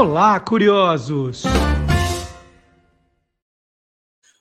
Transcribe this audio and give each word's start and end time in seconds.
Olá, 0.00 0.40
curiosos! 0.40 1.42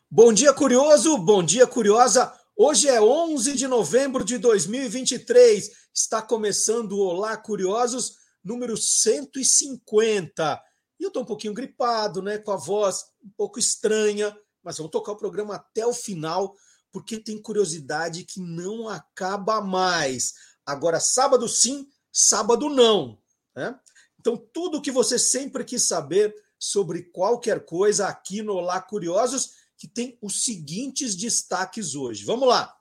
Bom 0.10 0.32
dia, 0.32 0.54
curioso! 0.54 1.18
Bom 1.18 1.44
dia, 1.44 1.68
curiosa! 1.68 2.34
Hoje 2.56 2.88
é 2.88 3.02
11 3.02 3.58
de 3.58 3.68
novembro 3.68 4.24
de 4.24 4.38
2023. 4.38 5.70
Está 5.94 6.22
começando 6.22 6.94
o 6.94 7.02
Olá, 7.02 7.36
curiosos, 7.36 8.16
número 8.42 8.78
150. 8.78 10.64
E 10.98 11.04
eu 11.04 11.10
estou 11.10 11.24
um 11.24 11.26
pouquinho 11.26 11.54
gripado, 11.54 12.22
né? 12.22 12.38
Com 12.38 12.54
a 12.54 12.58
voz 12.58 13.08
um 13.22 13.30
pouco 13.36 13.60
estranha, 13.60 14.34
mas 14.64 14.78
vamos 14.78 14.94
tocar 14.94 15.12
o 15.12 15.18
programa 15.18 15.56
até 15.56 15.86
o 15.86 15.92
final, 15.92 16.56
porque 16.90 17.20
tem 17.20 17.38
curiosidade 17.38 18.24
que 18.24 18.40
não 18.40 18.88
acaba 18.88 19.60
mais. 19.60 20.36
Agora, 20.66 21.02
sábado 21.02 21.50
sim, 21.50 21.86
sábado 22.14 22.70
não. 22.70 23.20
Né? 23.54 23.78
Então, 24.20 24.36
tudo 24.38 24.82
que 24.82 24.92
você 24.92 25.18
sempre 25.18 25.64
quis 25.64 25.84
saber 25.84 26.36
sobre 26.58 27.04
qualquer 27.04 27.64
coisa 27.64 28.08
aqui 28.08 28.42
no 28.42 28.54
Olá 28.54 28.82
Curiosos, 28.82 29.52
que 29.78 29.88
tem 29.88 30.18
os 30.22 30.44
seguintes 30.44 31.16
destaques 31.16 31.96
hoje. 31.96 32.26
Vamos 32.26 32.48
lá. 32.48 32.76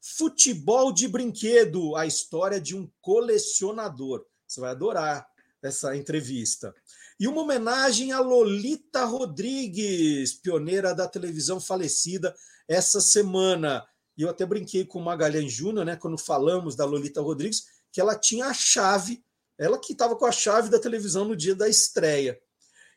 Futebol 0.00 0.92
de 0.92 1.08
brinquedo, 1.08 1.96
a 1.96 2.06
história 2.06 2.60
de 2.60 2.76
um 2.76 2.88
colecionador. 3.00 4.24
Você 4.46 4.60
vai 4.60 4.70
adorar 4.70 5.26
essa 5.60 5.96
entrevista. 5.96 6.72
E 7.18 7.26
uma 7.26 7.42
homenagem 7.42 8.12
a 8.12 8.20
Lolita 8.20 9.04
Rodrigues, 9.04 10.34
pioneira 10.34 10.94
da 10.94 11.08
televisão 11.08 11.58
falecida 11.58 12.32
essa 12.68 13.00
semana. 13.00 13.84
E 14.16 14.22
eu 14.22 14.30
até 14.30 14.46
brinquei 14.46 14.84
com 14.84 15.00
o 15.00 15.04
Magalhães 15.04 15.52
Júnior, 15.52 15.84
né, 15.84 15.96
quando 15.96 16.16
falamos 16.16 16.76
da 16.76 16.84
Lolita 16.84 17.20
Rodrigues, 17.20 17.66
que 17.90 18.00
ela 18.00 18.14
tinha 18.14 18.46
a 18.46 18.54
chave 18.54 19.24
ela 19.58 19.78
que 19.78 19.92
estava 19.92 20.16
com 20.16 20.26
a 20.26 20.32
chave 20.32 20.68
da 20.68 20.78
televisão 20.78 21.24
no 21.24 21.36
dia 21.36 21.54
da 21.54 21.68
estreia. 21.68 22.38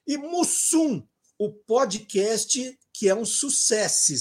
E 0.05 0.17
Mussum, 0.17 1.07
o 1.37 1.51
podcast 1.51 2.77
que 2.93 3.07
é 3.07 3.15
um 3.15 3.25
sucesso, 3.25 4.13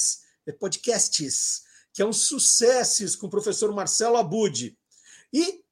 é 0.47 0.53
podcasts, 0.53 1.63
que 1.93 2.01
é 2.01 2.07
um 2.07 2.13
sucesso 2.13 3.19
com 3.19 3.27
o 3.27 3.31
professor 3.31 3.75
Marcelo 3.75 4.17
Abud. 4.17 4.79
E 5.33 5.65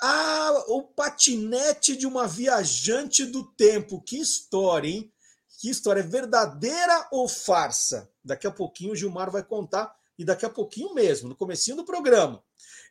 a, 0.00 0.64
o 0.68 0.82
patinete 0.82 1.96
de 1.96 2.06
uma 2.06 2.26
viajante 2.26 3.24
do 3.24 3.44
tempo. 3.52 4.02
Que 4.02 4.18
história, 4.18 4.88
hein? 4.88 5.12
Que 5.60 5.70
história, 5.70 6.00
é 6.00 6.02
verdadeira 6.02 7.08
ou 7.12 7.28
farsa? 7.28 8.10
Daqui 8.24 8.46
a 8.46 8.50
pouquinho 8.50 8.92
o 8.92 8.96
Gilmar 8.96 9.30
vai 9.30 9.42
contar, 9.42 9.94
e 10.18 10.24
daqui 10.24 10.44
a 10.44 10.50
pouquinho 10.50 10.94
mesmo, 10.94 11.28
no 11.28 11.36
comecinho 11.36 11.76
do 11.76 11.84
programa. 11.84 12.42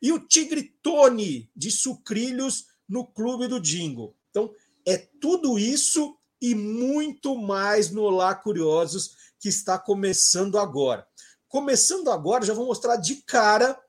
E 0.02 0.12
o 0.12 0.20
Tigre 0.20 0.76
Tony, 0.82 1.50
de 1.56 1.72
Sucrilhos, 1.72 2.66
no 2.88 3.06
Clube 3.06 3.48
do 3.48 3.60
Jingle. 3.60 4.16
Então, 4.30 4.54
é 4.86 4.98
tudo 4.98 5.58
isso 5.58 6.18
e 6.42 6.54
muito 6.54 7.38
mais 7.38 7.90
no 7.90 8.04
Olá 8.04 8.36
Curiosos 8.36 9.16
que 9.40 9.50
está 9.50 9.80
começando 9.80 10.58
agora. 10.58 11.08
Começando 11.48 12.10
agora, 12.10 12.46
já 12.46 12.54
vou 12.54 12.66
mostrar 12.66 12.98
de 12.98 13.18
cara 13.24 13.80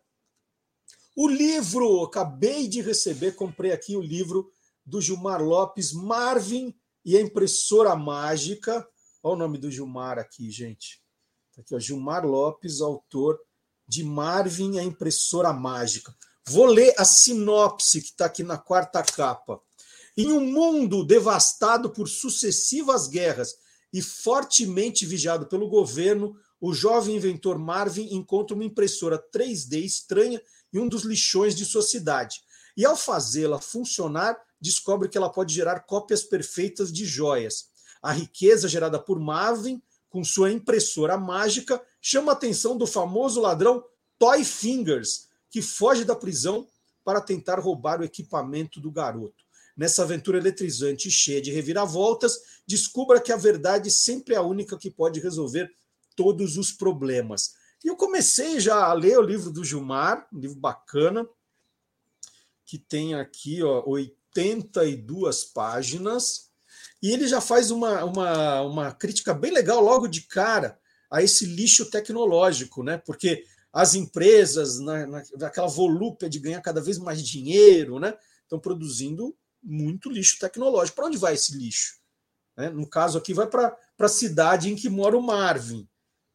o 1.16 1.28
livro. 1.28 2.02
Acabei 2.02 2.68
de 2.68 2.80
receber, 2.80 3.32
comprei 3.32 3.72
aqui 3.72 3.96
o 3.96 4.02
livro 4.02 4.52
do 4.84 5.00
Gilmar 5.00 5.42
Lopes, 5.42 5.92
Marvin 5.92 6.74
e 7.04 7.16
a 7.16 7.20
Impressora 7.20 7.96
Mágica. 7.96 8.86
Olha 9.22 9.34
o 9.34 9.38
nome 9.38 9.58
do 9.58 9.70
Gilmar 9.70 10.18
aqui, 10.18 10.50
gente. 10.50 11.02
Tá 11.54 11.62
aqui, 11.62 11.74
ó, 11.74 11.78
Gilmar 11.78 12.26
Lopes, 12.26 12.80
autor 12.80 13.40
de 13.86 14.02
Marvin 14.02 14.74
e 14.74 14.78
a 14.78 14.82
Impressora 14.82 15.52
Mágica. 15.52 16.14
Vou 16.46 16.66
ler 16.66 16.94
a 16.98 17.04
sinopse 17.06 18.02
que 18.02 18.08
está 18.08 18.26
aqui 18.26 18.42
na 18.42 18.58
quarta 18.58 19.02
capa. 19.02 19.60
Em 20.16 20.30
um 20.30 20.40
mundo 20.40 21.02
devastado 21.02 21.90
por 21.90 22.06
sucessivas 22.06 23.08
guerras 23.08 23.56
e 23.92 24.02
fortemente 24.02 25.06
vigiado 25.06 25.46
pelo 25.46 25.68
governo, 25.68 26.36
o 26.60 26.74
jovem 26.74 27.16
inventor 27.16 27.58
Marvin 27.58 28.14
encontra 28.14 28.54
uma 28.54 28.64
impressora 28.64 29.18
3D 29.18 29.84
estranha 29.84 30.40
em 30.72 30.78
um 30.78 30.88
dos 30.88 31.02
lixões 31.02 31.54
de 31.54 31.64
sua 31.64 31.82
cidade. 31.82 32.42
E 32.76 32.84
ao 32.84 32.96
fazê-la 32.96 33.60
funcionar, 33.60 34.38
descobre 34.60 35.08
que 35.08 35.16
ela 35.16 35.30
pode 35.30 35.54
gerar 35.54 35.80
cópias 35.80 36.22
perfeitas 36.22 36.92
de 36.92 37.06
joias. 37.06 37.68
A 38.02 38.12
riqueza 38.12 38.68
gerada 38.68 38.98
por 38.98 39.18
Marvin, 39.18 39.82
com 40.10 40.22
sua 40.22 40.52
impressora 40.52 41.16
mágica, 41.16 41.80
chama 42.00 42.32
a 42.32 42.34
atenção 42.34 42.76
do 42.76 42.86
famoso 42.86 43.40
ladrão 43.40 43.82
Toy 44.18 44.44
Fingers, 44.44 45.28
que 45.54 45.62
foge 45.62 46.04
da 46.04 46.16
prisão 46.16 46.66
para 47.04 47.20
tentar 47.20 47.60
roubar 47.60 48.00
o 48.00 48.04
equipamento 48.04 48.80
do 48.80 48.90
garoto. 48.90 49.44
Nessa 49.76 50.02
aventura 50.02 50.36
eletrizante 50.36 51.06
e 51.06 51.12
cheia 51.12 51.40
de 51.40 51.52
reviravoltas, 51.52 52.40
descubra 52.66 53.20
que 53.20 53.30
a 53.30 53.36
verdade 53.36 53.88
sempre 53.88 54.34
é 54.34 54.36
a 54.36 54.42
única 54.42 54.76
que 54.76 54.90
pode 54.90 55.20
resolver 55.20 55.72
todos 56.16 56.56
os 56.56 56.72
problemas. 56.72 57.54
E 57.84 57.86
eu 57.86 57.94
comecei 57.94 58.58
já 58.58 58.84
a 58.86 58.92
ler 58.94 59.16
o 59.16 59.22
livro 59.22 59.52
do 59.52 59.62
Gilmar, 59.62 60.26
um 60.32 60.40
livro 60.40 60.58
bacana, 60.58 61.24
que 62.66 62.76
tem 62.76 63.14
aqui 63.14 63.62
ó, 63.62 63.84
82 63.86 65.44
páginas, 65.44 66.50
e 67.00 67.12
ele 67.12 67.28
já 67.28 67.40
faz 67.40 67.70
uma, 67.70 68.04
uma, 68.04 68.62
uma 68.62 68.92
crítica 68.92 69.32
bem 69.32 69.52
legal 69.52 69.80
logo 69.80 70.08
de 70.08 70.22
cara 70.22 70.76
a 71.08 71.22
esse 71.22 71.46
lixo 71.46 71.88
tecnológico, 71.88 72.82
né? 72.82 72.98
Porque 72.98 73.44
as 73.74 73.96
empresas, 73.96 74.78
na, 74.78 75.04
na, 75.04 75.22
naquela 75.36 75.66
volúpia 75.66 76.30
de 76.30 76.38
ganhar 76.38 76.60
cada 76.60 76.80
vez 76.80 76.96
mais 76.96 77.20
dinheiro, 77.20 77.98
né, 77.98 78.16
estão 78.42 78.60
produzindo 78.60 79.36
muito 79.60 80.08
lixo 80.08 80.38
tecnológico. 80.38 80.94
Para 80.94 81.06
onde 81.06 81.18
vai 81.18 81.34
esse 81.34 81.58
lixo? 81.58 81.98
Né? 82.56 82.70
No 82.70 82.88
caso 82.88 83.18
aqui, 83.18 83.34
vai 83.34 83.48
para 83.48 83.76
a 83.98 84.08
cidade 84.08 84.70
em 84.70 84.76
que 84.76 84.88
mora 84.88 85.18
o 85.18 85.22
Marvin. 85.22 85.88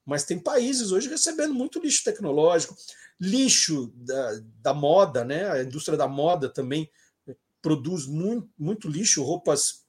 Mas 0.06 0.26
tem 0.26 0.38
países 0.38 0.92
hoje 0.92 1.08
recebendo 1.08 1.54
muito 1.54 1.80
lixo 1.80 2.04
tecnológico, 2.04 2.76
lixo 3.18 3.94
da, 3.96 4.42
da 4.62 4.74
moda, 4.74 5.24
né? 5.24 5.50
A 5.50 5.64
indústria 5.64 5.98
da 5.98 6.08
moda 6.08 6.50
também 6.50 6.90
produz 7.62 8.06
muito, 8.06 8.50
muito 8.58 8.90
lixo, 8.90 9.24
roupas 9.24 9.86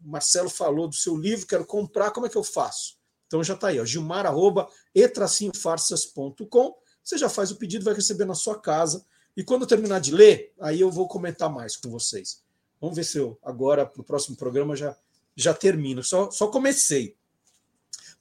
Marcelo 0.00 0.48
falou 0.48 0.88
do 0.88 0.94
seu 0.94 1.16
livro, 1.16 1.46
quero 1.46 1.66
comprar, 1.66 2.12
como 2.12 2.26
é 2.26 2.28
que 2.28 2.36
eu 2.36 2.44
faço? 2.44 2.96
Então 3.26 3.42
já 3.42 3.54
está 3.54 3.68
aí, 3.68 3.80
ó, 3.80 3.84
gilmar, 3.84 4.26
arroba, 4.26 4.68
e-farsas.com. 4.94 6.74
Você 7.02 7.18
já 7.18 7.28
faz 7.28 7.50
o 7.50 7.56
pedido, 7.56 7.84
vai 7.84 7.94
receber 7.94 8.24
na 8.24 8.34
sua 8.34 8.58
casa. 8.58 9.04
E 9.36 9.44
quando 9.44 9.62
eu 9.62 9.68
terminar 9.68 10.00
de 10.00 10.12
ler, 10.12 10.54
aí 10.60 10.80
eu 10.80 10.90
vou 10.90 11.06
comentar 11.06 11.50
mais 11.50 11.76
com 11.76 11.90
vocês. 11.90 12.42
Vamos 12.80 12.96
ver 12.96 13.04
se 13.04 13.18
eu 13.18 13.38
agora, 13.42 13.84
para 13.84 14.00
o 14.00 14.04
próximo 14.04 14.36
programa, 14.36 14.76
já 14.76 14.96
já 15.38 15.54
termino. 15.54 16.02
Só, 16.02 16.30
só 16.30 16.48
comecei. 16.48 17.16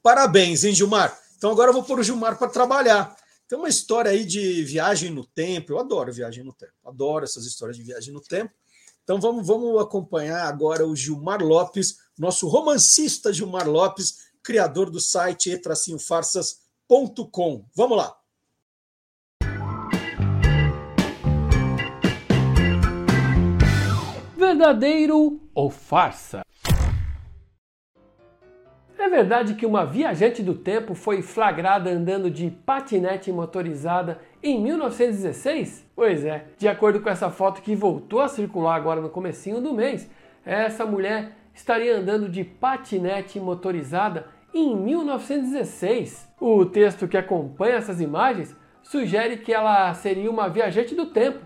Parabéns, 0.02 0.64
hein, 0.64 0.74
Gilmar? 0.74 1.18
Então 1.38 1.52
agora 1.52 1.70
eu 1.70 1.74
vou 1.74 1.84
pôr 1.84 2.00
o 2.00 2.04
Gilmar 2.04 2.38
para 2.38 2.48
trabalhar. 2.48 3.16
Tem 3.48 3.58
uma 3.58 3.70
história 3.70 4.12
aí 4.12 4.24
de 4.24 4.64
viagem 4.64 5.10
no 5.10 5.26
tempo. 5.26 5.74
Eu 5.74 5.80
adoro 5.80 6.14
viagem 6.14 6.44
no 6.44 6.54
tempo. 6.54 6.74
Adoro 6.86 7.26
essas 7.26 7.46
histórias 7.46 7.78
de 7.78 7.84
viagem 7.84 8.14
no 8.14 8.22
tempo. 8.22 8.54
Então 9.04 9.20
vamos, 9.20 9.48
vamos 9.48 9.82
acompanhar 9.82 10.46
agora 10.46 10.86
o 10.86 10.96
Gilmar 10.96 11.42
Lopes, 11.42 11.98
nosso 12.18 12.48
romancista 12.48 13.32
Gilmar 13.32 13.68
Lopes, 13.68 14.28
criador 14.44 14.90
do 14.90 15.00
site 15.00 15.50
e-farsas.com. 15.50 17.66
Vamos 17.74 17.98
lá. 17.98 18.18
Verdadeiro 24.36 25.40
ou 25.56 25.70
farsa? 25.70 26.42
É 29.00 29.08
verdade 29.08 29.54
que 29.54 29.66
uma 29.66 29.86
viajante 29.86 30.42
do 30.42 30.56
tempo 30.56 30.96
foi 30.96 31.22
flagrada 31.22 31.90
andando 31.92 32.32
de 32.32 32.50
patinete 32.50 33.32
motorizada 33.32 34.20
em 34.42 34.60
1916? 34.60 35.86
Pois 35.96 36.26
é, 36.26 36.46
de 36.58 36.68
acordo 36.68 37.00
com 37.00 37.10
essa 37.10 37.30
foto 37.30 37.62
que 37.62 37.76
voltou 37.76 38.22
a 38.22 38.28
circular 38.28 38.76
agora 38.76 39.00
no 39.00 39.10
comecinho 39.10 39.62
do 39.62 39.72
mês, 39.72 40.10
essa 40.44 40.84
mulher 40.84 41.34
estaria 41.54 41.96
andando 41.96 42.28
de 42.28 42.44
patinete 42.44 43.40
motorizada 43.40 44.28
em 44.52 44.76
1916. 44.76 46.28
O 46.42 46.66
texto 46.66 47.08
que 47.08 47.18
acompanha 47.18 47.76
essas 47.76 48.02
imagens 48.02 48.56
sugere 48.82 49.38
que 49.38 49.54
ela 49.54 49.94
seria 49.94 50.30
uma 50.30 50.50
viajante 50.50 50.96
do 50.96 51.06
tempo, 51.06 51.46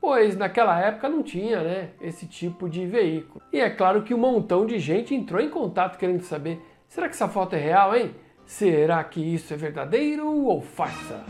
pois 0.00 0.36
naquela 0.36 0.80
época 0.80 1.08
não 1.08 1.22
tinha 1.22 1.62
né, 1.62 1.88
esse 2.00 2.26
tipo 2.26 2.68
de 2.68 2.86
veículo. 2.86 3.42
E 3.52 3.58
é 3.60 3.70
claro 3.70 4.02
que 4.02 4.14
um 4.14 4.18
montão 4.18 4.66
de 4.66 4.78
gente 4.78 5.14
entrou 5.14 5.40
em 5.40 5.48
contato 5.48 5.98
querendo 5.98 6.22
saber: 6.22 6.60
será 6.92 7.08
que 7.08 7.14
essa 7.14 7.26
foto 7.26 7.56
é 7.56 7.58
real, 7.58 7.96
hein? 7.96 8.14
Será 8.44 9.02
que 9.02 9.18
isso 9.18 9.54
é 9.54 9.56
verdadeiro 9.56 10.26
ou 10.28 10.60
farsa? 10.60 11.24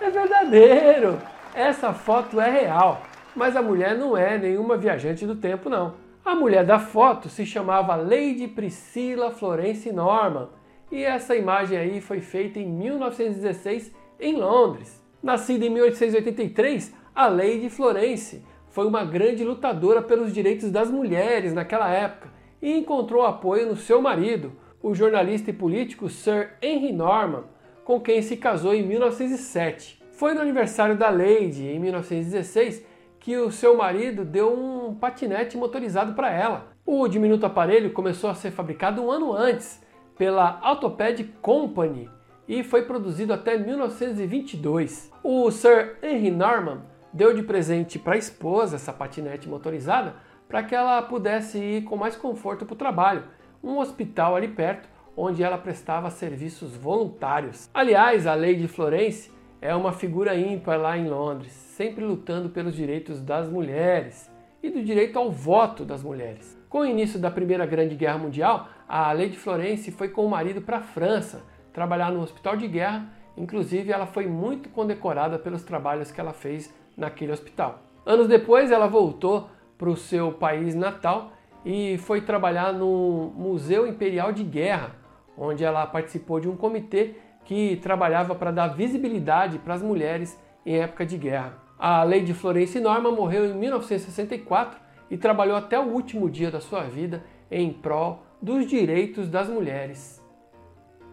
É 0.00 0.10
verdadeiro! 0.10 1.20
Essa 1.54 1.92
foto 1.92 2.40
é 2.40 2.50
real, 2.50 3.02
mas 3.36 3.54
a 3.54 3.62
mulher 3.62 3.96
não 3.96 4.16
é 4.16 4.36
nenhuma 4.36 4.76
viajante 4.76 5.24
do 5.24 5.36
tempo, 5.36 5.70
não. 5.70 5.94
A 6.24 6.34
mulher 6.34 6.66
da 6.66 6.80
foto 6.80 7.28
se 7.28 7.46
chamava 7.46 7.94
Lady 7.94 8.48
Priscilla 8.48 9.30
Florence 9.30 9.92
Norman 9.92 10.48
e 10.90 11.04
essa 11.04 11.36
imagem 11.36 11.78
aí 11.78 12.00
foi 12.00 12.20
feita 12.20 12.58
em 12.58 12.66
1916 12.66 13.94
em 14.18 14.34
Londres. 14.34 15.00
Nascida 15.22 15.64
em 15.64 15.70
1883, 15.70 16.92
a 17.14 17.28
Lady 17.28 17.70
Florence 17.70 18.44
foi 18.68 18.86
uma 18.86 19.04
grande 19.04 19.44
lutadora 19.44 20.02
pelos 20.02 20.32
direitos 20.32 20.72
das 20.72 20.90
mulheres 20.90 21.52
naquela 21.52 21.88
época 21.88 22.31
e 22.62 22.78
encontrou 22.78 23.26
apoio 23.26 23.66
no 23.66 23.76
seu 23.76 24.00
marido, 24.00 24.52
o 24.80 24.94
jornalista 24.94 25.50
e 25.50 25.52
político 25.52 26.08
Sir 26.08 26.54
Henry 26.62 26.92
Norman, 26.92 27.44
com 27.84 28.00
quem 28.00 28.22
se 28.22 28.36
casou 28.36 28.72
em 28.72 28.86
1907. 28.86 30.00
Foi 30.12 30.32
no 30.32 30.40
aniversário 30.40 30.96
da 30.96 31.10
Lady, 31.10 31.66
em 31.66 31.80
1916, 31.80 32.86
que 33.18 33.36
o 33.36 33.50
seu 33.50 33.76
marido 33.76 34.24
deu 34.24 34.52
um 34.52 34.94
patinete 34.94 35.56
motorizado 35.56 36.14
para 36.14 36.30
ela. 36.30 36.68
O 36.86 37.06
diminuto 37.08 37.46
aparelho 37.46 37.92
começou 37.92 38.30
a 38.30 38.34
ser 38.34 38.52
fabricado 38.52 39.02
um 39.02 39.10
ano 39.10 39.32
antes 39.32 39.82
pela 40.16 40.60
Autoped 40.62 41.24
Company 41.40 42.08
e 42.48 42.62
foi 42.62 42.82
produzido 42.82 43.32
até 43.32 43.56
1922. 43.56 45.10
O 45.22 45.50
Sir 45.50 45.96
Henry 46.02 46.30
Norman 46.30 46.82
deu 47.12 47.34
de 47.34 47.42
presente 47.42 47.98
para 47.98 48.14
a 48.14 48.18
esposa 48.18 48.76
essa 48.76 48.92
patinete 48.92 49.48
motorizada 49.48 50.14
para 50.52 50.62
que 50.62 50.74
ela 50.74 51.00
pudesse 51.00 51.56
ir 51.56 51.84
com 51.84 51.96
mais 51.96 52.14
conforto 52.14 52.66
para 52.66 52.74
o 52.74 52.76
trabalho, 52.76 53.24
um 53.64 53.78
hospital 53.78 54.36
ali 54.36 54.48
perto 54.48 54.86
onde 55.16 55.42
ela 55.42 55.56
prestava 55.56 56.10
serviços 56.10 56.76
voluntários. 56.76 57.70
Aliás, 57.72 58.26
a 58.26 58.34
Lady 58.34 58.68
Florence 58.68 59.32
é 59.62 59.74
uma 59.74 59.94
figura 59.94 60.36
ímpar 60.36 60.78
lá 60.78 60.98
em 60.98 61.08
Londres, 61.08 61.52
sempre 61.52 62.04
lutando 62.04 62.50
pelos 62.50 62.74
direitos 62.74 63.22
das 63.22 63.48
mulheres 63.48 64.30
e 64.62 64.68
do 64.68 64.84
direito 64.84 65.18
ao 65.18 65.30
voto 65.30 65.86
das 65.86 66.02
mulheres. 66.02 66.54
Com 66.68 66.80
o 66.80 66.86
início 66.86 67.18
da 67.18 67.30
Primeira 67.30 67.64
Grande 67.64 67.94
Guerra 67.94 68.18
Mundial, 68.18 68.68
a 68.86 69.10
Lady 69.10 69.38
Florence 69.38 69.90
foi 69.90 70.10
com 70.10 70.26
o 70.26 70.30
marido 70.30 70.60
para 70.60 70.78
a 70.78 70.82
França 70.82 71.42
trabalhar 71.72 72.12
no 72.12 72.20
hospital 72.20 72.58
de 72.58 72.68
guerra, 72.68 73.06
inclusive 73.38 73.90
ela 73.90 74.04
foi 74.04 74.26
muito 74.26 74.68
condecorada 74.68 75.38
pelos 75.38 75.62
trabalhos 75.62 76.10
que 76.10 76.20
ela 76.20 76.34
fez 76.34 76.70
naquele 76.94 77.32
hospital. 77.32 77.78
Anos 78.04 78.28
depois, 78.28 78.70
ela 78.70 78.86
voltou 78.86 79.48
para 79.82 79.90
o 79.90 79.96
seu 79.96 80.30
país 80.30 80.76
natal 80.76 81.32
e 81.64 81.98
foi 81.98 82.20
trabalhar 82.20 82.72
no 82.72 83.32
Museu 83.34 83.84
Imperial 83.84 84.32
de 84.32 84.44
Guerra, 84.44 84.94
onde 85.36 85.64
ela 85.64 85.84
participou 85.88 86.38
de 86.38 86.48
um 86.48 86.56
comitê 86.56 87.16
que 87.44 87.74
trabalhava 87.82 88.32
para 88.32 88.52
dar 88.52 88.68
visibilidade 88.68 89.58
para 89.58 89.74
as 89.74 89.82
mulheres 89.82 90.40
em 90.64 90.76
época 90.76 91.04
de 91.04 91.18
guerra. 91.18 91.58
A 91.76 92.04
Lady 92.04 92.32
Florence 92.32 92.78
Norman 92.78 93.10
morreu 93.10 93.44
em 93.44 93.54
1964 93.54 94.78
e 95.10 95.16
trabalhou 95.16 95.56
até 95.56 95.80
o 95.80 95.88
último 95.88 96.30
dia 96.30 96.48
da 96.48 96.60
sua 96.60 96.84
vida 96.84 97.24
em 97.50 97.72
prol 97.72 98.22
dos 98.40 98.68
direitos 98.68 99.28
das 99.28 99.48
mulheres. 99.48 100.22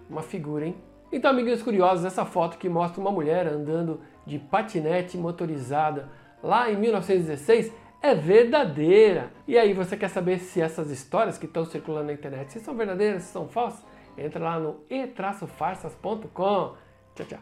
Uma 0.08 0.22
figura, 0.22 0.68
hein? 0.68 0.76
Então, 1.12 1.32
amiguinhos 1.32 1.64
curiosos, 1.64 2.06
essa 2.06 2.24
foto 2.24 2.60
que 2.60 2.70
mostra 2.70 3.02
uma 3.02 3.12
mulher 3.12 3.48
andando 3.48 4.00
de 4.28 4.38
patinete 4.38 5.18
motorizada 5.18 6.08
lá 6.44 6.70
em 6.70 6.78
1916 6.78 7.89
é 8.02 8.16
verdadeira. 8.16 9.32
E 9.48 9.58
aí, 9.58 9.74
você 9.74 9.98
quer 9.98 10.10
saber 10.10 10.40
se 10.40 10.62
essas 10.62 10.90
histórias 10.90 11.38
que 11.38 11.46
estão 11.46 11.66
circulando 11.66 12.08
na 12.08 12.14
internet 12.14 12.52
se 12.52 12.60
são 12.60 12.76
verdadeiras, 12.76 13.24
se 13.24 13.32
são 13.32 13.48
falsas? 13.48 13.84
Entra 14.18 14.44
lá 14.44 14.60
no 14.60 14.84
e-farsas.com. 14.90 16.76
Tchau, 17.16 17.26
tchau. 17.26 17.40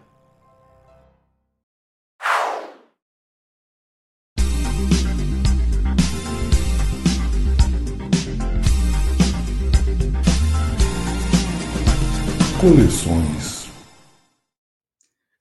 Coleções. 12.60 13.70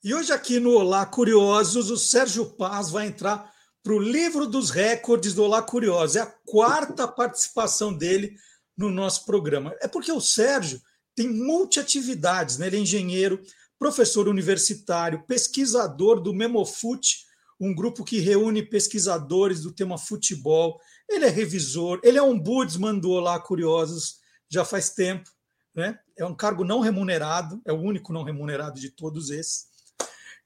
E 0.04 0.14
hoje 0.14 0.32
aqui 0.32 0.60
no 0.60 0.70
Olá 0.72 1.04
Curiosos, 1.04 1.90
o 1.90 1.96
Sérgio 1.96 2.44
Paz 2.44 2.90
vai 2.90 3.06
entrar 3.06 3.55
para 3.86 3.94
o 3.94 4.00
livro 4.00 4.48
dos 4.48 4.70
recordes 4.70 5.32
do 5.32 5.44
Olá 5.44 5.62
Curiosos. 5.62 6.16
É 6.16 6.20
a 6.20 6.26
quarta 6.26 7.06
participação 7.06 7.94
dele 7.94 8.34
no 8.76 8.90
nosso 8.90 9.24
programa. 9.24 9.76
É 9.80 9.86
porque 9.86 10.10
o 10.10 10.20
Sérgio 10.20 10.82
tem 11.14 11.28
multiatividades, 11.28 12.58
né? 12.58 12.66
Ele 12.66 12.78
é 12.78 12.80
engenheiro, 12.80 13.40
professor 13.78 14.26
universitário, 14.26 15.22
pesquisador 15.24 16.20
do 16.20 16.34
Memofute, 16.34 17.26
um 17.60 17.72
grupo 17.72 18.02
que 18.02 18.18
reúne 18.18 18.60
pesquisadores 18.60 19.60
do 19.60 19.70
tema 19.70 19.96
futebol. 19.96 20.80
Ele 21.08 21.24
é 21.24 21.30
revisor, 21.30 22.00
ele 22.02 22.18
é 22.18 22.22
ombudsman 22.22 22.98
do 22.98 23.10
Olá 23.10 23.38
Curiosos 23.38 24.16
já 24.50 24.64
faz 24.64 24.90
tempo, 24.90 25.30
né? 25.72 25.96
é 26.18 26.24
um 26.24 26.34
cargo 26.34 26.64
não 26.64 26.80
remunerado, 26.80 27.62
é 27.64 27.72
o 27.72 27.80
único 27.80 28.12
não 28.12 28.24
remunerado 28.24 28.80
de 28.80 28.90
todos 28.90 29.30
esses. 29.30 29.75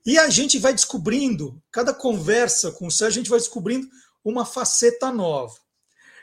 E 0.04 0.18
a 0.18 0.30
gente 0.30 0.58
vai 0.58 0.72
descobrindo, 0.72 1.62
cada 1.70 1.92
conversa 1.92 2.72
com 2.72 2.86
o 2.86 2.90
Sérgio, 2.90 3.20
a 3.20 3.22
gente 3.22 3.30
vai 3.30 3.38
descobrindo 3.38 3.86
uma 4.24 4.44
faceta 4.44 5.12
nova. 5.12 5.54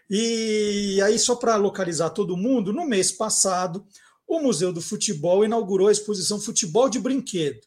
E 0.10 1.01
aí, 1.03 1.19
só 1.19 1.36
para 1.36 1.55
localizar 1.57 2.12
todo 2.12 2.38
mundo, 2.38 2.72
no 2.72 2.86
mês 2.86 3.12
passado, 3.12 3.86
o 4.27 4.39
Museu 4.39 4.72
do 4.72 4.81
Futebol 4.81 5.43
inaugurou 5.43 5.88
a 5.88 5.91
exposição 5.91 6.39
Futebol 6.39 6.89
de 6.89 7.00
Brinquedo. 7.00 7.60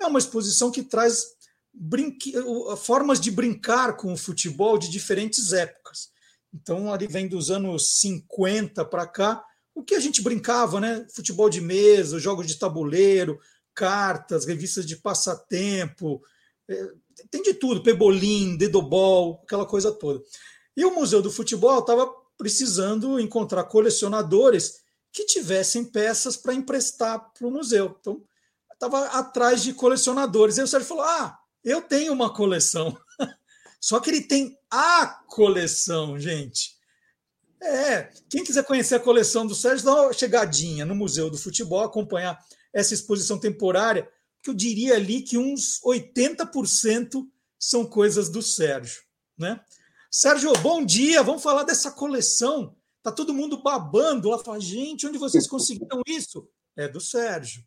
É 0.00 0.06
uma 0.06 0.18
exposição 0.18 0.70
que 0.70 0.82
traz 0.82 1.24
brinque... 1.72 2.32
formas 2.76 3.20
de 3.20 3.30
brincar 3.30 3.96
com 3.96 4.12
o 4.12 4.16
futebol 4.16 4.78
de 4.78 4.88
diferentes 4.90 5.52
épocas. 5.52 6.10
Então, 6.52 6.92
ali 6.92 7.06
vem 7.06 7.28
dos 7.28 7.50
anos 7.50 8.00
50 8.00 8.84
para 8.84 9.06
cá, 9.06 9.44
o 9.74 9.82
que 9.82 9.94
a 9.94 10.00
gente 10.00 10.22
brincava, 10.22 10.80
né? 10.80 11.06
Futebol 11.14 11.48
de 11.48 11.60
mesa, 11.60 12.18
jogos 12.18 12.46
de 12.46 12.58
tabuleiro, 12.58 13.38
cartas, 13.78 14.44
revistas 14.44 14.84
de 14.84 14.96
passatempo, 14.96 16.20
é, 16.68 16.90
tem 17.30 17.40
de 17.42 17.54
tudo, 17.54 17.80
pebolim, 17.80 18.56
dedobol, 18.56 19.40
aquela 19.44 19.64
coisa 19.64 19.92
toda. 19.92 20.20
E 20.76 20.84
o 20.84 20.92
Museu 20.92 21.22
do 21.22 21.30
Futebol 21.30 21.78
estava 21.78 22.12
precisando 22.36 23.20
encontrar 23.20 23.64
colecionadores 23.64 24.80
que 25.12 25.24
tivessem 25.24 25.84
peças 25.84 26.36
para 26.36 26.54
emprestar 26.54 27.32
para 27.32 27.46
o 27.46 27.50
museu. 27.50 27.96
Então, 28.00 28.20
estava 28.72 29.06
atrás 29.06 29.62
de 29.62 29.72
colecionadores. 29.72 30.58
Aí 30.58 30.64
o 30.64 30.68
Sérgio 30.68 30.88
falou: 30.88 31.04
Ah, 31.04 31.38
eu 31.64 31.80
tenho 31.82 32.12
uma 32.12 32.32
coleção. 32.32 32.96
Só 33.80 34.00
que 34.00 34.10
ele 34.10 34.22
tem 34.22 34.58
a 34.70 35.06
coleção, 35.28 36.18
gente. 36.18 36.76
É, 37.60 38.10
quem 38.30 38.44
quiser 38.44 38.64
conhecer 38.64 38.96
a 38.96 39.00
coleção 39.00 39.46
do 39.46 39.54
Sérgio, 39.54 39.84
dá 39.84 40.02
uma 40.02 40.12
chegadinha 40.12 40.84
no 40.84 40.94
Museu 40.94 41.30
do 41.30 41.38
Futebol, 41.38 41.82
acompanhar 41.82 42.38
essa 42.72 42.94
exposição 42.94 43.38
temporária, 43.38 44.08
que 44.42 44.50
eu 44.50 44.54
diria 44.54 44.94
ali 44.94 45.22
que 45.22 45.36
uns 45.36 45.80
80% 45.84 47.26
são 47.58 47.84
coisas 47.84 48.28
do 48.28 48.42
Sérgio. 48.42 49.02
Né? 49.36 49.60
Sérgio, 50.10 50.52
bom 50.60 50.84
dia, 50.84 51.22
vamos 51.22 51.42
falar 51.42 51.64
dessa 51.64 51.90
coleção. 51.90 52.76
Tá 53.02 53.12
todo 53.12 53.34
mundo 53.34 53.62
babando 53.62 54.28
lá, 54.28 54.38
fala, 54.38 54.60
gente, 54.60 55.06
onde 55.06 55.18
vocês 55.18 55.46
conseguiram 55.46 56.02
isso? 56.06 56.48
É 56.76 56.88
do 56.88 57.00
Sérgio. 57.00 57.64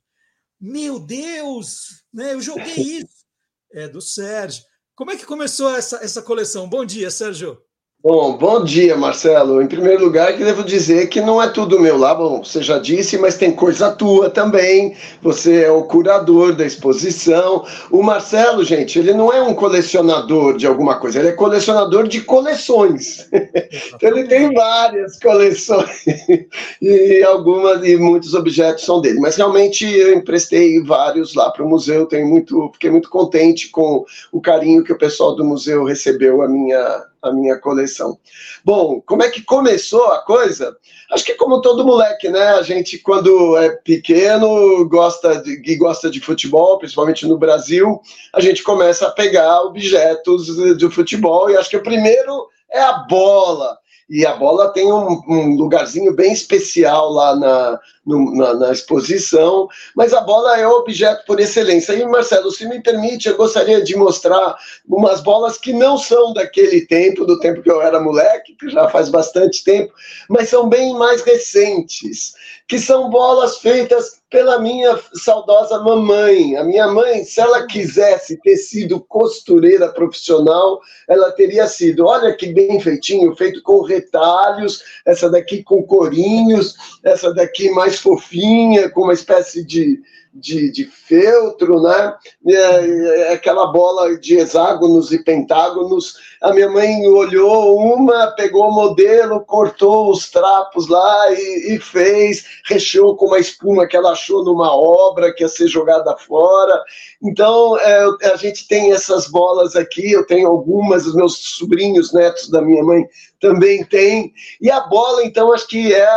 Meu 0.59 0.99
Deus, 0.99 2.03
né? 2.13 2.33
Eu 2.33 2.41
joguei 2.41 2.75
isso. 2.75 3.25
É 3.71 3.87
do 3.87 4.01
Sérgio. 4.01 4.63
Como 4.95 5.11
é 5.11 5.17
que 5.17 5.25
começou 5.25 5.69
essa, 5.75 5.97
essa 6.03 6.21
coleção? 6.21 6.69
Bom 6.69 6.85
dia, 6.85 7.09
Sérgio. 7.09 7.61
Bom, 8.03 8.35
bom 8.35 8.63
dia, 8.63 8.97
Marcelo. 8.97 9.61
Em 9.61 9.67
primeiro 9.67 10.03
lugar, 10.03 10.35
que 10.35 10.43
devo 10.43 10.63
dizer 10.63 11.07
que 11.07 11.21
não 11.21 11.39
é 11.39 11.47
tudo 11.47 11.79
meu 11.79 11.99
lá, 11.99 12.15
bom, 12.15 12.43
você 12.43 12.59
já 12.59 12.79
disse, 12.79 13.15
mas 13.15 13.37
tem 13.37 13.51
coisa 13.51 13.91
tua 13.91 14.27
também. 14.27 14.95
Você 15.21 15.65
é 15.65 15.71
o 15.71 15.83
curador 15.83 16.55
da 16.55 16.65
exposição. 16.65 17.63
O 17.91 18.01
Marcelo, 18.01 18.63
gente, 18.63 18.97
ele 18.97 19.13
não 19.13 19.31
é 19.31 19.39
um 19.43 19.53
colecionador 19.53 20.57
de 20.57 20.65
alguma 20.65 20.97
coisa, 20.97 21.19
ele 21.19 21.27
é 21.27 21.33
colecionador 21.33 22.07
de 22.07 22.21
coleções. 22.21 23.29
então 23.31 24.09
ele 24.17 24.27
tem 24.27 24.51
várias 24.51 25.19
coleções 25.19 26.03
e 26.81 27.23
algumas 27.23 27.87
e 27.87 27.97
muitos 27.97 28.33
objetos 28.33 28.83
são 28.83 28.99
dele. 28.99 29.19
Mas 29.19 29.35
realmente 29.35 29.85
eu 29.85 30.11
emprestei 30.15 30.81
vários 30.81 31.35
lá 31.35 31.51
para 31.51 31.63
o 31.63 31.69
museu. 31.69 32.07
Tenho 32.07 32.25
muito, 32.25 32.71
fiquei 32.73 32.89
muito 32.89 33.11
contente 33.11 33.69
com 33.69 34.03
o 34.31 34.41
carinho 34.41 34.83
que 34.83 34.91
o 34.91 34.97
pessoal 34.97 35.35
do 35.35 35.45
museu 35.45 35.83
recebeu 35.83 36.41
a 36.41 36.47
minha 36.47 37.10
a 37.21 37.31
minha 37.31 37.57
coleção. 37.57 38.17
Bom, 38.63 39.01
como 39.05 39.23
é 39.23 39.29
que 39.29 39.43
começou 39.43 40.05
a 40.07 40.19
coisa? 40.19 40.75
Acho 41.11 41.25
que 41.25 41.35
como 41.35 41.61
todo 41.61 41.85
moleque, 41.85 42.29
né? 42.29 42.41
A 42.41 42.63
gente, 42.63 42.97
quando 42.97 43.57
é 43.57 43.69
pequeno, 43.69 44.87
gosta 44.87 45.41
de, 45.41 45.61
e 45.65 45.75
gosta 45.75 46.09
de 46.09 46.19
futebol, 46.19 46.79
principalmente 46.79 47.27
no 47.27 47.37
Brasil, 47.37 48.01
a 48.33 48.39
gente 48.39 48.63
começa 48.63 49.07
a 49.07 49.11
pegar 49.11 49.61
objetos 49.61 50.47
do 50.77 50.89
futebol, 50.89 51.49
e 51.49 51.57
acho 51.57 51.69
que 51.69 51.77
o 51.77 51.83
primeiro 51.83 52.47
é 52.71 52.81
a 52.81 52.93
bola 52.93 53.77
e 54.11 54.25
a 54.25 54.35
bola 54.35 54.73
tem 54.73 54.91
um, 54.91 55.21
um 55.25 55.55
lugarzinho 55.55 56.13
bem 56.13 56.33
especial 56.33 57.09
lá 57.11 57.33
na, 57.33 57.79
no, 58.05 58.35
na, 58.35 58.53
na, 58.55 58.71
exposição, 58.71 59.67
mas 59.95 60.13
a 60.13 60.21
bola 60.21 60.57
é 60.57 60.67
o 60.67 60.77
objeto 60.77 61.23
por 61.25 61.39
excelência. 61.39 61.93
E, 61.93 62.05
Marcelo, 62.05 62.51
se 62.51 62.67
me 62.67 62.81
permite, 62.81 63.29
eu 63.29 63.37
gostaria 63.37 63.83
de 63.83 63.95
mostrar 63.95 64.57
umas 64.87 65.21
bolas 65.21 65.57
que 65.57 65.71
não 65.71 65.97
são 65.97 66.33
daquele 66.33 66.85
tempo, 66.87 67.25
do 67.25 67.39
tempo 67.39 67.61
que 67.61 67.71
eu 67.71 67.81
era 67.81 67.99
moleque, 67.99 68.55
que 68.55 68.69
já 68.69 68.89
faz 68.89 69.09
bastante 69.09 69.63
tempo, 69.63 69.93
mas 70.27 70.49
são 70.49 70.67
bem 70.67 70.93
mais 70.93 71.21
recentes, 71.21 72.33
que 72.67 72.79
são 72.79 73.09
bolas 73.09 73.57
feitas 73.57 74.21
pela 74.31 74.59
minha 74.59 74.97
saudosa 75.13 75.77
mamãe. 75.79 76.55
A 76.55 76.63
minha 76.63 76.87
mãe, 76.87 77.25
se 77.25 77.41
ela 77.41 77.67
quisesse 77.67 78.37
ter 78.37 78.55
sido 78.55 79.01
costureira 79.01 79.89
profissional, 79.89 80.79
ela 81.07 81.31
teria 81.33 81.67
sido. 81.67 82.05
Olha 82.05 82.33
que 82.33 82.47
bem 82.47 82.79
feitinho, 82.79 83.35
feito 83.35 83.61
com 83.61 83.81
retalhos, 83.81 84.81
essa 85.05 85.29
daqui 85.29 85.61
com 85.61 85.83
corinhos, 85.83 86.75
essa 87.03 87.33
daqui 87.33 87.69
mais 87.71 87.90
fofinha, 87.99 88.89
com 88.89 89.03
uma 89.03 89.13
espécie 89.13 89.63
de 89.63 90.01
de, 90.33 90.71
de 90.71 90.85
feltro, 90.85 91.81
né? 91.81 92.15
É, 92.47 92.53
é, 92.53 93.33
aquela 93.33 93.67
bola 93.67 94.17
de 94.17 94.37
hexágonos 94.37 95.11
e 95.11 95.21
pentágonos. 95.23 96.15
A 96.41 96.53
minha 96.53 96.69
mãe 96.69 97.05
olhou 97.07 97.77
uma, 97.77 98.27
pegou 98.31 98.69
o 98.69 98.73
modelo, 98.73 99.41
cortou 99.41 100.09
os 100.09 100.29
trapos 100.29 100.87
lá 100.87 101.31
e, 101.31 101.75
e 101.75 101.79
fez, 101.79 102.45
recheou 102.65 103.15
com 103.15 103.27
uma 103.27 103.39
espuma 103.39 103.85
que 103.85 103.97
ela 103.97 104.11
achou 104.11 104.43
numa 104.43 104.73
obra 104.73 105.33
que 105.33 105.43
ia 105.43 105.49
ser 105.49 105.67
jogada 105.67 106.15
fora. 106.17 106.81
Então, 107.21 107.77
é, 107.77 108.05
a 108.33 108.35
gente 108.37 108.67
tem 108.67 108.93
essas 108.93 109.27
bolas 109.27 109.75
aqui, 109.75 110.11
eu 110.11 110.25
tenho 110.25 110.47
algumas, 110.47 111.05
os 111.05 111.13
meus 111.13 111.37
sobrinhos, 111.37 112.13
netos 112.13 112.49
da 112.49 112.61
minha 112.61 112.83
mãe 112.83 113.05
também 113.39 113.83
têm. 113.83 114.31
E 114.61 114.71
a 114.71 114.79
bola, 114.81 115.25
então, 115.25 115.51
acho 115.53 115.67
que 115.67 115.93
é 115.93 116.09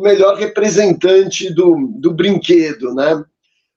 o 0.00 0.02
melhor 0.02 0.36
representante 0.36 1.52
do, 1.52 1.76
do 1.96 2.12
brinquedo, 2.12 2.94
né? 2.94 3.22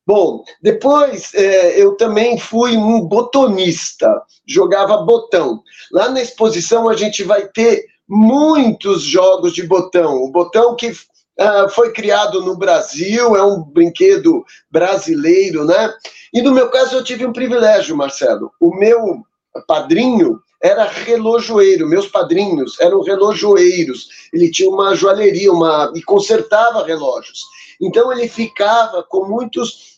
Bom, 0.06 0.44
depois 0.62 1.34
é, 1.34 1.82
eu 1.82 1.96
também 1.96 2.38
fui 2.38 2.76
um 2.76 3.02
botonista, 3.02 4.22
jogava 4.46 4.98
botão. 4.98 5.62
Lá 5.92 6.10
na 6.10 6.22
exposição 6.22 6.90
a 6.90 6.96
gente 6.96 7.24
vai 7.24 7.48
ter 7.48 7.86
muitos 8.08 9.04
jogos 9.04 9.54
de 9.54 9.64
botão. 9.64 10.16
O 10.24 10.32
botão 10.32 10.76
que 10.76 10.92
uh, 10.92 11.70
foi 11.70 11.92
criado 11.92 12.42
no 12.42 12.58
Brasil, 12.58 13.36
é 13.36 13.44
um 13.44 13.62
brinquedo 13.62 14.44
brasileiro, 14.70 15.66
né? 15.66 15.94
E 16.34 16.42
no 16.42 16.52
meu 16.52 16.70
caso 16.70 16.98
eu 16.98 17.04
tive 17.04 17.26
um 17.26 17.34
privilégio, 17.34 17.96
Marcelo. 17.96 18.52
O 18.60 18.76
meu 18.76 19.24
padrinho 19.68 20.40
era 20.64 20.86
relojoeiro, 20.86 21.86
meus 21.90 22.08
padrinhos 22.08 22.80
eram 22.80 23.02
relojoeiros. 23.02 24.08
Ele 24.32 24.50
tinha 24.50 24.70
uma 24.70 24.96
joalheria, 24.96 25.52
uma 25.52 25.92
e 25.94 26.02
consertava 26.02 26.86
relógios. 26.86 27.42
Então 27.82 28.14
ele 28.14 28.30
ficava 28.30 29.04
com 29.04 29.26
muitos 29.26 29.93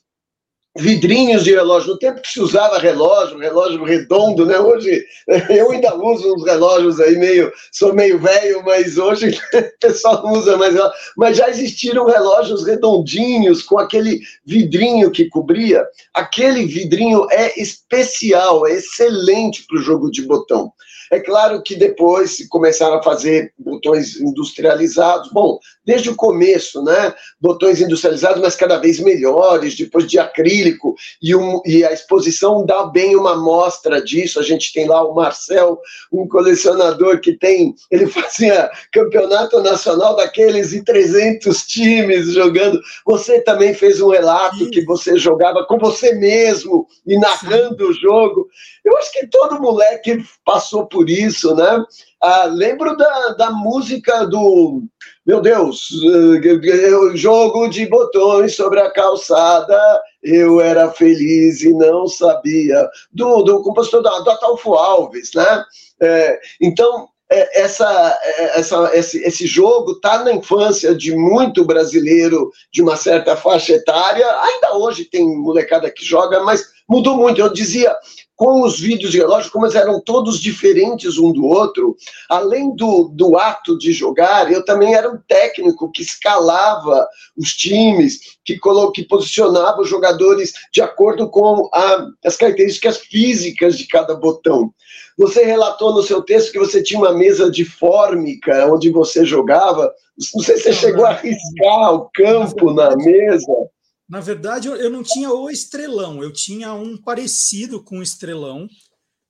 vidrinhos 0.76 1.44
de 1.44 1.52
relógio. 1.52 1.92
No 1.92 2.00
tempo 2.00 2.22
que 2.22 2.30
se 2.30 2.42
usava 2.42 2.78
relógio, 2.78 3.38
relógio 3.38 3.84
redondo, 3.84 4.46
né? 4.46 4.60
Hoje 4.60 5.06
eu 5.50 5.72
ainda 5.72 5.96
uso 5.96 6.36
uns 6.36 6.46
relógios 6.46 7.00
aí 7.00 7.16
meio, 7.18 7.52
sou 7.72 7.94
meio 7.94 8.20
velho, 8.20 8.64
mas 8.64 8.98
hoje 8.98 9.30
o 9.54 9.80
pessoal 9.80 10.26
usa 10.34 10.58
mais. 10.58 10.76
Mas 11.16 11.38
já 11.38 11.50
existiram 11.50 12.06
relógios 12.06 12.66
redondinhos 12.66 13.62
com 13.62 13.80
aquele 13.80 14.20
vidrinho 14.46 15.12
que 15.12 15.30
cobria. 15.30 15.86
Aquele 16.14 16.66
vidrinho 16.66 17.28
é 17.32 17.60
especial, 17.60 18.68
é 18.68 18.74
excelente 18.74 19.66
para 19.68 19.80
o 19.80 19.82
jogo 19.82 20.12
de 20.12 20.24
botão. 20.24 20.72
É 21.12 21.20
claro 21.20 21.62
que 21.62 21.76
depois 21.76 22.46
começaram 22.50 22.98
a 22.98 23.04
fazer 23.04 23.54
botões 23.58 24.20
industrializados. 24.20 25.32
Bom, 25.32 25.60
desde 25.86 26.10
o 26.10 26.16
começo, 26.16 26.84
né? 26.84 27.14
Botões 27.40 27.80
industrializados, 27.80 28.42
mas 28.42 28.56
cada 28.56 28.78
vez 28.78 29.00
melhores, 29.00 29.76
depois 29.76 30.08
de 30.08 30.18
acrílico, 30.18 30.96
e, 31.22 31.36
um, 31.36 31.62
e 31.66 31.84
a 31.84 31.94
exposição 31.94 32.66
dá 32.66 32.86
bem 32.86 33.16
uma 33.16 33.36
mostra 33.36 34.02
disso. 34.02 34.40
A 34.40 34.44
gente 34.44 34.74
tem 34.74 34.88
lá 34.88 35.04
o 35.04 35.14
Marcel, 35.14 35.80
um 36.12 36.28
colecionador 36.28 37.20
que 37.20 37.34
tem, 37.38 37.76
ele 37.92 38.08
fazia 38.08 38.70
campeonato 38.92 39.62
nacional 39.62 40.16
daqueles 40.16 40.74
e 40.74 40.84
300 40.84 41.66
times 41.68 42.34
jogando. 42.34 42.82
Você 43.06 43.42
também 43.42 43.74
fez 43.74 44.02
um 44.02 44.10
relato 44.10 44.58
Sim. 44.58 44.72
que 44.72 44.84
você 44.84 45.18
jogava 45.18 45.66
com 45.66 45.78
você 45.78 46.14
mesmo 46.14 46.88
e 47.06 47.18
narrando 47.18 47.86
Sim. 47.86 47.92
o 47.92 47.94
jogo. 47.94 48.48
Eu 48.86 48.96
acho 49.00 49.12
que 49.12 49.26
todo 49.26 49.60
moleque 49.60 50.24
passou 50.46 50.86
por 50.86 51.10
isso, 51.10 51.56
né? 51.56 51.84
Ah, 52.22 52.46
lembro 52.46 52.96
da, 52.96 53.30
da 53.30 53.52
música 53.52 54.26
do. 54.28 54.84
Meu 55.26 55.42
Deus, 55.42 55.90
uh, 55.90 57.18
jogo 57.18 57.68
de 57.68 57.88
botões 57.88 58.56
sobre 58.56 58.80
a 58.80 58.92
calçada, 58.92 59.80
eu 60.22 60.62
era 60.62 60.92
feliz 60.92 61.64
e 61.64 61.74
não 61.74 62.06
sabia. 62.06 62.88
Do, 63.12 63.42
do 63.42 63.64
compositor 63.64 64.04
do, 64.04 64.24
do 64.24 64.30
Atalfo 64.30 64.76
Alves, 64.76 65.32
né? 65.34 65.66
É, 66.00 66.40
então, 66.62 67.10
é, 67.32 67.62
essa, 67.62 68.20
essa, 68.54 68.96
esse, 68.96 69.18
esse 69.24 69.48
jogo 69.48 69.94
está 69.94 70.24
na 70.24 70.32
infância 70.32 70.94
de 70.94 71.16
muito 71.16 71.66
brasileiro 71.66 72.52
de 72.72 72.84
uma 72.84 72.96
certa 72.96 73.36
faixa 73.36 73.74
etária. 73.74 74.28
Ainda 74.42 74.78
hoje 74.78 75.06
tem 75.06 75.26
molecada 75.26 75.90
que 75.90 76.06
joga, 76.06 76.44
mas 76.44 76.64
mudou 76.88 77.18
muito. 77.18 77.42
Eu 77.42 77.52
dizia, 77.52 77.96
com 78.36 78.64
os 78.64 78.80
vídeos 78.80 79.12
de 79.12 79.18
relógio, 79.18 79.52
como 79.52 79.66
eles 79.66 79.76
eram 79.76 80.02
todos 80.02 80.40
diferentes 80.40 81.18
um 81.18 81.32
do 81.32 81.46
outro, 81.46 81.96
além 82.30 82.76
do, 82.76 83.10
do 83.14 83.38
ato 83.38 83.78
de 83.78 83.94
jogar, 83.94 84.52
eu 84.52 84.64
também 84.64 84.94
era 84.94 85.10
um 85.10 85.18
técnico 85.28 85.90
que 85.92 86.02
escalava 86.02 87.08
os 87.38 87.56
times, 87.56 88.38
que, 88.44 88.58
colo, 88.58 88.92
que 88.92 89.04
posicionava 89.04 89.82
os 89.82 89.90
jogadores 89.90 90.54
de 90.72 90.82
acordo 90.82 91.30
com 91.30 91.70
a, 91.74 92.08
as 92.26 92.36
características 92.36 92.98
físicas 92.98 93.78
de 93.78 93.88
cada 93.88 94.16
botão. 94.16 94.74
Você 95.18 95.46
relatou 95.46 95.94
no 95.94 96.04
seu 96.04 96.22
texto 96.22 96.52
que 96.52 96.60
você 96.60 96.84
tinha 96.84 97.00
uma 97.00 97.14
mesa 97.14 97.50
de 97.50 97.64
fórmica 97.64 98.68
onde 98.72 98.90
você 98.90 99.24
jogava. 99.24 99.94
Não 100.34 100.44
sei 100.44 100.58
se 100.58 100.64
você 100.64 100.74
chegou 100.74 101.06
a 101.06 101.12
arriscar 101.12 101.94
o 101.94 102.10
campo 102.14 102.74
na 102.74 102.96
mesa. 102.98 103.70
Na 104.08 104.20
verdade, 104.20 104.68
eu 104.68 104.90
não 104.90 105.02
tinha 105.02 105.32
o 105.32 105.50
estrelão, 105.50 106.22
eu 106.22 106.32
tinha 106.32 106.74
um 106.74 106.96
parecido 106.96 107.84
com 107.84 108.00
o 108.00 108.04
estrelão, 108.04 108.68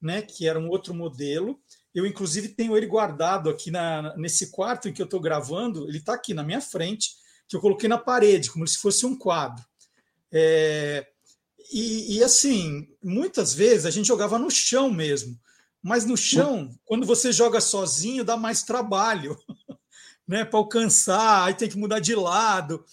né, 0.01 0.21
que 0.21 0.47
era 0.47 0.59
um 0.59 0.69
outro 0.69 0.93
modelo. 0.93 1.57
Eu, 1.93 2.05
inclusive, 2.05 2.49
tenho 2.49 2.75
ele 2.75 2.85
guardado 2.85 3.49
aqui 3.49 3.71
na, 3.71 4.15
nesse 4.17 4.51
quarto 4.51 4.89
em 4.89 4.93
que 4.93 5.01
eu 5.01 5.05
estou 5.05 5.21
gravando, 5.21 5.87
ele 5.87 5.99
está 5.99 6.13
aqui 6.13 6.33
na 6.33 6.43
minha 6.43 6.59
frente, 6.59 7.11
que 7.47 7.55
eu 7.55 7.61
coloquei 7.61 7.87
na 7.87 7.97
parede, 7.97 8.51
como 8.51 8.67
se 8.67 8.77
fosse 8.77 9.05
um 9.05 9.17
quadro. 9.17 9.63
É, 10.31 11.07
e, 11.71 12.17
e, 12.17 12.23
assim, 12.23 12.87
muitas 13.01 13.53
vezes 13.53 13.85
a 13.85 13.91
gente 13.91 14.07
jogava 14.07 14.37
no 14.37 14.51
chão 14.51 14.91
mesmo, 14.91 15.39
mas 15.81 16.05
no 16.05 16.17
chão, 16.17 16.69
quando 16.83 17.05
você 17.05 17.31
joga 17.31 17.61
sozinho, 17.61 18.25
dá 18.25 18.35
mais 18.35 18.63
trabalho 18.63 19.37
né, 20.27 20.43
para 20.43 20.59
alcançar, 20.59 21.45
aí 21.45 21.53
tem 21.53 21.69
que 21.69 21.77
mudar 21.77 21.99
de 21.99 22.15
lado. 22.15 22.83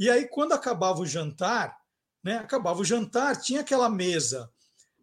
E 0.00 0.08
aí, 0.08 0.26
quando 0.26 0.52
acabava 0.52 0.98
o 1.00 1.06
jantar, 1.06 1.76
né, 2.24 2.38
acabava 2.38 2.80
o 2.80 2.84
jantar, 2.84 3.38
tinha 3.38 3.60
aquela 3.60 3.90
mesa, 3.90 4.50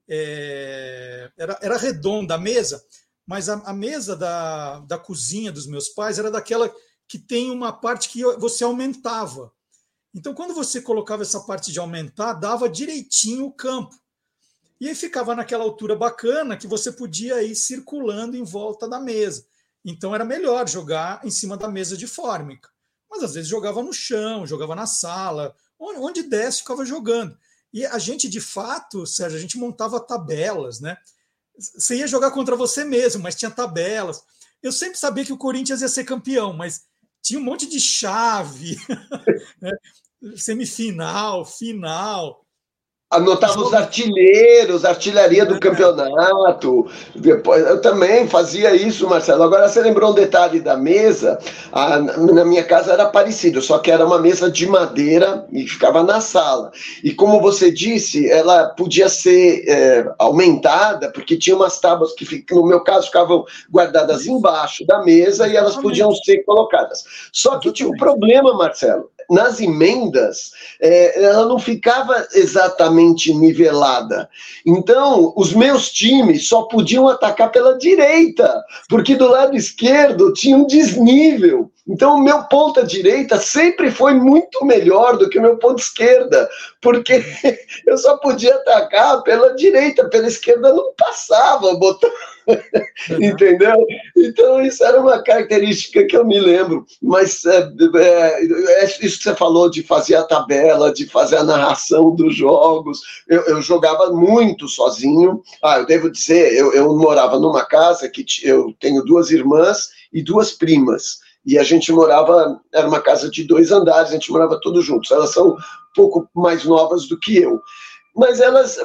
é, 0.09 1.31
era, 1.37 1.59
era 1.61 1.77
redonda 1.77 2.33
a 2.33 2.39
mesa, 2.39 2.83
mas 3.23 3.47
a, 3.47 3.61
a, 3.63 3.73
mesa 3.73 4.15
da, 4.15 4.79
da 4.79 4.97
cozinha 4.97 5.51
dos 5.51 5.67
meus 5.67 5.89
pais 5.89 6.17
era 6.17 6.31
daquela 6.31 6.73
que 7.07 7.19
tem 7.19 7.51
uma 7.51 7.71
parte 7.71 8.09
que 8.09 8.23
você 8.37 8.63
aumentava. 8.63 9.53
Então, 10.15 10.33
quando 10.33 10.55
você 10.55 10.81
colocava 10.81 11.21
essa 11.21 11.41
parte 11.41 11.71
de 11.71 11.77
aumentar, 11.77 12.33
dava 12.33 12.67
direitinho 12.67 13.45
o 13.45 13.53
campo. 13.53 13.95
E 14.81 14.89
aí 14.89 14.95
ficava 14.95 15.35
naquela 15.35 15.63
altura 15.63 15.95
bacana 15.95 16.57
que 16.57 16.65
você 16.65 16.91
podia 16.91 17.43
ir 17.43 17.55
circulando 17.55 18.35
em 18.35 18.43
volta 18.43 18.89
da 18.89 18.99
mesa. 18.99 19.45
Então 19.85 20.15
era 20.15 20.25
melhor 20.25 20.67
jogar 20.67 21.23
em 21.23 21.29
cima 21.29 21.55
da 21.55 21.67
mesa 21.67 21.95
de 21.95 22.07
fórmica. 22.07 22.67
Mas 23.09 23.23
às 23.23 23.33
vezes 23.33 23.49
jogava 23.49 23.81
no 23.81 23.93
chão, 23.93 24.45
jogava 24.45 24.75
na 24.75 24.85
sala, 24.85 25.55
onde 25.79 26.23
desse 26.23 26.59
ficava 26.59 26.85
jogando. 26.85 27.37
E 27.73 27.85
a 27.85 27.99
gente, 27.99 28.27
de 28.27 28.41
fato, 28.41 29.05
Sérgio, 29.05 29.37
a 29.37 29.41
gente 29.41 29.57
montava 29.57 29.99
tabelas, 29.99 30.79
né? 30.79 30.97
Você 31.57 31.97
ia 31.97 32.07
jogar 32.07 32.31
contra 32.31 32.55
você 32.55 32.83
mesmo, 32.83 33.21
mas 33.21 33.35
tinha 33.35 33.51
tabelas. 33.51 34.21
Eu 34.61 34.71
sempre 34.71 34.97
sabia 34.97 35.25
que 35.25 35.33
o 35.33 35.37
Corinthians 35.37 35.81
ia 35.81 35.87
ser 35.87 36.03
campeão, 36.03 36.53
mas 36.53 36.83
tinha 37.21 37.39
um 37.39 37.43
monte 37.43 37.67
de 37.67 37.79
chave, 37.79 38.77
né? 39.61 39.71
semifinal, 40.35 41.45
final. 41.45 42.46
Anotava 43.09 43.61
os 43.61 43.73
artilheiros, 43.73 44.83
artilharia 44.83 45.45
do 45.45 45.57
campeonato. 45.61 46.85
Depois, 47.15 47.65
eu 47.65 47.79
também 47.79 48.27
fazia 48.27 48.75
isso, 48.75 49.07
Marcelo. 49.07 49.43
Agora 49.43 49.69
você 49.69 49.79
lembrou 49.79 50.11
um 50.11 50.13
detalhe 50.13 50.59
da 50.59 50.75
mesa? 50.75 51.39
A, 51.71 51.99
na 51.99 52.43
minha 52.43 52.65
casa 52.65 52.91
era 52.91 53.05
parecido, 53.05 53.61
só 53.61 53.79
que 53.79 53.89
era 53.89 54.05
uma 54.05 54.19
mesa 54.19 54.51
de 54.51 54.67
madeira 54.67 55.47
e 55.53 55.65
ficava 55.65 56.03
na 56.03 56.19
sala. 56.19 56.69
E 57.01 57.13
como 57.13 57.39
você 57.39 57.71
disse, 57.71 58.29
ela 58.29 58.71
podia 58.71 59.07
ser 59.07 59.63
é, 59.65 60.05
aumentada, 60.19 61.09
porque 61.09 61.37
tinha 61.37 61.55
umas 61.55 61.79
tábuas 61.79 62.13
que, 62.13 62.45
no 62.51 62.65
meu 62.65 62.83
caso, 62.83 63.07
ficavam 63.07 63.45
guardadas 63.71 64.27
embaixo 64.27 64.85
da 64.85 65.01
mesa 65.01 65.47
e 65.47 65.55
elas 65.55 65.77
podiam 65.77 66.13
ser 66.13 66.43
colocadas. 66.43 67.05
Só 67.31 67.57
que 67.57 67.71
tinha 67.71 67.87
um 67.87 67.95
problema, 67.95 68.53
Marcelo 68.53 69.09
nas 69.29 69.59
emendas, 69.59 70.51
é, 70.81 71.23
ela 71.23 71.45
não 71.45 71.59
ficava 71.59 72.27
exatamente 72.33 73.33
nivelada. 73.33 74.29
Então, 74.65 75.33
os 75.35 75.53
meus 75.53 75.91
times 75.91 76.47
só 76.47 76.63
podiam 76.63 77.07
atacar 77.07 77.51
pela 77.51 77.77
direita, 77.77 78.63
porque 78.89 79.15
do 79.15 79.27
lado 79.27 79.55
esquerdo 79.55 80.33
tinha 80.33 80.57
um 80.57 80.65
desnível. 80.65 81.69
Então, 81.87 82.15
o 82.15 82.21
meu 82.21 82.43
ponta 82.43 82.83
direita 82.83 83.37
sempre 83.37 83.89
foi 83.89 84.13
muito 84.13 84.65
melhor 84.65 85.17
do 85.17 85.29
que 85.29 85.39
o 85.39 85.41
meu 85.41 85.57
ponto 85.57 85.79
esquerda, 85.79 86.49
porque 86.81 87.23
eu 87.87 87.97
só 87.97 88.17
podia 88.17 88.55
atacar 88.55 89.23
pela 89.23 89.55
direita, 89.55 90.09
pela 90.09 90.27
esquerda 90.27 90.73
não 90.73 90.93
passava 90.95 91.75
botão. 91.75 92.11
Entendeu? 93.21 93.75
Então, 94.15 94.61
isso 94.61 94.83
era 94.83 94.99
uma 94.99 95.21
característica 95.21 96.05
que 96.05 96.15
eu 96.15 96.25
me 96.25 96.39
lembro. 96.39 96.85
Mas 97.01 97.45
é, 97.45 97.69
é, 97.95 98.83
é, 98.83 98.85
isso 98.85 99.17
que 99.17 99.23
você 99.23 99.35
falou 99.35 99.69
de 99.69 99.83
fazer 99.83 100.15
a 100.15 100.23
tabela, 100.23 100.93
de 100.93 101.05
fazer 101.07 101.37
a 101.37 101.43
narração 101.43 102.15
dos 102.15 102.35
jogos. 102.35 103.01
Eu, 103.27 103.41
eu 103.43 103.61
jogava 103.61 104.11
muito 104.11 104.67
sozinho. 104.67 105.41
Ah, 105.63 105.79
eu 105.79 105.85
devo 105.85 106.09
dizer, 106.09 106.53
eu, 106.53 106.73
eu 106.73 106.95
morava 106.97 107.39
numa 107.39 107.65
casa 107.65 108.09
que 108.09 108.25
eu 108.43 108.73
tenho 108.79 109.03
duas 109.03 109.31
irmãs 109.31 109.89
e 110.13 110.21
duas 110.21 110.51
primas. 110.51 111.19
E 111.45 111.57
a 111.57 111.63
gente 111.63 111.91
morava, 111.91 112.59
era 112.73 112.87
uma 112.87 112.99
casa 112.99 113.29
de 113.29 113.43
dois 113.43 113.71
andares, 113.71 114.09
a 114.09 114.13
gente 114.13 114.31
morava 114.31 114.59
todos 114.59 114.85
juntos. 114.85 115.11
Elas 115.11 115.31
são 115.31 115.51
um 115.51 115.57
pouco 115.95 116.27
mais 116.35 116.65
novas 116.65 117.07
do 117.07 117.17
que 117.17 117.37
eu 117.37 117.61
mas 118.17 118.41
elas 118.41 118.77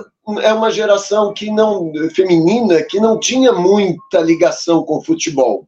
é 0.43 0.53
uma 0.53 0.71
geração 0.71 1.33
que 1.33 1.51
não 1.51 1.91
feminina 2.15 2.83
que 2.83 3.01
não 3.01 3.19
tinha 3.19 3.53
muita 3.53 4.21
ligação 4.21 4.85
com 4.85 5.03
futebol. 5.03 5.67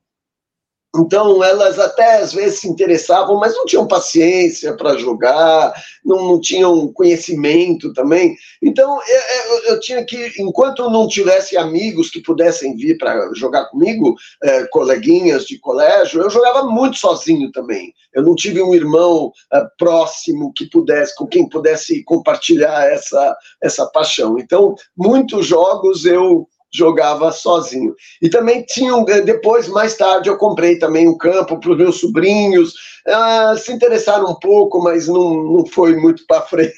Então, 0.97 1.43
elas 1.43 1.79
até 1.79 2.21
às 2.21 2.33
vezes 2.33 2.61
se 2.61 2.69
interessavam, 2.69 3.37
mas 3.37 3.53
não 3.55 3.67
tinham 3.67 3.87
paciência 3.87 4.77
para 4.77 4.97
jogar, 4.97 5.75
não, 6.05 6.29
não, 6.29 6.41
tinham 6.41 6.93
conhecimento 6.93 7.93
também. 7.93 8.37
Então, 8.63 9.01
eu, 9.09 9.17
é, 9.17 9.69
é, 9.69 9.73
eu, 9.73 9.81
tinha 9.81 10.05
que, 10.05 10.33
enquanto 10.39 10.89
não 10.89 11.09
tivesse 11.09 11.57
amigos 11.57 12.11
que 12.11 12.23
pudessem 12.23 12.77
vir 12.77 12.97
para 12.97 13.29
jogar 13.35 13.65
comigo, 13.67 14.15
é, 14.43 14.67
coleguinhas 14.67 15.47
de 15.47 15.59
colégio, 15.59 16.23
eu 16.23 16.31
jogava 16.31 16.63
muito 16.65 16.97
sozinho 16.97 17.51
também. 17.51 17.93
Eu 18.15 18.23
não 18.23 18.37
tive 18.37 18.63
um 18.63 18.73
irmão 18.73 19.33
é, 19.53 19.67
próximo 19.77 20.53
que 20.55 20.67
pudesse, 20.67 21.17
com 21.17 21.27
quem 21.27 21.49
pudesse 21.49 22.05
compartilhar 22.05 22.89
essa, 22.89 23.37
essa 23.61 23.85
paixão. 23.87 24.39
Então, 24.39 24.77
muitos 24.97 25.45
jogos 25.45 26.05
eu 26.05 26.47
jogava 26.75 27.31
sozinho. 27.31 27.95
E 28.21 28.29
também 28.29 28.65
tinha, 28.65 28.95
um, 28.95 29.05
depois, 29.05 29.69
mais 29.69 29.97
tarde, 29.97 30.29
eu 30.29 30.37
comprei 30.37 30.79
também 30.79 31.09
um 31.09 31.17
campo 31.17 31.59
para 31.61 31.71
os 31.71 31.79
meus 31.79 32.01
sobrinhos, 32.01 32.75
ah, 33.07 33.55
se 33.57 33.73
interessaram 33.73 34.31
um 34.31 34.39
pouco, 34.39 34.83
mas 34.83 35.07
não, 35.07 35.35
não 35.45 35.67
foi 35.67 35.97
muito 35.97 36.27
para 36.27 36.43
frente. 36.43 36.75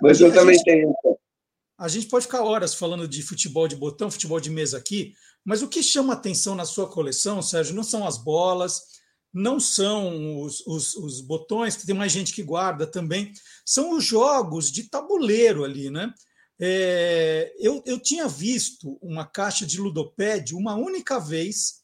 mas 0.00 0.20
eu 0.20 0.32
também 0.32 0.54
gente, 0.54 0.64
tenho. 0.64 0.94
A 1.78 1.88
gente 1.88 2.06
pode 2.06 2.24
ficar 2.24 2.42
horas 2.42 2.74
falando 2.74 3.06
de 3.06 3.22
futebol 3.22 3.68
de 3.68 3.76
botão, 3.76 4.10
futebol 4.10 4.40
de 4.40 4.48
mesa 4.48 4.78
aqui, 4.78 5.12
mas 5.44 5.62
o 5.62 5.68
que 5.68 5.82
chama 5.82 6.14
atenção 6.14 6.54
na 6.54 6.64
sua 6.64 6.88
coleção, 6.88 7.42
Sérgio, 7.42 7.74
não 7.74 7.84
são 7.84 8.06
as 8.06 8.16
bolas, 8.16 8.80
não 9.32 9.60
são 9.60 10.40
os, 10.42 10.66
os, 10.66 10.94
os 10.94 11.20
botões, 11.20 11.76
que 11.76 11.86
tem 11.86 11.94
mais 11.94 12.10
gente 12.10 12.32
que 12.32 12.42
guarda 12.42 12.86
também, 12.86 13.32
são 13.64 13.94
os 13.94 14.02
jogos 14.02 14.72
de 14.72 14.88
tabuleiro 14.88 15.62
ali, 15.62 15.90
né? 15.90 16.10
É, 16.58 17.54
eu, 17.58 17.82
eu 17.84 17.98
tinha 18.00 18.26
visto 18.26 18.98
uma 19.02 19.26
caixa 19.26 19.66
de 19.66 19.80
ludopédio 19.80 20.56
uma 20.56 20.74
única 20.74 21.18
vez. 21.18 21.80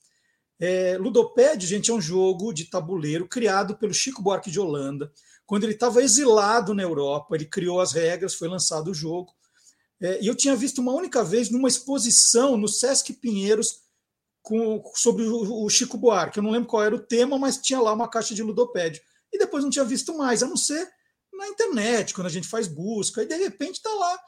É, 0.58 0.96
ludopédio, 0.96 1.68
gente, 1.68 1.90
é 1.90 1.94
um 1.94 2.00
jogo 2.00 2.52
de 2.52 2.66
tabuleiro 2.66 3.28
criado 3.28 3.76
pelo 3.76 3.92
Chico 3.92 4.22
Buarque 4.22 4.50
de 4.50 4.60
Holanda. 4.60 5.12
Quando 5.44 5.64
ele 5.64 5.74
estava 5.74 6.02
exilado 6.02 6.72
na 6.72 6.82
Europa, 6.82 7.34
ele 7.34 7.44
criou 7.44 7.80
as 7.80 7.92
regras, 7.92 8.34
foi 8.34 8.48
lançado 8.48 8.90
o 8.90 8.94
jogo. 8.94 9.32
É, 10.00 10.22
e 10.22 10.26
eu 10.26 10.34
tinha 10.34 10.56
visto 10.56 10.80
uma 10.80 10.92
única 10.92 11.22
vez 11.22 11.50
numa 11.50 11.68
exposição 11.68 12.56
no 12.56 12.66
Sesc 12.66 13.12
Pinheiros 13.14 13.82
com, 14.40 14.82
sobre 14.94 15.24
o, 15.24 15.64
o 15.64 15.68
Chico 15.68 15.98
Buarque. 15.98 16.38
Eu 16.38 16.42
não 16.42 16.50
lembro 16.50 16.68
qual 16.68 16.82
era 16.82 16.94
o 16.94 17.00
tema, 17.00 17.38
mas 17.38 17.58
tinha 17.58 17.80
lá 17.80 17.92
uma 17.92 18.08
caixa 18.08 18.34
de 18.34 18.42
ludopédio. 18.42 19.02
E 19.32 19.38
depois 19.38 19.62
não 19.62 19.70
tinha 19.70 19.84
visto 19.84 20.16
mais, 20.16 20.42
a 20.42 20.46
não 20.46 20.56
ser 20.56 20.88
na 21.32 21.48
internet, 21.48 22.14
quando 22.14 22.26
a 22.26 22.30
gente 22.30 22.48
faz 22.48 22.66
busca. 22.66 23.22
E 23.22 23.26
de 23.26 23.36
repente 23.36 23.76
está 23.76 23.92
lá 23.94 24.18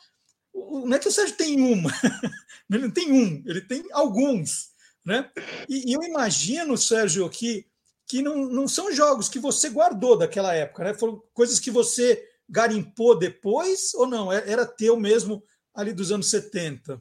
não 0.54 0.96
é 0.96 0.98
que 0.98 1.08
o 1.08 1.12
Sérgio 1.12 1.36
tem 1.36 1.60
uma, 1.60 1.90
ele 2.70 2.82
não 2.84 2.90
tem 2.90 3.12
um, 3.12 3.42
ele 3.46 3.60
tem 3.60 3.84
alguns. 3.92 4.72
Né? 5.04 5.30
E, 5.68 5.90
e, 5.90 5.92
eu 5.92 6.02
imagino, 6.02 6.78
Sérgio, 6.78 7.28
que, 7.28 7.66
que 8.06 8.22
não, 8.22 8.46
não 8.46 8.66
são 8.66 8.92
jogos 8.92 9.28
que 9.28 9.38
você 9.38 9.68
guardou 9.68 10.16
daquela 10.16 10.54
época, 10.54 10.84
né? 10.84 10.94
foram 10.94 11.22
coisas 11.34 11.60
que 11.60 11.70
você 11.70 12.26
garimpou 12.48 13.18
depois 13.18 13.92
ou 13.94 14.06
não? 14.06 14.32
É, 14.32 14.50
era 14.50 14.64
teu 14.64 14.98
mesmo 14.98 15.42
ali 15.74 15.92
dos 15.92 16.10
anos 16.10 16.30
70? 16.30 17.00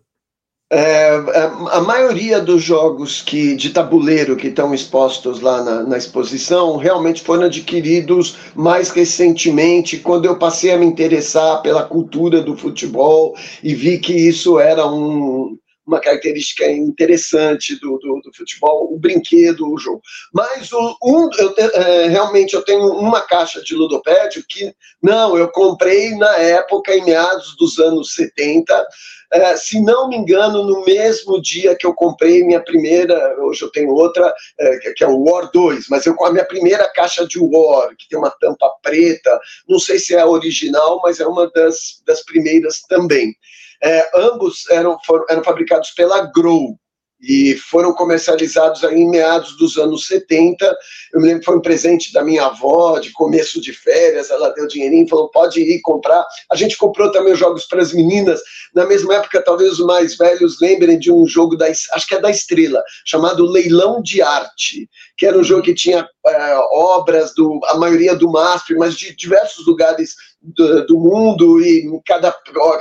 É, 0.71 0.77
é, 0.77 1.43
a 1.71 1.81
maioria 1.81 2.39
dos 2.39 2.63
jogos 2.63 3.21
que, 3.21 3.55
de 3.55 3.69
tabuleiro 3.69 4.35
que 4.35 4.47
estão 4.47 4.73
expostos 4.73 5.39
lá 5.39 5.63
na, 5.63 5.83
na, 5.83 5.97
exposição 5.97 6.77
realmente 6.77 7.21
foram 7.21 7.43
adquiridos 7.43 8.37
mais 8.55 8.89
recentemente, 8.89 9.99
quando 9.99 10.25
eu 10.25 10.39
passei 10.39 10.71
a 10.71 10.77
me 10.77 10.85
interessar 10.85 11.61
pela 11.61 11.83
cultura 11.83 12.41
do 12.41 12.57
futebol 12.57 13.35
e 13.61 13.75
vi 13.75 13.99
que 13.99 14.13
isso 14.13 14.57
era 14.59 14.87
um, 14.87 15.55
uma 15.85 15.99
característica 15.99 16.65
interessante 16.69 17.79
do, 17.79 17.97
do, 17.97 18.21
do, 18.21 18.33
futebol, 18.33 18.93
o 18.93 18.97
brinquedo, 18.97 19.71
o 19.71 19.77
jogo. 19.77 20.01
Mas 20.33 20.71
o, 20.71 20.97
um, 21.03 21.29
eu 21.37 21.53
te, 21.53 21.61
é, 21.61 22.07
realmente 22.07 22.53
eu 22.53 22.63
tenho 22.63 22.87
uma 22.93 23.21
caixa 23.21 23.61
de 23.61 23.75
ludopédio 23.75 24.43
que, 24.47 24.73
não, 25.01 25.37
eu 25.37 25.49
comprei 25.49 26.15
na 26.15 26.35
época, 26.37 26.95
em 26.95 27.03
meados 27.03 27.55
dos 27.57 27.79
anos 27.79 28.13
70, 28.13 28.85
é, 29.33 29.57
se 29.57 29.81
não 29.81 30.07
me 30.07 30.15
engano, 30.15 30.63
no 30.63 30.85
mesmo 30.85 31.41
dia 31.41 31.75
que 31.75 31.87
eu 31.87 31.93
comprei 31.93 32.43
minha 32.43 32.63
primeira, 32.63 33.35
hoje 33.41 33.63
eu 33.63 33.71
tenho 33.71 33.89
outra, 33.89 34.31
é, 34.59 34.93
que 34.95 35.03
é 35.03 35.07
o 35.07 35.23
War 35.23 35.49
2, 35.51 35.87
mas 35.89 36.05
eu 36.05 36.13
com 36.13 36.25
a 36.25 36.31
minha 36.31 36.45
primeira 36.45 36.87
caixa 36.89 37.25
de 37.25 37.39
War, 37.39 37.95
que 37.97 38.07
tem 38.07 38.19
uma 38.19 38.29
tampa 38.29 38.71
preta, 38.81 39.39
não 39.67 39.79
sei 39.79 39.97
se 39.97 40.13
é 40.13 40.19
a 40.19 40.27
original, 40.27 41.01
mas 41.03 41.19
é 41.19 41.25
uma 41.25 41.49
das, 41.49 42.01
das 42.05 42.23
primeiras 42.23 42.81
também. 42.83 43.35
É, 43.83 44.09
ambos 44.15 44.69
eram, 44.69 44.97
foram, 45.05 45.25
eram 45.29 45.43
fabricados 45.43 45.91
pela 45.91 46.31
Grow, 46.33 46.77
e 47.23 47.55
foram 47.55 47.93
comercializados 47.93 48.83
aí 48.83 48.99
em 48.99 49.09
meados 49.09 49.55
dos 49.55 49.77
anos 49.77 50.05
70. 50.07 50.77
Eu 51.13 51.21
me 51.21 51.27
lembro 51.27 51.39
que 51.39 51.45
foi 51.45 51.55
um 51.55 51.61
presente 51.61 52.11
da 52.11 52.21
minha 52.21 52.45
avó, 52.45 52.99
de 52.99 53.13
começo 53.13 53.61
de 53.61 53.71
férias, 53.71 54.29
ela 54.29 54.49
deu 54.49 54.67
dinheirinho, 54.67 55.07
falou, 55.07 55.31
pode 55.31 55.61
ir 55.61 55.79
comprar. 55.81 56.25
A 56.51 56.55
gente 56.57 56.77
comprou 56.77 57.09
também 57.11 57.31
os 57.31 57.39
jogos 57.39 57.65
para 57.65 57.81
as 57.81 57.93
meninas. 57.93 58.41
Na 58.75 58.85
mesma 58.85 59.15
época, 59.15 59.41
talvez 59.41 59.79
os 59.79 59.85
mais 59.85 60.17
velhos 60.17 60.59
lembrem 60.59 60.99
de 60.99 61.09
um 61.09 61.25
jogo, 61.25 61.55
da, 61.55 61.67
acho 61.67 62.07
que 62.07 62.15
é 62.15 62.19
da 62.19 62.29
Estrela, 62.29 62.83
chamado 63.05 63.45
Leilão 63.45 64.01
de 64.01 64.21
Arte, 64.21 64.89
que 65.17 65.25
era 65.25 65.37
um 65.37 65.43
jogo 65.43 65.63
que 65.63 65.73
tinha 65.73 66.05
é, 66.25 66.55
obras, 66.71 67.33
do, 67.33 67.59
a 67.65 67.77
maioria 67.77 68.15
do 68.15 68.31
MASP, 68.31 68.75
mas 68.75 68.95
de 68.95 69.15
diversos 69.15 69.65
lugares 69.67 70.15
do, 70.41 70.85
do, 70.85 70.97
mundo 70.99 71.61
e 71.61 71.89
cada 72.05 72.35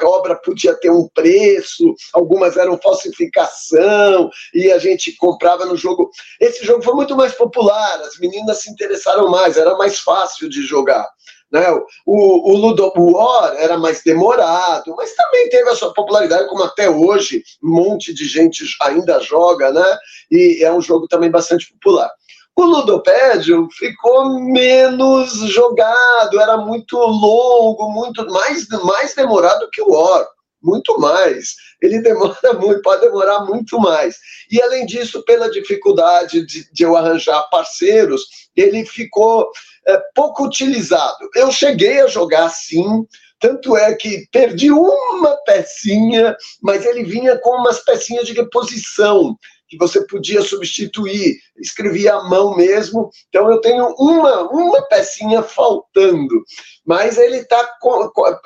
obra 0.05 0.37
podia 0.37 0.75
ter 0.75 0.91
um 0.91 1.09
preço, 1.09 1.95
algumas 2.13 2.57
eram 2.57 2.79
falsificação 2.79 4.31
e 4.53 4.71
a 4.71 4.79
gente 4.79 5.17
comprava 5.17 5.65
no 5.65 5.77
jogo. 5.77 6.11
Esse 6.41 6.65
jogo 6.65 6.83
foi 6.83 6.95
muito 6.95 7.17
mais 7.17 7.33
popular, 7.35 8.01
as 8.01 8.19
meninas 8.19 8.63
se 8.63 8.71
interessaram 8.71 9.29
mais, 9.29 9.57
era 9.57 9.77
mais 9.77 9.99
fácil 10.01 10.49
de 10.49 10.63
jogar. 10.63 11.09
Né? 11.53 11.67
O, 12.07 12.51
o 12.51 12.57
Ludo 12.57 12.91
War 12.97 13.55
era 13.59 13.77
mais 13.77 14.03
demorado, 14.03 14.95
mas 14.97 15.15
também 15.15 15.51
teve 15.51 15.69
a 15.69 15.77
sua 15.77 15.93
popularidade, 15.93 16.49
como 16.49 16.65
até 16.65 16.89
hoje 16.89 17.45
um 17.63 17.75
monte 17.75 18.15
de 18.15 18.25
gente 18.25 18.65
ainda 18.81 19.21
joga, 19.21 19.71
né? 19.71 19.99
E 20.31 20.65
é 20.65 20.73
um 20.73 20.81
jogo 20.81 21.07
também 21.07 21.31
bastante 21.31 21.71
popular. 21.71 22.11
O 22.55 22.65
Ludopédio 22.65 23.67
ficou 23.73 24.38
menos 24.41 25.33
jogado, 25.51 26.38
era 26.38 26.59
muito 26.59 26.97
longo, 26.97 27.91
muito 27.91 28.27
mais, 28.27 28.69
mais 28.69 29.15
demorado 29.15 29.71
que 29.71 29.81
o 29.81 29.91
War 29.91 30.27
muito 30.62 30.99
mais. 31.01 31.55
Ele 31.81 32.01
demora 32.01 32.37
muito, 32.61 32.81
pode 32.83 33.01
demorar 33.01 33.41
muito 33.45 33.79
mais. 33.79 34.19
E 34.51 34.62
além 34.62 34.87
disso, 34.87 35.25
pela 35.25 35.51
dificuldade 35.51 36.47
de, 36.47 36.73
de 36.73 36.83
eu 36.83 36.97
arranjar 36.97 37.49
parceiros, 37.51 38.23
ele 38.55 38.85
ficou 38.87 39.51
é, 39.87 40.01
pouco 40.15 40.45
utilizado. 40.45 41.29
Eu 41.35 41.51
cheguei 41.51 42.01
a 42.01 42.07
jogar 42.07 42.49
sim, 42.51 43.05
tanto 43.41 43.77
é 43.77 43.95
que 43.95 44.27
perdi 44.31 44.71
uma 44.71 45.37
pecinha, 45.45 46.37
mas 46.62 46.87
ele 46.87 47.03
vinha 47.03 47.37
com 47.38 47.51
umas 47.57 47.81
pecinhas 47.85 48.27
de 48.27 48.35
reposição 48.35 49.37
que 49.73 49.79
você 49.79 50.07
podia 50.07 50.43
substituir, 50.43 51.39
escrevia 51.57 52.15
à 52.15 52.29
mão 52.29 52.55
mesmo. 52.55 53.09
Então 53.31 53.51
eu 53.51 53.59
tenho 53.59 53.87
uma, 53.99 54.43
uma 54.51 54.83
pecinha 54.83 55.43
faltando, 55.43 56.45
mas 56.85 57.17
ele 57.17 57.39
está 57.39 57.67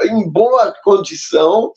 em 0.03 0.31
boa 0.31 0.73
condição 0.85 1.73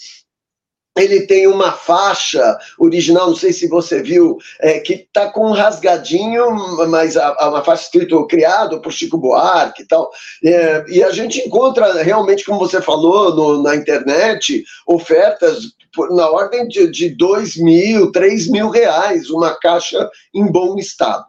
ele 0.99 1.21
tem 1.21 1.47
uma 1.47 1.71
faixa 1.71 2.57
original, 2.77 3.27
não 3.27 3.35
sei 3.35 3.53
se 3.53 3.67
você 3.67 4.01
viu, 4.01 4.37
é, 4.59 4.79
que 4.79 4.93
está 4.93 5.31
com 5.31 5.47
um 5.47 5.53
rasgadinho, 5.53 6.51
mas 6.89 7.15
uma 7.15 7.63
faixa 7.63 7.83
escrito 7.83 8.25
criado 8.27 8.81
por 8.81 8.91
Chico 8.91 9.17
Buarque 9.17 9.83
e 9.83 9.87
tal. 9.87 10.09
É, 10.43 10.85
e 10.89 11.03
a 11.03 11.11
gente 11.11 11.39
encontra 11.39 12.03
realmente, 12.03 12.45
como 12.45 12.59
você 12.59 12.81
falou, 12.81 13.35
no, 13.35 13.63
na 13.63 13.75
internet, 13.75 14.63
ofertas 14.87 15.73
por, 15.93 16.13
na 16.15 16.29
ordem 16.29 16.67
de, 16.67 16.89
de 16.89 17.09
dois 17.09 17.55
mil, 17.55 18.11
três 18.11 18.47
mil 18.47 18.69
reais, 18.69 19.29
uma 19.29 19.55
caixa 19.55 20.09
em 20.33 20.45
bom 20.51 20.77
estado. 20.77 21.28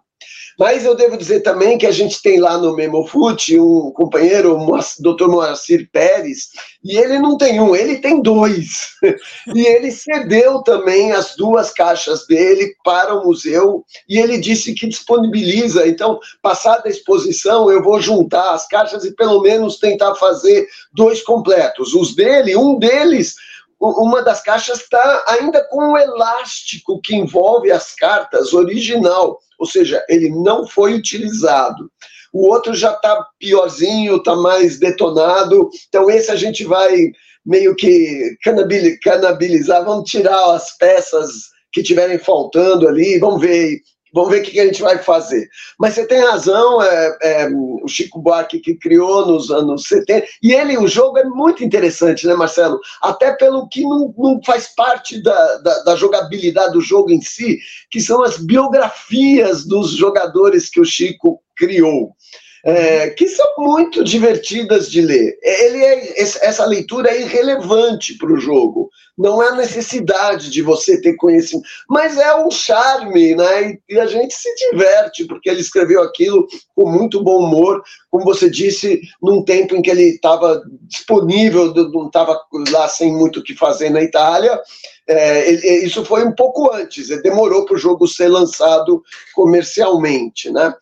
Mas 0.61 0.85
eu 0.85 0.95
devo 0.95 1.17
dizer 1.17 1.41
também 1.41 1.79
que 1.79 1.87
a 1.87 1.91
gente 1.91 2.21
tem 2.21 2.39
lá 2.39 2.59
no 2.59 2.77
Memofute 2.77 3.59
um 3.59 3.91
companheiro, 3.93 4.59
o 4.59 4.79
Dr. 4.99 5.27
Moacir 5.27 5.89
Pérez, 5.91 6.51
e 6.85 6.99
ele 6.99 7.19
não 7.19 7.39
tem 7.39 7.59
um, 7.59 7.75
ele 7.75 7.97
tem 7.97 8.21
dois. 8.21 8.91
e 9.57 9.67
ele 9.67 9.91
cedeu 9.91 10.63
também 10.63 11.13
as 11.13 11.35
duas 11.35 11.71
caixas 11.71 12.27
dele 12.27 12.75
para 12.85 13.15
o 13.15 13.25
museu 13.25 13.83
e 14.07 14.19
ele 14.19 14.37
disse 14.37 14.75
que 14.75 14.87
disponibiliza. 14.87 15.89
Então, 15.89 16.21
passada 16.43 16.83
a 16.85 16.91
exposição, 16.91 17.73
eu 17.73 17.83
vou 17.83 17.99
juntar 17.99 18.53
as 18.53 18.69
caixas 18.69 19.03
e 19.07 19.17
pelo 19.17 19.41
menos 19.41 19.79
tentar 19.79 20.15
fazer 20.17 20.69
dois 20.93 21.23
completos. 21.23 21.95
Os 21.95 22.15
dele, 22.15 22.55
um 22.55 22.79
deles 22.79 23.35
uma 23.81 24.23
das 24.23 24.43
caixas 24.43 24.81
está 24.81 25.25
ainda 25.27 25.65
com 25.69 25.93
o 25.93 25.99
elástico 25.99 27.01
que 27.03 27.17
envolve 27.17 27.73
as 27.73 27.95
cartas 27.95 28.53
original, 28.53 29.39
ou 29.59 29.67
seja, 29.67 30.05
ele 30.09 30.29
não 30.29 30.67
foi 30.67 30.95
utilizado. 30.95 31.91
O 32.33 32.47
outro 32.49 32.75
já 32.75 32.93
está 32.93 33.27
piorzinho, 33.39 34.17
está 34.17 34.37
mais 34.37 34.79
detonado. 34.79 35.69
Então, 35.89 36.11
esse 36.11 36.31
a 36.31 36.37
gente 36.37 36.65
vai 36.65 37.11
meio 37.45 37.75
que 37.75 38.37
canabilizar, 39.03 39.85
vamos 39.85 40.09
tirar 40.11 40.55
as 40.55 40.77
peças 40.77 41.49
que 41.73 41.83
tiverem 41.83 42.19
faltando 42.19 42.87
ali, 42.87 43.19
vamos 43.19 43.41
ver 43.41 43.81
Vamos 44.13 44.31
ver 44.31 44.41
o 44.41 44.43
que 44.43 44.61
a 44.61 44.67
gente 44.67 44.83
vai 44.83 44.99
fazer. 44.99 45.49
Mas 45.79 45.95
você 45.95 46.07
tem 46.07 46.21
razão, 46.21 46.83
é, 46.83 47.19
é, 47.23 47.49
o 47.49 47.87
Chico 47.89 48.21
Buarque 48.21 48.61
que 48.61 48.75
criou 48.75 49.27
nos 49.27 49.51
anos 49.51 49.85
70. 49.85 50.27
E 50.43 50.53
ele, 50.53 50.77
o 50.77 50.89
jogo 50.89 51.19
é 51.19 51.25
muito 51.25 51.65
interessante, 51.65 52.27
né, 52.27 52.35
Marcelo? 52.35 52.79
Até 53.01 53.33
pelo 53.33 53.69
que 53.69 53.83
não, 53.83 54.15
não 54.17 54.41
faz 54.45 54.69
parte 54.75 55.23
da, 55.23 55.59
da, 55.59 55.83
da, 55.85 55.97
jogabilidade 55.97 56.73
do 56.73 56.81
jogo 56.81 57.11
em 57.11 57.21
si, 57.21 57.59
que 57.91 58.01
são 58.01 58.23
as 58.23 58.37
biografias 58.39 59.65
dos 59.65 59.93
jogadores 59.93 60.69
que 60.69 60.81
o 60.81 60.85
Chico 60.85 61.41
criou 61.57 62.15
é, 62.65 63.11
que 63.11 63.29
são 63.29 63.47
muito 63.59 64.05
divertidas 64.05 64.91
de 64.91 65.01
ler. 65.01 65.39
Ele 65.43 65.85
é, 65.85 66.21
essa 66.21 66.65
leitura 66.67 67.11
é 67.11 67.23
irrelevante 67.23 68.17
para 68.19 68.33
o 68.33 68.41
jogo. 68.41 68.91
Não 69.17 69.43
é 69.43 69.55
necessidade 69.55 70.51
de 70.51 70.63
você 70.63 71.01
ter 71.01 71.15
conhecimento, 71.17 71.67
mas 71.89 72.17
é 72.17 72.35
um 72.35 72.51
charme, 72.51 73.35
né? 73.35 73.77
E 73.89 73.99
a 73.99 74.07
gente 74.07 74.33
se 74.33 74.49
diverte, 74.71 75.27
porque 75.27 75.51
ele 75.51 75.61
escreveu 75.61 76.03
aquilo 76.03 76.47
com 76.75 76.91
muito 76.91 77.23
bom 77.23 77.45
humor, 77.45 77.83
como 78.11 78.25
você 78.25 78.49
disse, 78.49 79.01
num 79.23 79.45
tempo 79.45 79.77
em 79.77 79.83
que 79.83 79.91
ele 79.91 80.15
estava 80.15 80.63
disponível, 80.83 81.75
não 81.75 82.07
estava 82.07 82.41
lá 82.71 82.89
sem 82.89 83.13
muito 83.13 83.41
o 83.41 83.43
que 83.43 83.55
fazer 83.55 83.91
na 83.91 84.03
Itália. 84.03 84.59
É, 85.07 85.51
ele, 85.51 85.85
isso 85.85 86.05
foi 86.05 86.25
um 86.25 86.33
pouco 86.33 86.73
antes, 86.73 87.09
demorou 87.23 87.67
para 87.67 87.75
o 87.75 87.79
jogo 87.79 88.07
ser 88.07 88.29
lançado 88.29 89.03
comercialmente, 89.35 90.51
né? 90.51 90.73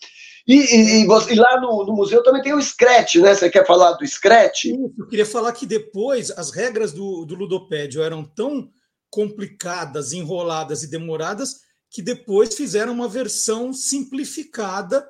E, 0.48 0.54
e, 0.54 1.04
e, 1.04 1.34
lá 1.34 1.61
no, 1.61 1.84
no, 1.84 1.92
museu 1.94 2.22
também 2.22 2.40
tem 2.40 2.54
o 2.54 2.62
Scratch, 2.62 3.16
né? 3.16 3.34
Você 3.34 3.50
quer 3.50 3.66
falar 3.66 3.92
do 3.92 4.06
Scratch? 4.06 4.64
Eu 4.64 5.06
queria 5.06 5.26
falar 5.26 5.52
que 5.52 5.66
depois 5.66 6.30
as 6.30 6.50
regras 6.50 6.90
do, 6.90 7.26
do 7.26 7.34
Ludopédio 7.34 8.02
eram 8.02 8.24
tão 8.24 8.70
complicadas, 9.11 10.14
enroladas 10.14 10.82
e 10.82 10.90
demoradas 10.90 11.61
que 11.90 12.00
depois 12.00 12.54
fizeram 12.54 12.94
uma 12.94 13.08
versão 13.08 13.74
simplificada, 13.74 15.06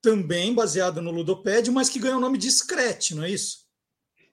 também 0.00 0.54
baseada 0.54 1.02
no 1.02 1.10
Ludopédio, 1.10 1.72
mas 1.72 1.90
que 1.90 1.98
ganhou 1.98 2.16
o 2.16 2.20
nome 2.20 2.38
de 2.38 2.50
Scratch, 2.50 3.10
não 3.10 3.24
é 3.24 3.30
isso? 3.30 3.67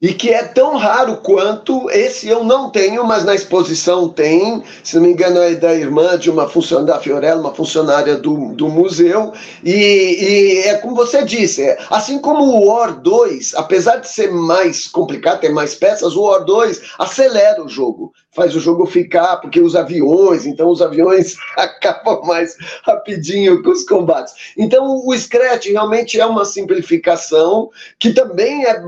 E 0.02 0.14
que 0.14 0.30
é 0.30 0.44
tão 0.44 0.76
raro 0.78 1.18
quanto 1.18 1.90
esse 1.90 2.28
eu 2.28 2.44
não 2.44 2.70
tenho, 2.70 3.04
mas 3.06 3.24
na 3.24 3.34
exposição 3.34 4.10
tem, 4.10 4.64
se 4.84 4.96
não 4.96 5.04
me 5.04 5.12
engano 5.12 5.40
é 5.40 5.56
da 5.56 5.74
irmã 5.74 6.18
de 6.18 6.30
uma 6.30 6.48
funcionária 6.48 6.94
da 6.94 7.00
Fiorella, 7.00 7.42
uma 7.42 7.54
funcionária 7.54 8.18
do, 8.18 8.54
do 8.54 8.68
museu, 8.68 9.34
e, 9.64 9.72
e, 9.72 10.60
é 10.68 10.76
como 10.76 10.96
você 10.96 11.24
disse, 11.24 11.64
é, 11.64 11.78
assim 11.90 12.20
como 12.20 12.44
o 12.44 12.68
War 12.68 13.00
2, 13.00 13.56
apesar 13.56 13.98
de 13.98 14.10
ser 14.10 14.32
mais 14.32 14.88
complicado, 14.88 15.40
ter 15.40 15.50
mais 15.50 15.76
peças, 15.76 16.16
o 16.16 16.24
War 16.24 16.44
2 16.44 16.82
acelera 17.00 17.64
o 17.64 17.70
jogo, 17.70 18.12
faz 18.36 18.56
o 18.56 18.60
jogo 18.60 18.86
ficar, 18.86 19.38
porque 19.38 19.60
os 19.60 19.76
aviões, 19.76 20.46
então 20.46 20.70
os 20.70 20.82
aviões 20.82 21.36
acabam 21.58 22.22
mais 22.24 22.56
rapidinho 22.84 23.64
com 23.64 23.70
os 23.70 23.84
combates. 23.84 24.34
Então 24.58 25.02
o 25.06 25.18
Scratch 25.18 25.68
realmente 25.68 26.20
é 26.20 26.26
uma 26.26 26.46
simplificação 26.46 27.70
que 27.98 28.14
também 28.14 28.66
é, 28.66 28.84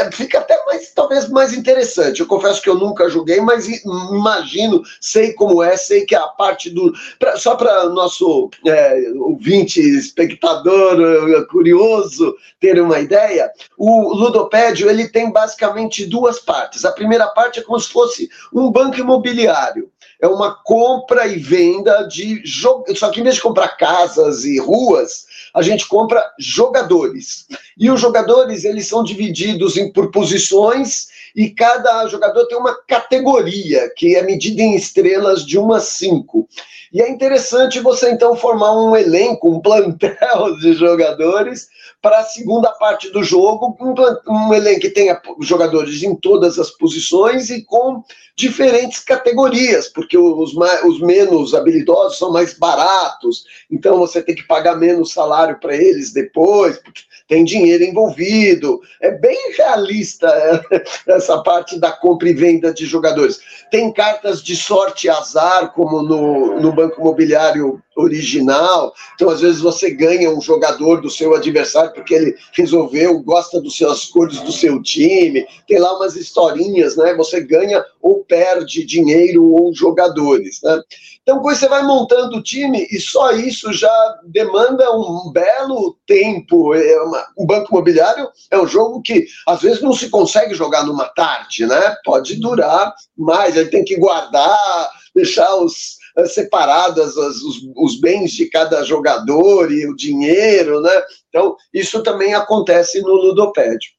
é 0.00 0.12
fica 0.12 0.38
até 0.40 0.62
mais, 0.66 0.90
talvez 0.90 1.28
mais 1.28 1.52
interessante. 1.52 2.20
Eu 2.20 2.26
confesso 2.26 2.60
que 2.60 2.68
eu 2.68 2.74
nunca 2.74 3.08
joguei, 3.08 3.40
mas 3.40 3.68
imagino, 3.84 4.82
sei 5.00 5.32
como 5.32 5.62
é, 5.62 5.76
sei 5.76 6.04
que 6.04 6.14
a 6.14 6.26
parte 6.26 6.70
do. 6.70 6.92
Pra, 7.18 7.36
só 7.36 7.54
para 7.54 7.88
nosso 7.88 8.50
é, 8.66 9.12
ouvinte, 9.16 9.80
espectador 9.80 11.00
é, 11.00 11.44
curioso 11.44 12.34
ter 12.60 12.80
uma 12.80 12.98
ideia, 12.98 13.50
o 13.76 14.12
Ludopédio 14.14 14.90
ele 14.90 15.08
tem 15.08 15.30
basicamente 15.30 16.06
duas 16.06 16.40
partes. 16.40 16.84
A 16.84 16.92
primeira 16.92 17.28
parte 17.28 17.60
é 17.60 17.62
como 17.62 17.78
se 17.78 17.92
fosse 17.92 18.28
um 18.52 18.70
banco 18.70 18.87
imobiliário 18.96 19.90
é 20.20 20.26
uma 20.26 20.54
compra 20.64 21.26
e 21.26 21.38
venda 21.38 22.02
de 22.02 22.40
jogos. 22.44 22.98
Só 22.98 23.10
que 23.10 23.20
em 23.20 23.22
vez 23.22 23.36
de 23.36 23.42
comprar 23.42 23.68
casas 23.76 24.44
e 24.44 24.58
ruas, 24.58 25.26
a 25.54 25.62
gente 25.62 25.86
compra 25.86 26.22
jogadores. 26.38 27.46
E 27.78 27.90
os 27.90 28.00
jogadores 28.00 28.64
eles 28.64 28.86
são 28.86 29.02
divididos 29.02 29.76
em, 29.76 29.92
por 29.92 30.10
posições 30.10 31.08
e 31.36 31.50
cada 31.50 32.06
jogador 32.08 32.46
tem 32.46 32.58
uma 32.58 32.74
categoria 32.86 33.92
que 33.94 34.16
é 34.16 34.22
medida 34.22 34.60
em 34.60 34.74
estrelas 34.74 35.46
de 35.46 35.58
1 35.58 35.72
a 35.72 35.80
5. 35.80 36.48
E 36.92 37.02
é 37.02 37.08
interessante 37.08 37.80
você 37.80 38.10
então 38.10 38.34
formar 38.34 38.72
um 38.72 38.96
elenco, 38.96 39.50
um 39.50 39.60
plantel 39.60 40.56
de 40.58 40.72
jogadores 40.72 41.68
para 42.00 42.20
a 42.20 42.24
segunda 42.24 42.70
parte 42.72 43.10
do 43.10 43.24
jogo, 43.24 43.76
um, 43.80 43.94
um 44.32 44.54
elenco 44.54 44.80
que 44.80 44.90
tenha 44.90 45.20
jogadores 45.40 46.02
em 46.02 46.14
todas 46.14 46.58
as 46.58 46.70
posições 46.70 47.50
e 47.50 47.62
com 47.62 48.04
diferentes 48.36 49.00
categorias, 49.00 49.88
porque 49.88 50.16
os, 50.16 50.54
mais, 50.54 50.84
os 50.84 51.00
menos 51.00 51.54
habilidosos 51.54 52.18
são 52.18 52.30
mais 52.30 52.54
baratos, 52.54 53.44
então 53.68 53.98
você 53.98 54.22
tem 54.22 54.34
que 54.34 54.46
pagar 54.46 54.76
menos 54.76 55.12
salário 55.12 55.58
para 55.58 55.74
eles 55.74 56.12
depois, 56.12 56.78
porque 56.78 57.02
tem 57.26 57.44
dinheiro 57.44 57.84
envolvido. 57.84 58.80
É 59.02 59.10
bem 59.10 59.52
realista 59.56 60.28
essa 61.06 61.42
parte 61.42 61.78
da 61.78 61.92
compra 61.92 62.28
e 62.28 62.32
venda 62.32 62.72
de 62.72 62.86
jogadores. 62.86 63.40
Tem 63.70 63.92
cartas 63.92 64.42
de 64.42 64.56
sorte 64.56 65.08
e 65.08 65.10
azar, 65.10 65.72
como 65.72 66.02
no, 66.02 66.60
no 66.60 66.72
banco 66.72 67.00
imobiliário 67.00 67.82
original. 67.98 68.94
Então, 69.14 69.28
às 69.28 69.40
vezes, 69.40 69.60
você 69.60 69.90
ganha 69.90 70.30
um 70.30 70.40
jogador 70.40 71.00
do 71.00 71.10
seu 71.10 71.34
adversário 71.34 71.92
porque 71.92 72.14
ele 72.14 72.36
resolveu, 72.52 73.20
gosta 73.20 73.60
das 73.60 73.74
suas 73.74 74.06
cores 74.06 74.40
do 74.40 74.52
seu 74.52 74.80
time. 74.80 75.46
Tem 75.66 75.78
lá 75.78 75.96
umas 75.96 76.14
historinhas, 76.14 76.96
né? 76.96 77.14
Você 77.14 77.40
ganha 77.40 77.84
ou 78.00 78.24
perde 78.24 78.86
dinheiro 78.86 79.44
ou 79.52 79.74
jogadores, 79.74 80.60
né? 80.62 80.80
Então, 81.22 81.40
quando 81.42 81.56
você 81.56 81.68
vai 81.68 81.82
montando 81.82 82.38
o 82.38 82.42
time, 82.42 82.86
e 82.90 82.98
só 82.98 83.32
isso 83.32 83.70
já 83.70 84.18
demanda 84.24 84.90
um 84.96 85.30
belo 85.30 85.98
tempo. 86.06 86.74
É 86.74 87.02
uma, 87.02 87.26
um 87.36 87.44
banco 87.44 87.68
imobiliário 87.70 88.28
é 88.50 88.58
um 88.58 88.66
jogo 88.66 89.02
que, 89.02 89.26
às 89.46 89.60
vezes, 89.60 89.82
não 89.82 89.92
se 89.92 90.08
consegue 90.08 90.54
jogar 90.54 90.84
numa 90.84 91.04
tarde, 91.04 91.66
né? 91.66 91.96
Pode 92.02 92.36
durar 92.36 92.94
mais, 93.16 93.56
ele 93.56 93.68
tem 93.68 93.84
que 93.84 93.96
guardar, 93.96 94.90
deixar 95.14 95.54
os, 95.56 95.97
separadas 96.26 97.16
os, 97.16 97.62
os, 97.76 98.00
bens 98.00 98.32
de 98.32 98.46
cada 98.46 98.82
jogador 98.82 99.70
e 99.70 99.86
o 99.86 99.94
dinheiro, 99.94 100.80
né? 100.80 101.02
Então, 101.28 101.56
isso 101.72 102.02
também 102.02 102.34
acontece 102.34 103.00
no 103.00 103.14
ludopédio. 103.14 103.90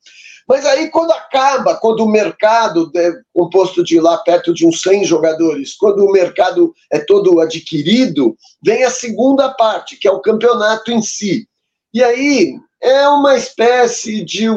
Mas 0.47 0.65
aí, 0.65 0.89
quando 0.89 1.11
acaba, 1.11 1.75
quando 1.75 2.03
o 2.03 2.09
mercado, 2.09 2.91
é 2.95 3.13
composto 3.33 3.83
de 3.83 3.99
lá 3.99 4.17
perto 4.17 4.51
de 4.51 4.65
uns 4.65 4.81
100 4.81 5.05
jogadores, 5.05 5.75
quando 5.75 6.03
o 6.03 6.11
mercado 6.11 6.73
é 6.91 6.97
todo 6.97 7.39
adquirido, 7.39 8.35
vem 8.63 8.83
a 8.83 8.89
segunda 8.89 9.49
parte, 9.49 9.95
que 9.95 10.07
é 10.07 10.11
o 10.11 10.21
campeonato 10.21 10.91
em 10.91 11.03
si. 11.03 11.47
E 11.93 12.03
aí 12.03 12.55
é 12.81 13.07
uma 13.09 13.35
espécie 13.35 14.23
de, 14.23 14.47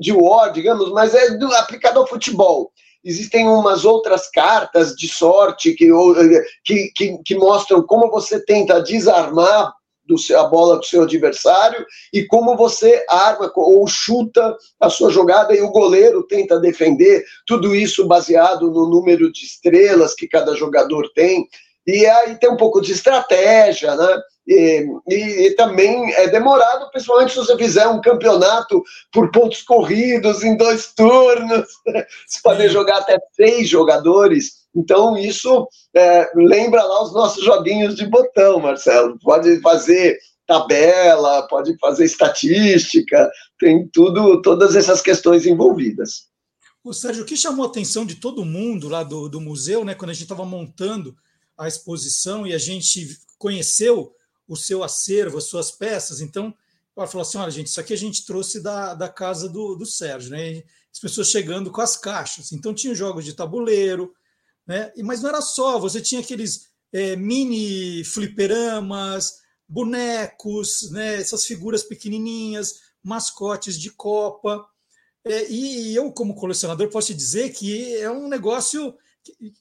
de 0.00 0.12
war, 0.12 0.52
digamos, 0.52 0.90
mas 0.90 1.14
é 1.14 1.28
aplicado 1.56 2.00
ao 2.00 2.06
futebol 2.08 2.72
existem 3.04 3.48
umas 3.48 3.84
outras 3.84 4.30
cartas 4.30 4.94
de 4.94 5.08
sorte 5.08 5.74
que, 5.74 5.88
que, 6.64 6.92
que, 6.94 7.18
que, 7.24 7.34
mostram 7.34 7.82
como 7.82 8.10
você 8.10 8.44
tenta 8.44 8.80
desarmar 8.80 9.72
do 10.04 10.18
seu, 10.18 10.38
a 10.38 10.44
bola 10.44 10.78
do 10.78 10.84
seu 10.84 11.02
adversário 11.02 11.84
e 12.12 12.24
como 12.26 12.56
você 12.56 13.04
arma 13.08 13.50
ou 13.54 13.86
chuta 13.86 14.56
a 14.80 14.90
sua 14.90 15.10
jogada 15.10 15.54
e 15.54 15.60
o 15.60 15.70
goleiro 15.70 16.24
tenta 16.24 16.60
defender, 16.60 17.24
tudo 17.46 17.74
isso 17.74 18.06
baseado 18.06 18.70
no 18.70 18.88
número 18.88 19.32
de 19.32 19.44
estrelas 19.44 20.14
que 20.14 20.28
cada 20.28 20.54
jogador 20.54 21.10
tem. 21.14 21.48
E 21.86 22.06
aí 22.06 22.36
tem 22.36 22.50
um 22.50 22.56
pouco 22.56 22.80
de 22.80 22.92
estratégia, 22.92 23.94
né? 23.96 24.22
E, 24.46 24.86
e, 25.08 25.46
e, 25.46 25.50
também 25.54 26.12
é 26.14 26.26
demorado, 26.28 26.90
principalmente 26.90 27.30
se 27.30 27.38
você 27.38 27.56
fizer 27.56 27.86
um 27.86 28.00
campeonato 28.00 28.82
por 29.12 29.30
pontos 29.30 29.62
corridos 29.62 30.42
em 30.42 30.56
dois 30.56 30.92
turnos. 30.94 31.68
Você 32.26 32.40
pode 32.42 32.68
jogar 32.68 32.98
até 32.98 33.16
seis 33.36 33.68
jogadores. 33.68 34.62
Então, 34.74 35.16
isso 35.16 35.68
é, 35.94 36.28
lembra 36.34 36.82
lá 36.82 37.04
os 37.04 37.14
nossos 37.14 37.44
joguinhos 37.44 37.94
de 37.94 38.04
botão, 38.06 38.58
Marcelo. 38.58 39.16
Pode 39.22 39.60
fazer 39.60 40.18
tabela, 40.44 41.46
pode 41.46 41.76
fazer 41.78 42.04
estatística, 42.04 43.30
tem 43.58 43.88
tudo, 43.92 44.42
todas 44.42 44.74
essas 44.74 45.00
questões 45.00 45.46
envolvidas. 45.46 46.24
O 46.84 46.92
Sérgio, 46.92 47.22
o 47.22 47.26
que 47.26 47.36
chamou 47.36 47.64
a 47.64 47.68
atenção 47.68 48.04
de 48.04 48.16
todo 48.16 48.44
mundo 48.44 48.88
lá 48.88 49.04
do, 49.04 49.28
do 49.28 49.40
museu, 49.40 49.84
né, 49.84 49.94
quando 49.94 50.10
a 50.10 50.14
gente 50.14 50.24
estava 50.24 50.44
montando 50.44 51.14
a 51.62 51.68
exposição 51.68 52.46
e 52.46 52.52
a 52.52 52.58
gente 52.58 53.18
conheceu 53.38 54.14
o 54.46 54.56
seu 54.56 54.82
acervo, 54.82 55.38
as 55.38 55.44
suas 55.44 55.70
peças, 55.70 56.20
então 56.20 56.54
ela 56.96 57.06
falou 57.06 57.22
assim: 57.22 57.38
olha, 57.38 57.50
gente, 57.50 57.68
isso 57.68 57.80
aqui 57.80 57.92
a 57.92 57.98
gente 57.98 58.26
trouxe 58.26 58.60
da, 58.60 58.94
da 58.94 59.08
casa 59.08 59.48
do, 59.48 59.74
do 59.74 59.86
Sérgio, 59.86 60.30
né? 60.30 60.62
As 60.92 60.98
pessoas 60.98 61.30
chegando 61.30 61.70
com 61.70 61.80
as 61.80 61.96
caixas. 61.96 62.52
Então 62.52 62.74
tinha 62.74 62.94
jogos 62.94 63.24
de 63.24 63.32
tabuleiro, 63.32 64.14
né? 64.66 64.92
Mas 65.02 65.22
não 65.22 65.30
era 65.30 65.40
só, 65.40 65.78
você 65.78 66.00
tinha 66.00 66.20
aqueles 66.20 66.68
é, 66.92 67.16
mini 67.16 68.04
fliperamas, 68.04 69.40
bonecos, 69.66 70.90
né? 70.90 71.14
essas 71.14 71.46
figuras 71.46 71.82
pequenininhas, 71.82 72.80
mascotes 73.02 73.78
de 73.78 73.90
Copa. 73.90 74.66
É, 75.24 75.50
e 75.50 75.94
eu, 75.96 76.12
como 76.12 76.34
colecionador, 76.34 76.90
posso 76.90 77.08
te 77.08 77.14
dizer 77.14 77.50
que 77.50 77.96
é 77.96 78.10
um 78.10 78.28
negócio. 78.28 78.94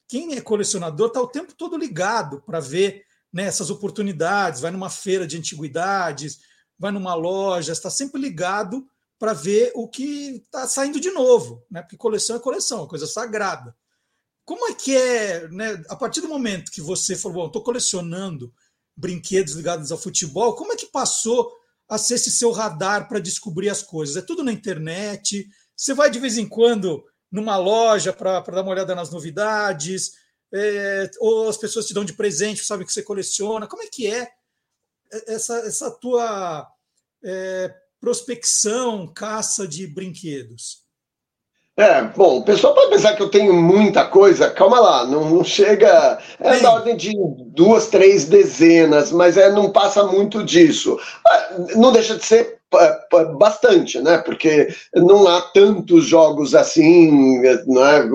Quem 0.08 0.36
é 0.36 0.42
colecionador 0.42 1.08
está 1.08 1.22
o 1.22 1.28
tempo 1.28 1.54
todo 1.54 1.78
ligado 1.78 2.42
para 2.42 2.60
ver 2.60 3.06
né, 3.32 3.44
essas 3.44 3.70
oportunidades, 3.70 4.62
vai 4.62 4.72
numa 4.72 4.90
feira 4.90 5.26
de 5.26 5.38
antiguidades, 5.38 6.40
vai 6.78 6.92
numa 6.92 7.14
loja, 7.14 7.72
está 7.72 7.90
sempre 7.90 8.20
ligado 8.20 8.86
para 9.18 9.34
ver 9.34 9.72
o 9.76 9.88
que 9.88 10.42
está 10.44 10.68
saindo 10.68 11.00
de 11.00 11.12
novo, 11.12 11.64
né? 11.70 11.82
Porque 11.82 11.96
coleção 11.96 12.36
é 12.36 12.40
coleção, 12.40 12.84
é 12.84 12.88
coisa 12.88 13.06
sagrada. 13.06 13.76
Como 14.44 14.68
é 14.68 14.74
que 14.74 14.98
é, 14.98 15.48
né? 15.50 15.82
A 15.90 15.96
partir 15.96 16.22
do 16.22 16.28
momento 16.28 16.72
que 16.72 16.82
você 16.82 17.16
falou, 17.16 17.46
estou 17.46 17.64
colecionando 17.64 18.52
brinquedos 18.98 19.54
ligados 19.54 19.92
ao 19.92 19.98
futebol, 19.98 20.56
como 20.56 20.74
é 20.74 20.76
que 20.76 20.88
passou 20.88 21.52
a 21.88 21.98
ser 21.98 22.16
esse 22.16 22.32
seu 22.32 22.52
radar 22.52 23.08
para 23.08 23.20
descobrir 23.20 23.70
as 23.70 23.84
coisas? 23.84 24.18
É 24.18 24.22
tudo 24.22 24.44
na 24.44 24.52
internet? 24.52 25.48
Você 25.76 25.94
vai 25.94 26.10
de 26.10 26.20
vez 26.20 26.38
em 26.38 26.48
quando 26.48 27.04
numa 27.32 27.58
loja 27.58 28.12
para 28.12 28.42
dar 28.42 28.62
uma 28.62 28.72
olhada 28.72 28.94
nas 28.94 29.12
novidades? 29.12 30.12
É, 30.54 31.10
ou 31.20 31.48
as 31.48 31.58
pessoas 31.58 31.86
te 31.86 31.94
dão 31.94 32.04
de 32.04 32.14
presente, 32.14 32.66
sabem 32.66 32.86
que 32.86 32.92
você 32.92 33.02
coleciona? 33.02 33.68
Como 33.68 33.84
é 33.84 33.88
que 33.88 34.12
é 34.12 34.28
essa, 35.28 35.60
essa 35.60 35.92
tua 35.92 36.68
é, 37.24 37.74
prospecção, 38.00 39.08
caça 39.14 39.68
de 39.68 39.88
brinquedos? 39.88 40.82
É, 41.78 42.02
bom, 42.04 42.40
o 42.40 42.44
pessoal 42.44 42.76
pode 42.76 42.92
pensar 42.92 43.16
que 43.16 43.24
eu 43.24 43.30
tenho 43.30 43.54
muita 43.54 44.06
coisa, 44.06 44.52
calma 44.52 44.80
lá, 44.80 45.08
não, 45.08 45.30
não 45.30 45.44
chega. 45.44 46.20
É 46.40 46.60
da 46.60 46.74
ordem 46.74 46.98
de 46.98 47.14
duas, 47.48 47.88
três 47.88 48.26
dezenas, 48.26 49.12
mas 49.12 49.38
é, 49.38 49.50
não 49.50 49.72
passa 49.72 50.04
muito 50.04 50.44
disso. 50.44 51.00
Ah, 51.26 51.56
não 51.76 51.92
deixa 51.94 52.16
de 52.18 52.26
ser 52.26 52.61
bastante, 53.38 54.00
né? 54.00 54.20
Porque 54.20 54.70
não 54.96 55.28
há 55.28 55.42
tantos 55.42 56.06
jogos 56.06 56.56
assim, 56.56 57.42
não 57.68 57.86
é? 57.86 58.10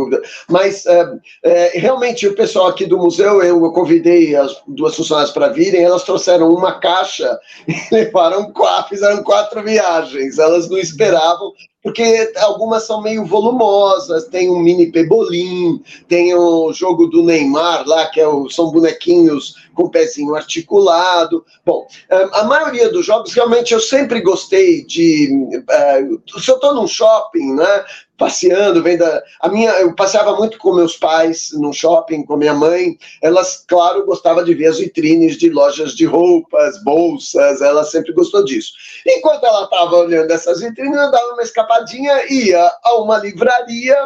Mas 0.49 0.87
é, 0.87 1.19
é, 1.45 1.79
realmente 1.79 2.27
o 2.27 2.35
pessoal 2.35 2.69
aqui 2.69 2.87
do 2.87 2.99
museu, 2.99 3.43
eu 3.43 3.61
convidei 3.73 4.35
as 4.35 4.57
duas 4.67 4.97
funcionárias 4.97 5.33
para 5.33 5.49
virem, 5.49 5.83
elas 5.83 6.05
trouxeram 6.05 6.49
uma 6.49 6.79
caixa 6.81 7.39
e 7.69 7.75
levaram 7.95 8.51
quatro, 8.53 8.89
fizeram 8.89 9.23
quatro 9.23 9.63
viagens. 9.63 10.39
Elas 10.39 10.69
não 10.69 10.79
esperavam 10.79 11.53
porque 11.87 12.33
algumas 12.39 12.83
são 12.85 13.01
meio 13.01 13.25
volumosas, 13.25 14.25
tem 14.25 14.51
um 14.51 14.59
mini 14.59 14.91
pebolim, 14.91 15.81
tem 16.09 16.35
o 16.35 16.73
jogo 16.73 17.07
do 17.07 17.23
Neymar 17.23 17.87
lá, 17.87 18.07
que 18.07 18.21
é 18.21 18.27
o, 18.27 18.51
são 18.51 18.73
bonequinhos 18.73 19.55
com 19.73 19.89
pezinho 19.89 20.35
articulado. 20.35 21.47
Bom, 21.65 21.87
eh, 22.11 22.29
a 22.33 22.43
maioria 22.43 22.91
dos 22.91 23.07
jogos, 23.07 23.33
realmente, 23.33 23.73
eu 23.73 23.79
sempre 23.79 24.21
gostei 24.21 24.85
de... 24.85 25.31
Uh, 25.33 26.41
se 26.41 26.51
eu 26.51 26.57
estou 26.57 26.75
num 26.75 26.89
shopping, 26.89 27.55
né, 27.55 27.85
passeando, 28.17 28.83
vendo 28.83 29.05
a, 29.05 29.23
a, 29.41 29.49
minha, 29.49 29.71
eu 29.81 29.95
passeava 29.95 30.35
muito 30.37 30.59
com 30.59 30.75
meus 30.75 30.97
pais 30.97 31.51
no 31.53 31.73
shopping, 31.73 32.25
com 32.25 32.37
minha 32.37 32.55
mãe. 32.55 32.99
Elas, 33.23 33.65
claro, 33.67 34.05
gostavam 34.07 34.45
de 34.45 34.55
ver 34.55 34.67
as 34.67 34.79
vitrines 34.79 35.37
de 35.37 35.51
lojas 35.51 35.93
de 35.93 36.05
roupas, 36.05 36.83
bolsas, 36.83 37.61
ela 37.61 37.85
sempre 37.85 38.13
gostou 38.13 38.45
disso. 38.45 38.73
Enquanto 39.07 39.45
ela 39.45 39.65
estava 39.65 39.97
olhando 39.97 40.31
essas 40.31 40.61
vitrines, 40.61 40.97
eu 40.97 41.11
dava 41.11 41.33
uma 41.35 41.43
escapadinha, 41.43 42.33
ia 42.33 42.71
a 42.83 42.97
uma 42.97 43.19
livraria 43.19 43.97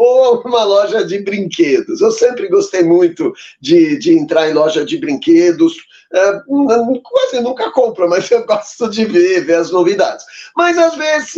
ou 0.00 0.40
uma 0.46 0.64
loja 0.64 1.04
de 1.04 1.18
brinquedos. 1.18 2.00
Eu 2.00 2.10
sempre 2.10 2.48
gostei 2.48 2.82
muito 2.82 3.34
de, 3.60 3.98
de 3.98 4.18
entrar 4.18 4.48
em 4.48 4.54
loja 4.54 4.82
de 4.82 4.96
brinquedos, 4.96 5.74
é, 6.12 6.42
quase 7.02 7.40
nunca 7.40 7.70
compro, 7.70 8.08
mas 8.08 8.28
eu 8.30 8.44
gosto 8.46 8.88
de 8.88 9.04
ver, 9.04 9.44
ver 9.44 9.54
as 9.54 9.70
novidades. 9.70 10.24
Mas 10.56 10.76
às 10.76 10.96
vezes 10.96 11.34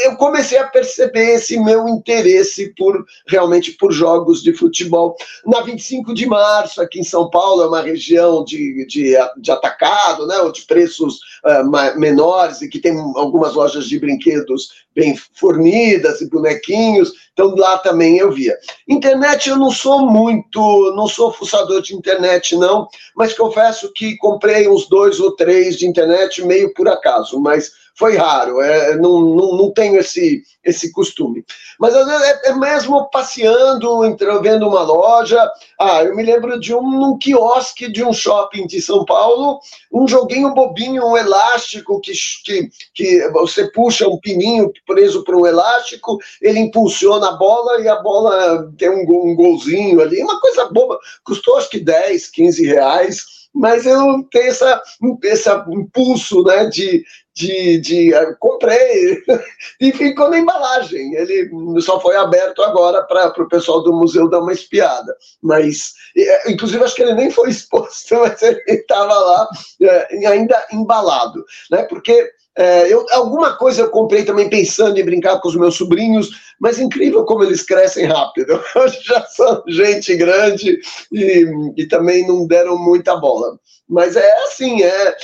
eu 0.00 0.16
comecei 0.16 0.58
a 0.58 0.66
perceber 0.66 1.36
esse 1.36 1.58
meu 1.58 1.88
interesse 1.88 2.74
por 2.76 3.04
realmente 3.26 3.72
por 3.72 3.92
jogos 3.92 4.42
de 4.42 4.52
futebol. 4.52 5.16
Na 5.46 5.62
25 5.62 6.12
de 6.12 6.26
março, 6.26 6.82
aqui 6.82 7.00
em 7.00 7.04
São 7.04 7.30
Paulo, 7.30 7.62
é 7.62 7.68
uma 7.68 7.82
região 7.82 8.44
de, 8.44 8.86
de, 8.86 9.16
de 9.38 9.50
atacado, 9.50 10.26
né, 10.26 10.38
ou 10.38 10.52
de 10.52 10.62
preços 10.62 11.20
uh, 11.44 11.98
menores, 11.98 12.60
e 12.60 12.68
que 12.68 12.78
tem 12.78 12.98
algumas 13.16 13.54
lojas 13.54 13.88
de 13.88 13.98
brinquedos 13.98 14.80
bem 14.94 15.16
fornidas 15.34 16.20
e 16.20 16.28
bonequinhos, 16.28 17.12
então 17.32 17.54
lá 17.56 17.78
também 17.78 18.18
eu 18.18 18.30
via. 18.32 18.56
Internet 18.88 19.48
eu 19.48 19.56
não 19.56 19.70
sou 19.70 20.06
muito, 20.06 20.92
não 20.96 21.06
sou 21.06 21.32
fuçador 21.32 21.80
de 21.80 21.94
internet 21.94 22.56
não, 22.56 22.88
mas 23.14 23.34
confesso 23.34 23.90
que 23.94 24.09
comprei 24.16 24.68
uns 24.68 24.88
dois 24.88 25.20
ou 25.20 25.34
três 25.34 25.76
de 25.76 25.86
internet 25.86 26.44
meio 26.44 26.72
por 26.74 26.88
acaso, 26.88 27.40
mas 27.40 27.72
foi 28.00 28.16
raro, 28.16 28.62
é, 28.62 28.96
não, 28.96 29.20
não, 29.20 29.56
não 29.58 29.70
tenho 29.70 29.98
esse, 30.00 30.42
esse 30.64 30.90
costume. 30.90 31.44
Mas 31.78 31.94
é, 31.94 32.48
é 32.48 32.54
mesmo 32.54 33.10
passeando, 33.10 34.06
entrando, 34.06 34.40
vendo 34.40 34.66
uma 34.66 34.80
loja. 34.80 35.38
Ah, 35.78 36.02
eu 36.02 36.16
me 36.16 36.22
lembro 36.22 36.58
de 36.58 36.74
um 36.74 36.80
num 36.80 37.18
quiosque 37.18 37.92
de 37.92 38.02
um 38.02 38.14
shopping 38.14 38.66
de 38.66 38.80
São 38.80 39.04
Paulo, 39.04 39.60
um 39.92 40.08
joguinho 40.08 40.54
bobinho, 40.54 41.04
um 41.04 41.16
elástico 41.16 42.00
que, 42.00 42.12
que, 42.42 42.70
que 42.94 43.28
você 43.32 43.70
puxa 43.70 44.08
um 44.08 44.18
pininho 44.18 44.72
preso 44.86 45.22
para 45.22 45.36
um 45.36 45.46
elástico, 45.46 46.18
ele 46.40 46.58
impulsiona 46.58 47.28
a 47.28 47.36
bola 47.36 47.82
e 47.82 47.88
a 47.88 47.96
bola 47.96 48.72
tem 48.78 48.88
um, 48.88 49.02
um 49.02 49.34
golzinho 49.34 50.00
ali, 50.00 50.22
uma 50.22 50.40
coisa 50.40 50.70
boba, 50.70 50.98
custou 51.22 51.58
acho 51.58 51.68
que 51.68 51.78
10, 51.80 52.28
15 52.28 52.66
reais 52.66 53.39
mas 53.54 53.84
eu 53.84 54.22
tenho 54.30 54.48
essa, 54.48 54.82
esse 55.24 55.50
impulso 55.70 56.42
né, 56.44 56.66
de, 56.66 57.04
de, 57.34 57.78
de 57.80 58.14
uh, 58.14 58.36
comprei 58.38 59.22
e 59.80 59.92
ficou 59.92 60.30
na 60.30 60.38
embalagem. 60.38 61.14
Ele 61.14 61.50
só 61.80 62.00
foi 62.00 62.16
aberto 62.16 62.62
agora 62.62 63.02
para 63.02 63.42
o 63.42 63.48
pessoal 63.48 63.82
do 63.82 63.92
museu 63.92 64.28
dar 64.28 64.40
uma 64.40 64.52
espiada. 64.52 65.14
Mas, 65.42 65.92
é, 66.16 66.50
inclusive, 66.50 66.82
acho 66.84 66.94
que 66.94 67.02
ele 67.02 67.14
nem 67.14 67.30
foi 67.30 67.50
exposto, 67.50 68.16
mas 68.20 68.40
ele 68.42 68.62
estava 68.68 69.12
lá 69.12 69.48
é, 69.82 70.28
ainda 70.28 70.66
embalado, 70.72 71.44
né? 71.70 71.82
Porque 71.84 72.30
é, 72.60 72.92
eu, 72.92 73.06
alguma 73.12 73.56
coisa 73.56 73.80
eu 73.80 73.88
comprei 73.88 74.22
também 74.22 74.50
pensando 74.50 74.98
em 74.98 75.04
brincar 75.04 75.40
com 75.40 75.48
os 75.48 75.56
meus 75.56 75.76
sobrinhos, 75.76 76.28
mas 76.60 76.78
incrível 76.78 77.24
como 77.24 77.42
eles 77.42 77.62
crescem 77.62 78.04
rápido. 78.04 78.60
Já 79.02 79.24
são 79.24 79.62
gente 79.66 80.14
grande 80.14 80.78
e, 81.10 81.46
e 81.74 81.86
também 81.86 82.28
não 82.28 82.46
deram 82.46 82.76
muita 82.76 83.16
bola. 83.16 83.58
Mas 83.88 84.14
é 84.14 84.30
assim, 84.42 84.82
é, 84.82 85.16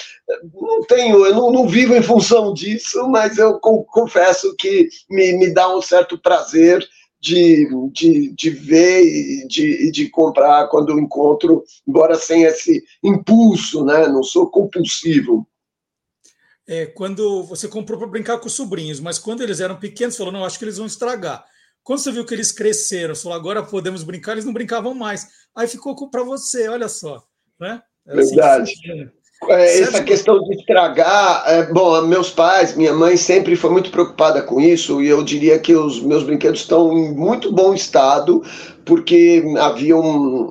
não 0.55 0.81
tenho, 0.85 1.27
eu 1.27 1.35
não, 1.35 1.51
não 1.53 1.69
vivo 1.69 1.95
em 1.95 2.01
função 2.03 2.55
disso, 2.55 3.07
mas 3.07 3.37
eu 3.37 3.61
confesso 3.61 4.57
que 4.59 4.89
me, 5.11 5.35
me 5.35 5.53
dá 5.53 5.77
um 5.77 5.83
certo 5.83 6.19
prazer 6.19 6.89
de, 7.21 7.69
de, 7.93 8.33
de 8.35 8.49
ver 8.49 9.03
e 9.03 9.47
de, 9.47 9.91
de 9.91 10.09
comprar 10.09 10.69
quando 10.69 10.99
encontro, 10.99 11.63
embora 11.87 12.15
sem 12.15 12.45
esse 12.45 12.83
impulso, 13.05 13.85
né? 13.85 14.09
Não 14.09 14.23
sou 14.23 14.49
compulsivo. 14.49 15.47
É, 16.69 16.87
quando 16.87 17.45
você 17.45 17.69
comprou 17.69 17.99
para 17.99 18.09
brincar 18.09 18.39
com 18.39 18.47
os 18.47 18.55
sobrinhos, 18.55 18.99
mas 18.99 19.19
quando 19.19 19.43
eles 19.43 19.61
eram 19.61 19.77
pequenos, 19.77 20.17
falou, 20.17 20.33
não, 20.33 20.45
acho 20.45 20.59
que 20.59 20.65
eles 20.65 20.79
vão 20.79 20.87
estragar. 20.87 21.45
Quando 21.83 22.01
você 22.01 22.11
viu 22.11 22.25
que 22.25 22.35
eles 22.35 22.51
cresceram, 22.51 23.15
você 23.15 23.23
falou, 23.23 23.39
agora 23.39 23.63
podemos 23.63 24.03
brincar, 24.03 24.33
eles 24.33 24.45
não 24.45 24.53
brincavam 24.53 24.93
mais. 24.93 25.29
Aí 25.55 25.69
ficou 25.69 25.95
para 26.11 26.25
você, 26.25 26.69
olha 26.69 26.89
só. 26.89 27.23
Né? 27.61 27.81
É 28.09 28.19
assim 28.19 28.35
Verdade. 28.35 28.73
É, 29.49 29.81
essa 29.81 30.03
questão 30.03 30.43
de 30.43 30.57
estragar, 30.57 31.45
é, 31.47 31.63
bom, 31.71 32.01
meus 32.03 32.31
pais, 32.31 32.75
minha 32.75 32.93
mãe 32.93 33.17
sempre 33.17 33.55
foi 33.55 33.71
muito 33.71 33.91
preocupada 33.91 34.43
com 34.43 34.61
isso 34.61 35.03
e 35.03 35.09
eu 35.09 35.23
diria 35.23 35.59
que 35.59 35.75
os 35.77 36.01
meus 36.01 36.25
brinquedos 36.25 36.61
estão 36.61 36.91
em 36.93 37.15
muito 37.15 37.53
bom 37.53 37.75
estado, 37.75 38.43
porque 38.87 39.43
havia 39.59 39.97
um. 39.97 40.49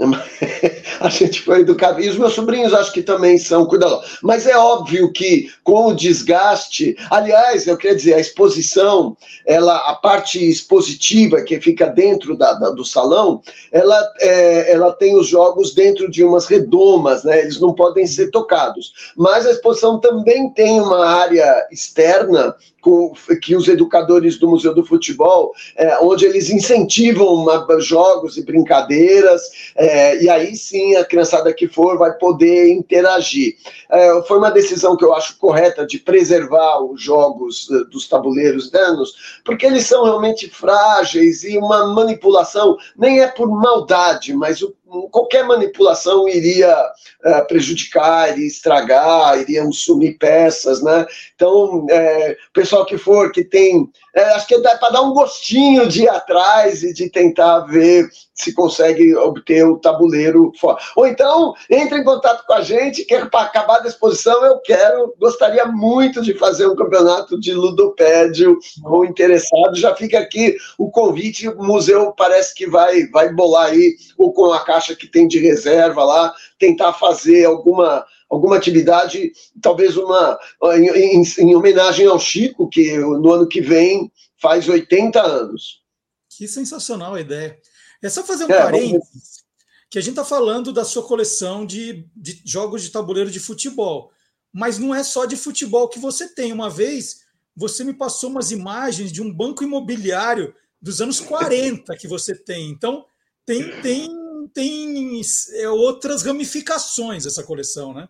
a 1.00 1.10
gente 1.10 1.42
foi 1.42 1.62
educado. 1.62 2.02
E 2.02 2.10
os 2.10 2.18
meus 2.18 2.34
sobrinhos 2.34 2.74
acho 2.74 2.92
que 2.92 3.02
também 3.02 3.38
são 3.38 3.66
cuidadosos. 3.66 4.20
Mas 4.22 4.46
é 4.46 4.58
óbvio 4.58 5.12
que 5.12 5.50
com 5.64 5.88
o 5.88 5.96
desgaste. 5.96 6.96
Aliás, 7.10 7.66
eu 7.66 7.78
queria 7.78 7.96
dizer, 7.96 8.14
a 8.14 8.20
exposição, 8.20 9.16
ela, 9.46 9.78
a 9.90 9.96
parte 9.96 10.38
expositiva 10.38 11.42
que 11.42 11.60
fica 11.62 11.88
dentro 11.88 12.38
da, 12.38 12.54
da 12.54 12.72
do 12.72 12.84
salão, 12.84 13.42
ela, 13.72 13.98
é, 14.20 14.74
ela 14.74 14.92
tem 14.92 15.16
os 15.16 15.28
jogos 15.28 15.74
dentro 15.74 16.12
de 16.12 16.24
umas 16.24 16.46
redomas, 16.46 17.24
né? 17.24 17.40
Eles 17.40 17.60
não 17.60 17.74
podem 17.74 18.06
ser 18.06 18.32
tocados. 18.32 18.94
Mas 19.16 19.46
a 19.46 19.52
exposição 19.52 19.98
também 20.00 20.50
tem 20.50 20.82
uma 20.82 21.06
área 21.06 21.66
externa 21.72 22.54
com, 22.82 23.14
que 23.42 23.56
os 23.56 23.68
educadores 23.68 24.38
do 24.38 24.48
Museu 24.48 24.74
do 24.76 24.86
Futebol, 24.86 25.54
é, 25.76 25.98
onde 26.00 26.26
eles 26.26 26.52
incentivam 26.52 27.34
uma, 27.34 27.66
jogos 27.80 28.25
e 28.38 28.44
brincadeiras, 28.44 29.42
é, 29.76 30.22
e 30.22 30.30
aí 30.30 30.56
sim 30.56 30.96
a 30.96 31.06
criançada 31.06 31.54
que 31.54 31.68
for 31.68 31.98
vai 31.98 32.14
poder 32.14 32.70
interagir. 32.72 33.56
É, 33.90 34.22
foi 34.24 34.38
uma 34.38 34.52
decisão 34.52 34.98
que 34.98 35.06
eu 35.06 35.14
acho 35.14 35.38
correta 35.38 35.86
de 35.86 36.00
preservar 36.00 36.80
os 36.84 37.02
jogos 37.02 37.70
uh, 37.70 37.86
dos 37.86 38.08
tabuleiros 38.08 38.72
danos, 38.72 39.40
porque 39.44 39.66
eles 39.66 39.86
são 39.86 40.04
realmente 40.04 40.50
frágeis 40.50 41.44
e 41.44 41.58
uma 41.58 41.88
manipulação 41.88 42.78
nem 42.98 43.22
é 43.22 43.28
por 43.28 43.48
maldade, 43.48 44.34
mas 44.34 44.62
o 44.62 44.74
qualquer 45.12 45.46
manipulação 45.46 46.28
iria 46.28 46.76
é, 47.24 47.42
prejudicar, 47.42 48.32
iria 48.32 48.48
estragar, 48.48 49.40
iriam 49.40 49.72
sumir 49.72 50.18
peças, 50.18 50.82
né? 50.82 51.06
Então, 51.36 51.86
é, 51.90 52.38
pessoal 52.54 52.86
que 52.86 52.98
for, 52.98 53.32
que 53.32 53.44
tem, 53.44 53.90
é, 54.16 54.24
acho 54.32 54.48
que 54.48 54.60
dá 54.60 54.78
para 54.78 54.92
dar 54.92 55.02
um 55.02 55.14
gostinho 55.14 55.88
de 55.88 56.04
ir 56.04 56.10
atrás 56.10 56.84
e 56.84 56.94
de 56.94 57.10
tentar 57.10 57.62
ver 57.62 58.10
se 58.34 58.54
consegue 58.54 59.16
obter 59.16 59.66
o 59.66 59.80
tabuleiro 59.80 60.52
fora. 60.60 60.78
Ou 60.96 61.08
então, 61.08 61.54
entre 61.70 62.00
em 62.00 62.04
contato 62.04 62.46
com 62.46 62.54
a 62.54 62.62
gente, 62.62 63.06
quer 63.06 63.30
para 63.30 63.46
acabar 63.46 63.80
da 63.80 63.88
exposição, 63.88 64.44
eu 64.46 64.60
quero, 64.60 65.16
gostaria 65.18 65.66
muito 65.66 66.22
de 66.22 66.34
fazer 66.34 66.68
um 66.68 66.76
campeonato 66.76 67.40
de 67.40 67.54
ludopédio 67.54 68.60
ou 68.84 69.06
interessado, 69.06 69.76
já 69.76 69.96
fica 69.96 70.20
aqui 70.20 70.56
o 70.78 70.92
convite, 70.92 71.48
o 71.48 71.64
museu 71.64 72.12
parece 72.12 72.54
que 72.54 72.68
vai, 72.68 73.08
vai 73.08 73.34
bolar 73.34 73.68
aí, 73.68 73.96
ou 74.18 74.34
com 74.34 74.52
a 74.52 74.60
caixa 74.76 74.96
que 74.96 75.08
tem 75.08 75.28
de 75.28 75.40
reserva 75.40 76.04
lá, 76.04 76.34
tentar 76.60 76.94
fazer 76.94 77.46
alguma 77.46 78.06
alguma 78.30 78.58
atividade, 78.58 79.32
talvez 79.62 79.96
uma 79.96 80.38
em, 80.74 81.20
em, 81.20 81.24
em 81.40 81.56
homenagem 81.56 82.08
ao 82.08 82.20
Chico, 82.20 82.68
que 82.68 82.98
no 82.98 83.32
ano 83.32 83.48
que 83.48 83.62
vem 83.62 84.12
faz 84.42 84.68
80 84.68 85.22
anos. 85.22 85.82
Que 86.30 86.48
sensacional 86.48 87.14
a 87.14 87.22
ideia. 87.22 87.58
É 88.02 88.10
só 88.10 88.24
fazer 88.24 88.46
um 88.46 88.52
é, 88.52 88.62
parênteses, 88.62 89.44
que 89.90 89.98
a 89.98 90.02
gente 90.02 90.12
está 90.12 90.26
falando 90.26 90.74
da 90.74 90.84
sua 90.84 91.04
coleção 91.04 91.66
de, 91.66 92.08
de 92.16 92.42
jogos 92.44 92.84
de 92.84 92.90
tabuleiro 92.90 93.32
de 93.32 93.40
futebol. 93.40 94.12
Mas 94.52 94.78
não 94.80 94.94
é 94.94 95.04
só 95.04 95.26
de 95.26 95.38
futebol 95.38 95.88
que 95.88 96.00
você 96.00 96.28
tem. 96.28 96.52
Uma 96.52 96.70
vez 96.70 97.22
você 97.56 97.84
me 97.84 97.94
passou 97.94 98.30
umas 98.30 98.52
imagens 98.52 99.12
de 99.12 99.22
um 99.22 99.32
banco 99.32 99.64
imobiliário 99.64 100.54
dos 100.82 101.00
anos 101.00 101.20
40 101.20 101.96
que 101.96 102.08
você 102.08 102.36
tem. 102.36 102.70
Então, 102.70 103.06
tem, 103.46 103.80
tem, 103.82 104.10
tem 104.56 105.22
é, 105.54 105.70
outras 105.70 106.24
ramificações 106.24 107.26
essa 107.26 107.44
coleção, 107.44 107.94
né? 107.94 108.08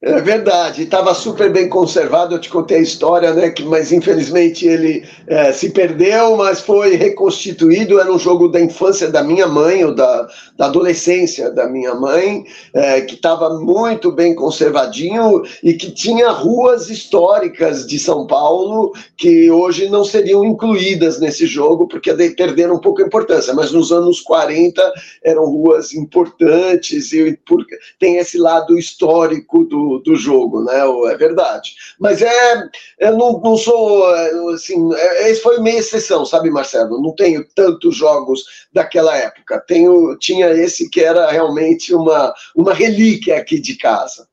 É 0.00 0.20
verdade, 0.20 0.84
estava 0.84 1.12
super 1.12 1.52
bem 1.52 1.68
conservado. 1.68 2.32
Eu 2.32 2.38
te 2.38 2.48
contei 2.48 2.78
a 2.78 2.82
história, 2.82 3.34
né? 3.34 3.50
Que, 3.50 3.64
mas 3.64 3.90
infelizmente 3.90 4.64
ele 4.64 5.04
é, 5.26 5.52
se 5.52 5.70
perdeu, 5.70 6.36
mas 6.36 6.60
foi 6.60 6.94
reconstituído. 6.94 7.98
Era 7.98 8.12
um 8.12 8.18
jogo 8.18 8.46
da 8.46 8.60
infância 8.60 9.10
da 9.10 9.24
minha 9.24 9.48
mãe, 9.48 9.84
ou 9.84 9.92
da, 9.92 10.28
da 10.56 10.66
adolescência 10.66 11.50
da 11.50 11.68
minha 11.68 11.96
mãe, 11.96 12.44
é, 12.72 13.00
que 13.00 13.16
estava 13.16 13.58
muito 13.58 14.12
bem 14.12 14.36
conservadinho 14.36 15.42
e 15.64 15.74
que 15.74 15.90
tinha 15.90 16.30
ruas 16.30 16.90
históricas 16.90 17.84
de 17.84 17.98
São 17.98 18.24
Paulo 18.24 18.92
que 19.16 19.50
hoje 19.50 19.88
não 19.88 20.04
seriam 20.04 20.44
incluídas 20.44 21.18
nesse 21.18 21.44
jogo, 21.44 21.88
porque 21.88 22.14
perderam 22.36 22.76
um 22.76 22.80
pouco 22.80 23.02
a 23.02 23.06
importância. 23.06 23.52
Mas 23.52 23.72
nos 23.72 23.90
anos 23.90 24.20
40 24.20 24.80
eram 25.24 25.44
ruas 25.46 25.92
importantes 25.92 27.12
e 27.12 27.36
por, 27.44 27.66
tem 27.98 28.18
esse 28.18 28.38
lado 28.38 28.78
histórico 28.78 29.64
do 29.64 29.87
do, 29.98 30.16
jogo, 30.16 30.62
né? 30.64 30.80
É 31.12 31.16
verdade. 31.16 31.74
Mas 31.98 32.20
é, 32.20 32.62
eu 32.98 33.16
não, 33.16 33.40
não 33.40 33.56
sou, 33.56 34.04
assim, 34.52 34.92
é, 34.94 35.30
esse 35.30 35.40
foi 35.40 35.60
meia 35.60 35.78
exceção, 35.78 36.26
sabe, 36.26 36.50
Marcelo? 36.50 37.00
Não 37.00 37.14
tenho 37.14 37.46
tantos 37.54 37.96
jogos 37.96 38.44
daquela 38.72 39.16
época. 39.16 39.62
Tenho, 39.66 40.16
tinha 40.18 40.50
esse 40.50 40.90
que 40.90 41.00
era 41.00 41.30
realmente 41.30 41.94
uma, 41.94 42.34
uma 42.54 42.74
relíquia 42.74 43.38
aqui 43.38 43.58
de 43.58 43.76
casa. 43.76 44.28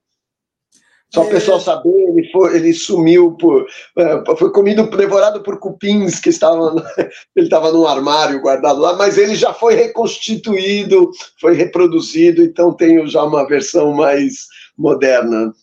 Só 1.16 1.24
o 1.24 1.28
é. 1.28 1.30
pessoal 1.30 1.62
saber, 1.62 1.90
ele, 1.90 2.30
foi, 2.30 2.58
ele 2.58 2.74
sumiu 2.74 3.32
por. 3.40 3.66
É, 3.98 4.36
foi 4.38 4.52
comido, 4.52 4.84
devorado 4.90 5.42
por 5.42 5.60
cupins 5.60 6.20
que 6.20 6.30
estavam. 6.30 6.76
Ele 7.36 7.46
estava 7.48 7.72
num 7.72 7.86
armário 7.86 8.42
guardado 8.42 8.80
lá, 8.80 8.96
mas 8.96 9.18
ele 9.18 9.36
já 9.36 9.54
foi 9.54 9.76
reconstituído, 9.76 11.12
foi 11.40 11.54
reproduzido, 11.54 12.42
então 12.42 12.74
tenho 12.74 13.06
já 13.08 13.24
uma 13.24 13.46
versão 13.46 13.94
mais 13.94 14.48
moderna. 14.78 15.54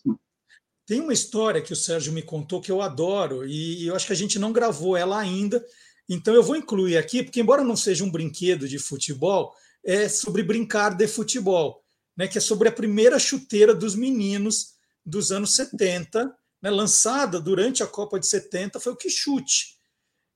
Tem 0.85 0.99
uma 0.99 1.13
história 1.13 1.61
que 1.61 1.73
o 1.73 1.77
Sérgio 1.77 2.11
me 2.11 2.21
contou 2.21 2.61
que 2.61 2.71
eu 2.71 2.81
adoro, 2.81 3.47
e 3.47 3.87
eu 3.87 3.95
acho 3.95 4.07
que 4.07 4.13
a 4.13 4.15
gente 4.15 4.37
não 4.37 4.51
gravou 4.51 4.97
ela 4.97 5.17
ainda, 5.17 5.63
então 6.09 6.33
eu 6.33 6.43
vou 6.43 6.55
incluir 6.55 6.97
aqui, 6.97 7.23
porque, 7.23 7.39
embora 7.39 7.63
não 7.63 7.75
seja 7.75 8.03
um 8.03 8.11
brinquedo 8.11 8.67
de 8.67 8.77
futebol, 8.77 9.53
é 9.83 10.09
sobre 10.09 10.43
brincar 10.43 10.95
de 10.95 11.07
futebol, 11.07 11.83
né, 12.15 12.27
que 12.27 12.37
é 12.37 12.41
sobre 12.41 12.67
a 12.67 12.71
primeira 12.71 13.17
chuteira 13.17 13.73
dos 13.73 13.95
meninos 13.95 14.73
dos 15.05 15.31
anos 15.31 15.55
70, 15.55 16.33
né, 16.61 16.69
lançada 16.69 17.39
durante 17.39 17.83
a 17.83 17.87
Copa 17.87 18.19
de 18.19 18.27
70, 18.27 18.79
foi 18.79 18.93
o 18.93 18.97
Quixute. 18.97 19.77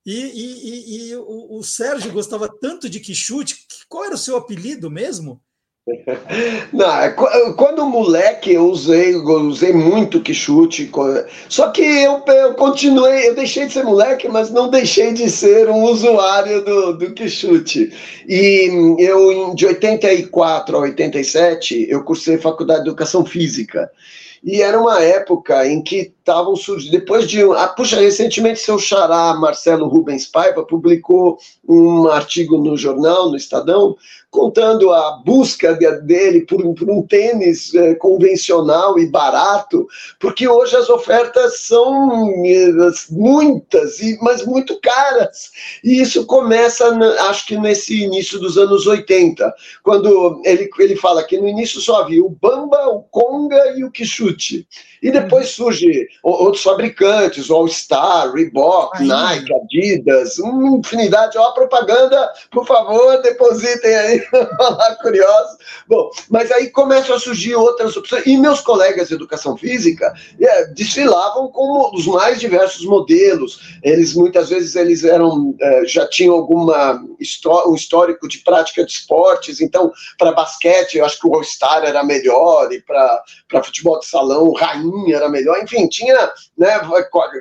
E, 0.05 0.13
e, 0.13 0.69
e, 0.69 1.09
e 1.09 1.15
o, 1.15 1.57
o, 1.57 1.63
Sérgio 1.63 2.13
gostava 2.13 2.47
tanto 2.47 2.89
de 2.89 2.99
Quixute, 2.99 3.65
qual 3.89 4.05
era 4.05 4.15
o 4.15 4.17
seu 4.17 4.37
apelido 4.37 4.89
mesmo? 4.89 5.43
Não, 6.73 6.99
é 6.99 7.09
quando 7.55 7.85
moleque 7.85 8.53
eu 8.53 8.65
usei, 8.65 9.15
eu 9.15 9.23
usei 9.23 9.71
muito 9.71 10.21
que 10.21 10.33
chute. 10.33 10.89
Só 11.47 11.69
que 11.69 11.81
eu, 11.81 12.23
eu 12.27 12.53
continuei, 12.55 13.29
eu 13.29 13.35
deixei 13.35 13.67
de 13.67 13.73
ser 13.73 13.83
moleque, 13.83 14.27
mas 14.27 14.51
não 14.51 14.69
deixei 14.69 15.13
de 15.13 15.29
ser 15.29 15.69
um 15.69 15.83
usuário 15.83 16.63
do, 16.63 16.93
do 16.97 17.13
que 17.13 17.29
chute. 17.29 17.93
E 18.27 18.95
eu, 18.99 19.55
de 19.55 19.65
84 19.65 20.75
a 20.75 20.79
87, 20.81 21.87
eu 21.89 22.03
cursei 22.03 22.37
faculdade 22.37 22.83
de 22.83 22.89
educação 22.89 23.25
física. 23.25 23.89
E 24.43 24.61
era 24.61 24.79
uma 24.79 25.01
época 25.01 25.65
em 25.67 25.81
que 25.81 26.13
estavam 26.27 26.55
surgindo. 26.57 26.91
Depois 26.91 27.27
de. 27.27 27.41
Ah, 27.53 27.69
puxa, 27.69 27.99
recentemente 27.99 28.59
seu 28.59 28.77
xará 28.77 29.33
Marcelo 29.35 29.87
Rubens 29.87 30.27
Paiva 30.27 30.63
publicou 30.63 31.37
um 31.67 32.07
artigo 32.09 32.57
no 32.57 32.75
jornal, 32.75 33.29
no 33.29 33.37
Estadão, 33.37 33.95
contando 34.29 34.91
a 34.91 35.21
busca 35.25 35.73
dele 35.73 36.41
por, 36.41 36.61
por 36.75 36.89
um 36.89 37.01
tênis 37.01 37.73
é, 37.73 37.95
convencional 37.95 38.99
e 38.99 39.07
barato, 39.07 39.87
porque 40.19 40.47
hoje 40.47 40.75
as 40.75 40.89
ofertas 40.89 41.61
são 41.61 42.29
eh, 42.45 42.91
muitas, 43.09 43.99
e, 44.01 44.17
mas 44.21 44.45
muito 44.45 44.79
caras. 44.81 45.49
E 45.83 46.01
isso 46.01 46.25
começa, 46.25 46.87
acho 47.29 47.47
que 47.47 47.57
nesse 47.57 48.03
início 48.03 48.37
dos 48.37 48.57
anos 48.57 48.85
80, 48.85 49.53
quando 49.81 50.41
ele, 50.45 50.69
ele 50.77 50.95
fala 50.97 51.23
que 51.23 51.39
no 51.39 51.47
início 51.47 51.79
só 51.79 52.01
havia 52.01 52.23
o 52.23 52.29
Bamba, 52.29 52.89
o 52.89 53.03
Conga 53.03 53.73
e 53.77 53.83
o 53.83 53.91
Quixute. 53.91 54.67
E 55.01 55.11
depois 55.11 55.49
surge 55.49 56.07
outros 56.23 56.63
fabricantes, 56.63 57.49
o 57.49 57.55
All 57.55 57.67
Star, 57.67 58.31
Reebok, 58.33 58.97
Ainda. 58.97 59.15
Nike, 59.15 59.53
Adidas, 59.53 60.37
uma 60.39 60.77
infinidade. 60.77 61.37
Ó, 61.37 61.51
propaganda, 61.51 62.31
por 62.51 62.65
favor, 62.65 63.21
depositem 63.21 63.95
aí, 63.95 64.23
lá 64.59 64.95
curioso. 65.01 65.57
Bom, 65.87 66.09
mas 66.29 66.51
aí 66.51 66.69
começam 66.69 67.15
a 67.15 67.19
surgir 67.19 67.55
outras 67.55 67.95
opções. 67.95 68.25
E 68.25 68.37
meus 68.37 68.61
colegas 68.61 69.09
de 69.09 69.13
educação 69.13 69.55
física 69.55 70.13
é, 70.39 70.65
desfilavam 70.67 71.49
como 71.49 71.95
os 71.95 72.07
mais 72.07 72.39
diversos 72.39 72.85
modelos. 72.85 73.77
Eles 73.83 74.13
muitas 74.13 74.49
vezes 74.49 74.75
eles 74.75 75.03
eram 75.03 75.55
é, 75.59 75.85
já 75.85 76.07
tinham 76.07 76.35
alguma 76.35 77.01
um 77.67 77.75
histórico 77.75 78.27
de 78.27 78.39
prática 78.39 78.85
de 78.85 78.91
esportes. 78.91 79.61
Então, 79.61 79.91
para 80.17 80.31
basquete, 80.31 80.95
eu 80.95 81.05
acho 81.05 81.19
que 81.19 81.27
o 81.27 81.35
All 81.35 81.43
Star 81.43 81.83
era 81.83 82.03
melhor 82.03 82.71
e 82.71 82.81
para 82.81 83.63
futebol 83.63 83.99
de 83.99 84.05
salão, 84.05 84.45
o 84.45 84.55
Rainha 84.55 84.86
era 85.13 85.29
melhor, 85.29 85.61
enfim, 85.61 85.87
tinha 85.87 86.31
né, 86.57 86.81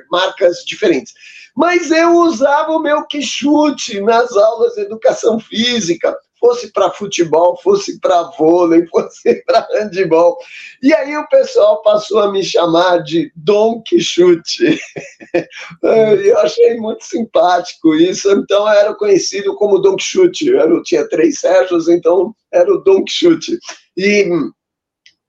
marcas 0.09 0.63
diferentes. 0.65 1.13
Mas 1.55 1.89
eu 1.89 2.17
usava 2.17 2.71
o 2.71 2.79
meu 2.79 3.03
quichute 3.05 3.99
nas 4.01 4.31
aulas 4.37 4.75
de 4.75 4.81
educação 4.81 5.39
física, 5.39 6.15
fosse 6.39 6.71
para 6.71 6.91
futebol, 6.91 7.59
fosse 7.63 7.99
para 7.99 8.23
vôlei, 8.37 8.85
fosse 8.93 9.43
para 9.43 9.67
handebol. 9.73 10.37
E 10.81 10.93
aí 10.93 11.17
o 11.17 11.27
pessoal 11.27 11.81
passou 11.81 12.19
a 12.19 12.31
me 12.31 12.43
chamar 12.43 12.99
de 12.99 13.31
Dom 13.35 13.81
Quixote. 13.81 14.79
Eu 15.81 16.37
achei 16.39 16.77
muito 16.77 17.03
simpático 17.03 17.95
isso, 17.95 18.31
então 18.31 18.69
era 18.69 18.93
conhecido 18.93 19.55
como 19.55 19.79
Dom 19.79 19.95
Quixote. 19.95 20.47
Eu 20.49 20.83
tinha 20.83 21.07
três 21.09 21.39
Sérgios, 21.39 21.87
então 21.87 22.35
era 22.51 22.71
o 22.71 22.83
Dom 22.83 23.03
Quixote. 23.03 23.57
E 23.95 24.29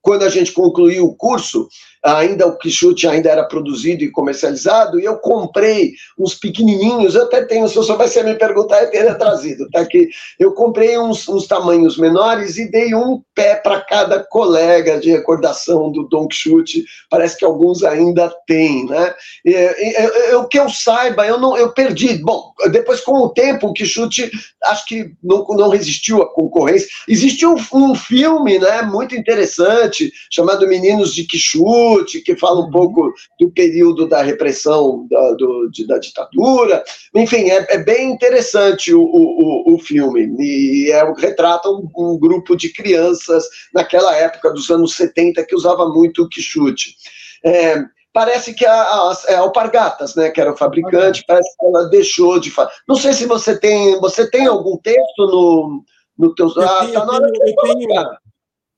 quando 0.01 0.23
a 0.23 0.29
gente 0.29 0.51
concluiu 0.53 1.05
o 1.05 1.15
curso, 1.15 1.67
ainda 2.03 2.47
o 2.47 2.57
Quixote 2.57 3.07
ainda 3.07 3.29
era 3.29 3.43
produzido 3.43 4.03
e 4.03 4.11
comercializado, 4.11 4.99
e 4.99 5.05
eu 5.05 5.17
comprei 5.17 5.93
uns 6.17 6.33
pequenininhos, 6.33 7.15
eu 7.15 7.23
até 7.23 7.43
tenho, 7.43 7.67
se 7.67 7.75
você 7.75 7.93
vai 7.93 8.07
me 8.23 8.35
perguntar, 8.35 8.83
eu 8.83 8.91
teria 8.91 9.15
trazido, 9.15 9.69
tá 9.69 9.81
aqui. 9.81 10.09
Eu 10.39 10.53
comprei 10.53 10.97
uns, 10.97 11.27
uns 11.27 11.47
tamanhos 11.47 11.97
menores 11.97 12.57
e 12.57 12.69
dei 12.69 12.95
um 12.95 13.21
pé 13.35 13.55
para 13.55 13.81
cada 13.81 14.23
colega 14.23 14.99
de 14.99 15.11
recordação 15.11 15.91
do 15.91 16.07
Don 16.07 16.27
Quixote, 16.27 16.85
parece 17.09 17.37
que 17.37 17.45
alguns 17.45 17.83
ainda 17.83 18.33
têm, 18.47 18.85
né? 18.85 19.13
E, 19.45 19.51
e, 19.51 20.31
e, 20.31 20.35
o 20.35 20.47
que 20.47 20.59
eu 20.59 20.69
saiba, 20.69 21.25
eu 21.25 21.39
não, 21.39 21.57
eu 21.57 21.71
perdi. 21.71 22.15
Bom, 22.15 22.53
depois 22.71 23.01
com 23.01 23.13
o 23.13 23.29
tempo, 23.29 23.67
o 23.67 23.73
Quixote 23.73 24.31
acho 24.65 24.85
que 24.85 25.11
não, 25.23 25.45
não 25.49 25.69
resistiu 25.69 26.21
à 26.21 26.33
concorrência. 26.33 26.87
Existe 27.07 27.45
um, 27.45 27.55
um 27.73 27.95
filme, 27.95 28.59
né, 28.59 28.81
muito 28.81 29.15
interessante, 29.15 30.11
chamado 30.29 30.67
Meninos 30.67 31.13
de 31.13 31.23
Quixote, 31.25 31.88
que 32.23 32.35
fala 32.35 32.61
um 32.61 32.65
uhum. 32.65 32.71
pouco 32.71 33.13
do 33.39 33.49
período 33.51 34.07
da 34.07 34.21
repressão 34.21 35.07
da, 35.09 35.33
do, 35.33 35.69
de, 35.69 35.87
da 35.87 35.97
ditadura. 35.97 36.83
Enfim, 37.15 37.49
é, 37.49 37.75
é 37.75 37.77
bem 37.77 38.11
interessante 38.11 38.93
o, 38.93 39.01
o, 39.01 39.75
o, 39.75 39.79
filme. 39.79 40.35
E 40.39 40.91
é, 40.91 41.03
retrata 41.17 41.69
um, 41.69 41.89
um, 41.97 42.17
grupo 42.17 42.55
de 42.55 42.71
crianças 42.71 43.45
naquela 43.73 44.15
época 44.15 44.51
dos 44.51 44.69
anos 44.69 44.95
70 44.95 45.43
que 45.45 45.55
usava 45.55 45.87
muito 45.87 46.23
o 46.23 46.29
quichute. 46.29 46.95
É, 47.43 47.83
parece 48.13 48.53
que 48.53 48.65
a, 48.65 48.73
a, 48.73 49.11
a, 49.11 49.17
é 49.27 49.35
Alpargatas, 49.35 50.15
né, 50.15 50.29
que 50.29 50.41
era 50.41 50.53
o 50.53 50.57
fabricante, 50.57 51.23
parece 51.27 51.55
que 51.57 51.65
ela 51.65 51.85
deixou 51.89 52.39
de 52.39 52.51
fazer. 52.51 52.71
Não 52.87 52.95
sei 52.95 53.13
se 53.13 53.25
você 53.25 53.57
tem, 53.57 53.99
você 53.99 54.29
tem 54.29 54.47
algum 54.47 54.77
texto 54.77 55.25
no, 55.25 55.83
no 56.17 56.35
teu. 56.35 56.47
Ah, 56.57 56.87
tá 56.91 57.05
na 57.05 57.13
hora 57.13 57.27
eu 57.27 57.55
tenho, 57.55 58.09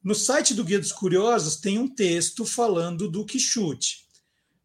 no 0.03 0.15
site 0.15 0.53
do 0.53 0.63
Guia 0.63 0.79
dos 0.79 0.91
Curiosos 0.91 1.57
tem 1.57 1.77
um 1.77 1.87
texto 1.87 2.45
falando 2.45 3.09
do 3.09 3.25
Quixote. 3.25 4.01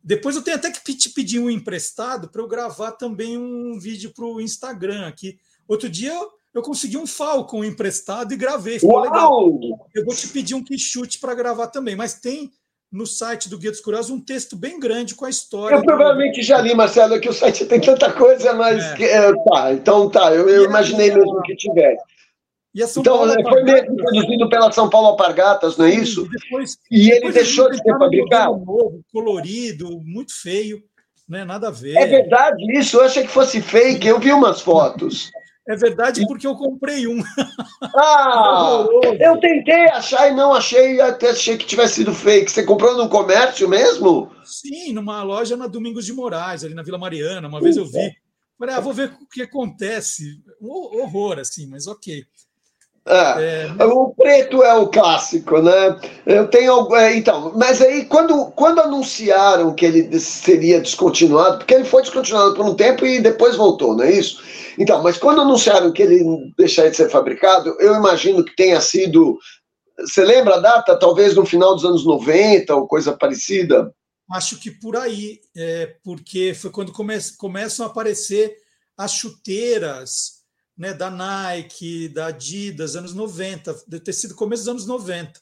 Depois 0.02 0.36
eu 0.36 0.42
tenho 0.42 0.56
até 0.56 0.70
que 0.70 0.94
te 0.94 1.10
pedir 1.10 1.40
um 1.40 1.50
emprestado 1.50 2.28
para 2.28 2.40
eu 2.40 2.48
gravar 2.48 2.92
também 2.92 3.36
um 3.36 3.78
vídeo 3.78 4.12
para 4.14 4.24
o 4.24 4.40
Instagram 4.40 5.06
aqui. 5.06 5.36
Outro 5.66 5.88
dia 5.88 6.12
eu, 6.12 6.30
eu 6.54 6.62
consegui 6.62 6.96
um 6.96 7.06
Falcon 7.06 7.64
emprestado 7.64 8.32
e 8.32 8.36
gravei. 8.36 8.78
Ficou 8.78 9.00
legal. 9.00 9.50
Eu 9.94 10.04
vou 10.04 10.14
te 10.14 10.28
pedir 10.28 10.54
um 10.54 10.62
Quixote 10.62 11.18
para 11.18 11.34
gravar 11.34 11.66
também, 11.66 11.96
mas 11.96 12.14
tem 12.14 12.50
no 12.90 13.04
site 13.04 13.48
do 13.48 13.58
Guia 13.58 13.70
dos 13.70 13.80
Curiosos 13.80 14.10
um 14.10 14.20
texto 14.20 14.56
bem 14.56 14.78
grande 14.78 15.14
com 15.14 15.24
a 15.24 15.30
história. 15.30 15.74
Eu 15.74 15.82
provavelmente 15.82 16.40
já 16.42 16.60
li, 16.60 16.74
Marcelo, 16.74 17.20
que 17.20 17.28
o 17.28 17.32
site 17.32 17.66
tem 17.66 17.80
tanta 17.80 18.12
coisa, 18.12 18.54
mas. 18.54 18.82
É. 19.00 19.02
É, 19.02 19.32
tá, 19.44 19.72
então 19.72 20.08
tá, 20.08 20.32
eu, 20.32 20.48
eu 20.48 20.64
imaginei 20.64 21.12
mesmo 21.12 21.42
que 21.42 21.56
tivesse. 21.56 22.02
E 22.76 22.86
São 22.86 23.00
então, 23.00 23.16
Paulo 23.16 23.32
foi 23.48 23.62
mesmo 23.62 23.96
produzido 23.96 24.48
pela 24.50 24.70
São 24.70 24.90
Paulo 24.90 25.08
Alpargatas, 25.08 25.78
não 25.78 25.86
é 25.86 25.94
isso? 25.94 26.26
E, 26.26 26.28
depois, 26.28 26.78
e 26.90 27.10
ele 27.10 27.32
deixou 27.32 27.70
de 27.70 27.78
ser 27.78 27.98
fabricado? 27.98 28.52
Novo, 28.52 29.02
colorido, 29.10 29.98
muito 30.04 30.38
feio, 30.38 30.84
né? 31.26 31.42
nada 31.42 31.68
a 31.68 31.70
ver. 31.70 31.96
É 31.96 32.06
verdade 32.06 32.78
isso? 32.78 32.98
Eu 32.98 33.04
achei 33.04 33.22
que 33.22 33.30
fosse 33.30 33.62
fake, 33.62 34.06
eu 34.06 34.20
vi 34.20 34.30
umas 34.30 34.60
fotos. 34.60 35.30
É 35.66 35.74
verdade 35.74 36.26
porque 36.26 36.46
eu 36.46 36.54
comprei 36.54 37.06
um. 37.08 37.22
Ah, 37.82 38.84
eu 39.20 39.40
tentei 39.40 39.88
achar 39.88 40.30
e 40.30 40.34
não 40.34 40.52
achei, 40.52 41.00
até 41.00 41.30
achei 41.30 41.56
que 41.56 41.64
tivesse 41.64 41.94
sido 41.94 42.14
fake. 42.14 42.52
Você 42.52 42.62
comprou 42.62 42.94
no 42.94 43.08
comércio 43.08 43.66
mesmo? 43.66 44.30
Sim, 44.44 44.92
numa 44.92 45.22
loja 45.22 45.56
na 45.56 45.66
Domingos 45.66 46.04
de 46.04 46.12
Moraes, 46.12 46.62
ali 46.62 46.74
na 46.74 46.82
Vila 46.82 46.98
Mariana. 46.98 47.48
Uma 47.48 47.60
vez 47.60 47.78
eu 47.78 47.86
vi. 47.86 48.14
Falei, 48.58 48.74
ah, 48.74 48.80
vou 48.80 48.92
ver 48.92 49.12
o 49.20 49.26
que 49.26 49.42
acontece. 49.42 50.42
Um 50.60 50.70
horror, 50.70 51.38
assim, 51.38 51.66
mas 51.66 51.86
ok. 51.86 52.24
É, 53.08 53.70
é, 53.78 53.84
o 53.84 54.12
preto 54.16 54.64
é 54.64 54.74
o 54.74 54.88
clássico, 54.88 55.62
né? 55.62 55.96
Eu 56.26 56.48
tenho. 56.48 56.92
É, 56.96 57.16
então, 57.16 57.52
mas 57.54 57.80
aí 57.80 58.04
quando, 58.06 58.46
quando 58.50 58.80
anunciaram 58.80 59.72
que 59.74 59.86
ele 59.86 60.18
seria 60.18 60.80
descontinuado, 60.80 61.58
porque 61.58 61.74
ele 61.74 61.84
foi 61.84 62.02
descontinuado 62.02 62.54
por 62.54 62.66
um 62.66 62.74
tempo 62.74 63.06
e 63.06 63.20
depois 63.20 63.54
voltou, 63.54 63.96
não 63.96 64.02
é 64.02 64.10
isso? 64.10 64.42
Então, 64.76 65.04
mas 65.04 65.16
quando 65.18 65.40
anunciaram 65.40 65.92
que 65.92 66.02
ele 66.02 66.52
deixaria 66.58 66.90
de 66.90 66.96
ser 66.96 67.08
fabricado, 67.08 67.76
eu 67.78 67.94
imagino 67.94 68.44
que 68.44 68.56
tenha 68.56 68.80
sido. 68.80 69.38
Você 70.00 70.24
lembra 70.24 70.56
a 70.56 70.60
data? 70.60 70.98
Talvez 70.98 71.36
no 71.36 71.46
final 71.46 71.76
dos 71.76 71.84
anos 71.84 72.04
90 72.04 72.74
ou 72.74 72.88
coisa 72.88 73.16
parecida? 73.16 73.94
Acho 74.32 74.58
que 74.58 74.72
por 74.72 74.96
aí, 74.96 75.38
é, 75.56 75.94
porque 76.02 76.52
foi 76.54 76.70
quando 76.70 76.92
come, 76.92 77.16
começam 77.38 77.86
a 77.86 77.88
aparecer 77.88 78.56
as 78.98 79.12
chuteiras 79.12 80.35
né, 80.76 80.92
da 80.92 81.10
Nike, 81.10 82.08
da 82.08 82.26
Adidas, 82.26 82.96
anos 82.96 83.14
90, 83.14 83.74
deve 83.86 84.04
ter 84.04 84.12
sido 84.12 84.34
começo 84.34 84.62
dos 84.64 84.70
anos 84.70 84.86
90. 84.86 85.40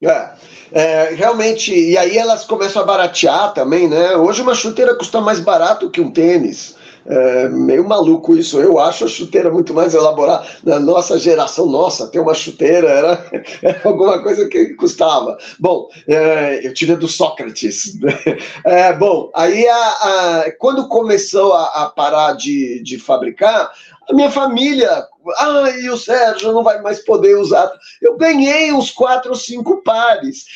É, 0.00 0.36
é, 0.70 1.14
realmente, 1.14 1.74
e 1.74 1.98
aí 1.98 2.16
elas 2.16 2.44
começam 2.44 2.82
a 2.82 2.84
baratear 2.84 3.52
também, 3.52 3.88
né? 3.88 4.16
Hoje 4.16 4.42
uma 4.42 4.54
chuteira 4.54 4.94
custa 4.94 5.20
mais 5.20 5.40
barato 5.40 5.90
que 5.90 6.00
um 6.00 6.10
tênis. 6.10 6.76
É 7.10 7.48
meio 7.48 7.88
maluco 7.88 8.36
isso. 8.36 8.60
Eu 8.60 8.78
acho 8.78 9.06
a 9.06 9.08
chuteira 9.08 9.50
muito 9.50 9.72
mais 9.72 9.94
elaborada. 9.94 10.46
Na 10.62 10.78
nossa 10.78 11.18
geração, 11.18 11.64
nossa, 11.64 12.06
ter 12.06 12.20
uma 12.20 12.34
chuteira 12.34 12.86
era, 12.86 13.30
era 13.62 13.80
alguma 13.84 14.22
coisa 14.22 14.46
que 14.46 14.74
custava. 14.74 15.38
Bom, 15.58 15.88
é, 16.06 16.66
eu 16.66 16.74
tive 16.74 16.92
a 16.92 16.96
do 16.96 17.08
Sócrates. 17.08 17.94
É, 18.64 18.92
bom, 18.92 19.30
aí 19.34 19.66
a, 19.66 19.76
a, 19.76 20.52
quando 20.58 20.88
começou 20.88 21.54
a, 21.54 21.84
a 21.84 21.86
parar 21.86 22.34
de, 22.34 22.82
de 22.82 22.98
fabricar, 22.98 23.70
a 24.08 24.14
minha 24.14 24.30
família, 24.30 25.06
ah, 25.36 25.70
e 25.80 25.90
o 25.90 25.96
Sérgio 25.96 26.52
não 26.52 26.62
vai 26.62 26.80
mais 26.80 27.04
poder 27.04 27.36
usar. 27.36 27.70
Eu 28.00 28.16
ganhei 28.16 28.72
uns 28.72 28.90
quatro 28.90 29.30
ou 29.30 29.36
cinco 29.36 29.82
pares. 29.82 30.46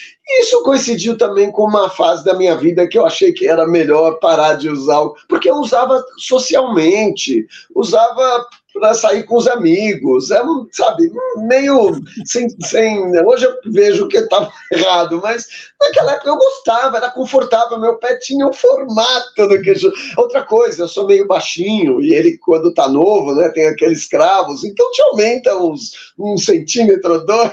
Isso 0.40 0.62
coincidiu 0.62 1.18
também 1.18 1.50
com 1.50 1.64
uma 1.64 1.90
fase 1.90 2.24
da 2.24 2.34
minha 2.34 2.56
vida 2.56 2.86
que 2.86 2.96
eu 2.96 3.04
achei 3.04 3.32
que 3.32 3.46
era 3.46 3.66
melhor 3.66 4.18
parar 4.20 4.54
de 4.54 4.70
usar, 4.70 5.02
porque 5.28 5.50
eu 5.50 5.56
usava 5.56 6.02
socialmente, 6.16 7.46
usava 7.74 8.46
para 8.72 8.94
sair 8.94 9.24
com 9.24 9.36
os 9.36 9.46
amigos. 9.46 10.30
É, 10.30 10.42
sabe, 10.72 11.10
meio 11.36 12.00
sem, 12.24 12.48
sem. 12.64 13.00
Hoje 13.24 13.44
eu 13.44 13.72
vejo 13.72 14.08
que 14.08 14.18
estava 14.18 14.50
errado, 14.72 15.20
mas 15.22 15.46
naquela 15.80 16.12
época 16.12 16.30
eu 16.30 16.36
gostava, 16.36 16.96
era 16.96 17.10
confortável. 17.10 17.78
Meu 17.78 17.96
pé 17.96 18.16
tinha 18.16 18.46
um 18.46 18.52
formato 18.52 19.48
do 19.48 19.60
queijo. 19.62 19.92
Outra 20.16 20.42
coisa, 20.42 20.84
eu 20.84 20.88
sou 20.88 21.06
meio 21.06 21.26
baixinho 21.26 22.00
e 22.00 22.14
ele, 22.14 22.38
quando 22.38 22.70
está 22.70 22.88
novo, 22.88 23.34
né, 23.34 23.48
tem 23.50 23.66
aqueles 23.66 24.06
cravos, 24.06 24.64
então 24.64 24.90
te 24.92 25.02
aumenta 25.02 25.56
uns 25.56 26.12
um 26.18 26.36
centímetro 26.36 27.14
ou 27.14 27.24
dois. 27.26 27.52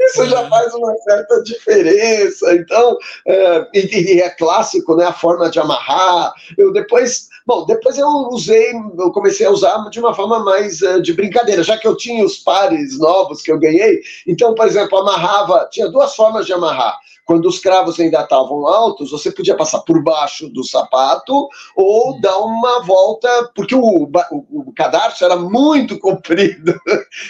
Isso 0.00 0.26
já 0.26 0.48
faz 0.48 0.74
uma 0.74 0.94
certa 0.98 1.42
diferença. 1.42 2.54
Então, 2.54 2.96
é, 3.26 3.66
e, 3.74 4.14
e 4.14 4.20
é 4.20 4.30
clássico, 4.30 4.96
né, 4.96 5.06
a 5.06 5.12
forma 5.12 5.50
de 5.50 5.58
amarrar. 5.58 6.32
Eu 6.58 6.72
depois 6.72 7.28
Bom, 7.46 7.66
depois 7.66 7.98
eu 7.98 8.08
usei, 8.30 8.72
eu 8.98 9.12
comecei 9.12 9.46
a 9.46 9.50
usar 9.50 9.90
de 9.90 10.00
uma 10.00 10.14
forma 10.14 10.42
mais 10.42 10.80
uh, 10.80 11.02
de 11.02 11.12
brincadeira, 11.12 11.62
já 11.62 11.76
que 11.76 11.86
eu 11.86 11.94
tinha 11.94 12.24
os 12.24 12.38
pares 12.38 12.98
novos 12.98 13.42
que 13.42 13.52
eu 13.52 13.58
ganhei. 13.58 14.00
Então, 14.26 14.54
por 14.54 14.66
exemplo, 14.66 14.98
amarrava, 14.98 15.68
tinha 15.70 15.88
duas 15.88 16.14
formas 16.16 16.46
de 16.46 16.54
amarrar 16.54 16.98
quando 17.24 17.46
os 17.46 17.58
cravos 17.58 17.98
ainda 17.98 18.20
estavam 18.20 18.66
altos, 18.66 19.10
você 19.10 19.30
podia 19.30 19.56
passar 19.56 19.80
por 19.80 20.02
baixo 20.02 20.48
do 20.48 20.62
sapato 20.62 21.48
ou 21.74 22.20
dar 22.20 22.38
uma 22.38 22.82
volta, 22.82 23.50
porque 23.54 23.74
o, 23.74 23.80
o, 23.80 24.68
o 24.68 24.72
cadarço 24.74 25.24
era 25.24 25.36
muito 25.36 25.98
comprido. 26.00 26.74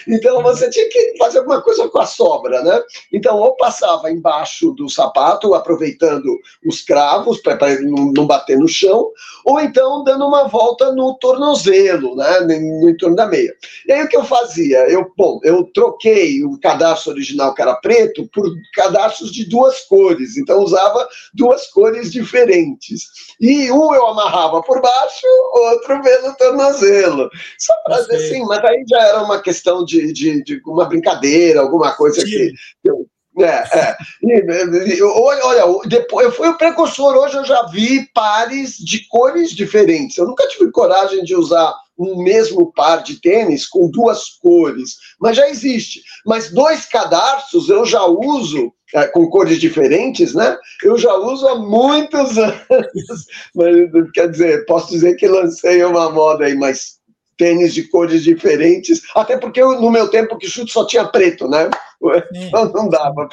Então 0.09 0.43
você 0.43 0.69
tinha 0.71 0.89
que 0.89 1.15
fazer 1.19 1.39
alguma 1.39 1.63
coisa 1.63 1.89
com 1.89 2.01
a 2.01 2.07
sobra, 2.07 2.63
né? 2.63 2.81
Então, 3.13 3.39
ou 3.39 3.57
passava 3.57 4.11
embaixo 4.11 4.73
do 4.73 4.89
sapato, 4.89 5.55
aproveitando 5.55 6.39
os 6.67 6.83
cravos 6.83 7.41
para 7.41 7.57
não 7.81 8.27
bater 8.27 8.59
no 8.59 8.69
chão, 8.69 9.11
ou 9.45 9.61
então 9.61 10.03
dando 10.03 10.27
uma 10.27 10.49
volta 10.49 10.93
no 10.93 11.15
tornozelo, 11.15 12.17
né? 12.17 12.41
No 12.41 12.91
entorno 12.91 13.17
da 13.17 13.27
meia. 13.27 13.55
E 13.87 13.93
aí 13.93 14.03
o 14.03 14.09
que 14.09 14.17
eu 14.17 14.25
fazia? 14.25 14.79
Eu, 14.91 15.13
bom, 15.17 15.39
eu 15.45 15.65
troquei 15.73 16.45
o 16.45 16.59
cadarço 16.59 17.11
original 17.11 17.55
que 17.55 17.63
era 17.63 17.75
preto 17.77 18.29
por 18.33 18.45
cadarços 18.73 19.31
de 19.31 19.49
duas 19.49 19.84
cores, 19.85 20.37
então 20.37 20.61
usava 20.61 21.07
duas 21.33 21.67
cores 21.69 22.11
diferentes. 22.11 23.03
E 23.41 23.71
um 23.71 23.95
eu 23.95 24.07
amarrava 24.09 24.63
por 24.63 24.81
baixo, 24.81 25.27
outro 25.53 26.03
pelo 26.03 26.35
tornozelo. 26.35 27.31
Só 27.59 27.75
para 27.85 28.01
dizer 28.01 28.17
assim, 28.17 28.45
mas 28.45 28.65
aí 28.65 28.85
já 28.89 29.01
era 29.01 29.23
uma 29.23 29.41
questão 29.41 29.85
de, 29.85 30.13
de, 30.13 30.43
de 30.43 30.61
uma 30.67 30.87
brincadeira, 30.87 31.61
alguma 31.61 31.93
coisa 31.93 32.21
Sim. 32.21 32.27
que 32.27 32.55
eu 32.85 33.07
é, 33.37 33.47
é. 33.47 33.97
E, 34.23 35.03
olha, 35.03 35.65
depois, 35.87 36.27
eu 36.27 36.33
fui 36.33 36.49
o 36.49 36.57
precursor, 36.57 37.17
hoje 37.17 37.37
eu 37.37 37.45
já 37.45 37.65
vi 37.67 38.09
pares 38.15 38.77
de 38.79 39.07
cores 39.09 39.51
diferentes. 39.51 40.17
Eu 40.17 40.27
nunca 40.27 40.47
tive 40.47 40.71
coragem 40.71 41.25
de 41.25 41.35
usar 41.35 41.75
um 41.99 42.23
mesmo 42.23 42.73
par 42.73 43.03
de 43.03 43.21
tênis 43.21 43.67
com 43.67 43.91
duas 43.91 44.31
cores, 44.41 44.97
mas 45.21 45.37
já 45.37 45.49
existe. 45.49 46.03
Mas 46.25 46.51
dois 46.51 46.87
cadarços 46.87 47.69
eu 47.69 47.85
já 47.85 48.05
uso 48.05 48.67
é, 48.67 48.71
com 49.13 49.29
cores 49.29 49.59
diferentes, 49.59 50.35
né? 50.35 50.57
Eu 50.83 50.97
já 50.97 51.15
uso 51.15 51.47
há 51.49 51.57
muitos 51.57 52.37
anos. 52.39 53.27
Mas, 53.55 54.11
quer 54.13 54.31
dizer, 54.31 54.65
posso 54.67 54.91
dizer 54.91 55.17
que 55.17 55.27
lancei 55.27 55.83
uma 55.85 56.11
moda 56.11 56.45
aí, 56.45 56.55
mas 56.55 56.99
tênis 57.37 57.75
de 57.75 57.89
cores 57.89 58.23
diferentes, 58.23 59.03
até 59.15 59.37
porque 59.37 59.61
eu, 59.61 59.81
no 59.81 59.91
meu 59.91 60.09
tempo 60.09 60.39
que 60.39 60.49
chute 60.49 60.73
só 60.73 60.87
tinha 60.87 61.07
preto, 61.07 61.49
né? 61.49 61.69
Então 62.35 62.71
não 62.71 62.89
dava. 62.89 63.29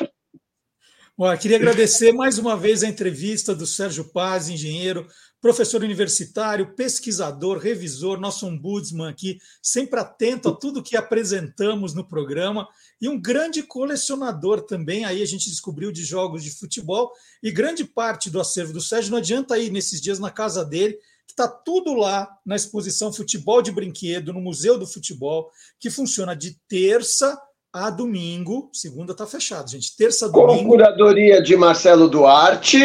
Bom, 1.18 1.38
queria 1.38 1.58
agradecer 1.58 2.14
mais 2.14 2.38
uma 2.38 2.56
vez 2.56 2.84
a 2.84 2.88
entrevista 2.88 3.54
do 3.54 3.66
Sérgio 3.66 4.06
Paz, 4.06 4.48
engenheiro, 4.48 5.06
professor 5.42 5.84
universitário, 5.84 6.74
pesquisador, 6.74 7.58
revisor, 7.58 8.18
nosso 8.18 8.48
ombudsman 8.48 9.10
aqui, 9.10 9.40
sempre 9.62 10.00
atento 10.00 10.50
a 10.50 10.56
tudo 10.56 10.82
que 10.82 10.96
apresentamos 10.96 11.94
no 11.94 12.08
programa 12.08 12.66
e 13.02 13.10
um 13.10 13.20
grande 13.20 13.64
colecionador 13.64 14.62
também. 14.62 15.04
Aí 15.04 15.24
a 15.24 15.26
gente 15.26 15.50
descobriu 15.50 15.92
de 15.92 16.04
jogos 16.04 16.44
de 16.44 16.52
futebol 16.52 17.12
e 17.42 17.52
grande 17.52 17.84
parte 17.84 18.30
do 18.30 18.40
acervo 18.40 18.72
do 18.72 18.82
Sérgio 18.82 19.12
não 19.12 19.18
adianta 19.18 19.58
ir 19.58 19.72
nesses 19.72 20.00
dias 20.00 20.20
na 20.20 20.30
casa 20.30 20.64
dele, 20.64 20.94
que 21.26 21.34
está 21.34 21.48
tudo 21.48 21.96
lá 21.96 22.30
na 22.46 22.56
exposição 22.56 23.12
Futebol 23.12 23.62
de 23.62 23.72
Brinquedo, 23.72 24.32
no 24.32 24.42
Museu 24.42 24.78
do 24.78 24.86
Futebol, 24.86 25.50
que 25.80 25.90
funciona 25.90 26.36
de 26.36 26.58
terça 26.68 27.42
a 27.74 27.90
domingo. 27.90 28.70
Segunda 28.74 29.14
está 29.14 29.26
fechado, 29.26 29.70
gente. 29.72 29.96
Terça 29.96 30.28
a 30.28 30.30
domingo. 30.30 30.64
Com 30.64 30.70
curadoria 30.70 31.42
de 31.42 31.56
Marcelo 31.56 32.08
Duarte. 32.08 32.80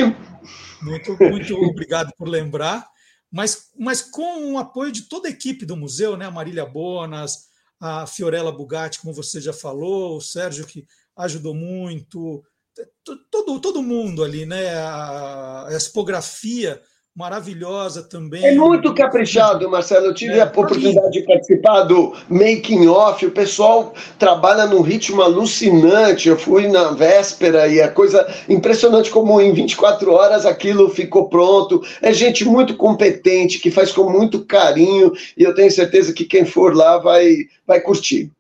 Muito, 0.81 1.17
muito 1.19 1.55
obrigado 1.61 2.13
por 2.17 2.29
lembrar. 2.29 2.87
Mas, 3.31 3.71
mas 3.79 4.01
com 4.01 4.53
o 4.53 4.59
apoio 4.59 4.93
de 4.93 5.03
toda 5.03 5.29
a 5.29 5.31
equipe 5.31 5.67
do 5.67 5.77
museu, 5.77 6.17
né? 6.17 6.27
A 6.27 6.31
Marília 6.31 6.65
Bonas, 6.65 7.49
a 7.81 8.07
Fiorella 8.07 8.53
Bugatti, 8.53 9.01
como 9.01 9.13
você 9.15 9.41
já 9.41 9.53
falou, 9.53 10.17
o 10.17 10.21
Sérgio 10.21 10.67
que 10.67 10.87
ajudou 11.17 11.55
muito, 11.55 12.43
todo, 13.31 13.61
todo 13.61 13.83
mundo 13.83 14.23
ali, 14.23 14.47
né? 14.47 14.75
A, 14.75 15.69
a 15.69 15.77
expografia 15.77 16.83
maravilhosa 17.17 18.03
também. 18.03 18.45
É 18.45 18.55
muito 18.55 18.93
caprichado, 18.95 19.71
Marcelo. 19.71 20.07
Eu 20.07 20.15
tive 20.15 20.35
é, 20.35 20.43
a 20.43 20.45
oportunidade 20.45 21.13
de 21.13 21.23
participar 21.23 21.85
do 21.85 22.15
Making 22.29 22.89
Off. 22.89 23.25
O 23.25 23.31
pessoal 23.31 23.95
trabalha 24.19 24.67
num 24.67 24.83
ritmo 24.83 25.23
alucinante. 25.23 26.29
Eu 26.29 26.39
fui 26.39 26.69
na 26.69 26.91
véspera 26.91 27.67
e 27.69 27.81
é 27.81 27.89
coisa 27.89 28.27
impressionante 28.47 29.11
como 29.11 29.41
em 29.41 29.55
24 29.55 30.13
horas 30.13 30.45
aquilo 30.45 30.91
ficou 30.91 31.31
pronto. 31.31 31.83
É 32.03 32.13
gente 32.13 32.45
muito 32.45 32.77
competente, 32.77 33.59
que 33.59 33.71
faz 33.71 33.91
com 33.91 34.11
muito 34.11 34.45
carinho, 34.45 35.13
e 35.39 35.43
eu 35.43 35.55
tenho 35.55 35.71
certeza 35.71 36.13
que 36.13 36.27
quem 36.27 36.45
for 36.45 36.77
lá 36.77 36.99
vai, 36.99 37.35
vai 37.67 37.81
curtir. 37.81 38.31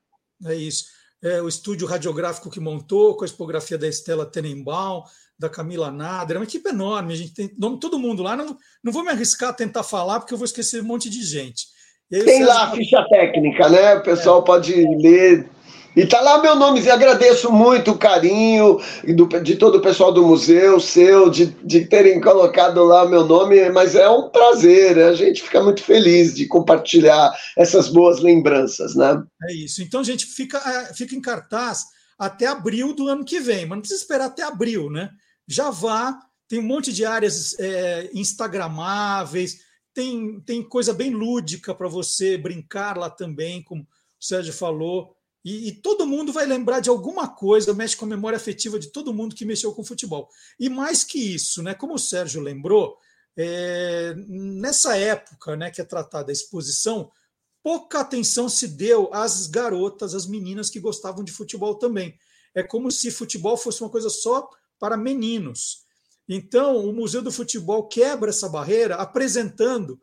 É 0.44 0.54
isso. 0.54 0.84
É, 1.22 1.40
o 1.40 1.48
estúdio 1.48 1.86
radiográfico 1.86 2.50
que 2.50 2.60
montou, 2.60 3.16
com 3.16 3.24
a 3.24 3.26
expografia 3.26 3.78
da 3.78 3.88
Estela 3.88 4.26
Tenenbaum, 4.26 5.02
da 5.38 5.48
Camila 5.48 5.90
Nader, 5.90 6.36
é 6.36 6.40
uma 6.40 6.44
equipe 6.44 6.68
enorme, 6.68 7.12
a 7.12 7.16
gente 7.16 7.34
tem 7.34 7.50
nome 7.58 7.78
todo 7.78 7.98
mundo 7.98 8.22
lá. 8.22 8.36
Não, 8.36 8.56
não 8.82 8.92
vou 8.92 9.04
me 9.04 9.10
arriscar 9.10 9.50
a 9.50 9.54
tentar 9.54 9.82
falar, 9.82 10.20
porque 10.20 10.32
eu 10.32 10.38
vou 10.38 10.46
esquecer 10.46 10.82
um 10.82 10.86
monte 10.86 11.10
de 11.10 11.22
gente. 11.22 11.66
Aí, 12.12 12.24
tem 12.24 12.44
lá 12.44 12.64
a 12.64 12.70
ficha 12.72 13.04
técnica, 13.08 13.68
né? 13.68 13.96
O 13.96 14.02
pessoal 14.02 14.40
é. 14.40 14.44
pode 14.44 14.72
ler. 14.74 15.48
E 15.96 16.06
tá 16.06 16.20
lá 16.20 16.42
meu 16.42 16.54
nome, 16.54 16.82
e 16.82 16.90
agradeço 16.90 17.50
muito 17.50 17.92
o 17.92 17.98
carinho 17.98 18.78
do, 19.16 19.26
de 19.40 19.56
todo 19.56 19.78
o 19.78 19.80
pessoal 19.80 20.12
do 20.12 20.26
museu, 20.26 20.78
seu, 20.78 21.30
de, 21.30 21.46
de 21.64 21.86
terem 21.86 22.20
colocado 22.20 22.84
lá 22.84 23.08
meu 23.08 23.24
nome, 23.24 23.70
mas 23.70 23.94
é 23.94 24.06
um 24.06 24.28
prazer, 24.28 24.98
a 24.98 25.14
gente 25.14 25.42
fica 25.42 25.62
muito 25.62 25.82
feliz 25.82 26.34
de 26.34 26.46
compartilhar 26.46 27.32
essas 27.56 27.88
boas 27.88 28.20
lembranças, 28.20 28.94
né? 28.94 29.22
É 29.48 29.54
isso. 29.54 29.82
Então, 29.82 30.04
gente, 30.04 30.26
fica, 30.26 30.58
é, 30.58 30.92
fica 30.92 31.16
em 31.16 31.20
cartaz 31.20 31.84
até 32.18 32.46
abril 32.46 32.94
do 32.94 33.08
ano 33.08 33.24
que 33.24 33.40
vem, 33.40 33.64
mas 33.64 33.76
não 33.76 33.80
precisa 33.80 34.02
esperar 34.02 34.26
até 34.26 34.42
abril, 34.42 34.90
né? 34.90 35.08
Já 35.46 35.70
vá. 35.70 36.18
Tem 36.48 36.58
um 36.58 36.62
monte 36.62 36.92
de 36.92 37.04
áreas 37.04 37.58
é, 37.58 38.10
instagramáveis, 38.14 39.60
tem, 39.92 40.40
tem 40.42 40.62
coisa 40.62 40.92
bem 40.92 41.10
lúdica 41.10 41.74
para 41.74 41.88
você 41.88 42.36
brincar 42.36 42.96
lá 42.96 43.10
também, 43.10 43.62
como 43.62 43.82
o 43.82 43.86
Sérgio 44.24 44.52
falou. 44.52 45.16
E, 45.44 45.68
e, 45.68 45.72
todo 45.72 46.06
mundo 46.06 46.32
vai 46.32 46.44
lembrar 46.44 46.80
de 46.80 46.90
alguma 46.90 47.28
coisa, 47.28 47.72
mexe 47.72 47.96
com 47.96 48.04
a 48.04 48.08
memória 48.08 48.36
afetiva 48.36 48.78
de 48.78 48.88
todo 48.88 49.14
mundo 49.14 49.34
que 49.34 49.44
mexeu 49.44 49.72
com 49.72 49.84
futebol. 49.84 50.28
E 50.58 50.68
mais 50.68 51.04
que 51.04 51.18
isso, 51.18 51.62
né, 51.62 51.72
como 51.72 51.94
o 51.94 51.98
Sérgio 51.98 52.42
lembrou, 52.42 52.98
é, 53.36 54.14
nessa 54.26 54.96
época 54.96 55.56
né, 55.56 55.70
que 55.70 55.80
é 55.80 55.84
tratada 55.84 56.30
a 56.30 56.32
exposição, 56.32 57.10
pouca 57.62 58.00
atenção 58.00 58.48
se 58.48 58.68
deu 58.68 59.08
às 59.14 59.46
garotas, 59.46 60.14
às 60.14 60.26
meninas 60.26 60.68
que 60.68 60.80
gostavam 60.80 61.24
de 61.24 61.32
futebol 61.32 61.76
também. 61.76 62.18
É 62.54 62.62
como 62.62 62.90
se 62.90 63.10
futebol 63.10 63.56
fosse 63.56 63.82
uma 63.82 63.90
coisa 63.90 64.10
só 64.10 64.48
para 64.78 64.96
meninos. 64.96 65.84
Então, 66.28 66.76
o 66.84 66.92
Museu 66.92 67.22
do 67.22 67.30
Futebol 67.30 67.86
quebra 67.86 68.30
essa 68.30 68.48
barreira, 68.48 68.96
apresentando 68.96 70.00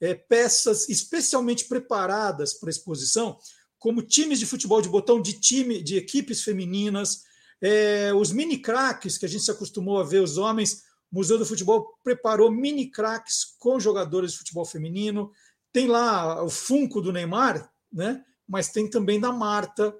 é, 0.00 0.14
peças 0.14 0.88
especialmente 0.88 1.66
preparadas 1.66 2.54
para 2.54 2.70
exposição, 2.70 3.38
como 3.78 4.02
times 4.02 4.38
de 4.38 4.46
futebol 4.46 4.80
de 4.80 4.88
botão 4.88 5.20
de 5.20 5.34
time, 5.34 5.82
de 5.82 5.96
equipes 5.96 6.42
femininas, 6.42 7.22
é, 7.60 8.12
os 8.14 8.32
mini 8.32 8.58
craques 8.58 9.16
que 9.16 9.26
a 9.26 9.28
gente 9.28 9.44
se 9.44 9.50
acostumou 9.50 9.98
a 9.98 10.04
ver 10.04 10.22
os 10.22 10.36
homens. 10.36 10.82
O 11.10 11.16
Museu 11.16 11.38
do 11.38 11.46
Futebol 11.46 11.98
preparou 12.02 12.50
mini 12.50 12.90
craques 12.90 13.44
com 13.58 13.80
jogadores 13.80 14.32
de 14.32 14.38
futebol 14.38 14.64
feminino. 14.64 15.30
Tem 15.72 15.86
lá 15.86 16.42
o 16.42 16.50
Funko 16.50 17.00
do 17.00 17.12
Neymar, 17.12 17.70
né? 17.92 18.24
mas 18.48 18.68
tem 18.68 18.88
também 18.88 19.18
da 19.18 19.32
Marta, 19.32 19.94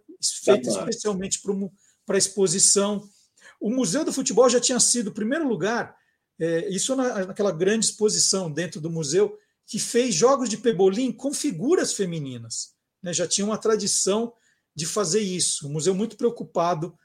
feito 0.45 0.69
especialmente 0.69 1.41
para 2.05 2.17
a 2.17 2.19
exposição. 2.19 3.09
O 3.61 3.71
Museu 3.71 4.05
do 4.05 4.13
Futebol 4.13 4.49
já 4.49 4.61
tinha 4.61 4.79
sido 4.81 5.09
o 5.09 5.15
primeiro 5.15 5.49
lugar, 5.49 5.97
é, 6.39 6.69
isso 6.69 6.95
naquela 6.95 7.51
grande 7.51 7.87
exposição 7.87 8.51
dentro 8.51 8.81
do 8.81 8.91
museu, 8.91 9.39
que 9.67 9.79
fez 9.79 10.15
jogos 10.15 10.49
de 10.49 10.59
pebolim 10.59 11.11
com 11.11 11.33
figuras 11.33 11.93
femininas. 11.93 12.75
Né? 13.03 13.13
Já 13.13 13.27
tinha 13.27 13.45
uma 13.45 13.59
tradição 13.59 14.33
de 14.75 14.87
fazer 14.87 15.21
isso. 15.21 15.67
O 15.67 15.71
museu 15.71 15.95
muito 15.95 16.17
preocupado 16.17 16.97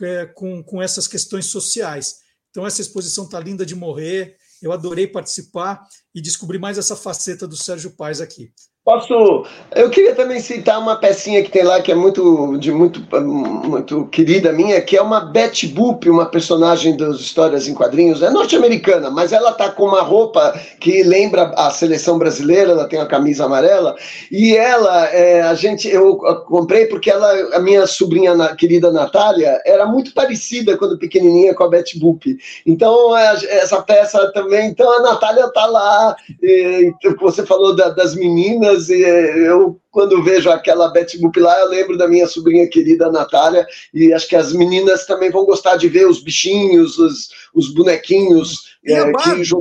é, 0.00 0.26
com, 0.26 0.62
com 0.62 0.82
essas 0.82 1.06
questões 1.06 1.46
sociais. 1.46 2.20
Então, 2.50 2.66
essa 2.66 2.80
exposição 2.80 3.24
está 3.24 3.38
linda 3.38 3.64
de 3.64 3.74
morrer. 3.74 4.36
Eu 4.60 4.72
adorei 4.72 5.06
participar 5.06 5.86
e 6.14 6.20
descobrir 6.20 6.58
mais 6.58 6.78
essa 6.78 6.96
faceta 6.96 7.46
do 7.46 7.56
Sérgio 7.56 7.92
Paz 7.92 8.20
aqui. 8.20 8.52
Posso. 8.88 9.44
Eu 9.76 9.90
queria 9.90 10.14
também 10.14 10.40
citar 10.40 10.80
uma 10.80 10.96
pecinha 10.96 11.42
que 11.42 11.50
tem 11.50 11.62
lá 11.62 11.78
que 11.78 11.92
é 11.92 11.94
muito 11.94 12.56
de 12.56 12.72
muito, 12.72 13.06
muito 13.20 14.06
querida 14.06 14.50
minha, 14.50 14.80
que 14.80 14.96
é 14.96 15.02
uma 15.02 15.20
Betty 15.20 15.66
Boop, 15.66 16.08
uma 16.08 16.24
personagem 16.24 16.96
das 16.96 17.16
histórias 17.16 17.68
em 17.68 17.74
quadrinhos, 17.74 18.22
é 18.22 18.30
norte-americana, 18.30 19.10
mas 19.10 19.30
ela 19.30 19.52
tá 19.52 19.70
com 19.70 19.84
uma 19.84 20.00
roupa 20.00 20.58
que 20.80 21.02
lembra 21.02 21.52
a 21.54 21.70
seleção 21.70 22.18
brasileira, 22.18 22.70
ela 22.70 22.88
tem 22.88 22.98
uma 22.98 23.04
camisa 23.04 23.44
amarela, 23.44 23.94
e 24.32 24.56
ela, 24.56 25.04
é, 25.08 25.42
a 25.42 25.52
gente, 25.52 25.86
eu 25.86 26.16
comprei 26.46 26.86
porque 26.86 27.10
ela, 27.10 27.30
a 27.56 27.60
minha 27.60 27.86
sobrinha 27.86 28.34
na, 28.34 28.56
querida 28.56 28.90
Natália, 28.90 29.60
era 29.66 29.84
muito 29.84 30.14
parecida 30.14 30.78
quando 30.78 30.98
pequenininha 30.98 31.54
com 31.54 31.64
a 31.64 31.68
Betty 31.68 31.98
Boop. 31.98 32.38
Então, 32.64 33.14
é, 33.14 33.34
essa 33.50 33.82
peça 33.82 34.32
também, 34.32 34.70
então 34.70 34.90
a 34.90 35.02
Natália 35.02 35.46
tá 35.48 35.66
lá, 35.66 36.16
e, 36.42 36.90
você 37.20 37.44
falou 37.44 37.76
da, 37.76 37.90
das 37.90 38.14
meninas 38.14 38.77
e 38.88 39.00
eu, 39.00 39.80
quando 39.90 40.22
vejo 40.22 40.50
aquela 40.50 40.88
Betty 40.88 41.18
Boop 41.18 41.38
lá, 41.40 41.58
eu 41.60 41.68
lembro 41.68 41.98
da 41.98 42.06
minha 42.06 42.26
sobrinha 42.26 42.68
querida 42.68 43.10
Natália, 43.10 43.66
e 43.92 44.12
acho 44.12 44.28
que 44.28 44.36
as 44.36 44.52
meninas 44.52 45.06
também 45.06 45.30
vão 45.30 45.44
gostar 45.44 45.76
de 45.76 45.88
ver 45.88 46.06
os 46.06 46.22
bichinhos, 46.22 46.98
os, 46.98 47.28
os 47.54 47.74
bonequinhos. 47.74 48.76
É, 48.86 49.04
que 49.12 49.52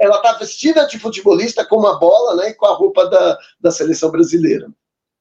ela 0.00 0.16
está 0.16 0.32
vestida 0.32 0.86
de 0.86 0.98
futebolista 0.98 1.64
com 1.64 1.76
uma 1.76 1.98
bola 1.98 2.36
né, 2.36 2.50
e 2.50 2.54
com 2.54 2.66
a 2.66 2.74
roupa 2.74 3.06
da, 3.08 3.38
da 3.60 3.70
seleção 3.70 4.10
brasileira. 4.10 4.68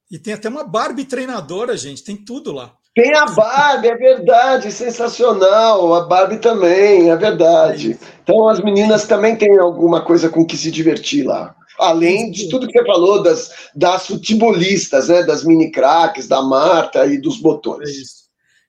E 0.09 0.17
tem 0.17 0.33
até 0.33 0.49
uma 0.49 0.63
Barbie 0.63 1.05
treinadora, 1.05 1.77
gente, 1.77 2.03
tem 2.03 2.15
tudo 2.15 2.51
lá. 2.51 2.73
Tem 2.93 3.15
a 3.15 3.25
Barbie, 3.25 3.87
é 3.87 3.95
verdade, 3.95 4.69
sensacional. 4.71 5.93
A 5.95 6.01
Barbie 6.01 6.39
também, 6.39 7.09
é 7.09 7.15
verdade. 7.15 7.97
Então 8.21 8.49
as 8.49 8.59
meninas 8.59 9.07
também 9.07 9.37
têm 9.37 9.57
alguma 9.57 10.03
coisa 10.03 10.27
com 10.27 10.45
que 10.45 10.57
se 10.57 10.69
divertir 10.69 11.25
lá. 11.25 11.55
Além 11.81 12.31
de 12.31 12.47
tudo 12.47 12.67
que 12.67 12.77
você 12.77 12.85
falou 12.85 13.23
das, 13.23 13.51
das 13.75 14.07
futebolistas, 14.07 15.09
né? 15.09 15.23
Das 15.23 15.43
mini 15.43 15.71
craques, 15.71 16.27
da 16.27 16.41
Marta 16.41 17.05
e 17.05 17.19
dos 17.19 17.37
botões. 17.37 17.89
É 17.89 17.91
isso. 17.91 18.21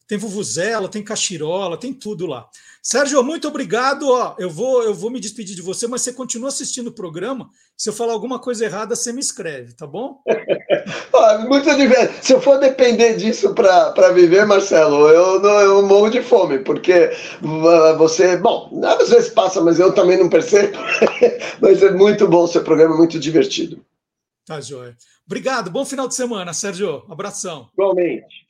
Tem 0.08 0.18
Vuvuzela, 0.18 0.88
tem 0.88 1.02
Cachirola, 1.02 1.76
tem 1.78 1.92
tudo 1.92 2.26
lá. 2.26 2.48
Sérgio, 2.82 3.22
muito 3.22 3.46
obrigado. 3.46 4.10
Ó, 4.10 4.34
eu 4.40 4.50
vou, 4.50 4.82
eu 4.82 4.92
vou 4.92 5.08
me 5.08 5.20
despedir 5.20 5.54
de 5.54 5.62
você, 5.62 5.86
mas 5.86 6.02
você 6.02 6.12
continua 6.12 6.48
assistindo 6.48 6.88
o 6.88 6.94
programa. 6.94 7.48
Se 7.76 7.88
eu 7.88 7.92
falar 7.92 8.12
alguma 8.12 8.40
coisa 8.40 8.64
errada, 8.64 8.96
você 8.96 9.12
me 9.12 9.20
escreve, 9.20 9.72
tá 9.74 9.86
bom? 9.86 10.20
muito 11.48 11.76
divertido. 11.76 12.24
Se 12.24 12.32
eu 12.32 12.40
for 12.40 12.58
depender 12.58 13.14
disso 13.14 13.54
para 13.54 14.10
viver, 14.12 14.44
Marcelo, 14.44 15.08
eu, 15.10 15.38
não, 15.38 15.60
eu 15.60 15.82
morro 15.86 16.10
de 16.10 16.22
fome, 16.22 16.58
porque 16.58 17.12
você, 17.96 18.36
bom, 18.36 18.68
às 18.84 19.10
vezes 19.10 19.30
passa, 19.30 19.60
mas 19.60 19.78
eu 19.78 19.92
também 19.94 20.18
não 20.18 20.28
percebo. 20.28 20.76
mas 21.62 21.80
é 21.84 21.92
muito 21.92 22.26
bom 22.26 22.42
o 22.42 22.48
seu 22.48 22.64
programa, 22.64 22.96
muito 22.96 23.16
divertido. 23.16 23.80
Tá, 24.44 24.60
joia. 24.60 24.96
Obrigado, 25.24 25.70
bom 25.70 25.84
final 25.84 26.08
de 26.08 26.16
semana, 26.16 26.52
Sérgio. 26.52 27.04
Abração. 27.08 27.68
Igualmente. 27.74 28.41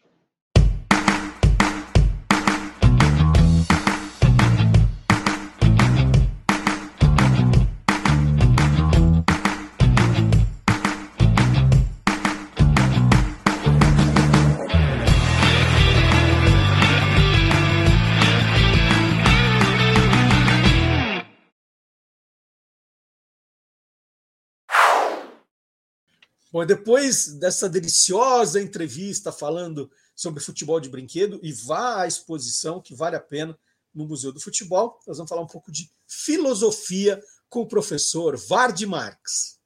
Bom, 26.53 26.66
depois 26.66 27.28
dessa 27.38 27.66
deliciosa 27.66 28.61
entrevista 28.61 29.32
falando 29.32 29.90
sobre 30.14 30.42
futebol 30.42 30.78
de 30.78 30.90
brinquedo, 30.90 31.40
e 31.42 31.50
vá 31.50 32.03
à 32.03 32.07
exposição 32.07 32.78
que 32.78 32.94
vale 32.94 33.16
a 33.16 33.20
pena 33.20 33.59
no 33.94 34.07
Museu 34.07 34.30
do 34.30 34.38
Futebol, 34.38 35.00
nós 35.07 35.16
vamos 35.16 35.30
falar 35.30 35.40
um 35.40 35.46
pouco 35.46 35.72
de 35.72 35.90
filosofia 36.07 37.22
com 37.48 37.62
o 37.62 37.66
professor 37.66 38.36
Vard 38.36 38.78
Marx. 38.82 39.59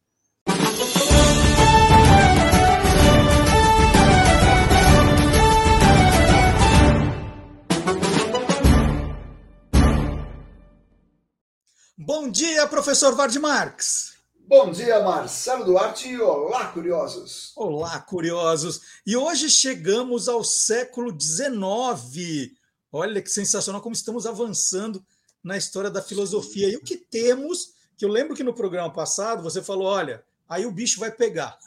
Bom 11.98 12.30
dia, 12.30 12.64
professor 12.68 13.12
Vard 13.16 13.36
Marx. 13.40 14.15
Bom 14.48 14.70
dia, 14.70 15.02
Marcelo 15.02 15.64
Duarte 15.64 16.08
e 16.08 16.20
olá, 16.20 16.68
curiosos! 16.68 17.52
Olá, 17.56 17.98
curiosos! 17.98 18.80
E 19.04 19.16
hoje 19.16 19.50
chegamos 19.50 20.28
ao 20.28 20.44
século 20.44 21.10
XIX. 21.20 22.52
Olha 22.92 23.20
que 23.20 23.28
sensacional 23.28 23.82
como 23.82 23.96
estamos 23.96 24.24
avançando 24.24 25.04
na 25.42 25.56
história 25.56 25.90
da 25.90 26.00
filosofia. 26.00 26.68
E 26.68 26.76
o 26.76 26.80
que 26.80 26.96
temos, 26.96 27.72
que 27.96 28.04
eu 28.04 28.08
lembro 28.08 28.36
que 28.36 28.44
no 28.44 28.54
programa 28.54 28.92
passado 28.92 29.42
você 29.42 29.60
falou, 29.60 29.88
olha, 29.88 30.22
aí 30.48 30.64
o 30.64 30.70
bicho 30.70 31.00
vai 31.00 31.10
pegar. 31.10 31.58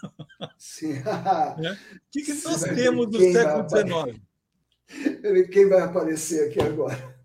Sim. 0.57 0.93
é? 1.03 1.71
O 1.73 1.77
que, 2.09 2.21
que 2.21 2.33
nós 2.45 2.63
temos 2.63 3.07
no 3.07 3.19
século 3.19 3.67
XIX? 3.67 5.49
Quem 5.51 5.67
vai 5.67 5.81
aparecer 5.81 6.47
aqui 6.47 6.61
agora? 6.61 7.18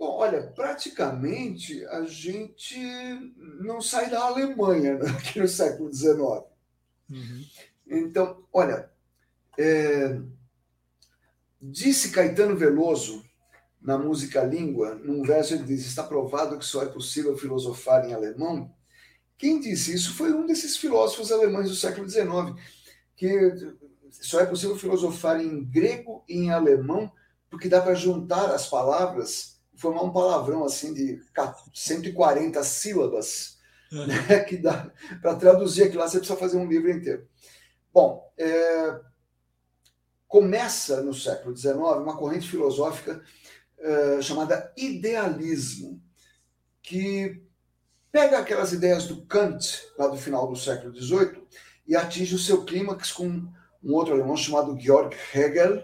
Bom, 0.00 0.16
olha, 0.16 0.40
praticamente 0.42 1.84
a 1.88 2.06
gente 2.06 2.74
não 3.60 3.82
sai 3.82 4.08
da 4.08 4.22
Alemanha 4.22 4.94
né, 4.94 5.10
aqui 5.10 5.38
no 5.38 5.46
século 5.46 5.92
XIX. 5.92 6.16
Uhum. 7.10 7.44
Então, 7.86 8.42
olha, 8.50 8.90
é, 9.58 10.18
disse 11.60 12.12
Caetano 12.12 12.56
Veloso 12.56 13.22
na 13.78 13.98
música 13.98 14.42
Língua, 14.42 14.94
num 14.94 15.22
verso 15.22 15.52
ele 15.52 15.64
diz: 15.64 15.84
Está 15.84 16.02
provado 16.02 16.58
que 16.58 16.64
só 16.64 16.82
é 16.82 16.86
possível 16.86 17.36
filosofar 17.36 18.08
em 18.08 18.14
alemão. 18.14 18.74
Quem 19.36 19.60
disse 19.60 19.92
isso 19.92 20.14
foi 20.14 20.32
um 20.32 20.46
desses 20.46 20.78
filósofos 20.78 21.30
alemães 21.30 21.68
do 21.68 21.76
século 21.76 22.08
XIX, 22.08 22.58
que 23.14 23.36
só 24.12 24.40
é 24.40 24.46
possível 24.46 24.78
filosofar 24.78 25.42
em 25.42 25.62
grego 25.62 26.24
e 26.26 26.38
em 26.38 26.50
alemão, 26.50 27.12
porque 27.50 27.68
dá 27.68 27.82
para 27.82 27.92
juntar 27.92 28.50
as 28.50 28.66
palavras 28.66 29.59
formar 29.80 30.02
um 30.02 30.12
palavrão 30.12 30.62
assim 30.62 30.92
de 30.92 31.20
140 31.72 32.62
sílabas, 32.62 33.58
uhum. 33.90 34.06
né, 34.06 34.40
que 34.44 34.58
dá 34.58 34.92
para 35.22 35.34
traduzir 35.36 35.84
aquilo 35.84 36.00
lá, 36.00 36.08
você 36.08 36.18
precisa 36.18 36.38
fazer 36.38 36.58
um 36.58 36.68
livro 36.68 36.90
inteiro. 36.90 37.26
Bom, 37.92 38.30
é, 38.38 39.00
começa 40.28 41.02
no 41.02 41.14
século 41.14 41.56
XIX 41.56 41.76
uma 41.76 42.16
corrente 42.16 42.48
filosófica 42.48 43.22
é, 43.78 44.20
chamada 44.20 44.70
idealismo, 44.76 46.00
que 46.82 47.42
pega 48.12 48.38
aquelas 48.38 48.72
ideias 48.72 49.06
do 49.06 49.24
Kant, 49.24 49.80
lá 49.98 50.08
do 50.08 50.16
final 50.16 50.46
do 50.46 50.56
século 50.56 50.94
XVIII, 50.94 51.42
e 51.86 51.96
atinge 51.96 52.34
o 52.34 52.38
seu 52.38 52.64
clímax 52.64 53.12
com 53.12 53.26
um 53.82 53.94
outro 53.94 54.12
alemão 54.12 54.36
chamado 54.36 54.78
Georg 54.78 55.16
Hegel, 55.34 55.82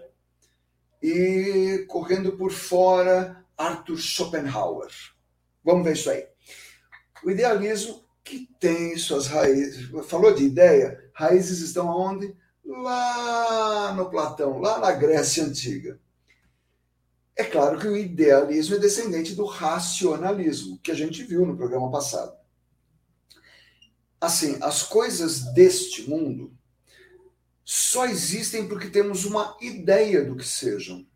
e 1.03 1.87
correndo 1.89 2.37
por 2.37 2.53
fora 2.53 3.46
Arthur 3.57 3.97
Schopenhauer. 3.97 4.91
Vamos 5.65 5.85
ver 5.85 5.95
isso 5.95 6.11
aí. 6.11 6.27
O 7.25 7.31
idealismo 7.31 8.05
que 8.27 8.49
tem 8.59 8.97
suas 8.99 9.29
raízes. 9.29 9.89
Falou 10.09 10.35
de 10.35 10.45
ideia? 10.45 11.11
Raízes 11.15 11.61
estão 11.61 11.89
aonde? 11.89 12.37
Lá 12.65 13.95
no 13.95 14.11
Platão, 14.11 14.59
lá 14.59 14.81
na 14.81 14.91
Grécia 14.91 15.45
Antiga. 15.45 16.01
É 17.37 17.45
claro 17.45 17.79
que 17.79 17.87
o 17.87 17.97
idealismo 17.97 18.75
é 18.75 18.79
descendente 18.79 19.35
do 19.35 19.45
racionalismo, 19.45 20.79
que 20.83 20.91
a 20.91 20.95
gente 20.95 21.23
viu 21.23 21.47
no 21.47 21.57
programa 21.57 21.91
passado. 21.91 22.35
Assim, 24.21 24.59
as 24.63 24.83
coisas 24.83 25.53
deste 25.53 26.09
mundo 26.09 26.53
só 27.63 28.07
existem 28.07 28.67
porque 28.67 28.89
temos 28.89 29.25
uma 29.25 29.57
ideia 29.61 30.25
do 30.25 30.35
que 30.35 30.47
sejam. 30.47 31.07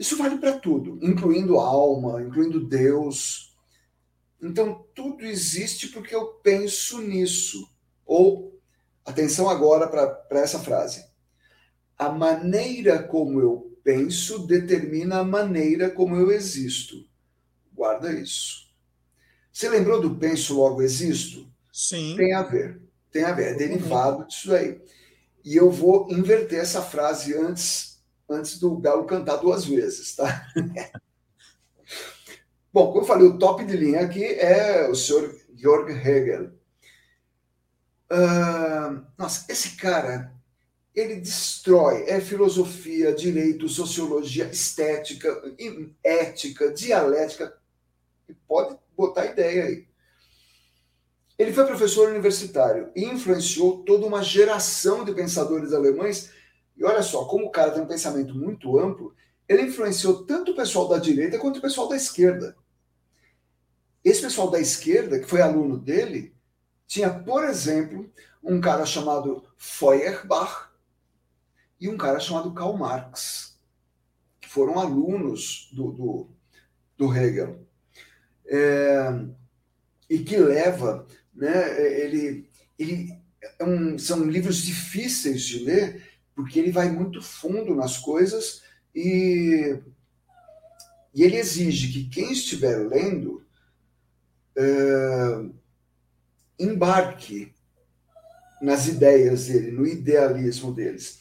Isso 0.00 0.16
vale 0.16 0.38
para 0.38 0.58
tudo, 0.58 0.98
incluindo 1.02 1.58
alma, 1.58 2.22
incluindo 2.22 2.66
Deus. 2.66 3.54
Então, 4.40 4.86
tudo 4.94 5.26
existe 5.26 5.88
porque 5.88 6.14
eu 6.14 6.24
penso 6.42 7.02
nisso. 7.02 7.70
Ou, 8.06 8.58
atenção 9.04 9.50
agora 9.50 9.86
para 9.86 10.40
essa 10.40 10.58
frase. 10.58 11.04
A 11.98 12.08
maneira 12.08 13.02
como 13.02 13.40
eu 13.40 13.78
penso 13.84 14.46
determina 14.46 15.18
a 15.18 15.24
maneira 15.24 15.90
como 15.90 16.16
eu 16.16 16.32
existo. 16.32 17.06
Guarda 17.70 18.10
isso. 18.10 18.70
Você 19.52 19.68
lembrou 19.68 20.00
do 20.00 20.16
penso 20.16 20.56
logo 20.56 20.80
existo? 20.80 21.46
Sim. 21.70 22.16
Tem 22.16 22.32
a 22.32 22.42
ver. 22.42 22.80
Tem 23.12 23.24
a 23.24 23.32
ver. 23.32 23.52
É 23.52 23.54
derivado 23.54 24.26
disso 24.26 24.54
aí. 24.54 24.80
E 25.44 25.56
eu 25.56 25.70
vou 25.70 26.10
inverter 26.10 26.60
essa 26.60 26.80
frase 26.80 27.36
antes 27.36 27.89
antes 28.30 28.58
do 28.58 28.76
Galo 28.76 29.04
cantar 29.04 29.36
duas 29.36 29.64
vezes, 29.64 30.14
tá? 30.16 30.46
Bom, 32.72 32.88
como 32.88 33.00
eu 33.00 33.06
falei, 33.06 33.26
o 33.26 33.38
top 33.38 33.64
de 33.64 33.76
linha 33.76 34.00
aqui 34.00 34.24
é 34.24 34.88
o 34.88 34.94
senhor 34.94 35.34
Georg 35.56 35.90
Hegel. 35.92 36.52
Uh, 38.12 39.04
nossa, 39.18 39.50
esse 39.50 39.76
cara, 39.76 40.32
ele 40.94 41.16
destrói, 41.16 42.04
é 42.08 42.20
filosofia, 42.20 43.12
direito, 43.12 43.68
sociologia, 43.68 44.46
estética, 44.46 45.42
ética, 46.02 46.72
dialética, 46.72 47.56
pode 48.46 48.78
botar 48.96 49.26
ideia 49.26 49.64
aí. 49.64 49.90
Ele 51.38 51.52
foi 51.54 51.64
professor 51.66 52.10
universitário 52.10 52.90
e 52.94 53.04
influenciou 53.04 53.82
toda 53.82 54.06
uma 54.06 54.22
geração 54.22 55.04
de 55.04 55.14
pensadores 55.14 55.72
alemães. 55.72 56.30
E 56.80 56.84
olha 56.84 57.02
só, 57.02 57.26
como 57.26 57.46
o 57.46 57.50
cara 57.50 57.72
tem 57.72 57.82
um 57.82 57.86
pensamento 57.86 58.34
muito 58.34 58.78
amplo, 58.78 59.14
ele 59.46 59.62
influenciou 59.62 60.24
tanto 60.24 60.52
o 60.52 60.56
pessoal 60.56 60.88
da 60.88 60.96
direita 60.98 61.38
quanto 61.38 61.58
o 61.58 61.60
pessoal 61.62 61.86
da 61.88 61.96
esquerda. 61.96 62.56
Esse 64.02 64.22
pessoal 64.22 64.50
da 64.50 64.58
esquerda, 64.58 65.20
que 65.20 65.28
foi 65.28 65.42
aluno 65.42 65.76
dele, 65.76 66.34
tinha, 66.86 67.10
por 67.10 67.44
exemplo, 67.44 68.10
um 68.42 68.58
cara 68.60 68.86
chamado 68.86 69.44
Feuerbach 69.58 70.70
e 71.78 71.86
um 71.88 71.98
cara 71.98 72.18
chamado 72.18 72.54
Karl 72.54 72.76
Marx, 72.78 73.60
que 74.40 74.48
foram 74.48 74.78
alunos 74.78 75.68
do, 75.72 75.92
do, 75.92 76.30
do 76.96 77.14
Hegel. 77.14 77.66
É, 78.46 79.26
e 80.08 80.18
que 80.20 80.36
leva 80.38 81.06
né? 81.40 82.00
Ele, 82.00 82.48
ele 82.78 83.18
é 83.58 83.64
um, 83.64 83.98
são 83.98 84.24
livros 84.24 84.58
difíceis 84.58 85.42
de 85.42 85.64
ler 85.64 86.09
porque 86.40 86.58
ele 86.58 86.72
vai 86.72 86.90
muito 86.90 87.20
fundo 87.20 87.74
nas 87.74 87.98
coisas 87.98 88.62
e, 88.94 89.78
e 91.14 91.22
ele 91.22 91.36
exige 91.36 91.92
que 91.92 92.08
quem 92.08 92.32
estiver 92.32 92.76
lendo 92.78 93.44
é, 94.56 95.44
embarque 96.58 97.54
nas 98.62 98.88
ideias 98.88 99.46
dele, 99.46 99.70
no 99.70 99.86
idealismo 99.86 100.72
deles, 100.72 101.20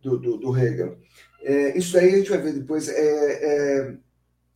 do, 0.00 0.18
do, 0.18 0.36
do 0.38 0.56
Hegel. 0.56 0.98
É, 1.42 1.76
isso 1.76 1.98
aí 1.98 2.14
a 2.14 2.16
gente 2.18 2.30
vai 2.30 2.40
ver 2.40 2.54
depois. 2.54 2.88
É, 2.88 2.94
é, 3.00 3.96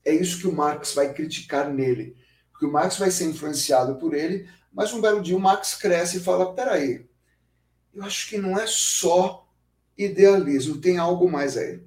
é 0.06 0.14
isso 0.14 0.38
que 0.38 0.46
o 0.46 0.52
Marx 0.52 0.94
vai 0.94 1.12
criticar 1.12 1.70
nele. 1.70 2.16
Porque 2.50 2.66
o 2.66 2.72
Marx 2.72 2.96
vai 2.96 3.10
ser 3.10 3.24
influenciado 3.24 3.96
por 3.96 4.14
ele, 4.14 4.48
mas 4.72 4.92
um 4.92 5.00
belo 5.00 5.22
dia 5.22 5.36
o 5.36 5.40
Max 5.40 5.74
cresce 5.74 6.16
e 6.16 6.20
fala: 6.20 6.54
peraí, 6.54 7.06
eu 7.94 8.02
acho 8.04 8.28
que 8.28 8.38
não 8.38 8.58
é 8.58 8.66
só 8.66 9.47
idealismo, 9.98 10.80
tem 10.80 10.96
algo 10.96 11.30
mais 11.30 11.56
aí. 11.56 11.82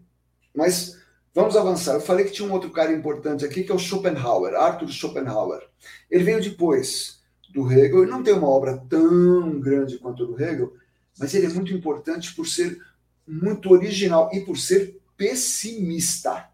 Mas 0.54 1.00
vamos 1.34 1.56
avançar. 1.56 1.94
Eu 1.94 2.02
falei 2.02 2.26
que 2.26 2.32
tinha 2.32 2.48
um 2.48 2.52
outro 2.52 2.70
cara 2.70 2.92
importante 2.92 3.46
aqui, 3.46 3.64
que 3.64 3.72
é 3.72 3.76
o 3.76 3.80
Schopenhauer, 3.80 4.54
Arthur 4.54 4.90
Schopenhauer. 4.90 5.62
Ele 6.10 6.24
veio 6.24 6.42
depois 6.42 7.22
do 7.50 7.72
Hegel, 7.72 8.04
ele 8.04 8.12
não 8.12 8.24
tem 8.24 8.34
uma 8.34 8.48
obra 8.48 8.78
tão 8.90 9.60
grande 9.60 9.98
quanto 9.98 10.24
a 10.24 10.28
do 10.28 10.42
Hegel, 10.42 10.74
mas 11.18 11.34
ele 11.34 11.48
é 11.48 11.50
muito 11.50 11.74
importante 11.74 12.36
por 12.36 12.46
ser 12.46 12.80
muito 13.28 13.72
original 13.72 14.30
e 14.34 14.42
por 14.42 14.58
ser 14.58 15.00
pessimista. 15.16 16.50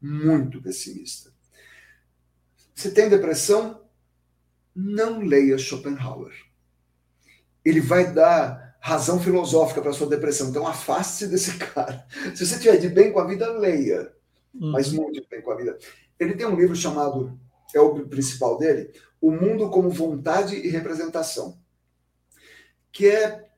Muito 0.00 0.62
pessimista. 0.62 1.32
Você 2.74 2.90
tem 2.90 3.08
depressão? 3.08 3.80
não 4.78 5.18
leia 5.18 5.58
Schopenhauer. 5.58 6.32
Ele 7.64 7.80
vai 7.80 8.12
dar 8.12 8.67
razão 8.80 9.20
filosófica 9.20 9.82
para 9.82 9.92
sua 9.92 10.08
depressão. 10.08 10.48
Então, 10.48 10.66
afaste-se 10.66 11.26
desse 11.26 11.56
cara. 11.58 12.06
Se 12.34 12.46
você 12.46 12.54
estiver 12.54 12.76
de 12.78 12.88
bem 12.88 13.12
com 13.12 13.20
a 13.20 13.26
vida, 13.26 13.50
leia. 13.52 14.12
Uhum. 14.54 14.72
Mas 14.72 14.92
muito 14.92 15.20
de 15.20 15.26
bem 15.28 15.42
com 15.42 15.50
a 15.50 15.56
vida. 15.56 15.78
Ele 16.18 16.34
tem 16.34 16.46
um 16.46 16.56
livro 16.56 16.74
chamado, 16.74 17.38
é 17.74 17.80
o 17.80 18.06
principal 18.06 18.58
dele, 18.58 18.90
O 19.20 19.30
Mundo 19.30 19.70
como 19.70 19.90
Vontade 19.90 20.56
e 20.56 20.68
Representação. 20.68 21.58
Que 22.90 23.08
é 23.08 23.48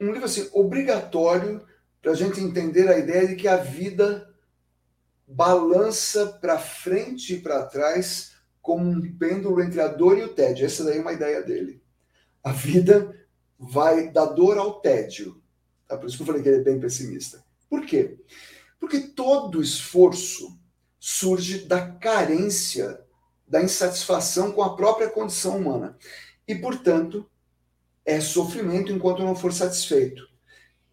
um 0.00 0.12
livro 0.12 0.26
assim, 0.26 0.48
obrigatório 0.52 1.66
para 2.00 2.12
a 2.12 2.14
gente 2.14 2.40
entender 2.40 2.88
a 2.88 2.98
ideia 2.98 3.26
de 3.26 3.36
que 3.36 3.48
a 3.48 3.56
vida 3.56 4.32
balança 5.26 6.26
para 6.40 6.58
frente 6.58 7.34
e 7.34 7.40
para 7.40 7.66
trás 7.66 8.32
como 8.62 8.88
um 8.88 9.16
pêndulo 9.16 9.62
entre 9.62 9.80
a 9.80 9.88
dor 9.88 10.18
e 10.18 10.22
o 10.22 10.34
tédio. 10.34 10.66
Essa 10.66 10.84
daí 10.84 10.98
é 10.98 11.00
uma 11.00 11.12
ideia 11.12 11.42
dele. 11.42 11.82
A 12.42 12.52
vida 12.52 13.14
vai 13.58 14.10
da 14.10 14.24
dor 14.24 14.58
ao 14.58 14.80
tédio. 14.80 15.42
Tá? 15.86 15.96
Por 15.96 16.06
isso 16.06 16.16
que 16.16 16.22
eu 16.22 16.26
falei 16.26 16.42
que 16.42 16.48
ele 16.48 16.60
é 16.60 16.64
bem 16.64 16.78
pessimista. 16.78 17.42
Por 17.68 17.84
quê? 17.84 18.18
Porque 18.78 19.00
todo 19.00 19.60
esforço 19.60 20.58
surge 20.98 21.64
da 21.64 21.92
carência, 21.92 23.00
da 23.46 23.62
insatisfação 23.62 24.52
com 24.52 24.62
a 24.62 24.76
própria 24.76 25.08
condição 25.08 25.56
humana. 25.56 25.96
E, 26.46 26.54
portanto, 26.54 27.28
é 28.04 28.20
sofrimento 28.20 28.92
enquanto 28.92 29.22
não 29.22 29.34
for 29.34 29.52
satisfeito. 29.52 30.26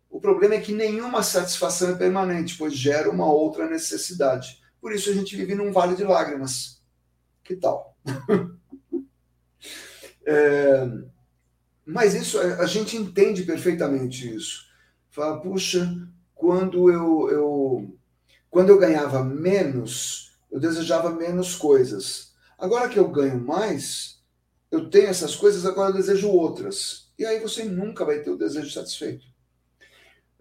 O 0.09 0.19
problema 0.19 0.55
é 0.55 0.61
que 0.61 0.73
nenhuma 0.73 1.21
satisfação 1.21 1.91
é 1.91 1.95
permanente, 1.95 2.57
pois 2.57 2.73
gera 2.73 3.09
uma 3.09 3.25
outra 3.25 3.69
necessidade. 3.69 4.61
Por 4.79 4.93
isso 4.93 5.09
a 5.09 5.13
gente 5.13 5.35
vive 5.35 5.55
num 5.55 5.71
vale 5.71 5.95
de 5.95 6.03
lágrimas. 6.03 6.81
Que 7.43 7.55
tal? 7.55 7.97
é, 10.25 10.87
mas 11.85 12.15
isso, 12.15 12.39
a 12.39 12.65
gente 12.65 12.97
entende 12.97 13.43
perfeitamente 13.43 14.33
isso. 14.33 14.65
Fala, 15.11 15.39
puxa, 15.39 15.87
quando 16.33 16.91
eu, 16.91 17.29
eu, 17.29 17.97
quando 18.49 18.69
eu 18.69 18.79
ganhava 18.79 19.23
menos, 19.23 20.35
eu 20.51 20.59
desejava 20.59 21.09
menos 21.09 21.55
coisas. 21.55 22.33
Agora 22.57 22.89
que 22.89 22.97
eu 22.97 23.07
ganho 23.09 23.39
mais, 23.39 24.19
eu 24.71 24.89
tenho 24.89 25.07
essas 25.07 25.35
coisas, 25.35 25.65
agora 25.65 25.91
eu 25.91 25.95
desejo 25.95 26.29
outras. 26.29 27.11
E 27.17 27.25
aí 27.25 27.39
você 27.39 27.63
nunca 27.63 28.03
vai 28.03 28.19
ter 28.19 28.31
o 28.31 28.37
desejo 28.37 28.71
satisfeito. 28.71 29.25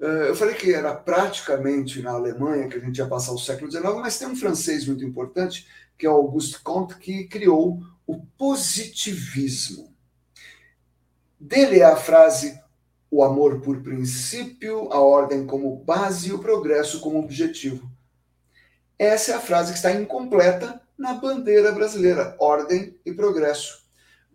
É, 0.00 0.28
eu 0.28 0.34
falei 0.34 0.54
que 0.54 0.72
era 0.72 0.94
praticamente 0.94 2.02
na 2.02 2.12
Alemanha 2.12 2.68
que 2.68 2.76
a 2.76 2.80
gente 2.80 2.98
ia 2.98 3.06
passar 3.06 3.32
o 3.32 3.38
século 3.38 3.70
XIX, 3.70 3.94
mas 3.94 4.18
tem 4.18 4.28
um 4.28 4.36
francês 4.36 4.86
muito 4.86 5.04
importante 5.04 5.66
que 5.96 6.06
é 6.06 6.08
Auguste 6.08 6.58
Comte, 6.60 6.96
que 6.96 7.24
criou 7.28 7.80
o 8.06 8.20
positivismo. 8.36 9.93
Dele 11.44 11.80
é 11.80 11.84
a 11.84 11.96
frase 11.96 12.58
o 13.10 13.22
amor 13.22 13.60
por 13.60 13.82
princípio, 13.82 14.90
a 14.90 14.98
ordem 14.98 15.46
como 15.46 15.76
base 15.76 16.30
e 16.30 16.32
o 16.32 16.38
progresso 16.38 17.00
como 17.00 17.18
objetivo. 17.18 17.86
Essa 18.98 19.32
é 19.32 19.34
a 19.34 19.40
frase 19.40 19.72
que 19.72 19.76
está 19.76 19.92
incompleta 19.92 20.80
na 20.96 21.12
bandeira 21.12 21.70
brasileira, 21.70 22.34
ordem 22.40 22.98
e 23.04 23.12
progresso. 23.12 23.84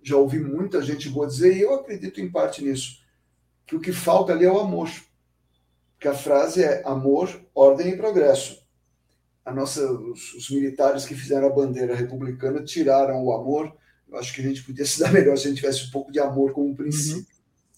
Já 0.03 0.17
ouvi 0.17 0.37
muita 0.37 0.83
gente 0.83 1.09
boa 1.09 1.25
dizer, 1.25 1.57
e 1.57 1.61
eu 1.61 1.73
acredito 1.73 2.21
em 2.21 2.31
parte 2.31 2.63
nisso, 2.63 3.01
que 3.65 3.75
o 3.75 3.81
que 3.81 3.91
falta 3.91 4.31
ali 4.31 4.45
é 4.45 4.51
o 4.51 4.59
amor. 4.59 4.89
Que 5.99 6.07
a 6.07 6.13
frase 6.13 6.63
é 6.63 6.83
amor, 6.85 7.41
ordem 7.55 7.89
e 7.89 7.97
progresso 7.97 8.59
a 9.49 9.53
nossa, 9.53 9.91
os, 9.91 10.33
os, 10.35 10.49
militares 10.51 11.05
que 11.05 11.15
fizeram 11.15 11.47
a 11.47 11.51
bandeira 11.51 11.95
republicana 11.95 12.63
tiraram 12.63 13.23
o 13.23 13.33
amor. 13.33 13.75
Eu 14.11 14.17
acho 14.17 14.33
que 14.33 14.41
a 14.41 14.43
gente 14.43 14.63
podia 14.63 14.85
se 14.85 14.99
dar 14.99 15.11
melhor 15.11 15.37
se 15.37 15.45
a 15.45 15.49
gente 15.49 15.61
tivesse 15.61 15.87
um 15.87 15.91
pouco 15.91 16.11
de 16.11 16.19
amor 16.19 16.51
como 16.51 16.75
princípio. 16.75 17.19
Uhum. 17.19 17.25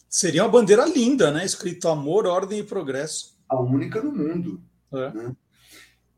Seria 0.10 0.44
uma 0.44 0.50
bandeira 0.50 0.86
linda, 0.86 1.32
né? 1.32 1.46
Escrito 1.46 1.88
amor, 1.88 2.26
ordem 2.26 2.60
e 2.60 2.64
progresso. 2.64 3.38
A 3.48 3.60
única 3.60 4.02
no 4.02 4.12
mundo. 4.12 4.62
É. 4.94 5.12
Né? 5.12 5.36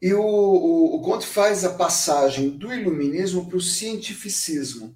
E 0.02 0.14
o, 0.14 0.24
o, 0.24 0.96
o 0.96 1.02
Conte 1.02 1.26
faz 1.26 1.64
a 1.64 1.74
passagem 1.74 2.50
do 2.50 2.74
iluminismo 2.74 3.48
para 3.48 3.58
o 3.58 3.62
cientificismo 3.62 4.96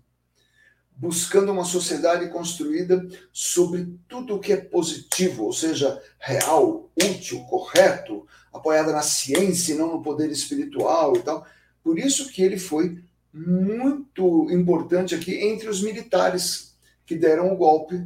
buscando 0.98 1.52
uma 1.52 1.64
sociedade 1.64 2.28
construída 2.30 3.08
sobre 3.32 3.88
tudo 4.08 4.36
o 4.36 4.40
que 4.40 4.52
é 4.52 4.58
positivo, 4.58 5.44
ou 5.44 5.54
seja, 5.54 6.02
real, 6.20 6.90
útil, 7.00 7.40
correto, 7.42 8.26
apoiada 8.52 8.92
na 8.92 9.04
ciência 9.04 9.74
e 9.74 9.78
não 9.78 9.94
no 9.94 10.02
poder 10.02 10.32
espiritual 10.32 11.16
e 11.16 11.20
tal. 11.20 11.46
Por 11.84 12.00
isso 12.00 12.30
que 12.30 12.42
ele 12.42 12.58
foi 12.58 12.98
muito 13.38 14.48
importante 14.52 15.14
aqui 15.14 15.36
entre 15.36 15.70
os 15.70 15.82
militares 15.84 16.76
que 17.06 17.16
deram 17.16 17.54
o 17.54 17.58
golpe 17.58 18.06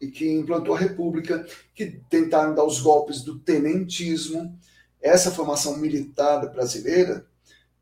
e 0.00 0.08
que 0.08 0.30
implantou 0.30 0.74
a 0.74 0.78
república, 0.78 1.46
que 1.74 2.00
tentaram 2.08 2.54
dar 2.54 2.64
os 2.64 2.80
golpes 2.80 3.22
do 3.22 3.38
tenentismo. 3.38 4.58
Essa 5.00 5.30
formação 5.30 5.76
militar 5.78 6.50
brasileira 6.50 7.26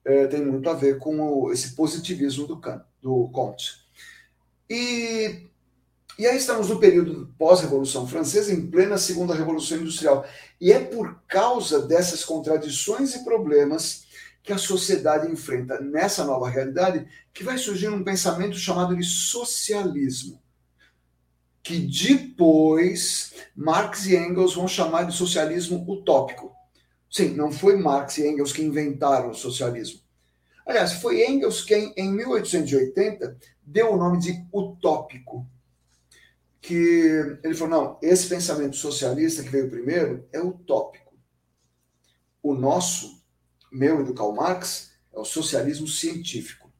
é, 0.04 0.26
tem 0.26 0.44
muito 0.44 0.68
a 0.68 0.74
ver 0.74 0.98
com 0.98 1.20
o, 1.20 1.52
esse 1.52 1.74
positivismo 1.74 2.46
do, 2.46 2.60
do 3.00 3.28
Comte. 3.28 3.82
E, 4.68 5.46
e 6.18 6.26
aí 6.26 6.36
estamos 6.36 6.68
no 6.68 6.80
período 6.80 7.32
pós-Revolução 7.38 8.06
Francesa, 8.06 8.52
em 8.52 8.66
plena 8.66 8.98
Segunda 8.98 9.34
Revolução 9.34 9.78
Industrial. 9.78 10.26
E 10.60 10.72
é 10.72 10.80
por 10.80 11.22
causa 11.28 11.80
dessas 11.86 12.24
contradições 12.24 13.14
e 13.14 13.24
problemas 13.24 14.01
que 14.42 14.52
a 14.52 14.58
sociedade 14.58 15.30
enfrenta 15.30 15.80
nessa 15.80 16.24
nova 16.24 16.48
realidade 16.48 17.06
que 17.32 17.44
vai 17.44 17.56
surgir 17.56 17.88
um 17.88 18.02
pensamento 18.02 18.56
chamado 18.56 18.96
de 18.96 19.04
socialismo, 19.04 20.42
que 21.62 21.78
depois 21.78 23.34
Marx 23.54 24.06
e 24.06 24.16
Engels 24.16 24.54
vão 24.54 24.66
chamar 24.66 25.04
de 25.04 25.14
socialismo 25.14 25.84
utópico. 25.88 26.52
Sim, 27.08 27.34
não 27.34 27.52
foi 27.52 27.76
Marx 27.76 28.18
e 28.18 28.26
Engels 28.26 28.52
que 28.52 28.62
inventaram 28.62 29.30
o 29.30 29.34
socialismo. 29.34 30.00
Aliás, 30.66 30.94
foi 30.94 31.24
Engels 31.24 31.62
quem, 31.62 31.92
em 31.96 32.10
1880, 32.12 33.36
deu 33.62 33.92
o 33.92 33.96
nome 33.96 34.18
de 34.18 34.46
utópico, 34.52 35.46
que 36.60 37.38
ele 37.42 37.54
falou: 37.54 37.68
não, 37.68 37.98
esse 38.02 38.28
pensamento 38.28 38.76
socialista 38.76 39.42
que 39.42 39.50
veio 39.50 39.70
primeiro 39.70 40.26
é 40.32 40.40
utópico. 40.40 41.12
O 42.42 42.54
nosso, 42.54 43.21
meu 43.72 44.00
e 44.00 44.04
do 44.04 44.14
Karl 44.14 44.32
Marx, 44.32 44.92
é 45.12 45.18
o 45.18 45.24
socialismo 45.24 45.86
científico. 45.86 46.70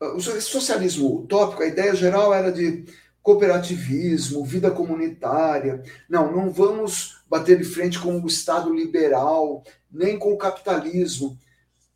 O 0.00 0.20
socialismo 0.20 1.20
utópico, 1.20 1.62
a 1.62 1.66
ideia 1.66 1.94
geral 1.94 2.32
era 2.32 2.52
de 2.52 2.84
cooperativismo, 3.22 4.44
vida 4.44 4.70
comunitária. 4.70 5.82
Não, 6.08 6.30
não 6.30 6.50
vamos 6.50 7.18
bater 7.28 7.58
de 7.58 7.64
frente 7.64 7.98
com 7.98 8.20
o 8.20 8.26
Estado 8.26 8.72
liberal, 8.72 9.64
nem 9.90 10.18
com 10.18 10.32
o 10.32 10.38
capitalismo. 10.38 11.36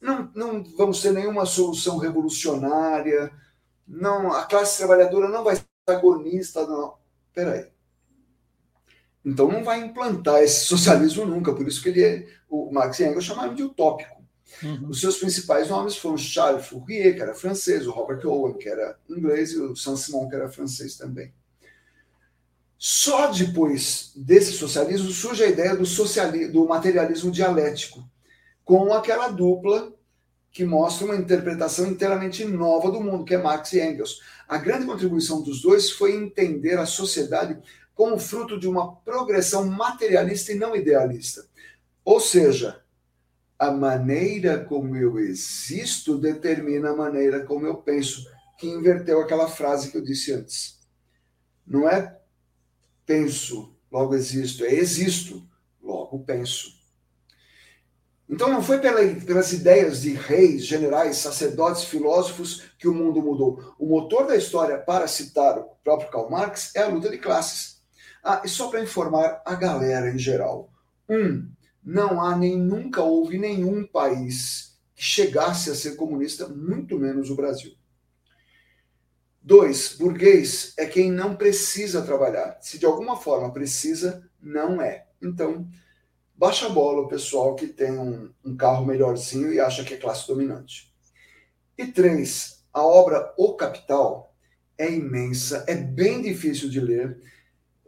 Não, 0.00 0.30
não 0.34 0.64
vamos 0.76 1.00
ter 1.02 1.12
nenhuma 1.12 1.46
solução 1.46 1.98
revolucionária. 1.98 3.30
Não, 3.86 4.32
a 4.32 4.44
classe 4.44 4.78
trabalhadora 4.78 5.28
não 5.28 5.44
vai 5.44 5.56
ser 5.56 5.64
agonista, 5.86 6.66
não. 6.66 6.94
Peraí. 7.34 7.66
Então 9.24 9.48
não 9.48 9.62
vai 9.62 9.80
implantar 9.80 10.42
esse 10.42 10.64
socialismo 10.64 11.26
nunca, 11.26 11.54
por 11.54 11.66
isso 11.68 11.82
que 11.82 11.90
ele 11.90 12.02
é, 12.02 12.26
o 12.48 12.70
Marx 12.72 12.98
e 13.00 13.04
Engels 13.04 13.24
chamaram 13.24 13.54
de 13.54 13.62
utópico. 13.62 14.20
Uhum. 14.62 14.88
Os 14.88 15.00
seus 15.00 15.18
principais 15.18 15.68
nomes 15.68 15.96
foram 15.96 16.16
Charles 16.16 16.66
Fourier, 16.66 17.14
que 17.14 17.22
era 17.22 17.34
francês, 17.34 17.86
o 17.86 17.90
Robert 17.90 18.26
Owen, 18.26 18.58
que 18.58 18.68
era 18.68 18.98
inglês, 19.08 19.52
e 19.52 19.58
o 19.58 19.76
Saint-Simon, 19.76 20.28
que 20.28 20.34
era 20.34 20.50
francês 20.50 20.96
também. 20.96 21.32
Só 22.76 23.30
depois 23.30 24.12
desse 24.16 24.52
socialismo 24.52 25.10
surge 25.10 25.44
a 25.44 25.48
ideia 25.48 25.76
do, 25.76 25.84
socialismo, 25.84 26.52
do 26.52 26.66
materialismo 26.66 27.30
dialético, 27.30 28.02
com 28.64 28.92
aquela 28.92 29.28
dupla 29.28 29.92
que 30.50 30.64
mostra 30.64 31.04
uma 31.04 31.16
interpretação 31.16 31.86
inteiramente 31.86 32.44
nova 32.44 32.90
do 32.90 33.00
mundo, 33.00 33.24
que 33.24 33.34
é 33.34 33.38
Marx 33.38 33.72
e 33.72 33.80
Engels. 33.80 34.20
A 34.48 34.58
grande 34.58 34.86
contribuição 34.86 35.42
dos 35.42 35.62
dois 35.62 35.90
foi 35.90 36.16
entender 36.16 36.78
a 36.78 36.86
sociedade 36.86 37.56
como 38.00 38.18
fruto 38.18 38.58
de 38.58 38.66
uma 38.66 38.96
progressão 38.96 39.66
materialista 39.66 40.52
e 40.52 40.54
não 40.54 40.74
idealista. 40.74 41.46
Ou 42.02 42.18
seja, 42.18 42.82
a 43.58 43.70
maneira 43.70 44.64
como 44.64 44.96
eu 44.96 45.18
existo 45.18 46.16
determina 46.16 46.92
a 46.92 46.96
maneira 46.96 47.44
como 47.44 47.66
eu 47.66 47.74
penso, 47.74 48.24
que 48.56 48.66
inverteu 48.66 49.20
aquela 49.20 49.48
frase 49.48 49.90
que 49.90 49.98
eu 49.98 50.02
disse 50.02 50.32
antes. 50.32 50.78
Não 51.66 51.86
é 51.86 52.18
penso, 53.04 53.76
logo 53.92 54.14
existo, 54.14 54.64
é 54.64 54.72
existo, 54.72 55.46
logo 55.82 56.20
penso. 56.20 56.72
Então 58.26 58.48
não 58.48 58.62
foi 58.62 58.78
pela, 58.78 59.02
pelas 59.26 59.52
ideias 59.52 60.00
de 60.00 60.14
reis, 60.14 60.64
generais, 60.64 61.18
sacerdotes, 61.18 61.84
filósofos 61.84 62.62
que 62.78 62.88
o 62.88 62.94
mundo 62.94 63.20
mudou. 63.20 63.74
O 63.78 63.84
motor 63.84 64.26
da 64.26 64.36
história, 64.36 64.78
para 64.78 65.06
citar 65.06 65.58
o 65.58 65.64
próprio 65.84 66.10
Karl 66.10 66.30
Marx, 66.30 66.74
é 66.74 66.80
a 66.80 66.88
luta 66.88 67.10
de 67.10 67.18
classes. 67.18 67.79
Ah, 68.22 68.42
e 68.44 68.48
só 68.48 68.68
para 68.68 68.82
informar 68.82 69.42
a 69.44 69.54
galera 69.54 70.10
em 70.10 70.18
geral. 70.18 70.70
Um, 71.08 71.50
não 71.82 72.20
há 72.20 72.36
nem 72.36 72.58
nunca 72.58 73.02
houve 73.02 73.38
nenhum 73.38 73.86
país 73.86 74.78
que 74.94 75.02
chegasse 75.02 75.70
a 75.70 75.74
ser 75.74 75.96
comunista, 75.96 76.48
muito 76.48 76.98
menos 76.98 77.30
o 77.30 77.36
Brasil. 77.36 77.72
Dois, 79.42 79.96
burguês 79.98 80.74
é 80.76 80.84
quem 80.84 81.10
não 81.10 81.34
precisa 81.34 82.02
trabalhar. 82.02 82.58
Se 82.60 82.78
de 82.78 82.84
alguma 82.84 83.16
forma 83.16 83.50
precisa, 83.50 84.28
não 84.40 84.82
é. 84.82 85.06
Então, 85.20 85.66
baixa 86.36 86.66
a 86.66 86.70
bola 86.70 87.00
o 87.00 87.08
pessoal 87.08 87.54
que 87.54 87.66
tem 87.66 87.98
um, 87.98 88.30
um 88.44 88.54
carro 88.54 88.84
melhorzinho 88.84 89.52
e 89.52 89.58
acha 89.58 89.82
que 89.82 89.94
é 89.94 89.96
classe 89.96 90.26
dominante. 90.26 90.94
E 91.76 91.86
três, 91.86 92.62
a 92.72 92.82
obra 92.82 93.32
O 93.38 93.54
Capital 93.54 94.34
é 94.76 94.90
imensa, 94.90 95.64
é 95.66 95.74
bem 95.74 96.20
difícil 96.20 96.68
de 96.68 96.78
ler. 96.80 97.18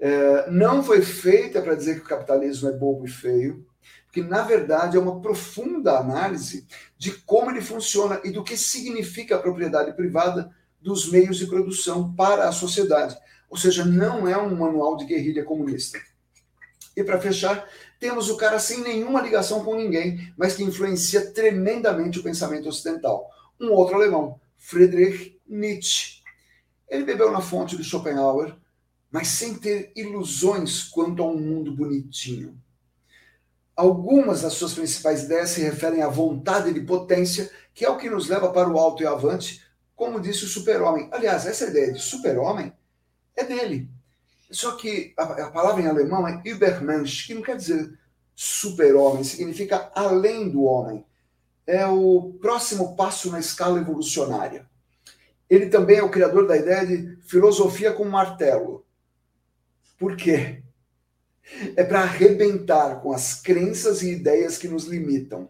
É, 0.04 0.50
não 0.50 0.82
foi 0.82 1.00
feita 1.00 1.62
para 1.62 1.76
dizer 1.76 1.94
que 1.94 2.04
o 2.04 2.08
capitalismo 2.08 2.68
é 2.68 2.72
bobo 2.72 3.06
e 3.06 3.08
feio 3.08 3.64
que 4.12 4.22
na 4.22 4.42
verdade 4.42 4.96
é 4.96 5.00
uma 5.00 5.20
profunda 5.20 5.98
análise 5.98 6.66
de 6.98 7.12
como 7.12 7.50
ele 7.50 7.62
funciona 7.62 8.20
e 8.22 8.30
do 8.30 8.44
que 8.44 8.58
significa 8.58 9.36
a 9.36 9.38
propriedade 9.38 9.94
privada 9.94 10.54
dos 10.80 11.10
meios 11.10 11.38
de 11.38 11.46
produção 11.46 12.12
para 12.14 12.46
a 12.46 12.52
sociedade. 12.52 13.16
Ou 13.48 13.56
seja, 13.56 13.84
não 13.84 14.28
é 14.28 14.36
um 14.36 14.54
manual 14.54 14.96
de 14.96 15.06
guerrilha 15.06 15.44
comunista. 15.44 15.98
E 16.94 17.02
para 17.02 17.20
fechar, 17.20 17.66
temos 17.98 18.28
o 18.28 18.36
cara 18.36 18.58
sem 18.58 18.82
nenhuma 18.82 19.22
ligação 19.22 19.64
com 19.64 19.74
ninguém, 19.74 20.32
mas 20.36 20.54
que 20.54 20.62
influencia 20.62 21.30
tremendamente 21.32 22.18
o 22.18 22.22
pensamento 22.22 22.68
ocidental. 22.68 23.30
Um 23.58 23.70
outro 23.70 23.94
alemão, 23.94 24.38
Friedrich 24.58 25.40
Nietzsche. 25.48 26.20
Ele 26.86 27.04
bebeu 27.04 27.30
na 27.30 27.40
fonte 27.40 27.76
de 27.76 27.84
Schopenhauer, 27.84 28.54
mas 29.12 29.28
sem 29.28 29.54
ter 29.54 29.92
ilusões 29.94 30.84
quanto 30.84 31.22
a 31.22 31.26
um 31.26 31.38
mundo 31.38 31.70
bonitinho. 31.70 32.58
Algumas 33.76 34.40
das 34.40 34.54
suas 34.54 34.72
principais 34.72 35.24
ideias 35.24 35.50
se 35.50 35.60
referem 35.60 36.02
à 36.02 36.08
vontade 36.08 36.72
de 36.72 36.80
potência, 36.80 37.50
que 37.74 37.84
é 37.84 37.90
o 37.90 37.98
que 37.98 38.08
nos 38.08 38.28
leva 38.28 38.50
para 38.50 38.70
o 38.70 38.78
alto 38.78 39.02
e 39.02 39.06
avante, 39.06 39.62
como 39.94 40.20
disse 40.20 40.44
o 40.44 40.48
super-homem. 40.48 41.08
Aliás, 41.12 41.46
essa 41.46 41.66
ideia 41.66 41.92
de 41.92 42.00
super-homem 42.00 42.72
é 43.36 43.44
dele. 43.44 43.88
Só 44.50 44.72
que 44.72 45.12
a, 45.16 45.50
palavra 45.50 45.82
em 45.82 45.86
alemão 45.86 46.26
é 46.26 46.40
Übermensch, 46.44 47.26
que 47.26 47.34
não 47.34 47.42
quer 47.42 47.56
dizer 47.56 47.98
super-homem, 48.34 49.24
significa 49.24 49.90
além 49.94 50.48
do 50.48 50.64
homem. 50.64 51.04
É 51.66 51.86
o 51.86 52.34
próximo 52.40 52.96
passo 52.96 53.30
na 53.30 53.40
escala 53.40 53.78
evolucionária. 53.78 54.66
Ele 55.48 55.66
também 55.66 55.98
é 55.98 56.02
o 56.02 56.10
criador 56.10 56.46
da 56.46 56.56
ideia 56.56 56.86
de 56.86 57.16
filosofia 57.22 57.92
com 57.92 58.04
martelo. 58.04 58.84
Por 60.02 60.16
quê? 60.16 60.64
é 61.76 61.84
para 61.84 62.00
arrebentar 62.00 63.00
com 63.00 63.12
as 63.12 63.40
crenças 63.40 64.02
e 64.02 64.10
ideias 64.10 64.58
que 64.58 64.66
nos 64.66 64.86
limitam. 64.86 65.48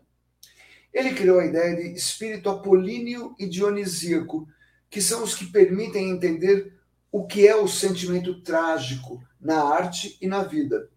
Ele 0.92 1.14
criou 1.14 1.40
a 1.40 1.46
ideia 1.46 1.74
de 1.74 1.94
espírito 1.94 2.50
apolíneo 2.50 3.34
e 3.38 3.48
dionisíaco, 3.48 4.46
que 4.90 5.00
são 5.00 5.22
os 5.22 5.34
que 5.34 5.46
permitem 5.46 6.10
entender 6.10 6.78
o 7.10 7.26
que 7.26 7.48
é 7.48 7.56
o 7.56 7.66
sentimento 7.66 8.42
trágico 8.42 9.24
na 9.40 9.62
arte 9.62 10.18
e 10.20 10.26
na 10.26 10.42
vida. 10.42 10.90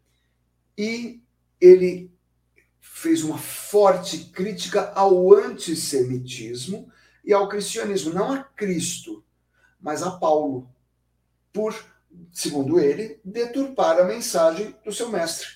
E 0.77 1.21
ele 1.61 2.11
fez 2.81 3.23
uma 3.23 3.37
forte 3.37 4.31
crítica 4.33 4.91
ao 4.91 5.33
antissemitismo 5.33 6.91
e 7.23 7.31
ao 7.31 7.47
cristianismo, 7.47 8.13
não 8.13 8.33
a 8.33 8.43
Cristo, 8.43 9.23
mas 9.79 10.03
a 10.03 10.11
Paulo, 10.11 10.69
por 11.53 11.73
segundo 12.35 12.77
ele, 12.77 13.17
deturpar 13.23 13.97
a 13.97 14.03
mensagem 14.03 14.75
do 14.83 14.91
seu 14.91 15.09
mestre. 15.09 15.47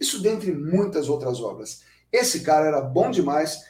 Isso 0.00 0.22
dentre 0.22 0.52
muitas 0.52 1.08
outras 1.08 1.40
obras. 1.40 1.82
Esse 2.12 2.40
cara 2.40 2.68
era 2.68 2.80
bom 2.80 3.10
demais 3.10 3.60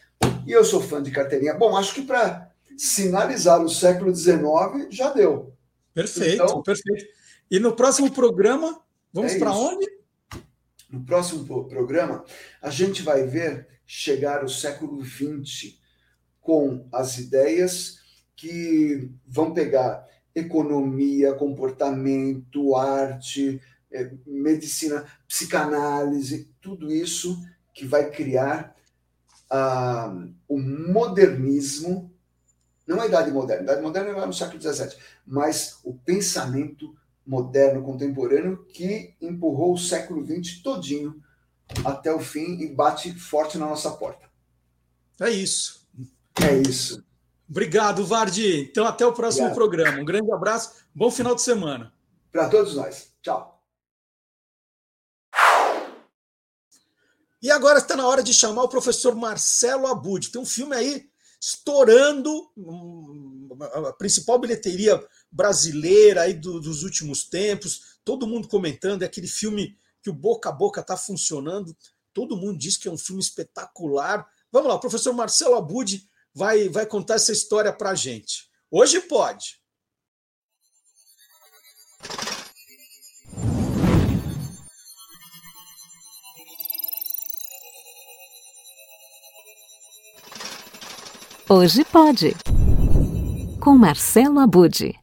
e 0.47 0.53
eu 0.53 0.63
sou 0.63 0.83
fã 0.83 1.03
de 1.03 1.11
carteirinha. 1.11 1.55
Bom, 1.55 1.75
acho 1.75 1.95
que 1.95 2.03
para 2.03 2.53
sinalizar 2.77 3.63
o 3.63 3.71
século 3.71 4.15
XIX 4.15 4.45
já 4.91 5.11
deu. 5.11 5.55
Perfeito, 5.95 6.45
então, 6.45 6.63
perfeito. 6.63 7.07
E 7.51 7.59
no 7.59 7.75
próximo 7.75 8.13
programa, 8.13 8.83
vamos 9.11 9.33
é 9.33 9.39
para 9.39 9.53
onde? 9.53 9.87
No 10.91 11.03
próximo 11.05 11.65
programa, 11.67 12.23
a 12.61 12.69
gente 12.69 13.03
vai 13.03 13.27
ver 13.27 13.67
chegar 13.87 14.45
o 14.45 14.49
século 14.49 15.03
XX 15.03 15.79
com 16.43 16.87
as 16.93 17.17
ideias 17.17 17.99
que 18.37 19.11
vão 19.27 19.55
pegar 19.55 20.07
economia, 20.37 21.33
comportamento, 21.33 22.77
arte, 22.77 23.61
é, 23.91 24.13
medicina, 24.27 25.07
psicanálise, 25.27 26.51
tudo 26.61 26.93
isso 26.93 27.43
que 27.73 27.87
vai 27.87 28.11
criar 28.11 28.77
ah, 29.51 30.15
o 30.47 30.59
modernismo, 30.59 32.13
não 32.87 33.01
a 33.01 33.07
idade 33.07 33.31
moderna, 33.31 33.63
a 33.63 33.65
idade 33.65 33.83
moderna 33.83 34.11
é 34.11 34.13
lá 34.13 34.27
no 34.27 34.33
século 34.35 34.61
XVII, 34.61 34.97
mas 35.27 35.79
o 35.83 35.95
pensamento 35.95 36.95
moderno, 37.27 37.83
contemporâneo, 37.83 38.65
que 38.67 39.15
empurrou 39.21 39.73
o 39.73 39.79
século 39.79 40.25
XX 40.25 40.63
todinho 40.63 41.21
até 41.85 42.13
o 42.13 42.21
fim 42.21 42.61
e 42.61 42.69
bate 42.69 43.13
forte 43.19 43.57
na 43.57 43.67
nossa 43.67 43.91
porta. 43.91 44.27
É 45.21 45.31
isso. 45.31 45.87
É 46.43 46.55
isso. 46.55 47.06
Obrigado, 47.49 48.05
Vardi. 48.05 48.69
Então, 48.71 48.87
até 48.87 49.07
o 49.07 49.13
próximo 49.13 49.47
Obrigado. 49.47 49.57
programa. 49.57 50.01
Um 50.01 50.05
grande 50.05 50.33
abraço, 50.33 50.73
bom 50.95 51.11
final 51.11 51.35
de 51.35 51.43
semana. 51.43 51.93
Para 52.33 52.49
todos 52.49 52.75
nós. 52.75 53.13
Tchau. 53.23 53.57
E 57.41 57.51
agora 57.51 57.79
está 57.79 57.95
na 57.97 58.07
hora 58.07 58.23
de 58.23 58.35
chamar 58.35 58.65
o 58.65 58.69
professor 58.69 59.15
Marcelo 59.15 59.87
Abud. 59.87 60.31
Tem 60.31 60.41
um 60.41 60.47
filme 60.47 60.75
aí 60.75 61.09
estourando 61.41 62.51
hum, 62.57 63.49
a 63.61 63.93
principal 63.93 64.39
bilheteria 64.39 65.01
brasileira 65.31 66.23
aí 66.23 66.35
dos 66.35 66.83
últimos 66.83 67.25
tempos. 67.25 67.99
Todo 68.05 68.27
mundo 68.27 68.49
comentando, 68.49 69.03
é 69.03 69.07
aquele 69.07 69.29
filme 69.29 69.79
que 70.03 70.11
o 70.11 70.15
boca 70.15 70.49
a 70.49 70.53
boca 70.53 70.81
está 70.81 70.97
funcionando. 70.97 71.77
Todo 72.13 72.37
mundo 72.37 72.59
diz 72.59 72.77
que 72.77 72.89
é 72.89 72.91
um 72.91 72.99
filme 72.99 73.23
espetacular. 73.23 74.27
Vamos 74.51 74.69
lá, 74.69 74.79
professor 74.79 75.13
Marcelo 75.13 75.55
Abud 75.55 76.09
vai, 76.37 76.69
vai 76.69 76.85
contar 76.85 77.15
essa 77.15 77.33
história 77.33 77.73
para 77.73 77.91
a 77.91 77.95
gente. 77.95 78.51
Hoje 78.71 79.01
pode. 79.01 79.59
Hoje 91.49 91.85
pode. 91.87 92.37
Com 93.63 93.79
Marcelo 93.79 94.41
Abude. 94.41 94.95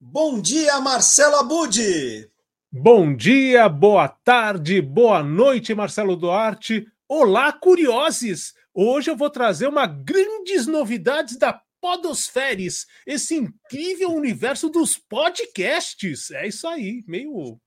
Bom 0.00 0.40
dia, 0.40 0.80
Marcelo 0.80 1.36
Abude. 1.36 2.28
Bom 2.72 3.14
dia, 3.14 3.68
boa 3.68 4.08
tarde, 4.08 4.80
boa 4.82 5.22
noite, 5.22 5.74
Marcelo 5.74 6.16
Duarte. 6.16 6.90
Olá, 7.08 7.52
curiosos! 7.52 8.52
Hoje 8.74 9.12
eu 9.12 9.16
vou 9.16 9.30
trazer 9.30 9.68
uma 9.68 9.86
grandes 9.86 10.66
novidades 10.66 11.36
da 11.36 11.62
Podosferes, 11.80 12.84
esse 13.06 13.36
incrível 13.36 14.10
universo 14.10 14.68
dos 14.68 14.98
podcasts. 14.98 16.32
É 16.32 16.48
isso 16.48 16.66
aí, 16.66 17.04
meio 17.06 17.60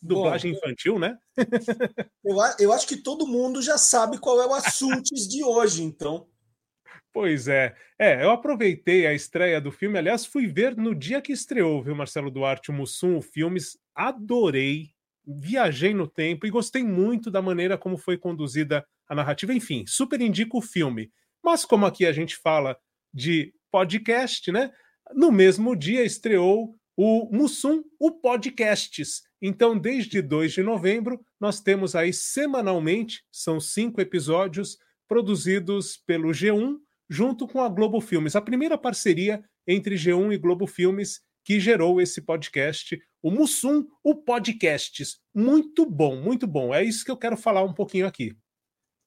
dublagem 0.00 0.52
Bom, 0.52 0.58
infantil, 0.58 0.98
né? 1.00 1.18
eu, 2.24 2.36
eu 2.60 2.72
acho 2.72 2.86
que 2.86 2.96
todo 2.96 3.26
mundo 3.26 3.60
já 3.60 3.76
sabe 3.76 4.16
qual 4.18 4.40
é 4.40 4.46
o 4.46 4.54
assunto 4.54 5.12
de 5.12 5.42
hoje, 5.42 5.82
então. 5.82 6.28
Pois 7.12 7.48
é. 7.48 7.74
É, 7.98 8.22
eu 8.22 8.30
aproveitei 8.30 9.08
a 9.08 9.12
estreia 9.12 9.60
do 9.60 9.72
filme. 9.72 9.98
Aliás, 9.98 10.24
fui 10.24 10.46
ver 10.46 10.76
no 10.76 10.94
dia 10.94 11.20
que 11.20 11.32
estreou, 11.32 11.82
viu, 11.82 11.96
Marcelo 11.96 12.30
Duarte, 12.30 12.70
o 12.70 12.74
Mussum, 12.74 13.16
o 13.16 13.22
Filmes. 13.22 13.76
Adorei. 13.92 14.93
Viajei 15.26 15.94
no 15.94 16.06
tempo 16.06 16.46
e 16.46 16.50
gostei 16.50 16.82
muito 16.82 17.30
da 17.30 17.40
maneira 17.40 17.78
como 17.78 17.96
foi 17.96 18.16
conduzida 18.18 18.84
a 19.08 19.14
narrativa. 19.14 19.52
Enfim, 19.54 19.84
super 19.86 20.20
indico 20.20 20.58
o 20.58 20.62
filme. 20.62 21.10
Mas 21.42 21.64
como 21.64 21.86
aqui 21.86 22.06
a 22.06 22.12
gente 22.12 22.36
fala 22.36 22.76
de 23.12 23.54
podcast, 23.70 24.50
né? 24.50 24.72
No 25.14 25.30
mesmo 25.30 25.76
dia 25.76 26.04
estreou 26.04 26.76
o 26.96 27.28
Mussum, 27.32 27.82
o 27.98 28.10
Podcasts. 28.12 29.22
Então, 29.42 29.78
desde 29.78 30.22
2 30.22 30.52
de 30.52 30.62
novembro, 30.62 31.20
nós 31.38 31.60
temos 31.60 31.94
aí 31.94 32.12
semanalmente, 32.12 33.24
são 33.30 33.60
cinco 33.60 34.00
episódios 34.00 34.78
produzidos 35.06 35.96
pelo 36.06 36.30
G1 36.30 36.76
junto 37.08 37.46
com 37.46 37.60
a 37.60 37.68
Globo 37.68 38.00
Filmes, 38.00 38.34
a 38.34 38.40
primeira 38.40 38.78
parceria 38.78 39.44
entre 39.66 39.96
G1 39.96 40.32
e 40.32 40.38
Globo 40.38 40.66
Filmes 40.66 41.20
que 41.44 41.60
gerou 41.60 42.00
esse 42.00 42.22
podcast, 42.22 42.98
o 43.24 43.30
Mussum, 43.30 43.86
o 44.02 44.14
Podcasts. 44.14 45.18
Muito 45.34 45.86
bom, 45.86 46.14
muito 46.20 46.46
bom. 46.46 46.74
É 46.74 46.84
isso 46.84 47.02
que 47.02 47.10
eu 47.10 47.16
quero 47.16 47.38
falar 47.38 47.64
um 47.64 47.72
pouquinho 47.72 48.06
aqui. 48.06 48.36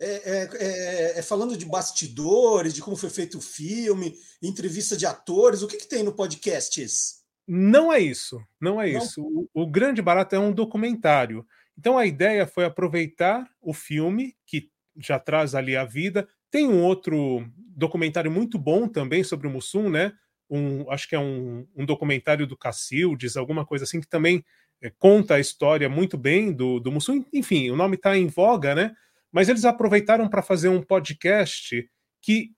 É, 0.01 0.07
é, 0.07 0.49
é, 0.53 1.19
é, 1.19 1.21
falando 1.21 1.55
de 1.55 1.67
bastidores, 1.67 2.73
de 2.73 2.81
como 2.81 2.97
foi 2.97 3.11
feito 3.11 3.37
o 3.37 3.41
filme, 3.41 4.15
entrevista 4.41 4.97
de 4.97 5.05
atores, 5.05 5.61
o 5.61 5.67
que, 5.67 5.77
que 5.77 5.87
tem 5.87 6.01
no 6.01 6.13
podcasts? 6.13 7.21
Não 7.47 7.93
é 7.93 7.99
isso, 7.99 8.41
não 8.59 8.81
é 8.81 8.91
não? 8.91 8.99
isso. 8.99 9.21
O, 9.21 9.47
o, 9.53 9.67
grande 9.67 10.01
barato 10.01 10.35
é 10.35 10.39
um 10.39 10.51
documentário. 10.51 11.45
Então 11.77 11.95
a 11.95 12.07
ideia 12.07 12.47
foi 12.47 12.65
aproveitar 12.65 13.47
o 13.61 13.71
filme, 13.71 14.35
que 14.47 14.71
já 14.97 15.19
traz 15.19 15.53
ali 15.53 15.75
a 15.75 15.85
vida. 15.85 16.27
Tem 16.49 16.67
um 16.67 16.83
outro 16.83 17.47
documentário 17.55 18.31
muito 18.31 18.57
bom 18.57 18.87
também 18.87 19.23
sobre 19.23 19.47
o 19.47 19.51
Mussum, 19.51 19.91
né? 19.91 20.11
Um, 20.49 20.89
acho 20.91 21.07
que 21.07 21.15
é 21.15 21.19
um, 21.19 21.67
um 21.75 21.85
documentário 21.85 22.47
do 22.47 22.57
Cacildes, 22.57 23.35
alguma 23.35 23.65
coisa 23.65 23.83
assim, 23.83 23.99
que 23.99 24.07
também 24.07 24.43
é, 24.81 24.89
conta 24.89 25.35
a 25.35 25.39
história 25.39 25.89
muito 25.89 26.17
bem 26.17 26.51
do, 26.51 26.79
do 26.79 26.91
Mussum. 26.91 27.23
Enfim, 27.33 27.69
o 27.69 27.75
nome 27.75 27.95
está 27.95 28.17
em 28.17 28.27
voga, 28.27 28.75
né? 28.75 28.95
Mas 29.31 29.49
eles 29.49 29.65
aproveitaram 29.65 30.29
para 30.29 30.41
fazer 30.41 30.69
um 30.69 30.81
podcast 30.81 31.89
que 32.21 32.51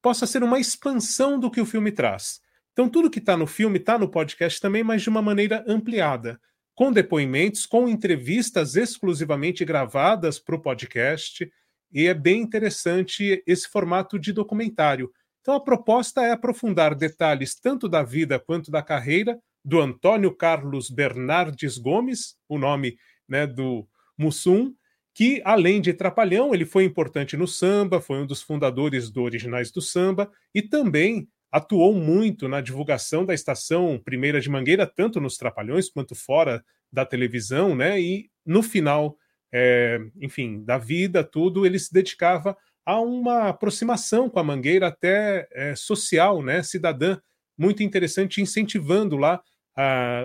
possa 0.00 0.26
ser 0.26 0.42
uma 0.42 0.60
expansão 0.60 1.38
do 1.38 1.50
que 1.50 1.60
o 1.60 1.66
filme 1.66 1.90
traz. 1.90 2.40
Então, 2.72 2.88
tudo 2.88 3.10
que 3.10 3.18
está 3.18 3.36
no 3.36 3.46
filme 3.46 3.78
está 3.78 3.98
no 3.98 4.08
podcast 4.08 4.60
também, 4.60 4.84
mas 4.84 5.02
de 5.02 5.08
uma 5.08 5.22
maneira 5.22 5.64
ampliada, 5.66 6.38
com 6.74 6.92
depoimentos, 6.92 7.64
com 7.64 7.88
entrevistas 7.88 8.76
exclusivamente 8.76 9.64
gravadas 9.64 10.38
para 10.38 10.54
o 10.54 10.60
podcast 10.60 11.50
e 11.92 12.06
é 12.06 12.12
bem 12.12 12.42
interessante 12.42 13.42
esse 13.46 13.68
formato 13.68 14.18
de 14.18 14.32
documentário. 14.32 15.10
Então 15.46 15.54
a 15.54 15.60
proposta 15.60 16.22
é 16.22 16.32
aprofundar 16.32 16.92
detalhes 16.92 17.54
tanto 17.54 17.88
da 17.88 18.02
vida 18.02 18.36
quanto 18.36 18.68
da 18.68 18.82
carreira 18.82 19.38
do 19.64 19.80
Antônio 19.80 20.34
Carlos 20.34 20.90
Bernardes 20.90 21.78
Gomes, 21.78 22.34
o 22.48 22.58
nome 22.58 22.96
né, 23.28 23.46
do 23.46 23.86
Mussum, 24.18 24.74
que 25.14 25.40
além 25.44 25.80
de 25.80 25.94
trapalhão, 25.94 26.52
ele 26.52 26.64
foi 26.64 26.82
importante 26.82 27.36
no 27.36 27.46
samba, 27.46 28.00
foi 28.00 28.18
um 28.18 28.26
dos 28.26 28.42
fundadores 28.42 29.08
do 29.08 29.22
Originais 29.22 29.70
do 29.70 29.80
Samba 29.80 30.28
e 30.52 30.60
também 30.60 31.28
atuou 31.52 31.94
muito 31.94 32.48
na 32.48 32.60
divulgação 32.60 33.24
da 33.24 33.32
estação 33.32 34.02
Primeira 34.04 34.40
de 34.40 34.50
Mangueira, 34.50 34.84
tanto 34.84 35.20
nos 35.20 35.36
Trapalhões 35.36 35.88
quanto 35.88 36.16
fora 36.16 36.60
da 36.92 37.06
televisão, 37.06 37.72
né? 37.76 38.00
E 38.00 38.28
no 38.44 38.64
final 38.64 39.16
é, 39.52 39.98
enfim, 40.20 40.64
da 40.64 40.76
vida, 40.76 41.24
tudo, 41.24 41.64
ele 41.64 41.78
se 41.78 41.92
dedicava 41.92 42.56
a 42.86 43.00
uma 43.00 43.48
aproximação 43.48 44.30
com 44.30 44.38
a 44.38 44.44
Mangueira 44.44 44.86
até 44.86 45.48
é, 45.52 45.74
social, 45.74 46.42
né, 46.42 46.62
cidadã, 46.62 47.18
muito 47.58 47.82
interessante, 47.82 48.40
incentivando 48.40 49.16
lá 49.16 49.42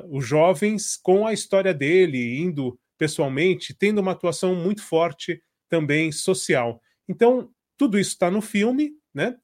os 0.09 0.25
jovens 0.25 0.95
com 0.95 1.27
a 1.27 1.33
história 1.33 1.73
dele, 1.73 2.39
indo 2.39 2.79
pessoalmente, 2.97 3.73
tendo 3.73 3.99
uma 3.99 4.13
atuação 4.13 4.55
muito 4.55 4.81
forte 4.81 5.43
também 5.67 6.09
social. 6.09 6.81
Então, 7.09 7.49
tudo 7.75 7.99
isso 7.99 8.11
está 8.11 8.31
no 8.31 8.41
filme, 8.41 8.91
né, 9.13 9.35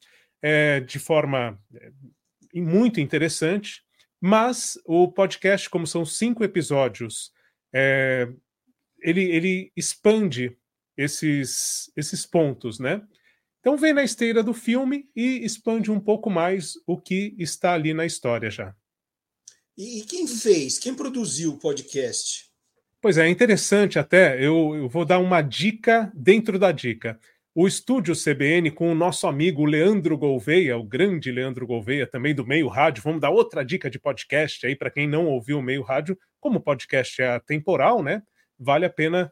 é, 0.41 0.79
de 0.79 0.99
forma 0.99 1.59
é, 1.73 1.91
muito 2.53 3.01
interessante, 3.01 3.81
mas 4.21 4.79
o 4.85 5.11
podcast, 5.11 5.69
como 5.69 5.85
são 5.85 6.05
cinco 6.05 6.43
episódios, 6.43 7.31
é, 7.73 8.27
ele, 9.01 9.23
ele 9.23 9.71
expande 9.75 10.55
esses, 10.97 11.91
esses 11.95 12.25
pontos, 12.25 12.79
né? 12.79 13.01
Então 13.59 13.77
vem 13.77 13.93
na 13.93 14.03
esteira 14.03 14.41
do 14.41 14.53
filme 14.53 15.05
e 15.15 15.45
expande 15.45 15.91
um 15.91 15.99
pouco 15.99 16.29
mais 16.29 16.73
o 16.87 16.99
que 16.99 17.35
está 17.37 17.73
ali 17.73 17.93
na 17.93 18.05
história 18.05 18.49
já. 18.49 18.73
E 19.77 20.01
quem 20.03 20.25
fez? 20.27 20.79
Quem 20.79 20.95
produziu 20.95 21.51
o 21.51 21.59
podcast? 21.59 22.47
Pois 23.01 23.17
é, 23.17 23.27
é 23.27 23.29
interessante 23.29 23.99
até. 23.99 24.43
Eu, 24.43 24.75
eu 24.75 24.89
vou 24.89 25.05
dar 25.05 25.19
uma 25.19 25.41
dica 25.41 26.11
dentro 26.15 26.57
da 26.57 26.71
dica. 26.71 27.19
O 27.53 27.67
estúdio 27.67 28.15
CBN 28.15 28.71
com 28.71 28.91
o 28.91 28.95
nosso 28.95 29.27
amigo 29.27 29.65
Leandro 29.65 30.17
Gouveia, 30.17 30.77
o 30.77 30.83
grande 30.83 31.31
Leandro 31.31 31.67
Gouveia, 31.67 32.07
também 32.07 32.33
do 32.33 32.45
Meio 32.45 32.67
Rádio. 32.67 33.03
Vamos 33.03 33.21
dar 33.21 33.29
outra 33.29 33.63
dica 33.63 33.89
de 33.89 33.99
podcast 33.99 34.65
aí 34.65 34.75
para 34.75 34.91
quem 34.91 35.07
não 35.07 35.27
ouviu 35.27 35.59
o 35.59 35.63
Meio 35.63 35.81
Rádio. 35.81 36.17
Como 36.39 36.59
o 36.59 36.63
podcast 36.63 37.21
é 37.21 37.29
atemporal, 37.29 38.01
né? 38.01 38.21
vale 38.59 38.85
a 38.85 38.89
pena, 38.89 39.31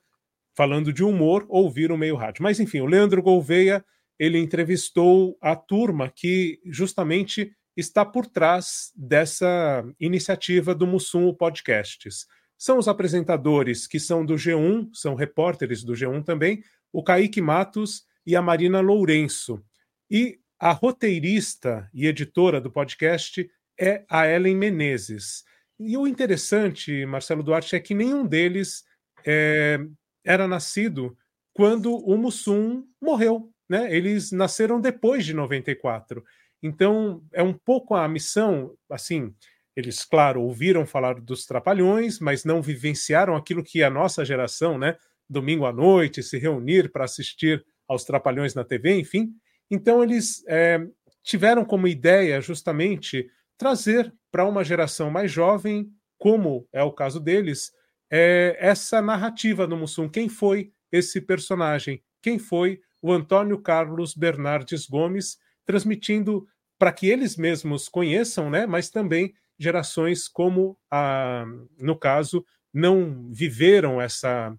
falando 0.55 0.93
de 0.93 1.03
humor, 1.03 1.45
ouvir 1.49 1.91
o 1.91 1.97
meio 1.97 2.15
rádio. 2.15 2.43
Mas 2.43 2.59
enfim, 2.59 2.79
o 2.79 2.85
Leandro 2.85 3.21
Gouveia 3.21 3.83
ele 4.17 4.39
entrevistou 4.39 5.37
a 5.41 5.55
turma 5.55 6.09
que 6.09 6.59
justamente 6.65 7.51
está 7.75 8.05
por 8.05 8.25
trás 8.25 8.91
dessa 8.95 9.83
iniciativa 9.99 10.73
do 10.73 10.87
Mussum 10.87 11.33
Podcasts. 11.33 12.25
São 12.57 12.77
os 12.77 12.87
apresentadores 12.87 13.85
que 13.85 13.99
são 13.99 14.25
do 14.25 14.35
G1, 14.35 14.89
são 14.93 15.13
repórteres 15.13 15.83
do 15.83 15.93
G1 15.93 16.23
também, 16.23 16.63
o 16.91 17.03
Kaique 17.03 17.41
Matos 17.41 18.03
e 18.25 18.35
a 18.35 18.41
Marina 18.41 18.79
Lourenço. 18.79 19.61
E 20.09 20.39
a 20.57 20.71
roteirista 20.71 21.89
e 21.93 22.07
editora 22.07 22.61
do 22.61 22.71
podcast 22.71 23.49
é 23.77 24.05
a 24.09 24.25
Ellen 24.25 24.55
Menezes. 24.55 25.43
E 25.77 25.97
o 25.97 26.07
interessante, 26.07 27.05
Marcelo 27.05 27.43
Duarte, 27.43 27.75
é 27.75 27.79
que 27.81 27.93
nenhum 27.93 28.25
deles 28.25 28.85
é, 29.25 29.77
era 30.25 30.47
nascido 30.47 31.17
quando 31.53 31.95
o 31.95 32.17
Mussum 32.17 32.83
morreu. 33.01 33.49
Né? 33.69 33.95
Eles 33.95 34.31
nasceram 34.31 34.79
depois 34.79 35.25
de 35.25 35.33
94. 35.33 36.23
Então, 36.61 37.23
é 37.31 37.43
um 37.43 37.53
pouco 37.53 37.95
a 37.95 38.07
missão, 38.07 38.75
assim, 38.89 39.33
eles, 39.75 40.03
claro, 40.03 40.41
ouviram 40.41 40.85
falar 40.85 41.19
dos 41.19 41.45
Trapalhões, 41.45 42.19
mas 42.19 42.43
não 42.43 42.61
vivenciaram 42.61 43.35
aquilo 43.35 43.63
que 43.63 43.83
a 43.83 43.89
nossa 43.89 44.23
geração, 44.23 44.77
né, 44.77 44.97
domingo 45.29 45.65
à 45.65 45.73
noite, 45.73 46.23
se 46.23 46.37
reunir 46.37 46.91
para 46.91 47.05
assistir 47.05 47.63
aos 47.87 48.03
Trapalhões 48.03 48.55
na 48.55 48.63
TV, 48.63 48.97
enfim. 48.97 49.33
Então, 49.69 50.03
eles 50.03 50.43
é, 50.47 50.79
tiveram 51.23 51.65
como 51.65 51.87
ideia 51.87 52.41
justamente 52.41 53.29
trazer 53.57 54.13
para 54.31 54.45
uma 54.45 54.63
geração 54.63 55.09
mais 55.09 55.31
jovem, 55.31 55.89
como 56.17 56.67
é 56.71 56.83
o 56.83 56.91
caso 56.91 57.19
deles, 57.19 57.71
é, 58.09 58.55
essa 58.59 59.01
narrativa 59.01 59.67
do 59.67 59.77
Mussum. 59.77 60.09
Quem 60.09 60.29
foi 60.29 60.71
esse 60.91 61.21
personagem? 61.21 62.01
Quem 62.21 62.39
foi 62.39 62.81
o 63.01 63.11
Antônio 63.11 63.59
Carlos 63.59 64.15
Bernardes 64.15 64.87
Gomes, 64.87 65.37
transmitindo 65.65 66.47
para 66.77 66.91
que 66.91 67.07
eles 67.07 67.37
mesmos 67.37 67.87
conheçam, 67.87 68.49
né? 68.49 68.65
Mas 68.65 68.89
também 68.89 69.33
gerações 69.57 70.27
como 70.27 70.77
a, 70.91 71.45
no 71.79 71.97
caso, 71.97 72.45
não 72.73 73.31
viveram 73.31 74.01
essa 74.01 74.53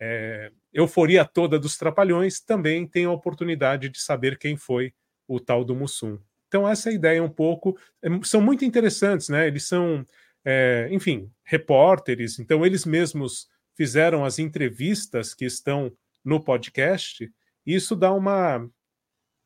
é, 0.00 0.52
euforia 0.72 1.24
toda 1.24 1.58
dos 1.58 1.76
trapalhões, 1.76 2.40
também 2.40 2.86
têm 2.86 3.04
a 3.04 3.10
oportunidade 3.10 3.88
de 3.88 4.00
saber 4.00 4.38
quem 4.38 4.56
foi 4.56 4.92
o 5.26 5.40
tal 5.40 5.64
do 5.64 5.74
Mussum. 5.74 6.18
Então, 6.46 6.66
essa 6.66 6.90
é 6.90 6.94
ideia 6.94 7.22
um 7.22 7.28
pouco. 7.28 7.76
É, 8.02 8.08
são 8.22 8.40
muito 8.40 8.64
interessantes, 8.64 9.28
né? 9.28 9.46
Eles 9.46 9.66
são 9.66 10.06
é, 10.50 10.88
enfim, 10.90 11.30
repórteres, 11.44 12.38
então 12.38 12.64
eles 12.64 12.86
mesmos 12.86 13.46
fizeram 13.76 14.24
as 14.24 14.38
entrevistas 14.38 15.34
que 15.34 15.44
estão 15.44 15.92
no 16.24 16.42
podcast, 16.42 17.30
e 17.66 17.74
isso 17.74 17.94
dá 17.94 18.14
uma, 18.14 18.66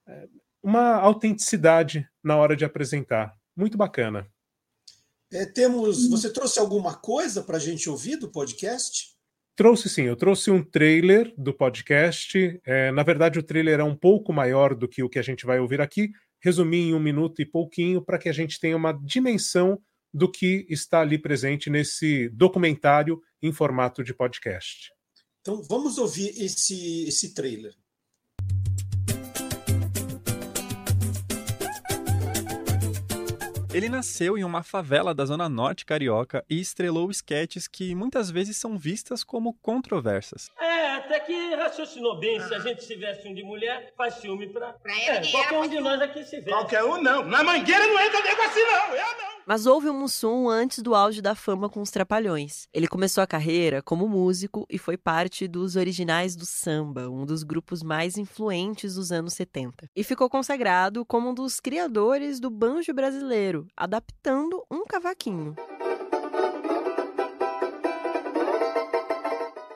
é, 0.07 0.29
uma 0.63 0.95
autenticidade 0.95 2.09
na 2.23 2.37
hora 2.37 2.55
de 2.55 2.65
apresentar. 2.65 3.35
Muito 3.57 3.77
bacana. 3.77 4.29
É, 5.33 5.45
temos. 5.45 6.09
Você 6.09 6.33
trouxe 6.33 6.61
alguma 6.61 6.95
coisa 6.95 7.43
para 7.43 7.57
a 7.57 7.61
gente 7.61 7.91
ouvir 7.91 8.15
do 8.15 8.31
podcast? 8.31 9.11
Trouxe 9.57 9.89
sim, 9.89 10.03
eu 10.03 10.15
trouxe 10.15 10.53
um 10.53 10.63
trailer 10.63 11.35
do 11.37 11.53
podcast. 11.53 12.61
É, 12.65 12.93
na 12.93 13.03
verdade, 13.03 13.41
o 13.41 13.43
trailer 13.43 13.81
é 13.81 13.85
um 13.85 13.97
pouco 13.97 14.33
maior 14.33 14.73
do 14.73 14.87
que 14.87 15.03
o 15.03 15.09
que 15.09 15.19
a 15.19 15.23
gente 15.23 15.45
vai 15.45 15.59
ouvir 15.59 15.81
aqui. 15.81 16.13
Resumi 16.41 16.91
em 16.91 16.95
um 16.95 17.01
minuto 17.01 17.43
e 17.43 17.45
pouquinho 17.45 18.01
para 18.01 18.19
que 18.19 18.29
a 18.29 18.33
gente 18.33 18.61
tenha 18.61 18.77
uma 18.77 18.93
dimensão 18.93 19.83
do 20.13 20.31
que 20.31 20.67
está 20.69 21.01
ali 21.01 21.19
presente 21.19 21.71
nesse 21.71 22.29
documentário 22.31 23.21
em 23.41 23.53
formato 23.53 24.05
de 24.05 24.15
podcast. 24.15 24.93
Então 25.41 25.63
vamos 25.63 25.99
ouvir 25.99 26.29
esse, 26.41 27.05
esse 27.09 27.35
trailer. 27.35 27.75
Ele 33.75 33.89
nasceu 33.89 34.37
em 34.37 34.45
uma 34.45 34.63
favela 34.63 35.15
da 35.15 35.25
zona 35.25 35.49
norte 35.49 35.87
carioca 35.87 36.45
e 36.49 36.61
estrelou 36.61 37.11
esquetes 37.11 37.67
que 37.67 37.95
muitas 37.95 38.31
vezes 38.31 38.59
são 38.59 38.77
vistas 38.77 39.25
como 39.25 39.55
controversas. 39.63 40.51
É, 40.61 40.91
até 40.97 41.19
que 41.21 41.55
raciocinou 41.55 42.19
bem. 42.19 42.39
Se 42.41 42.55
a 42.55 42.59
gente 42.59 42.85
se 42.85 42.95
veste 42.97 43.27
um 43.27 43.35
de 43.35 43.43
mulher, 43.43 43.95
faz 43.97 44.15
ciúme 44.17 44.53
pra. 44.53 44.75
Pra 44.75 44.93
ele, 44.95 45.27
É, 45.27 45.31
qualquer 45.31 45.59
um 45.59 45.69
de 45.69 45.81
nós 45.81 46.03
aqui 46.03 46.23
se 46.23 46.37
veste. 46.37 46.51
Qualquer 46.51 46.85
um 46.85 47.01
não. 47.01 47.25
Na 47.25 47.43
mangueira 47.43 47.87
não 47.87 47.99
entra 47.99 48.23
nego 48.23 48.43
assim, 48.43 48.61
não. 48.61 48.95
Eu 48.95 49.19
não. 49.19 49.33
Mas 49.45 49.67
houve 49.67 49.89
um 49.91 49.99
Mussum 49.99 50.49
antes 50.49 50.79
do 50.79 50.95
auge 50.95 51.21
da 51.21 51.35
fama 51.35 51.69
com 51.69 51.83
os 51.83 51.91
Trapalhões. 51.91 52.69
Ele 52.73 52.87
começou 52.87 53.25
a 53.25 53.27
carreira 53.27 53.83
como 53.83 54.09
músico 54.09 54.65
e 54.71 54.79
foi 54.79 54.97
parte 54.97 55.49
dos 55.49 55.75
originais 55.75 56.37
do 56.37 56.47
samba, 56.47 57.09
um 57.11 57.27
dos 57.27 57.43
grupos 57.43 57.83
mais 57.83 58.17
influentes 58.17 58.95
dos 58.95 59.11
anos 59.11 59.33
70. 59.35 59.91
E 59.97 60.05
ficou 60.05 60.31
consagrado 60.31 61.05
como 61.05 61.31
um 61.31 61.35
dos 61.35 61.59
criadores 61.59 62.39
do 62.39 62.49
banjo 62.51 62.95
brasileiro, 62.95 63.62
adaptando 63.77 64.65
um 64.71 64.85
cavaquinho. 64.85 65.55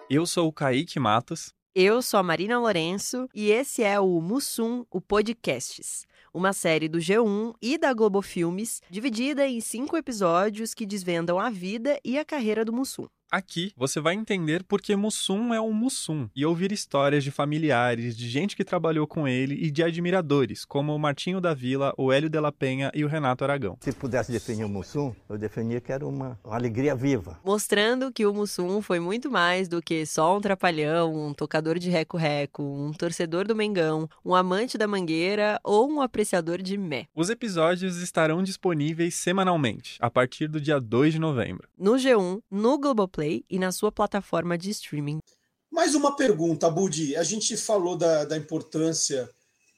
Eu 0.08 0.24
sou 0.24 0.48
o 0.48 0.52
Kaique 0.52 1.00
Matos. 1.00 1.52
Eu 1.74 2.00
sou 2.00 2.18
a 2.20 2.22
Marina 2.22 2.58
Lourenço 2.58 3.28
e 3.34 3.50
esse 3.50 3.82
é 3.82 3.98
o 4.00 4.20
Mussum, 4.20 4.86
o 4.90 5.00
Podcasts, 5.00 6.06
uma 6.32 6.52
série 6.52 6.88
do 6.88 6.98
G1 6.98 7.54
e 7.60 7.76
da 7.76 7.92
Globo 7.92 8.22
Filmes, 8.22 8.80
dividida 8.88 9.46
em 9.46 9.60
cinco 9.60 9.96
episódios 9.96 10.72
que 10.72 10.86
desvendam 10.86 11.38
a 11.38 11.50
vida 11.50 11.98
e 12.04 12.18
a 12.18 12.24
carreira 12.24 12.64
do 12.64 12.72
Mussum. 12.72 13.06
Aqui 13.36 13.70
você 13.76 14.00
vai 14.00 14.14
entender 14.14 14.64
por 14.64 14.80
que 14.80 14.96
Mussum 14.96 15.52
é 15.52 15.60
um 15.60 15.70
Mussum 15.70 16.26
e 16.34 16.46
ouvir 16.46 16.72
histórias 16.72 17.22
de 17.22 17.30
familiares, 17.30 18.16
de 18.16 18.30
gente 18.30 18.56
que 18.56 18.64
trabalhou 18.64 19.06
com 19.06 19.28
ele 19.28 19.54
e 19.56 19.70
de 19.70 19.82
admiradores, 19.82 20.64
como 20.64 20.94
o 20.94 20.98
Martinho 20.98 21.38
da 21.38 21.52
Vila, 21.52 21.92
o 21.98 22.10
Hélio 22.10 22.30
de 22.30 22.40
la 22.40 22.50
Penha 22.50 22.90
e 22.94 23.04
o 23.04 23.08
Renato 23.08 23.44
Aragão. 23.44 23.76
Se 23.82 23.92
pudesse 23.92 24.32
definir 24.32 24.64
o 24.64 24.70
Mussum, 24.70 25.14
eu 25.28 25.36
definia 25.36 25.82
que 25.82 25.92
era 25.92 26.06
uma, 26.06 26.40
uma 26.42 26.54
alegria 26.54 26.96
viva. 26.96 27.38
Mostrando 27.44 28.10
que 28.10 28.24
o 28.24 28.32
Mussum 28.32 28.80
foi 28.80 29.00
muito 29.00 29.30
mais 29.30 29.68
do 29.68 29.82
que 29.82 30.06
só 30.06 30.38
um 30.38 30.40
trapalhão, 30.40 31.28
um 31.28 31.34
tocador 31.34 31.78
de 31.78 31.90
reco-reco, 31.90 32.62
um 32.62 32.90
torcedor 32.94 33.46
do 33.46 33.54
Mengão, 33.54 34.08
um 34.24 34.34
amante 34.34 34.78
da 34.78 34.88
mangueira 34.88 35.60
ou 35.62 35.86
um 35.90 36.00
apreciador 36.00 36.62
de 36.62 36.78
mé. 36.78 37.06
Os 37.14 37.28
episódios 37.28 37.98
estarão 37.98 38.42
disponíveis 38.42 39.14
semanalmente, 39.14 39.98
a 40.00 40.08
partir 40.08 40.48
do 40.48 40.58
dia 40.58 40.80
2 40.80 41.12
de 41.12 41.18
novembro. 41.18 41.68
No 41.78 41.96
G1, 41.96 42.40
no 42.50 42.78
Globoplay 42.78 43.25
e 43.48 43.58
na 43.58 43.72
sua 43.72 43.90
plataforma 43.90 44.56
de 44.56 44.70
streaming. 44.70 45.18
Mais 45.70 45.94
uma 45.94 46.16
pergunta, 46.16 46.70
Budi. 46.70 47.16
A 47.16 47.22
gente 47.22 47.56
falou 47.56 47.96
da, 47.96 48.24
da 48.24 48.36
importância 48.36 49.28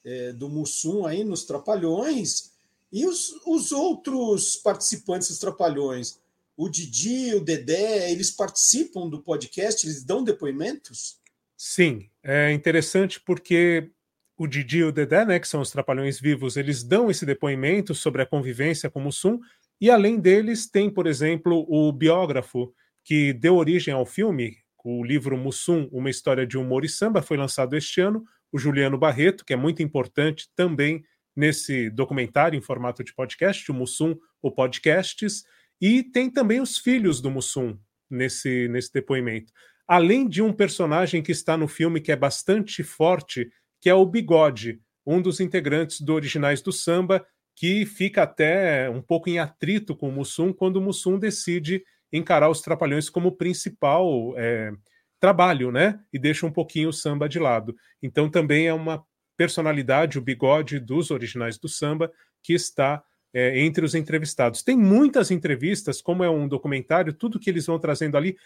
é, 0.04 0.32
do 0.32 0.48
Mussum 0.48 1.06
aí 1.06 1.24
nos 1.24 1.44
Trapalhões 1.44 2.52
e 2.92 3.06
os, 3.06 3.34
os 3.46 3.72
outros 3.72 4.56
participantes 4.56 5.28
dos 5.28 5.38
Trapalhões. 5.38 6.20
O 6.56 6.68
Didi, 6.68 7.34
o 7.34 7.40
Dedé, 7.40 8.10
eles 8.10 8.30
participam 8.30 9.08
do 9.08 9.22
podcast? 9.22 9.86
Eles 9.86 10.02
dão 10.04 10.24
depoimentos? 10.24 11.18
Sim, 11.56 12.08
é 12.22 12.52
interessante 12.52 13.20
porque 13.20 13.90
o 14.36 14.46
Didi 14.46 14.78
e 14.78 14.84
o 14.84 14.92
Dedé, 14.92 15.24
né, 15.24 15.38
que 15.40 15.48
são 15.48 15.60
os 15.60 15.70
Trapalhões 15.70 16.20
vivos, 16.20 16.56
eles 16.56 16.82
dão 16.84 17.10
esse 17.10 17.26
depoimento 17.26 17.94
sobre 17.94 18.22
a 18.22 18.26
convivência 18.26 18.88
com 18.88 19.00
o 19.00 19.02
Mussum, 19.02 19.40
e 19.80 19.90
além 19.90 20.18
deles 20.18 20.68
tem, 20.68 20.88
por 20.88 21.06
exemplo, 21.06 21.66
o 21.68 21.92
biógrafo 21.92 22.72
que 23.08 23.32
deu 23.32 23.56
origem 23.56 23.94
ao 23.94 24.04
filme, 24.04 24.58
o 24.84 25.02
livro 25.02 25.34
Mussum, 25.34 25.88
Uma 25.90 26.10
História 26.10 26.46
de 26.46 26.58
Humor 26.58 26.84
e 26.84 26.90
Samba, 26.90 27.22
foi 27.22 27.38
lançado 27.38 27.74
este 27.74 28.02
ano, 28.02 28.22
o 28.52 28.58
Juliano 28.58 28.98
Barreto, 28.98 29.46
que 29.46 29.54
é 29.54 29.56
muito 29.56 29.82
importante 29.82 30.46
também 30.54 31.02
nesse 31.34 31.88
documentário 31.88 32.58
em 32.58 32.60
formato 32.60 33.02
de 33.02 33.14
podcast, 33.14 33.70
o 33.70 33.74
Mussum, 33.74 34.14
o 34.42 34.50
Podcasts, 34.50 35.42
e 35.80 36.02
tem 36.02 36.30
também 36.30 36.60
os 36.60 36.76
filhos 36.76 37.18
do 37.22 37.30
Mussum 37.30 37.78
nesse, 38.10 38.68
nesse 38.68 38.92
depoimento. 38.92 39.54
Além 39.86 40.28
de 40.28 40.42
um 40.42 40.52
personagem 40.52 41.22
que 41.22 41.32
está 41.32 41.56
no 41.56 41.66
filme 41.66 42.02
que 42.02 42.12
é 42.12 42.16
bastante 42.16 42.82
forte, 42.82 43.50
que 43.80 43.88
é 43.88 43.94
o 43.94 44.04
Bigode, 44.04 44.82
um 45.06 45.22
dos 45.22 45.40
integrantes 45.40 46.02
do 46.02 46.12
Originais 46.12 46.60
do 46.60 46.72
Samba, 46.72 47.26
que 47.56 47.86
fica 47.86 48.24
até 48.24 48.90
um 48.90 49.00
pouco 49.00 49.30
em 49.30 49.38
atrito 49.38 49.96
com 49.96 50.10
o 50.10 50.12
Mussum 50.12 50.52
quando 50.52 50.76
o 50.76 50.82
Mussum 50.82 51.18
decide 51.18 51.82
encarar 52.12 52.48
os 52.48 52.60
Trapalhões 52.60 53.10
como 53.10 53.32
principal 53.32 54.34
é, 54.36 54.72
trabalho, 55.20 55.70
né? 55.70 56.00
E 56.12 56.18
deixa 56.18 56.46
um 56.46 56.52
pouquinho 56.52 56.88
o 56.88 56.92
samba 56.92 57.28
de 57.28 57.38
lado. 57.38 57.76
Então 58.02 58.30
também 58.30 58.66
é 58.66 58.74
uma 58.74 59.04
personalidade, 59.36 60.18
o 60.18 60.22
bigode 60.22 60.80
dos 60.80 61.10
originais 61.10 61.58
do 61.58 61.68
samba, 61.68 62.10
que 62.42 62.52
está 62.52 63.02
é, 63.32 63.60
entre 63.60 63.84
os 63.84 63.94
entrevistados. 63.94 64.62
Tem 64.62 64.76
muitas 64.76 65.30
entrevistas, 65.30 66.00
como 66.02 66.24
é 66.24 66.30
um 66.30 66.48
documentário, 66.48 67.12
tudo 67.12 67.38
que 67.38 67.50
eles 67.50 67.66
vão 67.66 67.78
trazendo 67.78 68.16
ali. 68.16 68.36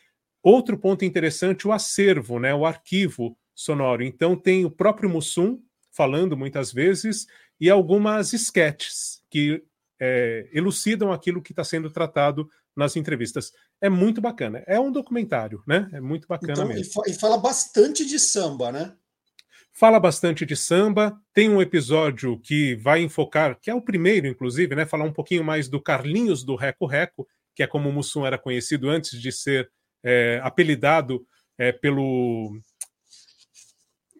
Outro 0.42 0.76
ponto 0.76 1.04
interessante, 1.04 1.66
o 1.68 1.72
acervo, 1.72 2.38
né? 2.38 2.54
O 2.54 2.66
arquivo 2.66 3.36
sonoro. 3.54 4.02
Então 4.02 4.36
tem 4.36 4.64
o 4.64 4.70
próprio 4.70 5.08
Mussum 5.08 5.60
falando 5.90 6.36
muitas 6.36 6.72
vezes 6.72 7.26
e 7.60 7.70
algumas 7.70 8.32
sketches 8.32 9.22
que 9.30 9.62
é, 10.00 10.48
elucidam 10.52 11.12
aquilo 11.12 11.40
que 11.40 11.52
está 11.52 11.62
sendo 11.62 11.90
tratado 11.90 12.50
nas 12.76 12.96
entrevistas. 12.96 13.52
É 13.80 13.88
muito 13.88 14.20
bacana. 14.20 14.62
É 14.66 14.78
um 14.78 14.90
documentário, 14.90 15.62
né? 15.66 15.88
É 15.92 16.00
muito 16.00 16.26
bacana 16.26 16.52
então, 16.52 16.66
mesmo. 16.66 17.02
E 17.06 17.14
fala 17.14 17.38
bastante 17.38 18.04
de 18.04 18.18
samba, 18.18 18.72
né? 18.72 18.94
Fala 19.72 19.98
bastante 19.98 20.44
de 20.44 20.54
samba. 20.54 21.18
Tem 21.32 21.48
um 21.48 21.62
episódio 21.62 22.38
que 22.40 22.76
vai 22.76 23.02
enfocar, 23.02 23.58
que 23.60 23.70
é 23.70 23.74
o 23.74 23.82
primeiro, 23.82 24.26
inclusive, 24.26 24.74
né? 24.74 24.84
Falar 24.86 25.04
um 25.04 25.12
pouquinho 25.12 25.42
mais 25.42 25.68
do 25.68 25.80
Carlinhos 25.80 26.44
do 26.44 26.54
Reco 26.54 26.86
Reco, 26.86 27.26
que 27.54 27.62
é 27.62 27.66
como 27.66 27.88
o 27.88 27.92
Mussum 27.92 28.26
era 28.26 28.38
conhecido 28.38 28.88
antes 28.88 29.20
de 29.20 29.32
ser 29.32 29.70
é, 30.02 30.40
apelidado 30.42 31.26
é, 31.58 31.72
pelo. 31.72 32.58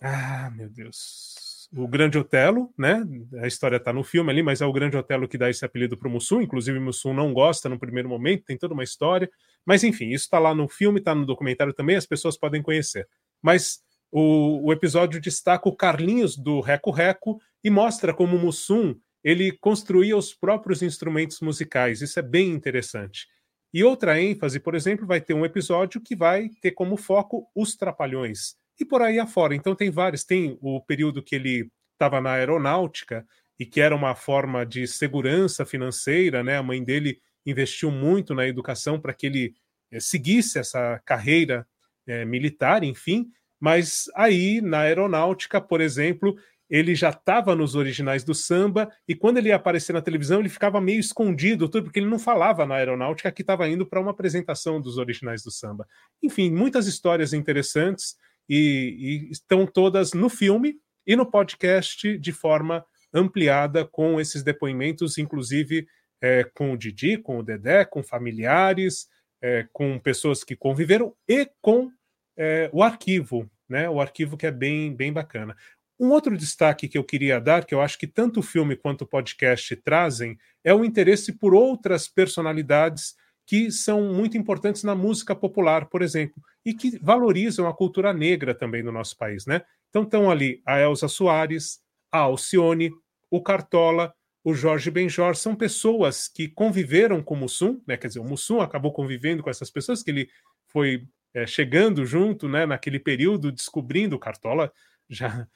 Ah, 0.00 0.50
meu 0.54 0.68
Deus 0.68 1.51
o 1.74 1.88
Grande 1.88 2.18
Otelo, 2.18 2.72
né? 2.76 3.02
A 3.40 3.46
história 3.46 3.76
está 3.76 3.92
no 3.92 4.04
filme 4.04 4.30
ali, 4.30 4.42
mas 4.42 4.60
é 4.60 4.66
o 4.66 4.72
Grande 4.72 4.96
Otelo 4.96 5.26
que 5.26 5.38
dá 5.38 5.48
esse 5.48 5.64
apelido 5.64 5.96
para 5.96 6.06
o 6.06 6.10
Mussum. 6.10 6.40
Inclusive, 6.40 6.78
o 6.78 6.82
Mussum 6.82 7.14
não 7.14 7.32
gosta 7.32 7.68
no 7.68 7.78
primeiro 7.78 8.08
momento, 8.08 8.44
tem 8.44 8.58
toda 8.58 8.74
uma 8.74 8.84
história. 8.84 9.30
Mas, 9.64 9.82
enfim, 9.82 10.08
isso 10.08 10.24
está 10.24 10.38
lá 10.38 10.54
no 10.54 10.68
filme, 10.68 10.98
está 10.98 11.14
no 11.14 11.24
documentário 11.24 11.72
também, 11.72 11.96
as 11.96 12.06
pessoas 12.06 12.36
podem 12.36 12.62
conhecer. 12.62 13.08
Mas 13.40 13.80
o, 14.10 14.66
o 14.66 14.72
episódio 14.72 15.20
destaca 15.20 15.68
o 15.68 15.74
Carlinhos 15.74 16.36
do 16.36 16.60
Reco 16.60 16.90
Reco 16.90 17.40
e 17.64 17.70
mostra 17.70 18.12
como 18.12 18.36
o 18.36 18.40
Mussum 18.40 18.94
ele 19.24 19.52
construía 19.52 20.16
os 20.16 20.34
próprios 20.34 20.82
instrumentos 20.82 21.40
musicais. 21.40 22.02
Isso 22.02 22.18
é 22.18 22.22
bem 22.22 22.50
interessante. 22.50 23.28
E 23.72 23.82
outra 23.82 24.20
ênfase, 24.20 24.60
por 24.60 24.74
exemplo, 24.74 25.06
vai 25.06 25.20
ter 25.20 25.32
um 25.32 25.44
episódio 25.44 26.00
que 26.00 26.14
vai 26.14 26.50
ter 26.60 26.72
como 26.72 26.96
foco 26.96 27.48
os 27.54 27.74
Trapalhões 27.76 28.60
e 28.82 28.84
por 28.84 29.00
aí 29.00 29.18
afora. 29.18 29.54
Então 29.54 29.74
tem 29.74 29.90
vários. 29.90 30.24
Tem 30.24 30.58
o 30.60 30.80
período 30.80 31.22
que 31.22 31.34
ele 31.34 31.70
estava 31.94 32.20
na 32.20 32.32
aeronáutica 32.32 33.26
e 33.58 33.64
que 33.64 33.80
era 33.80 33.94
uma 33.94 34.14
forma 34.14 34.66
de 34.66 34.86
segurança 34.86 35.64
financeira, 35.64 36.42
né? 36.42 36.56
A 36.56 36.62
mãe 36.62 36.82
dele 36.82 37.20
investiu 37.46 37.90
muito 37.90 38.34
na 38.34 38.46
educação 38.46 39.00
para 39.00 39.14
que 39.14 39.26
ele 39.26 39.54
é, 39.90 40.00
seguisse 40.00 40.58
essa 40.58 41.00
carreira 41.04 41.66
é, 42.06 42.24
militar, 42.24 42.82
enfim. 42.82 43.26
Mas 43.60 44.06
aí 44.14 44.60
na 44.60 44.80
aeronáutica, 44.80 45.60
por 45.60 45.80
exemplo, 45.80 46.34
ele 46.68 46.94
já 46.94 47.10
estava 47.10 47.54
nos 47.54 47.76
originais 47.76 48.24
do 48.24 48.34
samba 48.34 48.90
e 49.06 49.14
quando 49.14 49.36
ele 49.36 49.50
ia 49.50 49.56
aparecer 49.56 49.92
na 49.92 50.00
televisão 50.00 50.40
ele 50.40 50.48
ficava 50.48 50.80
meio 50.80 50.98
escondido, 50.98 51.68
tudo 51.68 51.84
porque 51.84 52.00
ele 52.00 52.08
não 52.08 52.18
falava 52.18 52.66
na 52.66 52.76
aeronáutica 52.76 53.30
que 53.30 53.42
estava 53.42 53.68
indo 53.68 53.86
para 53.86 54.00
uma 54.00 54.10
apresentação 54.10 54.80
dos 54.80 54.98
originais 54.98 55.42
do 55.42 55.50
samba. 55.50 55.86
Enfim, 56.22 56.50
muitas 56.50 56.86
histórias 56.86 57.32
interessantes 57.32 58.16
e, 58.54 59.28
e 59.28 59.30
estão 59.30 59.66
todas 59.66 60.12
no 60.12 60.28
filme 60.28 60.76
e 61.06 61.16
no 61.16 61.24
podcast 61.24 62.18
de 62.18 62.32
forma 62.32 62.84
ampliada 63.10 63.86
com 63.86 64.20
esses 64.20 64.42
depoimentos, 64.42 65.16
inclusive 65.16 65.86
é, 66.20 66.44
com 66.44 66.70
o 66.70 66.76
Didi, 66.76 67.16
com 67.16 67.38
o 67.38 67.42
Dedé, 67.42 67.86
com 67.86 68.02
familiares, 68.02 69.08
é, 69.40 69.66
com 69.72 69.98
pessoas 69.98 70.44
que 70.44 70.54
conviveram 70.54 71.14
e 71.26 71.50
com 71.62 71.90
é, 72.36 72.68
o 72.74 72.82
arquivo, 72.82 73.50
né? 73.66 73.88
O 73.88 74.02
arquivo 74.02 74.36
que 74.36 74.46
é 74.46 74.50
bem, 74.50 74.94
bem 74.94 75.10
bacana. 75.10 75.56
Um 75.98 76.10
outro 76.10 76.36
destaque 76.36 76.88
que 76.88 76.98
eu 76.98 77.04
queria 77.04 77.40
dar, 77.40 77.64
que 77.64 77.74
eu 77.74 77.80
acho 77.80 77.98
que 77.98 78.06
tanto 78.06 78.40
o 78.40 78.42
filme 78.42 78.76
quanto 78.76 79.02
o 79.02 79.06
podcast 79.06 79.74
trazem, 79.76 80.36
é 80.62 80.74
o 80.74 80.84
interesse 80.84 81.32
por 81.32 81.54
outras 81.54 82.06
personalidades 82.06 83.14
que 83.46 83.70
são 83.70 84.12
muito 84.12 84.36
importantes 84.36 84.82
na 84.82 84.94
música 84.94 85.34
popular, 85.34 85.86
por 85.86 86.02
exemplo, 86.02 86.42
e 86.64 86.72
que 86.72 86.98
valorizam 86.98 87.66
a 87.66 87.74
cultura 87.74 88.12
negra 88.12 88.54
também 88.54 88.82
no 88.82 88.92
nosso 88.92 89.16
país, 89.16 89.46
né? 89.46 89.62
Então 89.90 90.04
estão 90.04 90.30
ali 90.30 90.62
a 90.64 90.78
Elza 90.78 91.08
Soares, 91.08 91.80
a 92.10 92.18
Alcione, 92.18 92.90
o 93.30 93.42
Cartola, 93.42 94.14
o 94.44 94.54
Jorge 94.54 94.90
Benjor, 94.90 95.36
são 95.36 95.54
pessoas 95.54 96.28
que 96.28 96.48
conviveram 96.48 97.22
com 97.22 97.34
o 97.34 97.36
Mussum, 97.36 97.80
né? 97.86 97.96
Quer 97.96 98.08
dizer, 98.08 98.20
o 98.20 98.24
Mussum 98.24 98.60
acabou 98.60 98.92
convivendo 98.92 99.42
com 99.42 99.50
essas 99.50 99.70
pessoas 99.70 100.02
que 100.02 100.10
ele 100.10 100.28
foi 100.66 101.06
é, 101.34 101.46
chegando 101.46 102.04
junto, 102.04 102.48
né? 102.48 102.66
Naquele 102.66 102.98
período, 102.98 103.52
descobrindo 103.52 104.16
o 104.16 104.18
Cartola 104.18 104.72
já 105.08 105.46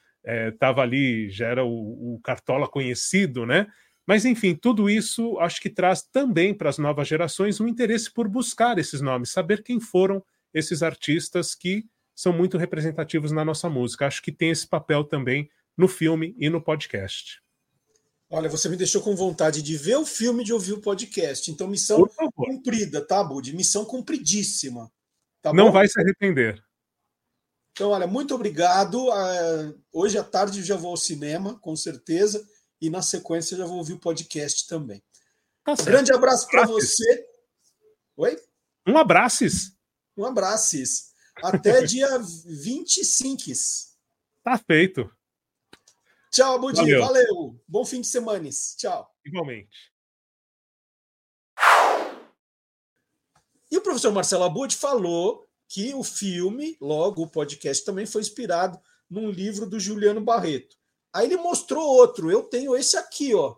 estava 0.51 0.81
é, 0.81 0.83
ali, 0.83 1.29
já 1.29 1.47
era 1.47 1.63
o, 1.63 2.15
o 2.15 2.19
Cartola 2.21 2.67
conhecido, 2.67 3.45
né? 3.45 3.67
Mas, 4.07 4.23
enfim, 4.23 4.55
tudo 4.55 4.89
isso 4.89 5.37
acho 5.37 5.59
que 5.59 5.69
traz 5.69 6.01
também 6.01 6.53
para 6.53 6.69
as 6.69 6.77
novas 6.77 7.09
gerações 7.09 7.59
um 7.59 7.67
interesse 7.67 8.09
por 8.09 8.29
buscar 8.29 8.77
esses 8.77 9.01
nomes, 9.01 9.31
saber 9.31 9.61
quem 9.61 9.81
foram 9.81 10.23
esses 10.53 10.81
artistas 10.81 11.53
que 11.53 11.85
são 12.15 12.31
muito 12.31 12.57
representativos 12.57 13.33
na 13.33 13.43
nossa 13.43 13.69
música. 13.69 14.07
Acho 14.07 14.21
que 14.21 14.31
tem 14.31 14.49
esse 14.49 14.65
papel 14.65 15.03
também 15.03 15.49
no 15.75 15.89
filme 15.89 16.33
e 16.39 16.49
no 16.49 16.61
podcast. 16.61 17.41
Olha, 18.29 18.47
você 18.47 18.69
me 18.69 18.77
deixou 18.77 19.01
com 19.01 19.13
vontade 19.13 19.61
de 19.61 19.77
ver 19.77 19.97
o 19.97 20.05
filme 20.05 20.41
e 20.41 20.45
de 20.45 20.53
ouvir 20.53 20.73
o 20.73 20.81
podcast. 20.81 21.51
Então, 21.51 21.67
missão 21.67 22.09
cumprida, 22.33 23.05
tá, 23.05 23.21
Bud? 23.21 23.53
Missão 23.53 23.83
cumpridíssima. 23.83 24.89
Tá 25.41 25.53
Não 25.53 25.65
bom? 25.65 25.71
vai 25.73 25.87
se 25.87 25.99
arrepender. 25.99 26.63
Então, 27.73 27.91
olha, 27.91 28.07
muito 28.07 28.33
obrigado. 28.33 29.11
Ah, 29.11 29.73
hoje 29.91 30.17
à 30.17 30.23
tarde 30.23 30.63
já 30.63 30.77
vou 30.77 30.91
ao 30.91 30.97
cinema, 30.97 31.59
com 31.59 31.75
certeza 31.75 32.43
e 32.81 32.89
na 32.89 33.01
sequência 33.01 33.57
já 33.57 33.65
vou 33.65 33.77
ouvir 33.77 33.93
o 33.93 33.99
podcast 33.99 34.67
também. 34.67 35.03
Tá 35.63 35.73
um 35.73 35.85
grande 35.85 36.13
abraço 36.13 36.47
para 36.47 36.65
você. 36.65 37.27
Oi? 38.15 38.41
Um 38.87 38.97
abraço. 38.97 39.45
Um 40.15 40.25
abraço. 40.25 40.77
Até 41.43 41.83
dia 41.85 42.07
25. 42.19 43.43
Tá 44.43 44.57
feito. 44.57 45.11
Tchau, 46.31 46.59
Budi. 46.59 46.77
Valeu. 46.77 47.01
Valeu. 47.01 47.63
Bom 47.67 47.85
fim 47.85 48.01
de 48.01 48.07
semana. 48.07 48.49
Tchau. 48.77 49.13
Igualmente. 49.25 49.91
E 53.69 53.77
o 53.77 53.81
professor 53.81 54.13
Marcelo 54.13 54.43
Abud 54.43 54.75
falou 54.75 55.47
que 55.67 55.93
o 55.93 56.03
filme, 56.03 56.77
logo 56.79 57.23
o 57.23 57.29
podcast, 57.29 57.83
também 57.83 58.05
foi 58.05 58.21
inspirado 58.21 58.79
num 59.09 59.29
livro 59.29 59.65
do 59.65 59.79
Juliano 59.79 60.21
Barreto. 60.21 60.77
Aí 61.13 61.25
ele 61.25 61.37
mostrou 61.37 61.83
outro. 61.83 62.29
Eu 62.31 62.43
tenho 62.43 62.75
esse 62.75 62.97
aqui, 62.97 63.33
ó. 63.33 63.55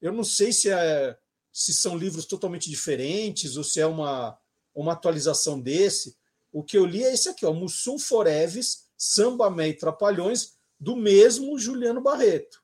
Eu 0.00 0.12
não 0.12 0.24
sei 0.24 0.52
se 0.52 0.70
é 0.70 1.18
se 1.56 1.72
são 1.72 1.96
livros 1.96 2.26
totalmente 2.26 2.68
diferentes 2.68 3.56
ou 3.56 3.64
se 3.64 3.80
é 3.80 3.86
uma, 3.86 4.38
uma 4.74 4.92
atualização 4.92 5.58
desse. 5.58 6.14
O 6.52 6.62
que 6.62 6.76
eu 6.76 6.84
li 6.84 7.02
é 7.02 7.14
esse 7.14 7.30
aqui, 7.30 7.46
ó, 7.46 7.52
Mussum 7.54 7.98
Foreves, 7.98 8.90
Samba 8.94 9.48
Mé 9.48 9.68
e 9.68 9.74
Trapalhões, 9.74 10.58
do 10.78 10.94
mesmo 10.94 11.58
Juliano 11.58 12.02
Barreto, 12.02 12.62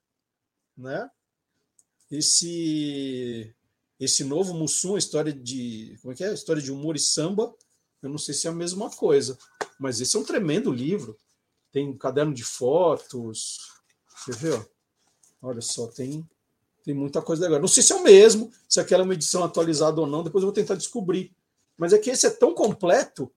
né? 0.76 1.10
Esse 2.10 3.56
esse 3.98 4.24
novo 4.24 4.52
Mussum, 4.52 4.98
história 4.98 5.32
de 5.32 5.96
como 6.02 6.12
é 6.12 6.16
que 6.16 6.24
é? 6.24 6.34
História 6.34 6.60
de 6.60 6.70
humor 6.70 6.94
e 6.94 6.98
samba. 6.98 7.54
Eu 8.02 8.10
não 8.10 8.18
sei 8.18 8.34
se 8.34 8.46
é 8.46 8.50
a 8.50 8.54
mesma 8.54 8.90
coisa, 8.90 9.38
mas 9.78 10.02
esse 10.02 10.14
é 10.18 10.20
um 10.20 10.24
tremendo 10.24 10.70
livro. 10.70 11.18
Tem 11.70 11.88
um 11.88 11.96
caderno 11.96 12.34
de 12.34 12.44
fotos, 12.44 13.71
você 14.24 14.32
viu? 14.32 14.64
Olha 15.40 15.60
só, 15.60 15.88
tem, 15.88 16.28
tem 16.84 16.94
muita 16.94 17.20
coisa 17.20 17.42
legal. 17.42 17.60
Não 17.60 17.68
sei 17.68 17.82
se 17.82 17.92
é 17.92 17.96
o 17.96 18.02
mesmo, 18.02 18.52
se 18.68 18.80
aquela 18.80 19.02
é 19.02 19.04
uma 19.04 19.14
edição 19.14 19.42
atualizada 19.42 20.00
ou 20.00 20.06
não, 20.06 20.22
depois 20.22 20.42
eu 20.42 20.46
vou 20.46 20.54
tentar 20.54 20.76
descobrir. 20.76 21.34
Mas 21.76 21.92
é 21.92 21.98
que 21.98 22.10
esse 22.10 22.26
é 22.26 22.30
tão 22.30 22.54
completo 22.54 23.32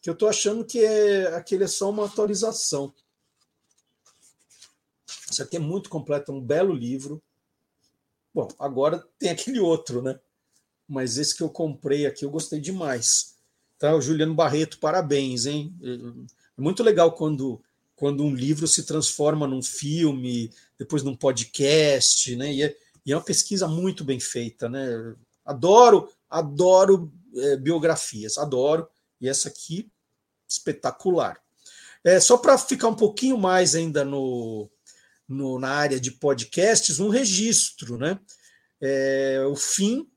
que 0.00 0.08
eu 0.08 0.14
estou 0.14 0.28
achando 0.28 0.64
que 0.64 0.84
é 0.84 1.34
aquele 1.34 1.64
é 1.64 1.66
só 1.66 1.90
uma 1.90 2.04
atualização. 2.04 2.94
Isso 5.30 5.42
aqui 5.42 5.56
é 5.56 5.60
muito 5.60 5.90
completo, 5.90 6.30
é 6.30 6.34
um 6.34 6.40
belo 6.40 6.74
livro. 6.74 7.22
Bom, 8.32 8.46
agora 8.58 9.04
tem 9.18 9.30
aquele 9.30 9.58
outro, 9.58 10.02
né? 10.02 10.20
Mas 10.86 11.16
esse 11.16 11.34
que 11.34 11.42
eu 11.42 11.48
comprei 11.48 12.06
aqui 12.06 12.24
eu 12.24 12.30
gostei 12.30 12.60
demais. 12.60 13.34
Tá, 13.78 13.94
o 13.96 14.00
Juliano 14.00 14.34
Barreto, 14.34 14.78
parabéns, 14.78 15.46
hein? 15.46 15.74
É 16.56 16.60
muito 16.60 16.82
legal 16.82 17.12
quando 17.12 17.60
quando 17.96 18.24
um 18.24 18.34
livro 18.34 18.66
se 18.66 18.84
transforma 18.84 19.46
num 19.46 19.62
filme, 19.62 20.50
depois 20.78 21.02
num 21.02 21.16
podcast, 21.16 22.34
né? 22.36 22.52
E 22.52 22.62
é, 22.62 22.76
e 23.06 23.12
é 23.12 23.16
uma 23.16 23.22
pesquisa 23.22 23.68
muito 23.68 24.02
bem 24.02 24.18
feita, 24.18 24.68
né? 24.68 25.14
Adoro, 25.44 26.10
adoro 26.28 27.12
é, 27.36 27.56
biografias, 27.56 28.38
adoro. 28.38 28.88
E 29.20 29.28
essa 29.28 29.48
aqui, 29.48 29.90
espetacular. 30.48 31.38
É, 32.02 32.18
só 32.18 32.36
para 32.36 32.56
ficar 32.56 32.88
um 32.88 32.94
pouquinho 32.94 33.36
mais 33.36 33.74
ainda 33.74 34.04
no, 34.04 34.70
no, 35.28 35.58
na 35.58 35.70
área 35.70 36.00
de 36.00 36.10
podcasts, 36.12 36.98
um 36.98 37.08
registro, 37.08 37.98
né? 37.98 38.18
É, 38.80 39.44
o 39.46 39.56
fim 39.56 40.08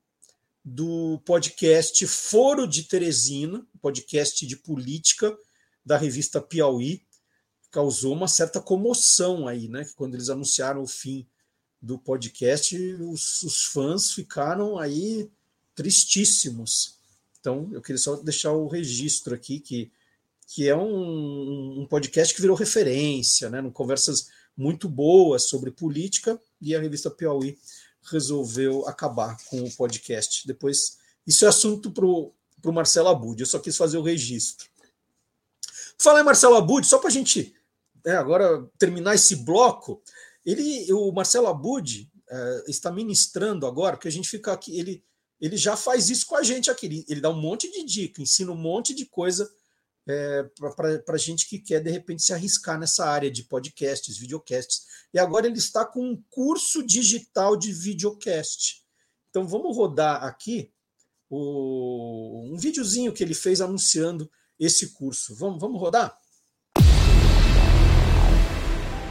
do 0.64 1.20
podcast 1.24 2.06
Foro 2.06 2.66
de 2.66 2.84
Teresina, 2.84 3.66
podcast 3.80 4.46
de 4.46 4.56
política 4.56 5.36
da 5.84 5.96
revista 5.96 6.40
Piauí, 6.40 7.06
causou 7.70 8.14
uma 8.14 8.28
certa 8.28 8.60
comoção 8.60 9.46
aí, 9.46 9.68
né? 9.68 9.86
Quando 9.96 10.14
eles 10.14 10.28
anunciaram 10.28 10.82
o 10.82 10.86
fim 10.86 11.26
do 11.80 11.98
podcast, 11.98 12.76
os, 12.94 13.42
os 13.42 13.64
fãs 13.66 14.12
ficaram 14.12 14.78
aí 14.78 15.30
tristíssimos. 15.74 16.96
Então, 17.40 17.68
eu 17.72 17.80
queria 17.80 17.98
só 17.98 18.16
deixar 18.16 18.52
o 18.52 18.66
registro 18.66 19.34
aqui 19.34 19.60
que, 19.60 19.92
que 20.46 20.68
é 20.68 20.76
um, 20.76 21.82
um 21.82 21.86
podcast 21.86 22.34
que 22.34 22.40
virou 22.40 22.56
referência, 22.56 23.48
né? 23.48 23.62
Conversas 23.72 24.28
muito 24.56 24.88
boas 24.88 25.44
sobre 25.44 25.70
política 25.70 26.40
e 26.60 26.74
a 26.74 26.80
revista 26.80 27.10
Piauí 27.10 27.56
resolveu 28.10 28.88
acabar 28.88 29.36
com 29.46 29.62
o 29.62 29.72
podcast. 29.72 30.46
Depois, 30.46 30.98
isso 31.26 31.44
é 31.44 31.48
assunto 31.48 31.92
para 31.92 32.04
o 32.06 32.32
Marcelo 32.72 33.08
Abud. 33.08 33.40
Eu 33.40 33.46
só 33.46 33.58
quis 33.58 33.76
fazer 33.76 33.98
o 33.98 34.02
registro. 34.02 34.68
Falar 35.96 36.20
em 36.20 36.24
Marcelo 36.24 36.56
Abud, 36.56 36.86
só 36.86 36.98
para 36.98 37.08
a 37.08 37.12
gente 37.12 37.54
é, 38.08 38.16
agora 38.16 38.66
terminar 38.78 39.14
esse 39.14 39.36
bloco, 39.36 40.02
ele, 40.44 40.90
o 40.94 41.12
Marcelo 41.12 41.46
Abud 41.46 42.10
é, 42.26 42.64
está 42.66 42.90
ministrando 42.90 43.66
agora, 43.66 43.96
porque 43.96 44.08
a 44.08 44.12
gente 44.12 44.30
fica 44.30 44.50
aqui, 44.50 44.78
ele, 44.78 45.04
ele 45.38 45.58
já 45.58 45.76
faz 45.76 46.08
isso 46.08 46.26
com 46.26 46.34
a 46.36 46.42
gente 46.42 46.70
aqui, 46.70 46.86
ele, 46.86 47.04
ele 47.06 47.20
dá 47.20 47.28
um 47.28 47.38
monte 47.38 47.70
de 47.70 47.84
dica, 47.84 48.22
ensina 48.22 48.50
um 48.50 48.56
monte 48.56 48.94
de 48.94 49.04
coisa 49.04 49.46
é, 50.06 50.42
para 51.04 51.14
a 51.14 51.18
gente 51.18 51.46
que 51.46 51.58
quer 51.58 51.82
de 51.82 51.90
repente 51.90 52.22
se 52.22 52.32
arriscar 52.32 52.78
nessa 52.78 53.04
área 53.04 53.30
de 53.30 53.42
podcasts, 53.42 54.16
videocasts. 54.16 54.86
E 55.12 55.18
agora 55.18 55.46
ele 55.46 55.58
está 55.58 55.84
com 55.84 56.02
um 56.02 56.24
curso 56.30 56.82
digital 56.82 57.58
de 57.58 57.74
videocast. 57.74 58.82
Então 59.28 59.46
vamos 59.46 59.76
rodar 59.76 60.24
aqui 60.24 60.72
o, 61.28 62.50
um 62.50 62.56
videozinho 62.56 63.12
que 63.12 63.22
ele 63.22 63.34
fez 63.34 63.60
anunciando 63.60 64.30
esse 64.58 64.94
curso. 64.94 65.34
Vamos, 65.34 65.60
vamos 65.60 65.78
rodar? 65.78 66.17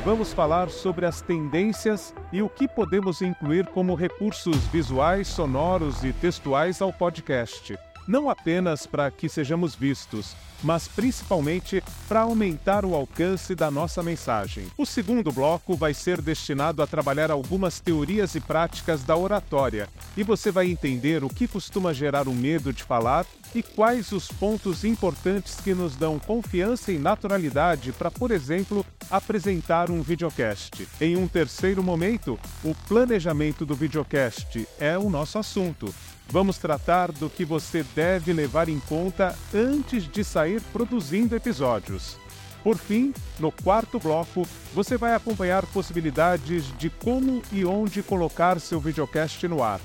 Vamos 0.07 0.31
falar 0.31 0.69
sobre 0.69 1.05
as 1.05 1.19
tendências 1.19 2.13
e 2.31 2.41
o 2.41 2.47
que 2.47 2.65
podemos 2.65 3.21
incluir 3.21 3.67
como 3.67 3.93
recursos 3.93 4.55
visuais, 4.67 5.27
sonoros 5.27 6.01
e 6.01 6.13
textuais 6.13 6.81
ao 6.81 6.93
podcast. 6.93 7.77
Não 8.07 8.29
apenas 8.29 8.87
para 8.87 9.11
que 9.11 9.27
sejamos 9.27 9.75
vistos, 9.75 10.33
mas 10.63 10.87
principalmente 10.87 11.83
para 12.07 12.21
aumentar 12.21 12.85
o 12.85 12.95
alcance 12.95 13.53
da 13.53 13.69
nossa 13.69 14.01
mensagem. 14.01 14.67
O 14.77 14.85
segundo 14.85 15.29
bloco 15.29 15.75
vai 15.75 15.93
ser 15.93 16.21
destinado 16.21 16.81
a 16.81 16.87
trabalhar 16.87 17.29
algumas 17.29 17.81
teorias 17.81 18.33
e 18.33 18.39
práticas 18.39 19.03
da 19.03 19.17
oratória, 19.17 19.89
e 20.15 20.23
você 20.23 20.51
vai 20.51 20.71
entender 20.71 21.21
o 21.21 21.27
que 21.27 21.49
costuma 21.49 21.93
gerar 21.93 22.29
o 22.29 22.33
medo 22.33 22.71
de 22.71 22.81
falar 22.81 23.25
e 23.57 23.63
quais 23.63 24.11
os 24.11 24.27
pontos 24.27 24.83
importantes 24.83 25.55
que 25.55 25.73
nos 25.73 25.95
dão 25.95 26.19
confiança 26.19 26.91
e 26.91 26.99
naturalidade 26.99 27.91
para, 27.91 28.11
por 28.11 28.29
exemplo, 28.29 28.85
apresentar 29.09 29.89
um 29.89 30.03
videocast. 30.03 30.87
Em 31.01 31.17
um 31.17 31.27
terceiro 31.27 31.81
momento, 31.81 32.39
o 32.63 32.75
planejamento 32.87 33.65
do 33.65 33.73
videocast 33.73 34.67
é 34.79 34.95
o 34.95 35.09
nosso 35.09 35.39
assunto. 35.39 35.91
Vamos 36.29 36.59
tratar 36.59 37.11
do 37.11 37.31
que 37.31 37.43
você 37.43 37.83
deve 37.95 38.31
levar 38.31 38.69
em 38.69 38.79
conta 38.79 39.35
antes 39.51 40.07
de 40.07 40.23
sair 40.23 40.61
produzindo 40.71 41.35
episódios. 41.35 42.15
Por 42.63 42.77
fim, 42.77 43.11
no 43.39 43.51
quarto 43.51 43.97
bloco, 43.97 44.45
você 44.71 44.97
vai 44.97 45.15
acompanhar 45.15 45.65
possibilidades 45.65 46.65
de 46.77 46.91
como 46.91 47.41
e 47.51 47.65
onde 47.65 48.03
colocar 48.03 48.59
seu 48.59 48.79
videocast 48.79 49.47
no 49.47 49.63
ar. 49.63 49.79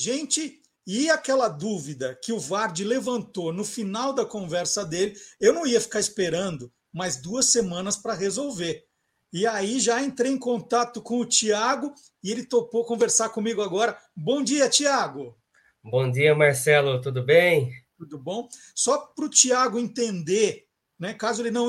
Gente, 0.00 0.62
e 0.86 1.10
aquela 1.10 1.46
dúvida 1.46 2.18
que 2.24 2.32
o 2.32 2.38
Vard 2.38 2.82
levantou 2.82 3.52
no 3.52 3.66
final 3.66 4.14
da 4.14 4.24
conversa 4.24 4.82
dele, 4.82 5.14
eu 5.38 5.52
não 5.52 5.66
ia 5.66 5.78
ficar 5.78 6.00
esperando 6.00 6.72
mais 6.90 7.20
duas 7.20 7.52
semanas 7.52 7.98
para 7.98 8.14
resolver. 8.14 8.82
E 9.30 9.46
aí 9.46 9.78
já 9.78 10.02
entrei 10.02 10.32
em 10.32 10.38
contato 10.38 11.02
com 11.02 11.18
o 11.18 11.26
Tiago 11.26 11.92
e 12.24 12.30
ele 12.30 12.46
topou 12.46 12.82
conversar 12.86 13.28
comigo 13.28 13.60
agora. 13.60 13.94
Bom 14.16 14.42
dia, 14.42 14.70
Tiago. 14.70 15.36
Bom 15.84 16.10
dia, 16.10 16.34
Marcelo. 16.34 16.98
Tudo 17.02 17.22
bem? 17.22 17.70
Tudo 17.98 18.16
bom? 18.16 18.48
Só 18.74 18.96
para 18.96 19.26
o 19.26 19.28
Tiago 19.28 19.78
entender, 19.78 20.66
né, 20.98 21.12
caso 21.12 21.42
ele 21.42 21.50
não, 21.50 21.68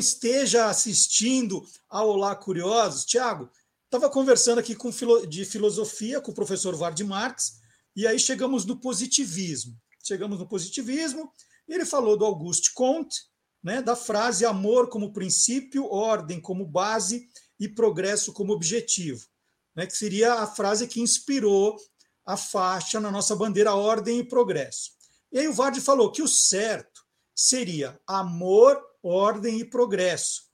esteja 0.00 0.66
assistindo 0.66 1.64
ao 1.88 2.08
Olá 2.08 2.34
Curiosos, 2.34 3.04
Tiago, 3.04 3.48
estava 3.90 4.08
conversando 4.08 4.60
aqui 4.60 4.76
com 4.76 4.88
de 5.28 5.44
filosofia 5.44 6.20
com 6.20 6.30
o 6.30 6.34
professor 6.34 6.76
Vard 6.76 7.02
Marx 7.02 7.60
e 7.96 8.06
aí 8.06 8.20
chegamos 8.20 8.64
no 8.64 8.80
positivismo. 8.80 9.76
Chegamos 10.00 10.38
no 10.38 10.46
positivismo 10.46 11.32
e 11.66 11.74
ele 11.74 11.84
falou 11.84 12.16
do 12.16 12.24
Auguste 12.24 12.72
Comte, 12.72 13.18
né, 13.60 13.82
da 13.82 13.96
frase 13.96 14.46
amor 14.46 14.88
como 14.88 15.12
princípio, 15.12 15.90
ordem 15.90 16.40
como 16.40 16.64
base 16.64 17.28
e 17.58 17.68
progresso 17.68 18.32
como 18.32 18.52
objetivo, 18.52 19.26
né, 19.74 19.88
que 19.88 19.96
seria 19.96 20.34
a 20.34 20.46
frase 20.46 20.86
que 20.86 21.00
inspirou 21.00 21.76
a 22.24 22.36
faixa 22.36 23.00
na 23.00 23.10
nossa 23.10 23.34
bandeira 23.34 23.74
ordem 23.74 24.20
e 24.20 24.24
progresso. 24.24 24.92
E 25.32 25.38
aí 25.40 25.48
o 25.48 25.52
Vardy 25.52 25.80
falou 25.80 26.12
que 26.12 26.22
o 26.22 26.28
certo 26.28 27.04
seria 27.34 28.00
amor, 28.06 28.80
ordem 29.02 29.58
e 29.58 29.64
progresso. 29.64 30.44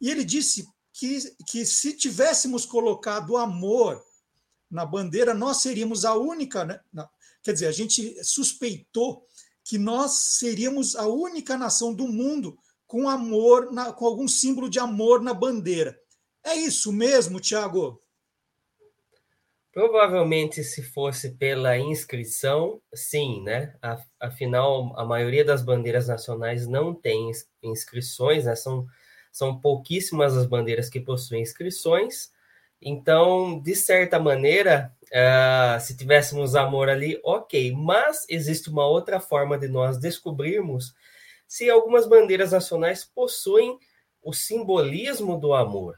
E 0.00 0.10
ele 0.10 0.24
disse 0.24 0.66
que, 0.98 1.20
que 1.46 1.64
se 1.64 1.92
tivéssemos 1.92 2.66
colocado 2.66 3.36
amor 3.36 4.02
na 4.68 4.84
bandeira, 4.84 5.32
nós 5.32 5.58
seríamos 5.58 6.04
a 6.04 6.14
única. 6.14 6.64
Né? 6.64 6.80
Quer 7.40 7.52
dizer, 7.52 7.68
a 7.68 7.72
gente 7.72 8.22
suspeitou 8.24 9.24
que 9.64 9.78
nós 9.78 10.12
seríamos 10.38 10.96
a 10.96 11.06
única 11.06 11.56
nação 11.56 11.94
do 11.94 12.08
mundo 12.08 12.58
com 12.84 13.08
amor, 13.08 13.70
na, 13.70 13.92
com 13.92 14.06
algum 14.06 14.26
símbolo 14.26 14.68
de 14.68 14.80
amor 14.80 15.22
na 15.22 15.32
bandeira. 15.32 15.96
É 16.44 16.56
isso 16.56 16.92
mesmo, 16.92 17.38
Tiago? 17.38 18.02
Provavelmente, 19.72 20.64
se 20.64 20.82
fosse 20.82 21.30
pela 21.36 21.78
inscrição, 21.78 22.82
sim, 22.92 23.40
né? 23.44 23.76
Afinal, 24.18 24.98
a 24.98 25.04
maioria 25.04 25.44
das 25.44 25.62
bandeiras 25.62 26.08
nacionais 26.08 26.66
não 26.66 26.92
tem 26.92 27.30
inscrições, 27.62 28.46
né? 28.46 28.56
São, 28.56 28.84
são 29.32 29.60
pouquíssimas 29.60 30.36
as 30.36 30.46
bandeiras 30.46 30.88
que 30.88 31.00
possuem 31.00 31.42
inscrições. 31.42 32.30
Então, 32.80 33.60
de 33.60 33.74
certa 33.74 34.18
maneira, 34.18 34.94
uh, 35.06 35.80
se 35.80 35.96
tivéssemos 35.96 36.54
amor 36.54 36.88
ali, 36.88 37.20
ok. 37.24 37.72
Mas 37.72 38.24
existe 38.28 38.70
uma 38.70 38.86
outra 38.86 39.20
forma 39.20 39.58
de 39.58 39.68
nós 39.68 39.98
descobrirmos 39.98 40.94
se 41.46 41.68
algumas 41.70 42.06
bandeiras 42.06 42.52
nacionais 42.52 43.04
possuem 43.04 43.78
o 44.22 44.32
simbolismo 44.32 45.38
do 45.38 45.54
amor. 45.54 45.96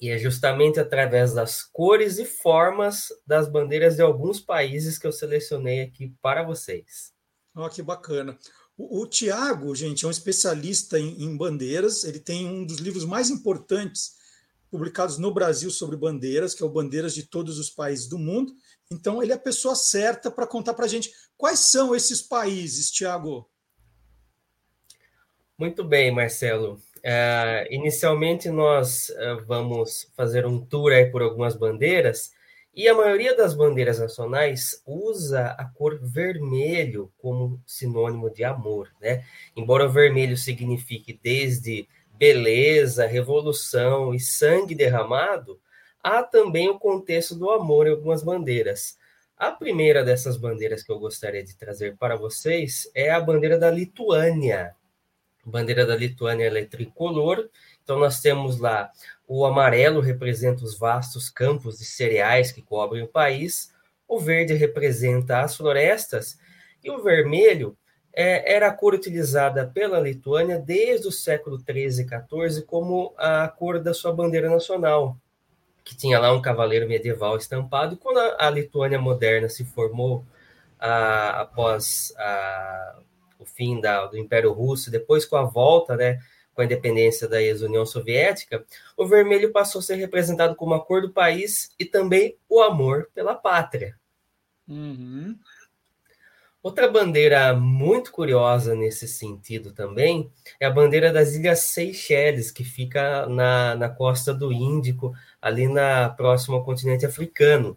E 0.00 0.10
é 0.10 0.18
justamente 0.18 0.78
através 0.78 1.34
das 1.34 1.62
cores 1.62 2.18
e 2.18 2.24
formas 2.24 3.08
das 3.26 3.48
bandeiras 3.48 3.96
de 3.96 4.02
alguns 4.02 4.40
países 4.40 4.98
que 4.98 5.06
eu 5.06 5.12
selecionei 5.12 5.82
aqui 5.82 6.14
para 6.20 6.42
vocês. 6.42 7.12
Oh, 7.54 7.68
que 7.68 7.82
bacana. 7.82 8.38
O, 8.76 9.02
o 9.02 9.06
Tiago, 9.06 9.74
gente, 9.74 10.04
é 10.04 10.08
um 10.08 10.10
especialista 10.10 10.98
em, 10.98 11.22
em 11.22 11.36
bandeiras. 11.36 12.04
Ele 12.04 12.18
tem 12.18 12.46
um 12.46 12.64
dos 12.64 12.78
livros 12.78 13.04
mais 13.04 13.30
importantes 13.30 14.16
publicados 14.70 15.18
no 15.18 15.32
Brasil 15.32 15.70
sobre 15.70 15.96
bandeiras, 15.96 16.52
que 16.52 16.62
é 16.62 16.66
o 16.66 16.68
Bandeiras 16.68 17.14
de 17.14 17.22
Todos 17.22 17.58
os 17.58 17.70
Países 17.70 18.08
do 18.08 18.18
Mundo. 18.18 18.52
Então, 18.90 19.22
ele 19.22 19.30
é 19.30 19.36
a 19.36 19.38
pessoa 19.38 19.76
certa 19.76 20.30
para 20.30 20.46
contar 20.46 20.74
para 20.74 20.84
a 20.84 20.88
gente 20.88 21.12
quais 21.36 21.60
são 21.60 21.94
esses 21.94 22.20
países, 22.20 22.90
Tiago. 22.90 23.48
Muito 25.56 25.84
bem, 25.84 26.10
Marcelo. 26.10 26.80
Uh, 27.04 27.70
inicialmente, 27.70 28.50
nós 28.50 29.10
uh, 29.10 29.44
vamos 29.46 30.10
fazer 30.16 30.44
um 30.44 30.58
tour 30.58 30.90
aí 30.90 31.06
por 31.06 31.22
algumas 31.22 31.54
bandeiras, 31.54 32.32
e 32.76 32.88
a 32.88 32.94
maioria 32.94 33.36
das 33.36 33.54
bandeiras 33.54 33.98
nacionais 33.98 34.82
usa 34.84 35.48
a 35.58 35.64
cor 35.64 35.98
vermelho 36.02 37.12
como 37.18 37.62
sinônimo 37.64 38.28
de 38.30 38.42
amor, 38.42 38.90
né? 39.00 39.24
Embora 39.56 39.86
o 39.86 39.92
vermelho 39.92 40.36
signifique 40.36 41.18
desde 41.22 41.88
beleza, 42.16 43.06
revolução 43.06 44.14
e 44.14 44.20
sangue 44.20 44.74
derramado, 44.74 45.60
há 46.02 46.22
também 46.22 46.68
o 46.68 46.78
contexto 46.78 47.34
do 47.34 47.50
amor 47.50 47.86
em 47.86 47.90
algumas 47.90 48.22
bandeiras. 48.22 48.98
A 49.36 49.50
primeira 49.50 50.04
dessas 50.04 50.36
bandeiras 50.36 50.82
que 50.82 50.92
eu 50.92 50.98
gostaria 50.98 51.44
de 51.44 51.56
trazer 51.56 51.96
para 51.96 52.16
vocês 52.16 52.90
é 52.94 53.10
a 53.10 53.20
bandeira 53.20 53.58
da 53.58 53.70
Lituânia. 53.70 54.74
A 55.46 55.50
bandeira 55.50 55.84
da 55.84 55.94
Lituânia 55.94 56.46
é 56.46 56.64
tricolor, 56.64 57.48
então 57.82 57.98
nós 57.98 58.20
temos 58.20 58.58
lá 58.58 58.90
o 59.26 59.44
amarelo 59.44 60.00
representa 60.00 60.64
os 60.64 60.78
vastos 60.78 61.30
campos 61.30 61.78
de 61.78 61.84
cereais 61.84 62.52
que 62.52 62.62
cobrem 62.62 63.02
o 63.02 63.08
país, 63.08 63.72
o 64.06 64.18
verde 64.18 64.54
representa 64.54 65.40
as 65.40 65.56
florestas 65.56 66.38
e 66.82 66.90
o 66.90 67.02
vermelho 67.02 67.76
é, 68.12 68.54
era 68.54 68.68
a 68.68 68.72
cor 68.72 68.94
utilizada 68.94 69.66
pela 69.66 69.98
Lituânia 69.98 70.58
desde 70.58 71.08
o 71.08 71.12
século 71.12 71.58
13 71.58 72.02
e 72.02 72.06
14 72.06 72.62
como 72.62 73.12
a 73.16 73.48
cor 73.48 73.80
da 73.80 73.92
sua 73.92 74.12
bandeira 74.12 74.48
nacional, 74.48 75.16
que 75.82 75.96
tinha 75.96 76.18
lá 76.18 76.32
um 76.32 76.40
cavaleiro 76.40 76.86
medieval 76.86 77.36
estampado. 77.36 77.96
Quando 77.96 78.18
a, 78.18 78.46
a 78.46 78.50
Lituânia 78.50 79.00
moderna 79.00 79.48
se 79.48 79.64
formou 79.64 80.24
a, 80.78 81.40
após 81.40 82.14
a, 82.16 82.98
o 83.38 83.44
fim 83.44 83.80
da, 83.80 84.06
do 84.06 84.16
Império 84.16 84.52
Russo, 84.52 84.90
depois 84.90 85.24
com 85.24 85.36
a 85.36 85.44
volta, 85.44 85.96
né, 85.96 86.20
com 86.54 86.62
a 86.62 86.64
independência 86.64 87.28
da 87.28 87.42
ex-União 87.42 87.84
Soviética, 87.84 88.64
o 88.96 89.06
vermelho 89.06 89.52
passou 89.52 89.80
a 89.80 89.82
ser 89.82 89.96
representado 89.96 90.54
como 90.54 90.74
a 90.74 90.84
cor 90.84 91.02
do 91.02 91.12
país 91.12 91.74
e 91.78 91.84
também 91.84 92.36
o 92.48 92.62
amor 92.62 93.10
pela 93.14 93.34
pátria. 93.34 93.98
Uhum. 94.68 95.36
Outra 96.62 96.88
bandeira 96.88 97.52
muito 97.52 98.10
curiosa 98.10 98.74
nesse 98.74 99.06
sentido 99.06 99.70
também 99.70 100.30
é 100.58 100.64
a 100.64 100.70
bandeira 100.70 101.12
das 101.12 101.34
Ilhas 101.34 101.60
Seychelles, 101.60 102.50
que 102.50 102.64
fica 102.64 103.26
na, 103.26 103.74
na 103.74 103.90
costa 103.90 104.32
do 104.32 104.50
Índico, 104.50 105.12
ali 105.42 105.68
na 105.68 106.08
próxima 106.08 106.56
ao 106.56 106.64
continente 106.64 107.04
africano. 107.04 107.76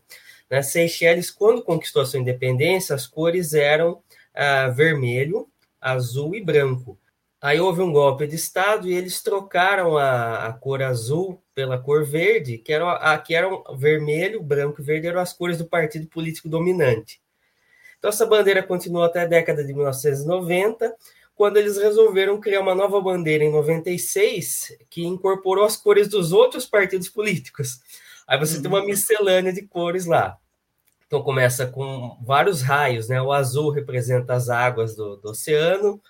Na 0.49 0.63
Seychelles, 0.63 1.29
quando 1.29 1.61
conquistou 1.61 2.01
a 2.01 2.05
sua 2.05 2.21
independência, 2.21 2.95
as 2.95 3.05
cores 3.05 3.53
eram 3.53 4.01
ah, 4.33 4.69
vermelho, 4.69 5.49
azul 5.81 6.33
e 6.33 6.41
branco. 6.41 6.97
Aí 7.39 7.59
houve 7.59 7.81
um 7.81 7.91
golpe 7.91 8.25
de 8.25 8.35
Estado 8.35 8.87
e 8.87 8.93
eles 8.93 9.21
trocaram 9.21 9.95
a, 9.95 10.47
a 10.47 10.53
cor 10.53 10.81
azul 10.81 11.41
pela 11.53 11.77
cor 11.77 12.03
verde, 12.03 12.57
que 12.57 12.73
era, 12.73 12.93
a, 12.93 13.17
que 13.17 13.35
eram 13.35 13.63
vermelho, 13.75 14.41
branco 14.41 14.81
e 14.81 14.83
verde 14.83 15.07
eram 15.07 15.19
as 15.19 15.33
cores 15.33 15.57
do 15.57 15.65
partido 15.65 16.07
político 16.07 16.49
dominante. 16.49 17.21
Então, 17.97 18.09
essa 18.09 18.25
bandeira 18.25 18.63
continuou 18.63 19.03
até 19.03 19.21
a 19.21 19.25
década 19.25 19.63
de 19.63 19.73
1990, 19.73 20.95
quando 21.35 21.57
eles 21.57 21.77
resolveram 21.77 22.39
criar 22.39 22.61
uma 22.61 22.73
nova 22.73 22.99
bandeira 22.99 23.43
em 23.43 23.51
96, 23.51 24.75
que 24.89 25.05
incorporou 25.05 25.63
as 25.63 25.77
cores 25.77 26.07
dos 26.07 26.31
outros 26.31 26.65
partidos 26.65 27.09
políticos. 27.09 27.79
Aí 28.27 28.39
você 28.39 28.55
uhum. 28.55 28.61
tem 28.63 28.71
uma 28.71 28.79
uhum. 28.79 28.87
miscelânea 28.87 29.53
de 29.53 29.61
cores 29.61 30.05
lá. 30.05 30.37
Então, 31.05 31.21
começa 31.21 31.67
com 31.67 32.17
vários 32.25 32.61
raios, 32.61 33.07
né? 33.07 33.21
O 33.21 33.31
azul 33.31 33.69
representa 33.69 34.33
as 34.33 34.49
águas 34.49 34.95
do, 34.95 35.15
do 35.17 35.29
oceano, 35.29 36.01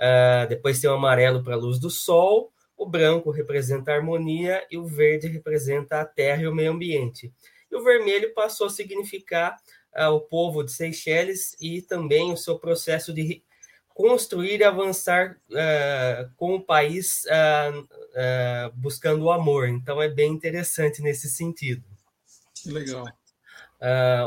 uh, 0.00 0.48
depois 0.48 0.80
tem 0.80 0.88
o 0.88 0.94
amarelo 0.94 1.44
para 1.44 1.54
a 1.54 1.58
luz 1.58 1.78
do 1.78 1.90
sol, 1.90 2.52
o 2.76 2.86
branco 2.86 3.30
representa 3.30 3.92
a 3.92 3.96
harmonia 3.96 4.66
e 4.70 4.78
o 4.78 4.86
verde 4.86 5.28
representa 5.28 6.00
a 6.00 6.04
terra 6.04 6.42
e 6.42 6.48
o 6.48 6.54
meio 6.54 6.72
ambiente. 6.72 7.32
E 7.70 7.76
o 7.76 7.84
vermelho 7.84 8.32
passou 8.32 8.66
a 8.66 8.70
significar 8.70 9.56
uh, 9.94 10.08
o 10.08 10.20
povo 10.20 10.64
de 10.64 10.72
Seychelles 10.72 11.54
e 11.60 11.82
também 11.82 12.32
o 12.32 12.36
seu 12.36 12.58
processo 12.58 13.12
de 13.12 13.42
construir 13.92 14.60
e 14.60 14.64
avançar 14.64 15.36
uh, 15.50 16.30
com 16.36 16.54
o 16.54 16.62
país 16.62 17.24
buscando 18.74 19.24
o 19.24 19.30
amor. 19.30 19.68
Então 19.68 20.00
é 20.00 20.08
bem 20.08 20.32
interessante 20.32 21.02
nesse 21.02 21.28
sentido. 21.28 21.84
Legal. 22.64 23.06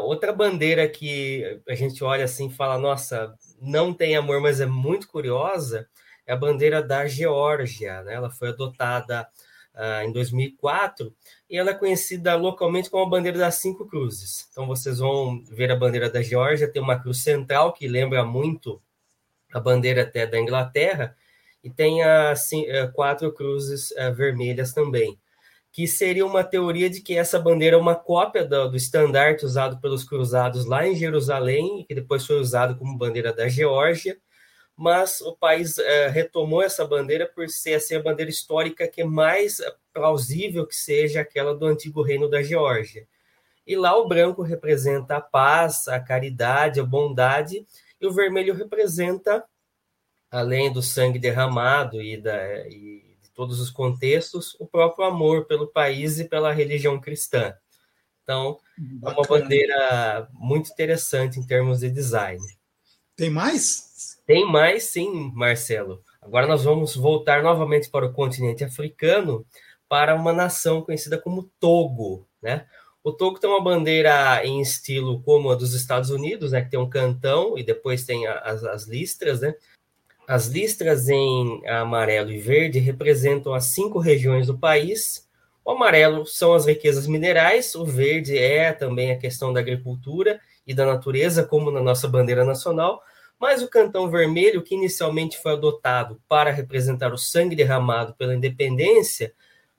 outra 0.04 0.32
bandeira 0.32 0.88
que 0.88 1.60
a 1.68 1.74
gente 1.74 2.04
olha 2.04 2.26
assim 2.26 2.48
e 2.48 2.54
fala, 2.54 2.78
nossa, 2.78 3.36
não 3.64 3.94
tem 3.94 4.16
amor, 4.16 4.42
mas 4.42 4.60
é 4.60 4.66
muito 4.66 5.08
curiosa, 5.08 5.88
é 6.28 6.34
a 6.34 6.38
bandeira 6.38 6.84
da 6.84 7.08
Geórgia. 7.08 8.04
Né? 8.04 8.14
Ela 8.14 8.30
foi 8.30 8.50
adotada 8.50 9.28
uh, 9.74 10.06
em 10.06 10.12
2004, 10.12 11.14
e 11.50 11.58
ela 11.58 11.72
é 11.72 11.74
conhecida 11.74 12.36
localmente 12.36 12.90
como 12.90 13.06
a 13.06 13.10
bandeira 13.10 13.38
das 13.38 13.56
cinco 13.56 13.88
cruzes. 13.88 14.48
Então 14.52 14.68
vocês 14.68 15.00
vão 15.00 15.44
ver 15.46 15.72
a 15.72 15.76
bandeira 15.76 16.10
da 16.10 16.22
Geórgia, 16.22 16.72
tem 16.72 16.82
uma 16.82 17.00
cruz 17.00 17.24
central 17.24 17.74
que 17.74 17.88
lembra 17.88 18.24
muito 18.26 18.82
a 19.54 19.60
bandeira 19.60 20.02
até 20.02 20.28
da 20.28 20.40
Inglaterra, 20.40 21.16
e 21.64 21.70
tem 21.70 22.04
as 22.04 22.50
quatro 22.94 23.32
cruzes 23.34 23.92
uh, 23.92 24.14
vermelhas 24.14 24.74
também. 24.74 25.18
Que 25.74 25.88
seria 25.88 26.24
uma 26.24 26.44
teoria 26.44 26.88
de 26.88 27.02
que 27.02 27.18
essa 27.18 27.40
bandeira 27.40 27.76
é 27.76 27.80
uma 27.80 27.96
cópia 27.96 28.46
do, 28.46 28.70
do 28.70 28.78
estandarte 28.78 29.44
usado 29.44 29.82
pelos 29.82 30.04
cruzados 30.04 30.66
lá 30.66 30.88
em 30.88 30.96
Jerusalém, 30.96 31.84
que 31.88 31.96
depois 31.96 32.28
foi 32.28 32.40
usado 32.40 32.78
como 32.78 32.96
bandeira 32.96 33.34
da 33.34 33.48
Geórgia, 33.50 34.16
mas 34.78 35.20
o 35.22 35.36
país 35.36 35.80
é, 35.80 36.10
retomou 36.10 36.62
essa 36.62 36.86
bandeira 36.86 37.28
por 37.28 37.50
ser 37.50 37.74
assim, 37.74 37.96
a 37.96 38.02
bandeira 38.04 38.30
histórica 38.30 38.88
que 38.88 39.02
é 39.02 39.04
mais 39.04 39.58
plausível 39.92 40.68
que 40.68 40.76
seja 40.76 41.22
aquela 41.22 41.56
do 41.56 41.66
antigo 41.66 42.04
reino 42.04 42.30
da 42.30 42.44
Geórgia. 42.44 43.08
E 43.66 43.76
lá 43.76 43.98
o 43.98 44.08
branco 44.08 44.44
representa 44.44 45.18
a 45.18 45.22
paz, 45.22 45.88
a 45.88 46.00
caridade, 46.00 46.80
a 46.80 46.84
bondade, 46.84 47.66
e 48.00 48.06
o 48.06 48.12
vermelho 48.12 48.54
representa, 48.54 49.44
além 50.30 50.72
do 50.72 50.84
sangue 50.84 51.18
derramado 51.18 52.00
e, 52.00 52.16
da, 52.16 52.68
e 52.68 53.13
todos 53.34 53.60
os 53.60 53.70
contextos, 53.70 54.56
o 54.60 54.66
próprio 54.66 55.06
amor 55.06 55.46
pelo 55.46 55.68
país 55.68 56.20
e 56.20 56.26
pela 56.26 56.52
religião 56.52 57.00
cristã. 57.00 57.56
Então, 58.24 58.58
Bacana. 58.78 59.12
é 59.12 59.20
uma 59.20 59.28
bandeira 59.28 60.30
muito 60.34 60.72
interessante 60.72 61.40
em 61.40 61.46
termos 61.46 61.80
de 61.80 61.90
design. 61.90 62.42
Tem 63.16 63.30
mais? 63.30 64.18
Tem 64.26 64.46
mais, 64.46 64.86
sim, 64.86 65.32
Marcelo. 65.36 66.02
Agora 66.22 66.48
nós 66.48 66.64
vamos 66.64 66.96
voltar 66.96 67.44
novamente 67.44 67.90
para 67.90 68.06
o 68.06 68.14
continente 68.14 68.64
africano, 68.64 69.46
para 69.90 70.16
uma 70.16 70.32
nação 70.32 70.82
conhecida 70.82 71.20
como 71.20 71.52
Togo, 71.60 72.28
né? 72.42 72.66
O 73.04 73.12
Togo 73.12 73.38
tem 73.38 73.50
uma 73.50 73.62
bandeira 73.62 74.46
em 74.46 74.62
estilo 74.62 75.22
como 75.24 75.52
a 75.52 75.56
dos 75.56 75.74
Estados 75.74 76.10
Unidos, 76.10 76.54
né? 76.54 76.62
Que 76.62 76.72
tem 76.72 76.80
um 76.80 76.90
cantão 76.90 77.58
e 77.58 77.64
depois 77.64 78.06
tem 78.06 78.26
as, 78.26 78.64
as 78.64 78.88
listras, 78.88 79.42
né? 79.42 79.54
As 80.28 80.48
listras 80.48 81.10
em 81.10 81.68
amarelo 81.68 82.32
e 82.32 82.40
verde 82.40 82.80
representam 82.80 83.54
as 83.54 83.66
cinco 83.66 84.00
regiões 84.00 84.48
do 84.48 84.58
país. 84.58 85.28
O 85.66 85.72
amarelo 85.72 86.26
são 86.26 86.54
as 86.54 86.66
riquezas 86.66 87.08
minerais, 87.08 87.76
o 87.76 87.86
verde 87.86 88.38
é 88.38 88.72
também 88.72 89.12
a 89.12 89.18
questão 89.18 89.52
da 89.52 89.60
agricultura 89.60 90.40
e 90.66 90.74
da 90.74 90.86
natureza, 90.86 91.46
como 91.46 91.70
na 91.70 91.82
nossa 91.82 92.08
bandeira 92.08 92.46
nacional, 92.46 93.02
mas 93.38 93.62
o 93.62 93.70
cantão 93.70 94.10
vermelho, 94.10 94.62
que 94.62 94.76
inicialmente 94.76 95.38
foi 95.38 95.54
adotado 95.54 96.22
para 96.28 96.52
representar 96.52 97.14
o 97.14 97.18
sangue 97.18 97.56
derramado 97.56 98.14
pela 98.14 98.34
independência, 98.34 99.34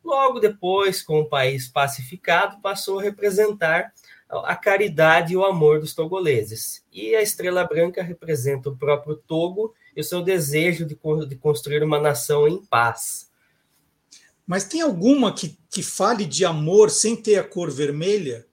logo 0.04 0.40
depois, 0.40 1.02
com 1.02 1.20
o 1.20 1.28
país 1.28 1.68
pacificado, 1.68 2.60
passou 2.60 2.98
a 2.98 3.02
representar 3.02 3.92
a 4.28 4.54
caridade 4.56 5.32
e 5.32 5.36
o 5.36 5.44
amor 5.44 5.80
dos 5.80 5.94
togoleses. 5.94 6.84
E 6.92 7.14
a 7.14 7.22
estrela 7.22 7.64
branca 7.64 8.02
representa 8.02 8.68
o 8.68 8.76
próprio 8.76 9.16
Togo 9.16 9.74
e 9.96 10.00
o 10.00 10.04
seu 10.04 10.22
desejo 10.22 10.84
de, 10.86 10.98
de 11.28 11.36
construir 11.36 11.82
uma 11.82 12.00
nação 12.00 12.48
em 12.48 12.64
paz. 12.64 13.30
Mas 14.46 14.64
tem 14.64 14.80
alguma 14.80 15.32
que, 15.32 15.58
que 15.70 15.82
fale 15.82 16.24
de 16.24 16.44
amor 16.44 16.90
sem 16.90 17.16
ter 17.16 17.36
a 17.36 17.44
cor 17.44 17.70
vermelha? 17.70 18.46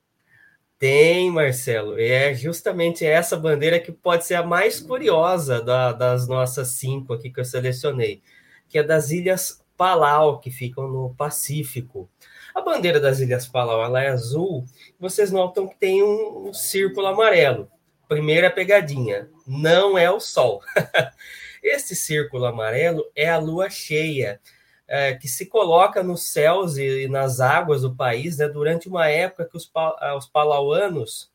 Tem, 0.79 1.29
Marcelo. 1.29 1.99
E 1.99 2.09
é 2.09 2.33
justamente 2.33 3.05
essa 3.05 3.37
bandeira 3.37 3.79
que 3.79 3.91
pode 3.91 4.25
ser 4.25 4.35
a 4.35 4.43
mais 4.43 4.79
curiosa 4.79 5.61
da, 5.61 5.91
das 5.91 6.27
nossas 6.27 6.69
cinco 6.69 7.13
aqui 7.13 7.29
que 7.29 7.39
eu 7.39 7.45
selecionei, 7.45 8.23
que 8.67 8.79
é 8.79 8.83
das 8.83 9.11
Ilhas 9.11 9.63
Palau, 9.77 10.39
que 10.39 10.49
ficam 10.49 10.87
no 10.87 11.13
Pacífico. 11.13 12.09
A 12.55 12.61
bandeira 12.61 12.99
das 12.99 13.19
Ilhas 13.19 13.45
Palau 13.45 13.83
ela 13.83 14.01
é 14.01 14.09
azul. 14.09 14.65
Vocês 14.99 15.31
notam 15.31 15.67
que 15.67 15.75
tem 15.75 16.01
um, 16.01 16.49
um 16.49 16.53
círculo 16.53 17.07
amarelo. 17.07 17.69
Primeira 18.11 18.51
pegadinha, 18.51 19.29
não 19.47 19.97
é 19.97 20.11
o 20.11 20.19
Sol. 20.19 20.61
Esse 21.63 21.95
círculo 21.95 22.43
amarelo 22.43 23.09
é 23.15 23.29
a 23.29 23.37
lua 23.37 23.69
cheia, 23.69 24.41
é, 24.85 25.13
que 25.13 25.29
se 25.29 25.45
coloca 25.45 26.03
nos 26.03 26.23
céus 26.23 26.75
e, 26.75 27.07
nas 27.07 27.39
águas 27.39 27.83
do 27.83 27.95
país 27.95 28.35
né, 28.35 28.49
durante 28.49 28.89
uma 28.89 29.07
época 29.07 29.45
que 29.45 29.55
os, 29.55 29.71
ah, 29.73 30.17
os 30.17 30.25
palauanos 30.25 31.31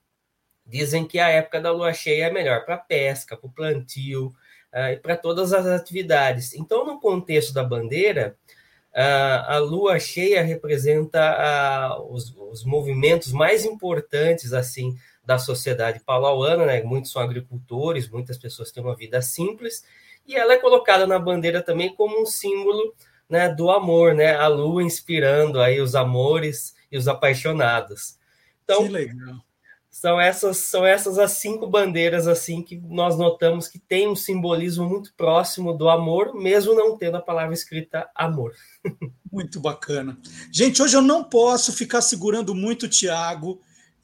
dizem 0.66 1.06
que 1.06 1.18
a 1.18 1.30
época 1.30 1.62
da 1.62 1.72
lua 1.72 1.94
cheia 1.94 2.26
é 2.26 2.30
melhor 2.30 2.66
para 2.66 2.76
pesca, 2.76 3.38
para 3.38 3.46
o 3.46 3.50
plantio 3.50 4.26
uh, 4.70 4.92
e 4.92 4.96
para 4.98 5.16
todas 5.16 5.54
as 5.54 5.64
atividades. 5.64 6.52
Então, 6.52 6.84
no 6.84 7.00
contexto 7.00 7.54
da 7.54 7.64
bandeira, 7.64 8.36
uh, 8.92 9.48
a 9.48 9.56
lua 9.56 9.98
cheia 9.98 10.42
representa 10.42 11.98
os 12.10 12.62
movimentos 12.66 13.32
mais 13.32 13.64
importantes 13.64 14.52
assim 14.52 14.94
da 15.26 15.38
sociedade 15.38 16.00
palauana, 16.00 16.64
né? 16.64 16.82
Muitos 16.84 17.10
são 17.10 17.20
agricultores, 17.20 18.08
muitas 18.08 18.38
pessoas 18.38 18.70
têm 18.70 18.82
uma 18.82 18.94
vida 18.94 19.20
simples, 19.20 19.84
e 20.24 20.36
ela 20.36 20.52
é 20.52 20.56
colocada 20.56 21.06
na 21.06 21.18
bandeira 21.18 21.60
também 21.60 21.94
como 21.94 22.22
um 22.22 22.24
símbolo 22.24 22.94
né, 23.28 23.48
do 23.48 23.70
amor, 23.70 24.14
né? 24.14 24.36
A 24.36 24.46
lua 24.46 24.84
inspirando 24.84 25.60
aí 25.60 25.80
os 25.80 25.96
amores 25.96 26.76
e 26.90 26.96
os 26.96 27.08
apaixonados. 27.08 28.16
Então, 28.62 28.84
que 28.84 28.88
legal. 28.88 29.44
São 29.90 30.20
essas, 30.20 30.58
são 30.58 30.84
essas 30.84 31.18
as 31.18 31.32
cinco 31.32 31.66
bandeiras 31.66 32.28
assim 32.28 32.62
que 32.62 32.76
nós 32.76 33.16
notamos 33.16 33.66
que 33.66 33.78
tem 33.78 34.06
um 34.06 34.14
simbolismo 34.14 34.86
muito 34.86 35.12
próximo 35.14 35.72
do 35.72 35.88
amor, 35.88 36.34
mesmo 36.34 36.74
não 36.74 36.98
tendo 36.98 37.16
a 37.16 37.22
palavra 37.22 37.54
escrita 37.54 38.08
amor. 38.14 38.52
Muito 39.32 39.60
bacana. 39.60 40.18
Gente, 40.50 40.82
hoje 40.82 40.96
eu 40.96 41.02
não 41.02 41.22
posso 41.22 41.70
ficar 41.70 42.00
segurando 42.00 42.54
muito 42.54 42.86
o 42.86 42.88
Tiago 42.88 43.60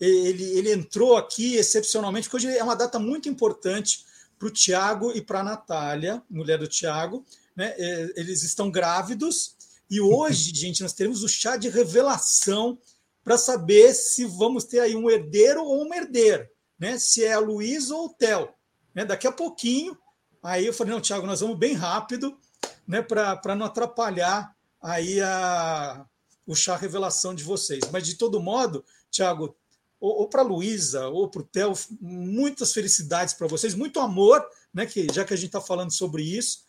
ele, 0.07 0.45
ele 0.59 0.73
entrou 0.73 1.17
aqui 1.17 1.57
excepcionalmente, 1.57 2.29
porque 2.29 2.47
hoje 2.47 2.57
é 2.57 2.63
uma 2.63 2.75
data 2.75 2.99
muito 2.99 3.29
importante 3.29 4.05
para 4.39 4.49
o 4.49 4.51
Tiago 4.51 5.13
e 5.13 5.23
para 5.23 5.41
a 5.41 5.45
Natália, 5.45 6.23
mulher 6.29 6.59
do 6.59 6.67
Tiago. 6.67 7.25
Né? 7.55 7.73
É, 7.79 8.13
eles 8.17 8.43
estão 8.43 8.71
grávidos 8.71 9.55
e 9.89 10.01
hoje, 10.01 10.51
gente, 10.57 10.83
nós 10.83 10.93
teremos 10.93 11.23
o 11.23 11.29
chá 11.29 11.57
de 11.57 11.69
revelação 11.69 12.79
para 13.23 13.39
saber 13.39 13.95
se 13.95 14.25
vamos 14.25 14.65
ter 14.65 14.81
aí 14.81 14.97
um 14.97 15.09
herdeiro 15.09 15.63
ou 15.63 15.85
uma 15.85 15.97
herdeira, 15.97 16.51
né? 16.77 16.99
Se 16.99 17.25
é 17.25 17.35
a 17.35 17.39
Luísa 17.39 17.95
ou 17.95 18.07
o 18.07 18.09
Theo. 18.09 18.49
Né? 18.93 19.05
Daqui 19.05 19.29
a 19.29 19.33
pouquinho, 19.33 19.97
aí 20.43 20.67
eu 20.67 20.73
falei, 20.73 20.93
não, 20.93 21.01
Tiago, 21.01 21.25
nós 21.25 21.41
vamos 21.41 21.57
bem 21.57 21.75
rápido, 21.75 22.37
né? 22.85 23.01
Para 23.01 23.55
não 23.55 23.67
atrapalhar 23.67 24.53
aí 24.83 25.21
a, 25.21 26.05
o 26.45 26.57
chá 26.57 26.77
revelação 26.77 27.33
de 27.33 27.45
vocês. 27.45 27.83
Mas 27.93 28.05
de 28.05 28.17
todo 28.17 28.41
modo, 28.41 28.85
Tiago, 29.09 29.57
ou, 30.03 30.23
ou 30.23 30.29
para 30.29 30.43
Luísa, 30.43 31.07
ou 31.07 31.29
para 31.29 31.43
o 31.43 31.45
Theo, 31.45 31.73
muitas 32.01 32.73
felicidades 32.73 33.35
para 33.35 33.47
vocês, 33.47 33.73
muito 33.73 34.01
amor, 34.01 34.45
né? 34.75 34.85
Que, 34.85 35.07
já 35.13 35.25
que 35.25 35.33
a 35.33 35.37
gente 35.37 35.47
está 35.47 35.61
falando 35.61 35.93
sobre 35.93 36.25
isso. 36.25 36.65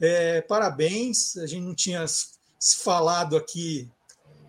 É, 0.00 0.40
parabéns, 0.40 1.36
a 1.36 1.46
gente 1.46 1.62
não 1.62 1.74
tinha 1.74 2.06
se 2.06 2.76
falado 2.76 3.36
aqui 3.36 3.90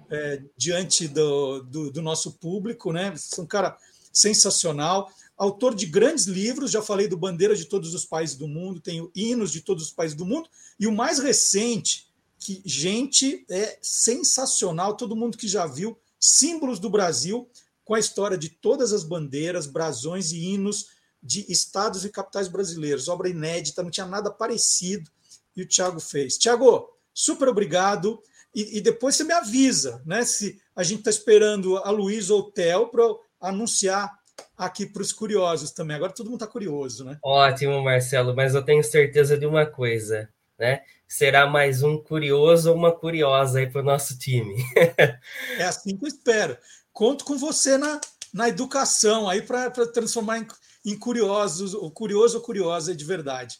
é, 0.09 0.41
diante 0.55 1.05
do, 1.09 1.63
do, 1.63 1.91
do, 1.91 2.01
nosso 2.01 2.31
público, 2.31 2.93
né? 2.93 3.11
Você 3.11 3.41
é 3.41 3.43
um 3.43 3.47
cara 3.47 3.77
sensacional, 4.13 5.11
autor 5.37 5.75
de 5.75 5.85
grandes 5.85 6.25
livros, 6.25 6.71
já 6.71 6.81
falei 6.81 7.09
do 7.09 7.17
Bandeira 7.17 7.53
de 7.53 7.65
Todos 7.65 7.93
os 7.93 8.05
Países 8.05 8.37
do 8.37 8.47
Mundo, 8.47 8.79
tenho 8.79 9.11
hinos 9.13 9.51
de 9.51 9.59
todos 9.59 9.83
os 9.83 9.91
países 9.91 10.15
do 10.15 10.25
mundo, 10.25 10.49
e 10.79 10.87
o 10.87 10.95
mais 10.95 11.19
recente, 11.19 12.07
que, 12.39 12.61
gente, 12.65 13.45
é 13.49 13.77
sensacional, 13.81 14.95
todo 14.95 15.15
mundo 15.15 15.37
que 15.37 15.47
já 15.47 15.65
viu, 15.65 15.97
Símbolos 16.17 16.79
do 16.79 16.89
Brasil, 16.89 17.49
com 17.89 17.95
a 17.95 17.99
história 17.99 18.37
de 18.37 18.49
todas 18.49 18.93
as 18.93 19.03
bandeiras, 19.03 19.65
brasões 19.65 20.31
e 20.31 20.37
hinos 20.37 20.89
de 21.23 21.43
estados 21.51 22.05
e 22.05 22.09
capitais 22.11 22.47
brasileiros. 22.47 23.07
Obra 23.07 23.27
inédita, 23.27 23.81
não 23.81 23.89
tinha 23.89 24.05
nada 24.05 24.29
parecido 24.29 25.09
e 25.55 25.63
o 25.63 25.67
Tiago 25.67 25.99
fez. 25.99 26.37
Tiago, 26.37 26.87
super 27.11 27.47
obrigado. 27.47 28.21
E, 28.53 28.77
e, 28.77 28.81
depois 28.81 29.15
você 29.15 29.23
me 29.23 29.33
avisa, 29.33 30.03
né? 30.05 30.23
Se 30.23 30.61
a 30.75 30.83
gente 30.83 30.99
está 30.99 31.09
esperando 31.09 31.77
a 31.77 31.89
Luiz 31.89 32.29
ou 32.29 32.41
o 32.41 32.51
Theo 32.51 32.89
para 32.89 33.03
anunciar 33.41 34.07
aqui 34.55 34.85
para 34.85 35.01
os 35.01 35.11
curiosos 35.11 35.71
também. 35.71 35.95
Agora 35.95 36.13
todo 36.13 36.29
mundo 36.29 36.43
está 36.43 36.47
curioso, 36.47 37.03
né? 37.03 37.17
Ótimo, 37.23 37.83
Marcelo, 37.83 38.35
mas 38.35 38.53
eu 38.53 38.63
tenho 38.63 38.83
certeza 38.83 39.35
de 39.35 39.47
uma 39.47 39.65
coisa, 39.65 40.29
né? 40.59 40.83
Será 41.07 41.47
mais 41.47 41.81
um 41.81 41.97
curioso 41.97 42.69
ou 42.69 42.77
uma 42.77 42.91
curiosa 42.91 43.57
aí 43.57 43.67
para 43.67 43.81
o 43.81 43.83
nosso 43.83 44.15
time. 44.19 44.63
é 45.57 45.63
assim 45.63 45.97
que 45.97 46.05
eu 46.05 46.07
espero 46.07 46.55
conto 46.99 47.23
com 47.23 47.37
você 47.37 47.77
na, 47.77 48.01
na 48.33 48.49
educação 48.49 49.29
aí 49.29 49.41
para 49.41 49.69
transformar 49.87 50.39
em, 50.39 50.47
em 50.85 50.99
curiosos, 50.99 51.73
o 51.73 51.89
curioso 51.89 52.39
ou 52.39 52.43
curiosa 52.43 52.93
de 52.93 53.05
verdade. 53.05 53.57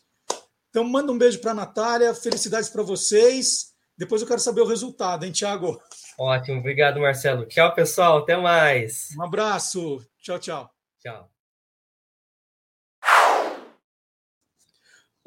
Então, 0.70 0.84
manda 0.84 1.10
um 1.10 1.18
beijo 1.18 1.40
para 1.40 1.52
a 1.52 1.54
Natália, 1.54 2.14
felicidades 2.14 2.68
para 2.68 2.84
vocês. 2.84 3.74
Depois 3.98 4.22
eu 4.22 4.28
quero 4.28 4.42
saber 4.42 4.60
o 4.60 4.68
resultado, 4.68 5.26
hein, 5.26 5.32
Tiago? 5.32 5.82
Ótimo, 6.18 6.60
obrigado, 6.60 7.00
Marcelo. 7.00 7.46
Tchau, 7.46 7.74
pessoal, 7.74 8.18
até 8.18 8.36
mais. 8.36 9.08
Um 9.18 9.24
abraço. 9.24 10.06
Tchau, 10.22 10.38
tchau. 10.38 10.70
Tchau. 11.00 11.32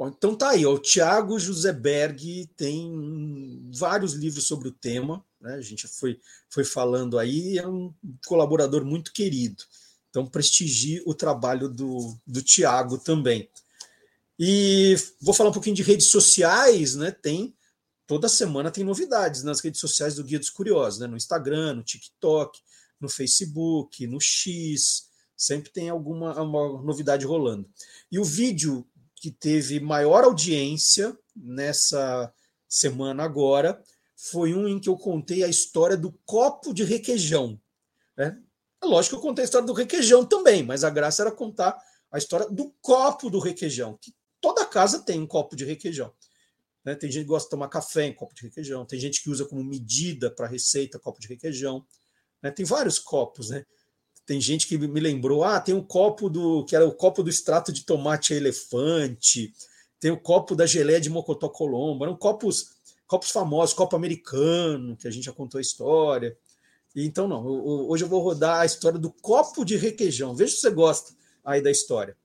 Então 0.01 0.35
tá 0.35 0.51
aí, 0.51 0.67
ó, 0.67 0.75
o 0.75 0.79
Tiago 0.79 1.39
José 1.39 1.73
Berg 1.73 2.47
tem 2.59 3.71
vários 3.73 4.13
livros 4.13 4.47
sobre 4.47 4.69
o 4.69 4.73
tema 4.73 5.25
né? 5.43 5.55
A 5.55 5.61
gente 5.61 5.87
foi, 5.89 6.19
foi 6.49 6.65
falando 6.65 7.19
aí, 7.19 7.59
é 7.59 7.67
um 7.67 7.93
colaborador 8.27 8.85
muito 8.85 9.13
querido. 9.13 9.63
Então, 10.09 10.27
prestigie 10.27 11.03
o 11.05 11.15
trabalho 11.15 11.69
do, 11.69 12.17
do 12.27 12.43
Tiago 12.43 12.99
também. 12.99 13.51
E 14.39 14.97
vou 15.21 15.35
falar 15.35 15.51
um 15.51 15.53
pouquinho 15.53 15.77
de 15.77 15.83
redes 15.83 16.07
sociais, 16.07 16.95
né? 16.95 17.11
Tem 17.11 17.55
toda 18.07 18.29
semana 18.29 18.71
tem 18.71 18.85
novidades 18.85 19.43
nas 19.43 19.61
redes 19.61 19.81
sociais 19.81 20.17
do 20.17 20.25
Guia 20.25 20.39
dos 20.39 20.51
Curiosos, 20.51 21.01
né? 21.01 21.07
no 21.07 21.17
Instagram, 21.17 21.75
no 21.75 21.83
TikTok, 21.83 22.61
no 23.01 23.09
Facebook, 23.09 24.07
no 24.07 24.21
X, 24.21 25.09
sempre 25.37 25.71
tem 25.71 25.89
alguma 25.89 26.35
novidade 26.83 27.25
rolando. 27.25 27.69
E 28.11 28.19
o 28.19 28.25
vídeo 28.25 28.87
que 29.17 29.31
teve 29.31 29.81
maior 29.81 30.25
audiência 30.25 31.17
nessa 31.35 32.33
semana 32.69 33.23
agora 33.25 33.83
foi 34.31 34.55
um 34.55 34.69
em 34.69 34.79
que 34.79 34.89
eu 34.89 34.97
contei 34.97 35.43
a 35.43 35.49
história 35.49 35.97
do 35.97 36.13
copo 36.25 36.73
de 36.73 36.85
requeijão. 36.85 37.61
Né? 38.17 38.41
É 38.81 38.87
lógico 38.87 39.17
que 39.17 39.19
eu 39.19 39.29
contei 39.29 39.43
a 39.43 39.47
história 39.47 39.67
do 39.67 39.73
requeijão 39.73 40.25
também, 40.25 40.63
mas 40.63 40.85
a 40.85 40.91
graça 40.91 41.23
era 41.23 41.33
contar 41.33 41.77
a 42.09 42.19
história 42.19 42.49
do 42.49 42.73
copo 42.81 43.29
do 43.29 43.41
requeijão, 43.41 43.99
que 44.01 44.15
toda 44.41 44.65
casa 44.65 45.01
tem 45.01 45.21
um 45.21 45.27
copo 45.27 45.57
de 45.57 45.65
requeijão. 45.65 46.13
Né? 46.85 46.95
Tem 46.95 47.11
gente 47.11 47.25
que 47.25 47.29
gosta 47.29 47.47
de 47.47 47.51
tomar 47.51 47.67
café 47.67 48.05
em 48.05 48.15
copo 48.15 48.33
de 48.33 48.43
requeijão, 48.43 48.87
tem 48.87 49.01
gente 49.01 49.21
que 49.21 49.29
usa 49.29 49.45
como 49.45 49.65
medida 49.65 50.31
para 50.31 50.47
receita 50.47 51.01
copo 51.01 51.21
de 51.21 51.27
requeijão. 51.27 51.85
Né? 52.41 52.53
Tem 52.53 52.65
vários 52.65 53.01
copos, 53.01 53.51
né? 53.51 53.65
Tem 54.25 54.41
gente 54.41 54.69
que 54.69 54.79
me 54.79 55.01
lembrou, 55.01 55.43
ah, 55.43 55.61
tem 55.61 55.75
um 55.75 55.83
copo 55.83 56.31
do 56.31 56.65
que 56.65 56.77
era 56.77 56.87
o 56.87 56.95
copo 56.95 57.25
do 57.25 57.31
extrato 57.31 57.73
de 57.73 57.85
tomate 57.85 58.33
elefante, 58.33 59.53
tem 59.99 60.13
o 60.13 60.21
copo 60.21 60.55
da 60.55 60.65
geleia 60.65 61.01
de 61.01 61.11
mocotó 61.11 61.49
colombo, 61.49 62.05
eram 62.05 62.17
copos 62.17 62.82
copos 63.13 63.31
famosos, 63.31 63.75
copo 63.75 63.95
americano, 63.95 64.97
que 64.97 65.07
a 65.07 65.11
gente 65.11 65.25
já 65.25 65.33
contou 65.33 65.59
a 65.59 65.61
história. 65.61 66.35
Então 66.97 67.29
não, 67.29 67.47
hoje 67.47 68.05
eu 68.05 68.09
vou 68.09 68.23
rodar 68.23 68.61
a 68.61 68.65
história 68.65 68.99
do 68.99 69.11
copo 69.11 69.67
de 69.67 69.77
requeijão. 69.77 70.35
Veja 70.35 70.55
se 70.55 70.63
você 70.63 70.71
gosta 70.71 71.13
aí 71.45 71.61
da 71.61 71.71
história. 71.71 72.17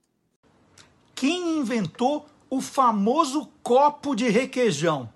Quem 1.14 1.58
inventou 1.58 2.26
o 2.50 2.62
famoso 2.62 3.52
copo 3.62 4.16
de 4.16 4.30
requeijão? 4.30 5.12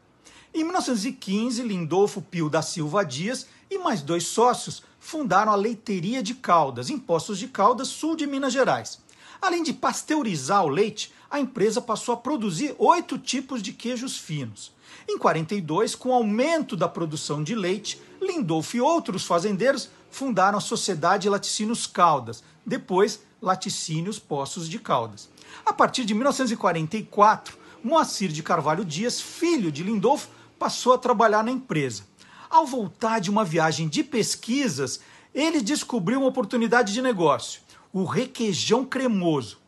Em 0.53 0.65
1915, 0.65 1.61
Lindolfo 1.61 2.22
Pio 2.22 2.49
da 2.49 2.61
Silva 2.61 3.06
Dias 3.06 3.48
e 3.69 3.77
mais 3.77 4.02
dois 4.02 4.26
sócios 4.26 4.84
fundaram 4.99 5.53
a 5.53 5.56
Leiteria 5.56 6.22
de 6.22 6.35
Caldas, 6.35 6.89
em 6.89 6.99
Poços 6.99 7.39
de 7.39 7.48
Caldas, 7.48 7.88
sul 7.88 8.18
de 8.18 8.27
Minas 8.27 8.52
Gerais. 8.52 8.99
Além 9.41 9.64
de 9.64 9.72
pasteurizar 9.72 10.65
o 10.65 10.69
leite, 10.69 11.14
a 11.32 11.40
empresa 11.40 11.82
passou 11.82 12.14
a 12.14 12.18
produzir 12.18 12.76
oito 12.78 13.18
tipos 13.18 13.64
de 13.64 13.72
queijos 13.72 14.18
finos. 14.18 14.74
Em 15.08 15.18
42, 15.18 15.95
com 15.95 16.10
o 16.10 16.14
aumento 16.14 16.76
da 16.76 16.90
produção 16.90 17.41
de 17.41 17.56
leite, 17.56 18.02
Lindolfo 18.22 18.76
e 18.76 18.82
outros 18.82 19.24
fazendeiros 19.24 19.90
fundaram 20.12 20.58
a 20.58 20.62
Sociedade 20.62 21.30
Laticínios 21.30 21.88
Caldas, 21.88 22.44
depois 22.66 23.22
Laticínios 23.41 24.20
Poços 24.20 24.68
de 24.68 24.78
Caldas. 24.78 25.30
A 25.66 25.72
partir 25.72 26.03
de 26.03 26.14
1944, 26.14 27.58
Moacir 27.82 28.30
de 28.30 28.44
Carvalho 28.44 28.84
Dias, 28.84 29.22
filho 29.22 29.72
de 29.72 29.84
Lindolfo, 29.84 30.28
passou 30.60 30.94
a 30.94 30.98
trabalhar 30.98 31.44
na 31.44 31.52
empresa. 31.52 32.03
Ao 32.49 32.66
voltar 32.68 33.20
de 33.20 33.30
uma 33.30 33.45
viagem 33.45 33.88
de 33.88 34.03
pesquisas, 34.03 34.99
ele 35.34 35.62
descobriu 35.62 36.20
uma 36.20 36.28
oportunidade 36.28 36.91
de 36.91 37.02
negócio: 37.02 37.62
o 37.94 38.03
requeijão 38.03 38.84
cremoso. 38.84 39.61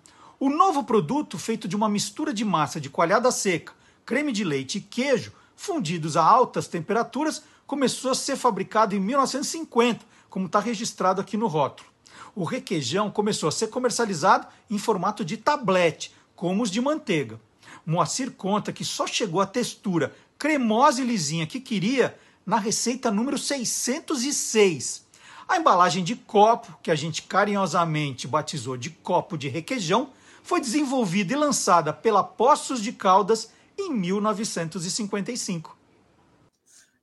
O 0.46 0.50
novo 0.50 0.84
produto, 0.84 1.40
feito 1.40 1.70
de 1.70 1.76
uma 1.78 1.88
mistura 1.88 2.34
de 2.34 2.44
massa 2.44 2.78
de 2.78 2.90
coalhada 2.90 3.32
seca, 3.32 3.72
creme 4.06 4.34
de 4.34 4.44
leite 4.44 4.78
e 4.78 4.82
queijo, 4.82 5.32
fundidos 5.56 6.18
a 6.18 6.22
altas 6.22 6.68
temperaturas, 6.68 7.44
começou 7.66 8.12
a 8.12 8.14
ser 8.14 8.36
fabricado 8.36 8.94
em 8.94 9.00
1950, 9.00 10.06
como 10.30 10.48
está 10.48 10.60
registrado 10.60 11.22
aqui 11.22 11.38
no 11.38 11.48
rótulo. 11.48 11.88
O 12.36 12.44
requeijão 12.44 13.10
começou 13.10 13.48
a 13.48 13.54
ser 13.54 13.68
comercializado 13.68 14.46
em 14.70 14.78
formato 14.78 15.24
de 15.24 15.38
tablete, 15.38 16.14
como 16.36 16.62
os 16.62 16.70
de 16.70 16.82
manteiga. 16.82 17.40
Moacir 17.86 18.30
conta 18.32 18.74
que 18.74 18.84
só 18.84 19.08
chegou 19.08 19.40
à 19.40 19.46
textura 19.46 20.14
cremosa 20.38 21.02
e 21.02 21.06
lisinha 21.06 21.48
que 21.48 21.62
queria 21.62 22.20
na 22.46 22.58
receita 22.58 23.10
número 23.10 23.38
606. 23.38 25.06
A 25.48 25.58
embalagem 25.58 26.04
de 26.04 26.18
copo, 26.18 26.78
que 26.84 26.92
a 26.92 26.96
gente 26.96 27.22
carinhosamente 27.22 28.28
batizou 28.28 28.76
de 28.76 28.90
copo 28.90 29.38
de 29.38 29.48
requeijão, 29.48 30.10
foi 30.44 30.62
desenvolvida 30.62 31.34
e 31.34 31.36
lançada 31.36 31.92
pela 31.92 32.24
Poços 32.24 32.82
de 32.82 32.92
Caldas 32.92 33.50
em 33.78 33.92
1955. 33.92 35.78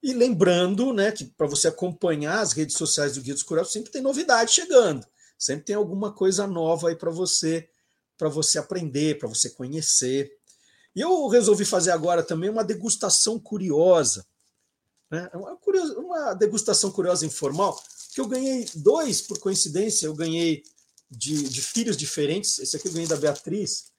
E 0.02 0.12
lembrando, 0.14 0.92
né, 0.92 1.10
que 1.10 1.24
para 1.24 1.46
você 1.46 1.68
acompanhar 1.68 2.40
as 2.40 2.52
redes 2.52 2.76
sociais 2.76 3.14
do 3.14 3.20
Guia 3.20 3.34
dos 3.34 3.42
Curiosos, 3.42 3.72
sempre 3.72 3.90
tem 3.90 4.00
novidade 4.00 4.52
chegando. 4.52 5.06
Sempre 5.38 5.64
tem 5.64 5.76
alguma 5.76 6.12
coisa 6.12 6.46
nova 6.46 6.88
aí 6.88 6.96
para 6.96 7.10
você, 7.10 7.68
para 8.16 8.28
você 8.28 8.58
aprender, 8.58 9.18
para 9.18 9.28
você 9.28 9.50
conhecer. 9.50 10.30
E 10.94 11.00
eu 11.00 11.26
resolvi 11.28 11.64
fazer 11.64 11.90
agora 11.90 12.22
também 12.22 12.48
uma 12.48 12.64
degustação 12.64 13.38
curiosa 13.38 14.24
né? 15.10 15.28
Uma, 15.34 15.56
curiosa, 15.56 15.98
uma 15.98 16.34
degustação 16.34 16.90
curiosa 16.90 17.26
informal, 17.26 17.82
que 18.14 18.20
eu 18.20 18.28
ganhei 18.28 18.66
dois, 18.76 19.20
por 19.20 19.38
coincidência, 19.38 20.06
eu 20.06 20.14
ganhei 20.14 20.62
de, 21.10 21.48
de 21.48 21.60
filhos 21.60 21.96
diferentes. 21.96 22.58
Esse 22.58 22.76
aqui 22.76 22.88
eu 22.88 22.92
ganhei 22.92 23.08
da 23.08 23.16
Beatriz, 23.16 23.90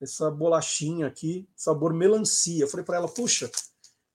essa 0.00 0.30
bolachinha 0.30 1.06
aqui, 1.06 1.48
sabor 1.56 1.92
melancia. 1.92 2.64
Eu 2.64 2.68
falei 2.68 2.84
para 2.84 2.96
ela, 2.96 3.08
puxa, 3.08 3.50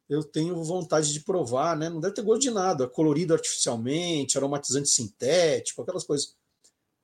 eu 0.10 0.24
tenho 0.24 0.64
vontade 0.64 1.14
de 1.14 1.20
provar, 1.20 1.78
né? 1.78 1.90
Não 1.90 2.00
deve 2.00 2.16
ter 2.16 2.24
gosto 2.24 2.42
de 2.42 2.52
nada, 2.52 2.88
colorido 2.88 3.34
artificialmente, 3.34 4.38
aromatizante 4.38 4.90
sintético, 4.90 5.82
aquelas 5.82 6.04
coisas. 6.04 6.36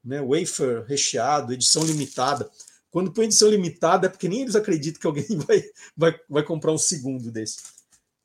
Né? 0.04 0.22
Wafer 0.22 0.84
recheado, 0.86 1.54
edição 1.54 1.84
limitada. 1.84 2.50
Quando 2.90 3.12
põe 3.12 3.26
edição 3.26 3.50
limitada 3.50 4.08
é 4.08 4.10
porque 4.10 4.30
nem 4.30 4.42
eles 4.42 4.56
acreditam 4.56 5.02
que 5.02 5.08
alguém 5.08 5.26
vai, 5.46 5.64
vai, 5.96 6.20
vai 6.28 6.44
comprar 6.44 6.72
um 6.72 6.78
segundo 6.78 7.32
desse. 7.32 7.58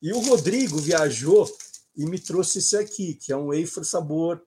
E 0.01 0.13
o 0.13 0.21
Rodrigo 0.21 0.79
viajou 0.79 1.51
e 1.95 2.07
me 2.07 2.19
trouxe 2.19 2.59
esse 2.59 2.77
aqui, 2.77 3.15
que 3.15 3.33
é 3.33 3.37
um 3.37 3.49
wafer 3.49 3.85
sabor 3.85 4.43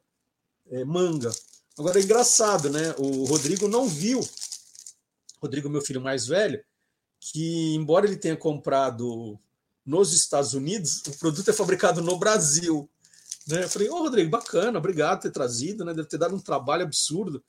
é, 0.72 0.84
manga. 0.84 1.32
Agora 1.78 2.00
é 2.00 2.04
engraçado, 2.04 2.70
né? 2.70 2.94
O 2.98 3.26
Rodrigo 3.26 3.68
não 3.68 3.88
viu, 3.88 4.20
Rodrigo, 5.42 5.70
meu 5.70 5.82
filho 5.82 6.00
mais 6.00 6.28
velho, 6.28 6.64
que 7.20 7.74
embora 7.76 8.06
ele 8.06 8.16
tenha 8.16 8.38
comprado 8.38 9.40
nos 9.86 10.14
Estados 10.14 10.54
Unidos, 10.54 11.02
o 11.08 11.18
produto 11.18 11.50
é 11.50 11.54
fabricado 11.54 12.02
no 12.02 12.18
Brasil. 12.18 12.90
Né? 13.48 13.64
Eu 13.64 13.70
falei, 13.70 13.90
ô 13.90 13.96
oh, 13.96 14.04
Rodrigo, 14.04 14.30
bacana, 14.30 14.78
obrigado 14.78 15.18
por 15.18 15.24
ter 15.24 15.32
trazido, 15.32 15.84
né? 15.84 15.94
Deve 15.94 16.08
ter 16.08 16.18
dado 16.18 16.36
um 16.36 16.40
trabalho 16.40 16.84
absurdo. 16.84 17.44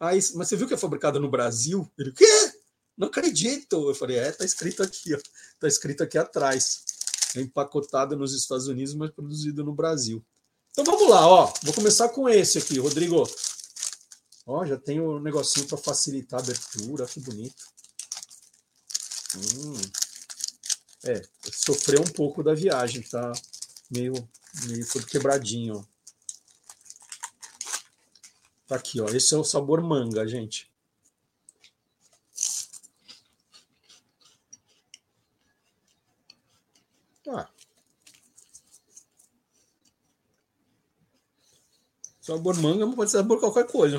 Aí, 0.00 0.18
mas 0.34 0.48
você 0.48 0.56
viu 0.56 0.66
que 0.66 0.74
é 0.74 0.78
fabricado 0.78 1.20
no 1.20 1.30
Brasil? 1.30 1.90
Ele, 1.98 2.12
quê? 2.12 2.52
Não 2.96 3.08
acredito. 3.08 3.88
Eu 3.88 3.94
falei, 3.94 4.16
é, 4.16 4.32
tá 4.32 4.44
escrito 4.44 4.82
aqui, 4.82 5.14
ó. 5.14 5.18
Tá 5.58 5.68
escrito 5.68 6.02
aqui 6.02 6.16
atrás 6.16 6.84
empacotado 7.36 8.16
nos 8.16 8.34
Estados 8.34 8.66
Unidos, 8.66 8.94
mas 8.94 9.10
produzido 9.10 9.62
no 9.62 9.74
Brasil. 9.74 10.24
Então 10.70 10.84
vamos 10.84 11.08
lá, 11.08 11.26
ó. 11.26 11.52
Vou 11.62 11.74
começar 11.74 12.08
com 12.10 12.28
esse 12.28 12.58
aqui, 12.58 12.78
Rodrigo. 12.78 13.26
Ó, 14.46 14.64
já 14.64 14.78
tem 14.78 15.00
o 15.00 15.16
um 15.16 15.20
negocinho 15.20 15.66
para 15.66 15.76
facilitar 15.76 16.38
a 16.38 16.42
abertura, 16.42 17.04
que 17.06 17.18
bonito. 17.18 17.66
Hum. 19.36 19.74
É, 21.04 21.20
sofreu 21.52 22.00
um 22.00 22.12
pouco 22.12 22.44
da 22.44 22.54
viagem, 22.54 23.02
tá 23.02 23.32
meio, 23.90 24.14
meio 24.64 24.86
quebradinho. 25.06 25.78
Ó. 25.78 25.84
Tá 28.68 28.76
aqui, 28.76 29.00
ó. 29.00 29.08
Esse 29.08 29.34
é 29.34 29.36
o 29.36 29.44
sabor 29.44 29.80
manga, 29.80 30.26
gente. 30.26 30.70
Ah. 37.28 37.48
Sabor 42.20 42.56
manga 42.60 42.86
pode 42.94 43.10
ser 43.10 43.18
sabor 43.18 43.38
qualquer 43.40 43.66
coisa. 43.66 43.98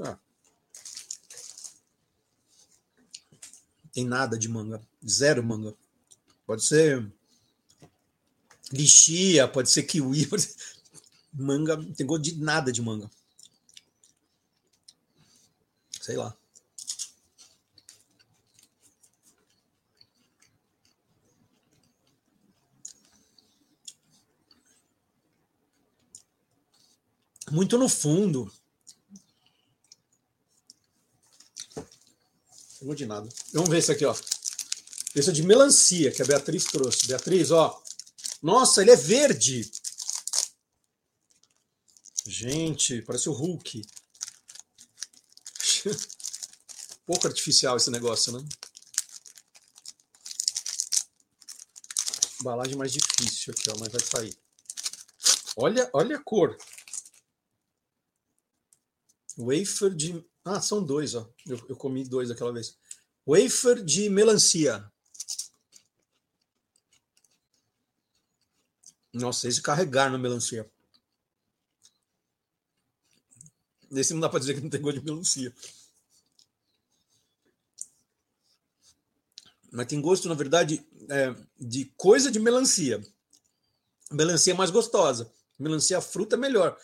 Ah. 0.00 0.18
Tem 3.94 4.04
nada 4.04 4.36
de 4.36 4.48
manga. 4.48 4.82
Zero 5.06 5.42
manga. 5.42 5.74
Pode 6.46 6.64
ser 6.64 7.10
lixia, 8.72 9.46
pode 9.48 9.70
ser 9.70 9.84
kiwi. 9.84 10.26
Pode 10.28 10.42
ser... 10.42 10.56
Manga, 11.32 11.76
não 11.76 11.92
tem 11.92 12.06
gosto 12.06 12.22
de 12.22 12.36
nada 12.36 12.70
de 12.70 12.80
manga. 12.82 13.10
Sei 16.00 16.16
lá. 16.16 16.36
muito 27.54 27.78
no 27.78 27.88
fundo. 27.88 28.52
Não 32.84 32.88
vou 32.88 32.94
de 32.94 33.06
nada. 33.06 33.26
Vamos 33.54 33.70
ver 33.70 33.78
esse 33.78 33.90
aqui, 33.90 34.04
ó. 34.04 34.14
Esse 35.14 35.30
é 35.30 35.32
de 35.32 35.42
melancia 35.42 36.12
que 36.12 36.20
a 36.20 36.24
Beatriz 36.26 36.64
trouxe. 36.64 37.06
Beatriz, 37.06 37.50
ó. 37.50 37.82
Nossa, 38.42 38.82
ele 38.82 38.90
é 38.90 38.96
verde. 38.96 39.70
Gente, 42.26 43.00
parece 43.00 43.30
o 43.30 43.32
Hulk. 43.32 43.86
Pouco 47.06 47.26
artificial 47.26 47.78
esse 47.78 47.90
negócio, 47.90 48.32
né? 48.38 48.46
Embalagem 52.38 52.76
mais 52.76 52.92
difícil 52.92 53.54
aqui, 53.54 53.70
ó, 53.70 53.78
mas 53.78 53.90
vai 53.90 54.02
sair. 54.02 54.36
Olha, 55.56 55.88
olha 55.94 56.16
a 56.16 56.22
cor. 56.22 56.54
Wafer 59.38 59.94
de 59.94 60.22
ah, 60.44 60.60
são 60.60 60.84
dois, 60.84 61.14
ó. 61.14 61.28
Eu, 61.46 61.58
eu 61.68 61.76
comi 61.76 62.04
dois 62.04 62.30
aquela 62.30 62.52
vez. 62.52 62.76
Wafer 63.26 63.82
de 63.82 64.10
melancia. 64.10 64.90
Nossa, 69.12 69.48
esse 69.48 69.62
carregar 69.62 70.10
na 70.10 70.18
melancia. 70.18 70.70
Esse 73.90 74.12
não 74.12 74.20
dá 74.20 74.28
para 74.28 74.40
dizer 74.40 74.54
que 74.54 74.60
não 74.60 74.68
tem 74.68 74.82
gosto 74.82 75.00
de 75.00 75.06
melancia. 75.06 75.54
Mas 79.70 79.86
tem 79.86 80.00
gosto, 80.00 80.28
na 80.28 80.34
verdade, 80.34 80.86
é, 81.08 81.34
de 81.58 81.86
coisa 81.96 82.30
de 82.30 82.38
melancia. 82.38 83.02
Melancia 84.10 84.52
é 84.52 84.56
mais 84.56 84.70
gostosa. 84.70 85.32
Melancia 85.58 86.00
fruta 86.00 86.36
é 86.36 86.38
melhor. 86.38 86.78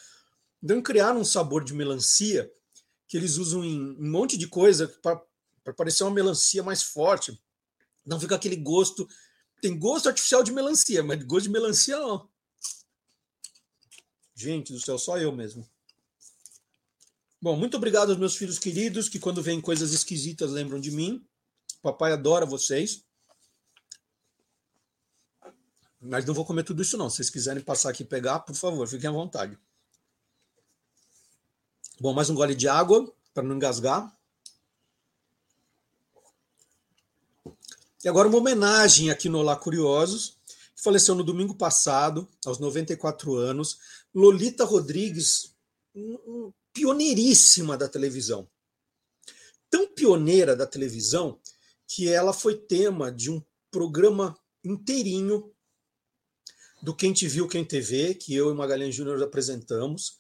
Então 0.63 0.81
criaram 0.81 1.21
um 1.21 1.25
sabor 1.25 1.63
de 1.65 1.75
melancia 1.75 2.51
que 3.11 3.17
eles 3.17 3.39
usam 3.39 3.65
em 3.65 3.97
um 3.99 4.09
monte 4.09 4.39
de 4.39 4.47
coisa 4.47 4.87
para 5.03 5.75
parecer 5.77 6.05
uma 6.05 6.13
melancia 6.13 6.63
mais 6.63 6.81
forte. 6.81 7.37
Não 8.07 8.21
fica 8.21 8.37
aquele 8.37 8.55
gosto. 8.55 9.07
Tem 9.61 9.77
gosto 9.77 10.09
artificial 10.09 10.45
de 10.45 10.53
melancia, 10.53 11.03
mas 11.03 11.21
gosto 11.25 11.47
de 11.47 11.51
melancia 11.51 11.99
não. 11.99 12.31
Gente 14.33 14.73
do 14.73 14.81
céu, 14.81 14.97
só 14.97 15.19
eu 15.19 15.33
mesmo. 15.33 15.69
Bom, 17.43 17.57
muito 17.57 17.77
obrigado 17.77 18.11
aos 18.11 18.19
meus 18.19 18.37
filhos 18.37 18.61
queridos 18.61 19.09
que 19.09 19.19
quando 19.19 19.43
veem 19.43 19.61
coisas 19.61 19.93
esquisitas 19.93 20.53
lembram 20.53 20.79
de 20.79 20.93
mim. 20.93 21.27
Papai 21.83 22.13
adora 22.13 22.47
vocês. 22.47 23.05
Mas 26.01 26.25
não 26.25 26.33
vou 26.33 26.47
comer 26.47 26.63
tudo 26.63 26.81
isso 26.81 26.97
não. 26.97 27.11
Se 27.11 27.17
vocês 27.17 27.31
quiserem 27.31 27.63
passar 27.63 27.91
aqui 27.91 28.05
e 28.05 28.07
pegar, 28.07 28.39
por 28.39 28.55
favor, 28.55 28.87
fiquem 28.87 29.11
à 29.11 29.13
vontade. 29.13 29.59
Bom, 32.03 32.15
mais 32.15 32.31
um 32.31 32.35
gole 32.35 32.55
de 32.55 32.67
água 32.67 33.15
para 33.35 33.43
não 33.43 33.57
engasgar. 33.57 34.11
E 38.03 38.09
agora 38.09 38.27
uma 38.27 38.39
homenagem 38.39 39.11
aqui 39.11 39.29
no 39.29 39.41
Olá 39.41 39.55
Curiosos, 39.55 40.39
faleceu 40.75 41.15
no 41.15 41.23
domingo 41.23 41.55
passado, 41.55 42.27
aos 42.47 42.59
94 42.59 43.35
anos, 43.37 43.79
Lolita 44.15 44.65
Rodrigues, 44.65 45.55
pioneiríssima 46.73 47.77
da 47.77 47.87
televisão. 47.87 48.49
Tão 49.69 49.87
pioneira 49.87 50.57
da 50.57 50.67
televisão 50.67 51.39
que 51.87 52.09
ela 52.09 52.33
foi 52.33 52.57
tema 52.57 53.13
de 53.13 53.31
um 53.31 53.45
programa 53.71 54.35
inteirinho 54.65 55.53
do 56.83 56.97
Quem 56.97 57.13
Te 57.13 57.29
Viu, 57.29 57.47
Quem 57.47 57.63
TV, 57.63 58.15
que 58.15 58.35
eu 58.35 58.51
e 58.51 58.55
Magalhães 58.55 58.95
Júnior 58.95 59.23
apresentamos. 59.23 60.19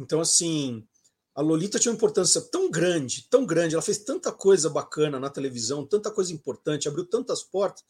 Então, 0.00 0.20
assim, 0.20 0.84
a 1.34 1.40
Lolita 1.40 1.78
tinha 1.78 1.90
uma 1.90 1.96
importância 1.96 2.40
tão 2.40 2.70
grande, 2.70 3.26
tão 3.30 3.46
grande, 3.46 3.74
ela 3.74 3.82
fez 3.82 3.98
tanta 3.98 4.30
coisa 4.30 4.68
bacana 4.68 5.18
na 5.18 5.30
televisão, 5.30 5.86
tanta 5.86 6.10
coisa 6.10 6.32
importante, 6.32 6.88
abriu 6.88 7.06
tantas 7.06 7.42
portas, 7.42 7.84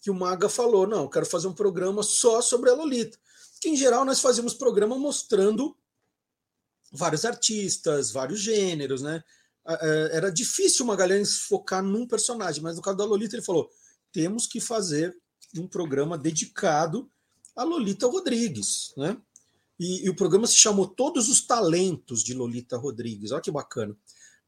que 0.00 0.10
o 0.10 0.14
Maga 0.14 0.48
falou: 0.48 0.86
não, 0.86 1.08
quero 1.08 1.26
fazer 1.26 1.48
um 1.48 1.54
programa 1.54 2.02
só 2.02 2.40
sobre 2.40 2.70
a 2.70 2.74
Lolita. 2.74 3.18
Que 3.60 3.68
em 3.68 3.76
geral 3.76 4.04
nós 4.04 4.20
fazíamos 4.20 4.54
programa 4.54 4.96
mostrando 4.96 5.76
vários 6.92 7.24
artistas, 7.24 8.12
vários 8.12 8.40
gêneros, 8.40 9.02
né? 9.02 9.22
Era 10.12 10.30
difícil 10.30 10.84
o 10.84 10.88
Magalhães 10.88 11.40
focar 11.40 11.82
num 11.82 12.06
personagem, 12.06 12.62
mas 12.62 12.76
no 12.76 12.82
caso 12.82 12.96
da 12.96 13.04
Lolita 13.04 13.34
ele 13.34 13.44
falou: 13.44 13.68
temos 14.12 14.46
que 14.46 14.60
fazer 14.60 15.16
um 15.56 15.66
programa 15.66 16.16
dedicado 16.16 17.10
a 17.56 17.64
Lolita 17.64 18.06
Rodrigues, 18.06 18.92
né? 18.96 19.20
E, 19.78 20.06
e, 20.06 20.10
o 20.10 20.14
programa 20.14 20.46
se 20.46 20.56
chamou 20.56 20.86
Todos 20.86 21.28
os 21.28 21.46
Talentos 21.46 22.24
de 22.24 22.34
Lolita 22.34 22.76
Rodrigues. 22.76 23.30
Olha 23.30 23.40
que 23.40 23.50
bacana, 23.50 23.96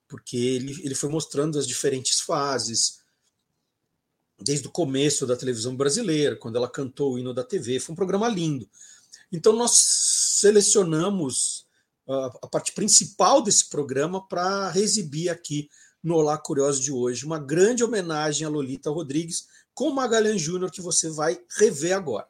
porque 0.08 0.36
ele, 0.36 0.72
ele 0.82 0.94
foi 0.94 1.08
mostrando 1.08 1.58
as 1.58 1.66
diferentes 1.66 2.20
fases, 2.20 3.00
desde 4.40 4.66
o 4.66 4.70
começo 4.70 5.26
da 5.26 5.36
televisão 5.36 5.76
brasileira, 5.76 6.34
quando 6.34 6.56
ela 6.56 6.68
cantou 6.68 7.12
o 7.12 7.18
hino 7.18 7.32
da 7.32 7.44
TV. 7.44 7.78
Foi 7.78 7.92
um 7.92 7.96
programa 7.96 8.28
lindo. 8.28 8.68
Então, 9.30 9.54
nós 9.54 9.72
selecionamos 9.72 11.66
a, 12.08 12.48
parte 12.48 12.72
principal 12.72 13.42
desse 13.42 13.68
programa 13.68 14.26
para 14.26 14.72
exibir 14.76 15.28
aqui 15.28 15.68
no 16.02 16.16
Olá 16.16 16.36
Curioso 16.36 16.80
de 16.80 16.90
hoje. 16.90 17.24
Uma 17.24 17.38
grande 17.38 17.84
homenagem 17.84 18.46
a 18.46 18.50
Lolita 18.50 18.90
Rodrigues 18.90 19.46
com 19.72 19.90
Magalhães 19.90 20.40
Júnior, 20.40 20.70
que 20.70 20.80
você 20.80 21.08
vai 21.08 21.40
rever 21.56 21.96
agora. 21.96 22.26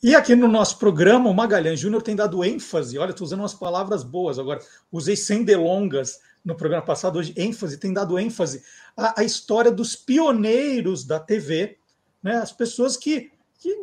E 0.00 0.14
aqui 0.14 0.36
no 0.36 0.46
nosso 0.46 0.78
programa, 0.78 1.28
o 1.28 1.34
Magalhães 1.34 1.80
Júnior 1.80 2.02
tem 2.02 2.14
dado 2.14 2.44
ênfase. 2.44 2.96
Olha, 2.98 3.10
estou 3.10 3.24
usando 3.24 3.40
umas 3.40 3.54
palavras 3.54 4.04
boas 4.04 4.38
agora. 4.38 4.60
Usei 4.92 5.16
sem 5.16 5.42
delongas 5.42 6.20
no 6.44 6.54
programa 6.54 6.84
passado, 6.84 7.18
hoje 7.18 7.34
ênfase, 7.36 7.78
tem 7.78 7.92
dado 7.92 8.16
ênfase 8.16 8.62
à, 8.96 9.20
à 9.20 9.24
história 9.24 9.72
dos 9.72 9.96
pioneiros 9.96 11.04
da 11.04 11.18
TV, 11.18 11.78
né? 12.22 12.36
as 12.36 12.52
pessoas 12.52 12.96
que, 12.96 13.32
que 13.58 13.76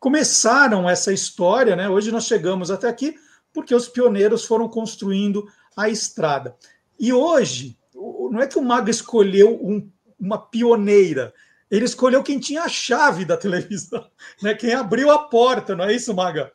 começaram 0.00 0.90
essa 0.90 1.12
história. 1.12 1.76
Né? 1.76 1.88
Hoje 1.88 2.10
nós 2.10 2.24
chegamos 2.24 2.68
até 2.68 2.88
aqui 2.88 3.14
porque 3.52 3.74
os 3.74 3.88
pioneiros 3.88 4.44
foram 4.44 4.68
construindo 4.68 5.48
a 5.76 5.88
estrada. 5.88 6.56
E 6.98 7.12
hoje, 7.12 7.78
não 7.94 8.40
é 8.40 8.48
que 8.48 8.58
o 8.58 8.64
Maga 8.64 8.90
escolheu 8.90 9.54
um, 9.64 9.88
uma 10.18 10.38
pioneira, 10.38 11.32
ele 11.70 11.84
escolheu 11.84 12.22
quem 12.22 12.38
tinha 12.38 12.62
a 12.62 12.68
chave 12.68 13.24
da 13.24 13.36
televisão, 13.36 14.10
né? 14.42 14.54
quem 14.54 14.74
abriu 14.74 15.10
a 15.10 15.28
porta, 15.28 15.76
não 15.76 15.84
é 15.84 15.92
isso, 15.92 16.14
Maga? 16.14 16.52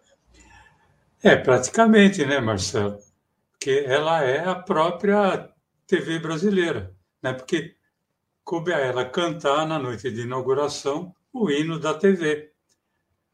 É, 1.22 1.36
praticamente, 1.36 2.26
né, 2.26 2.40
Marcelo? 2.40 2.98
Porque 3.52 3.86
ela 3.88 4.22
é 4.22 4.46
a 4.46 4.56
própria 4.56 5.50
TV 5.88 6.20
brasileira, 6.20 6.94
né? 7.22 7.32
Porque 7.32 7.76
coube 8.44 8.74
a 8.74 8.78
ela 8.78 9.06
cantar 9.06 9.66
na 9.66 9.80
noite 9.80 10.12
de 10.12 10.22
inauguração 10.22 11.16
o 11.32 11.50
hino 11.50 11.80
da 11.80 11.94
TV. 11.94 12.52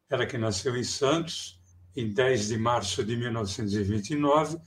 Ela 0.10 0.26
que 0.26 0.38
nasceu 0.38 0.76
em 0.76 0.84
Santos 0.84 1.60
em 1.96 2.14
10 2.14 2.50
de 2.50 2.58
março 2.58 3.04
de 3.04 3.16
1929 3.16 4.60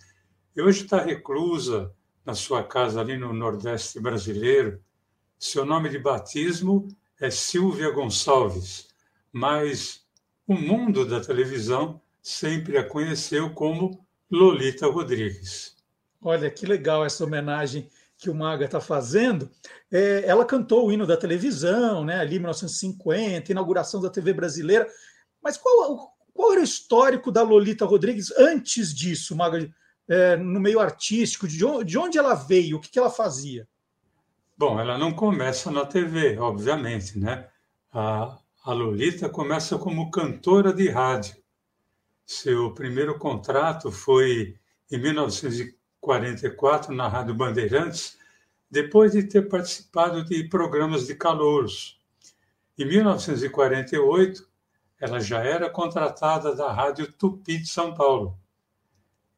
e 0.57 0.61
hoje 0.61 0.83
está 0.83 1.01
reclusa 1.01 1.95
na 2.25 2.35
sua 2.35 2.63
casa 2.65 3.01
ali 3.01 3.17
no 3.17 3.33
Nordeste 3.33 4.01
brasileiro. 4.01 4.83
Seu 5.39 5.65
nome 5.65 5.89
de 5.89 5.99
batismo 5.99 6.89
é 7.23 7.31
Silvia 7.31 7.89
Gonçalves, 7.93 8.89
mas 9.33 10.01
o 10.45 10.55
mundo 10.55 11.07
da 11.07 11.21
televisão 11.21 12.03
sempre 12.21 12.77
a 12.77 12.85
conheceu 12.85 13.51
como 13.51 14.05
Lolita 14.29 14.89
Rodrigues. 14.89 15.77
Olha 16.21 16.51
que 16.51 16.67
legal 16.67 17.07
essa 17.07 17.23
homenagem 17.23 17.89
que 18.19 18.29
o 18.29 18.35
Maga 18.35 18.65
está 18.65 18.81
fazendo. 18.81 19.49
É, 19.89 20.25
ela 20.27 20.45
cantou 20.45 20.85
o 20.85 20.93
hino 20.93 21.07
da 21.07 21.17
televisão, 21.17 22.05
né, 22.05 22.19
ali 22.19 22.37
em 22.37 22.41
1950, 22.41 23.53
inauguração 23.53 24.01
da 24.01 24.11
TV 24.11 24.33
brasileira. 24.33 24.89
Mas 25.41 25.57
qual, 25.57 26.13
qual 26.35 26.51
era 26.51 26.61
o 26.61 26.65
histórico 26.65 27.31
da 27.31 27.43
Lolita 27.43 27.85
Rodrigues 27.85 28.33
antes 28.37 28.93
disso, 28.93 29.37
Maga? 29.37 29.73
É, 30.09 30.37
no 30.37 30.59
meio 30.59 30.81
artístico, 30.81 31.47
de 31.47 31.65
onde, 31.65 31.85
de 31.85 31.99
onde 31.99 32.19
ela 32.19 32.35
veio, 32.35 32.79
o 32.79 32.81
que, 32.81 32.91
que 32.91 32.99
ela 32.99 33.11
fazia? 33.11 33.69
Bom, 34.65 34.79
ela 34.79 34.97
não 34.97 35.13
começa 35.13 35.73
na 35.73 35.85
TV, 35.85 36.39
obviamente, 36.39 37.19
né? 37.19 37.49
A, 37.93 38.39
a 38.65 38.73
Lolita 38.73 39.29
começa 39.29 39.77
como 39.77 40.09
cantora 40.09 40.73
de 40.73 40.89
rádio. 40.89 41.35
Seu 42.25 42.73
primeiro 42.73 43.19
contrato 43.19 43.91
foi 43.91 44.55
em 44.89 44.99
1944 44.99 46.95
na 46.95 47.09
Rádio 47.09 47.35
Bandeirantes, 47.35 48.17
depois 48.71 49.11
de 49.11 49.25
ter 49.25 49.49
participado 49.49 50.25
de 50.25 50.45
programas 50.45 51.09
de 51.09 51.17
calouros. 51.17 52.01
Em 52.79 52.87
1948, 52.87 54.49
ela 55.01 55.19
já 55.19 55.43
era 55.43 55.69
contratada 55.69 56.55
da 56.55 56.71
Rádio 56.73 57.13
Tupi 57.13 57.59
de 57.59 57.67
São 57.67 57.93
Paulo. 57.97 58.39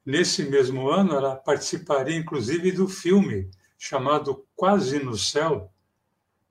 Nesse 0.05 0.43
mesmo 0.43 0.87
ano, 0.91 1.15
ela 1.15 1.35
participaria 1.35 2.15
inclusive 2.15 2.73
do 2.73 2.87
filme 2.87 3.51
chamado 3.79 4.47
Quase 4.55 5.03
no 5.03 5.17
Céu, 5.17 5.73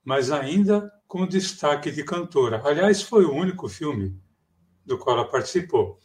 mas 0.04 0.32
ainda 0.32 0.92
com 1.08 1.28
destaque 1.28 1.92
de 1.92 2.04
cantora. 2.04 2.62
Aliás, 2.66 3.02
foi 3.02 3.26
o 3.26 3.34
único 3.34 3.70
filme 3.70 4.20
do 4.86 4.98
qual 4.98 5.18
ela 5.18 5.30
participou. 5.30 6.00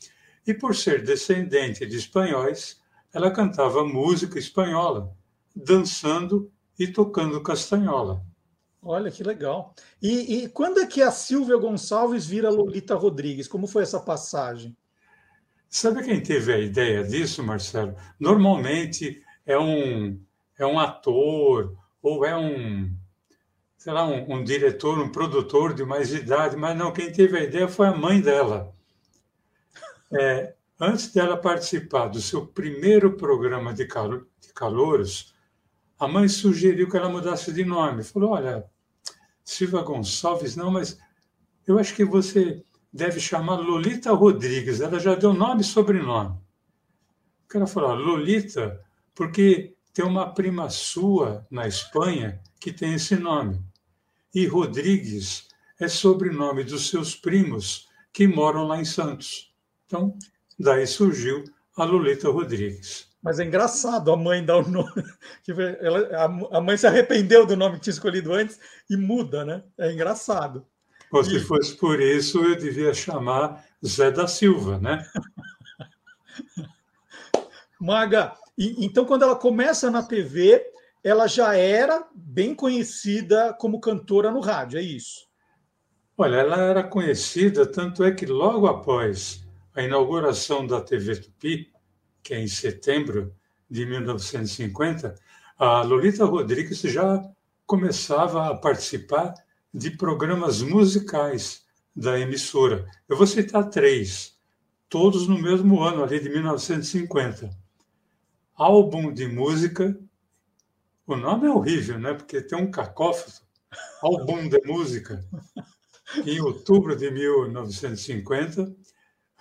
E 0.47 0.55
por 0.55 0.74
ser 0.74 1.03
descendente 1.03 1.85
de 1.85 1.97
espanhóis, 1.97 2.81
ela 3.12 3.31
cantava 3.31 3.85
música 3.85 4.39
espanhola, 4.39 5.16
dançando 5.55 6.51
e 6.78 6.86
tocando 6.86 7.43
castanhola. 7.43 8.24
Olha 8.82 9.11
que 9.11 9.24
legal. 9.24 9.74
E, 10.01 10.45
e, 10.45 10.49
quando 10.49 10.78
é 10.78 10.86
que 10.86 11.03
a 11.03 11.11
Silvia 11.11 11.57
Gonçalves 11.57 12.27
vira 12.27 12.49
Lolita 12.49 12.95
Rodrigues? 12.95 13.49
Como 13.49 13.66
foi 13.66 13.82
essa 13.82 14.01
passagem? 14.01 14.77
Sabe 15.69 16.05
quem 16.05 16.23
teve 16.23 16.53
a 16.53 16.59
ideia 16.59 17.03
disso, 17.03 17.43
Marcelo? 17.43 17.95
Normalmente 18.19 19.23
é 19.45 19.59
um, 19.59 20.19
é 20.59 20.66
um 20.66 20.78
ator 20.78 21.76
ou 22.02 22.24
é 22.24 22.36
um, 22.36 22.93
sei 23.76 23.93
lá, 23.93 24.05
um, 24.05 24.35
um 24.35 24.44
diretor, 24.44 24.98
um 24.98 25.10
produtor 25.10 25.72
de 25.72 25.85
mais 25.85 26.12
idade, 26.12 26.56
mas 26.56 26.76
não, 26.76 26.93
quem 26.93 27.12
teve 27.12 27.39
a 27.39 27.44
ideia 27.44 27.68
foi 27.68 27.86
a 27.86 27.97
mãe 27.97 28.20
dela. 28.20 28.74
É, 30.12 30.55
antes 30.80 31.12
dela 31.12 31.36
participar 31.36 32.09
do 32.09 32.20
seu 32.20 32.47
primeiro 32.47 33.16
programa 33.16 33.72
de, 33.72 33.86
calo, 33.86 34.26
de 34.40 34.52
calouros, 34.52 35.35
a 35.98 36.09
mãe 36.09 36.28
sugeriu 36.28 36.89
que 36.89 36.97
ela 36.97 37.09
mudasse 37.09 37.52
de 37.52 37.64
nome. 37.64 38.02
Falou: 38.02 38.30
Olha, 38.30 38.64
Silva 39.44 39.82
Gonçalves, 39.82 40.56
não, 40.56 40.70
mas 40.70 40.98
eu 41.66 41.78
acho 41.78 41.94
que 41.94 42.05
você 42.05 42.64
deve 42.93 43.20
chamar 43.20 43.56
Lolita 43.56 44.12
Rodrigues. 44.12 44.80
Ela 44.80 44.98
já 44.98 45.14
deu 45.14 45.32
nome 45.32 45.60
e 45.60 45.64
sobrenome. 45.64 46.36
O 47.44 47.48
cara 47.48 47.66
falou: 47.66 47.94
Lolita, 47.94 48.80
porque 49.14 49.76
tem 49.99 50.07
uma 50.07 50.33
prima 50.33 50.70
sua 50.70 51.45
na 51.51 51.66
Espanha 51.66 52.41
que 52.61 52.73
tem 52.73 52.95
esse 52.95 53.16
nome. 53.16 53.61
E 54.33 54.47
Rodrigues 54.47 55.49
é 55.81 55.89
sobrenome 55.89 56.62
dos 56.62 56.89
seus 56.89 57.16
primos 57.16 57.89
que 58.12 58.29
moram 58.29 58.69
lá 58.69 58.81
em 58.81 58.85
Santos. 58.85 59.53
Então, 59.87 60.16
daí 60.57 60.87
surgiu 60.87 61.43
a 61.77 61.83
Lolita 61.83 62.31
Rodrigues. 62.31 63.09
Mas 63.20 63.41
é 63.41 63.45
engraçado 63.45 64.12
a 64.12 64.16
mãe 64.16 64.45
dar 64.45 64.59
o 64.59 64.70
nome. 64.70 65.03
Ela, 65.83 66.27
a 66.53 66.61
mãe 66.61 66.77
se 66.77 66.87
arrependeu 66.87 67.45
do 67.45 67.57
nome 67.57 67.79
que 67.79 67.83
tinha 67.83 67.95
escolhido 67.95 68.33
antes 68.33 68.61
e 68.89 68.97
muda, 68.97 69.45
né? 69.45 69.65
É 69.77 69.93
engraçado. 69.93 70.65
Ou 71.11 71.25
se 71.25 71.41
fosse 71.41 71.77
por 71.77 72.01
isso, 72.01 72.39
eu 72.39 72.55
devia 72.55 72.95
chamar 72.95 73.65
Zé 73.85 74.12
da 74.12 74.29
Silva, 74.29 74.79
né? 74.79 75.05
Maga, 77.81 78.37
e, 78.59 78.85
então 78.85 79.05
quando 79.05 79.22
ela 79.22 79.36
começa 79.36 79.90
na 79.90 80.02
TV, 80.02 80.62
ela 81.02 81.26
já 81.26 81.55
era 81.55 82.06
bem 82.14 82.55
conhecida 82.55 83.55
como 83.55 83.80
cantora 83.80 84.30
no 84.30 84.40
rádio, 84.40 84.78
é 84.78 84.82
isso? 84.82 85.28
Olha, 86.16 86.36
ela 86.36 86.56
era 86.56 86.82
conhecida, 86.82 87.64
tanto 87.64 88.02
é 88.02 88.10
que 88.10 88.26
logo 88.26 88.66
após 88.66 89.47
a 89.74 89.82
inauguração 89.82 90.66
da 90.66 90.80
TV 90.80 91.14
Tupi, 91.14 91.72
que 92.22 92.35
é 92.35 92.40
em 92.40 92.48
setembro 92.48 93.32
de 93.70 93.86
1950, 93.86 95.14
a 95.56 95.82
Lolita 95.82 96.24
Rodrigues 96.24 96.80
já 96.80 97.22
começava 97.64 98.48
a 98.48 98.56
participar 98.56 99.32
de 99.72 99.93
programas 99.93 100.62
musicais 100.62 101.64
da 101.94 102.18
emissora. 102.18 102.86
Eu 103.09 103.16
vou 103.16 103.26
citar 103.26 103.68
três, 103.70 104.36
todos 104.89 105.28
no 105.28 105.39
mesmo 105.39 105.80
ano, 105.82 106.02
ali 106.02 106.18
de 106.18 106.28
1950. 106.28 107.68
Álbum 108.59 109.12
de 109.12 109.28
música. 109.28 109.97
O 111.06 111.14
nome 111.14 111.47
é 111.47 111.51
horrível, 111.51 111.97
né? 111.97 112.12
Porque 112.12 112.43
tem 112.43 112.59
um 112.59 112.72
cacófono. 112.72 113.47
Álbum 114.02 114.48
de 114.48 114.60
música. 114.64 115.24
Em 116.26 116.40
outubro 116.40 116.97
de 116.97 117.09
1950. 117.09 118.74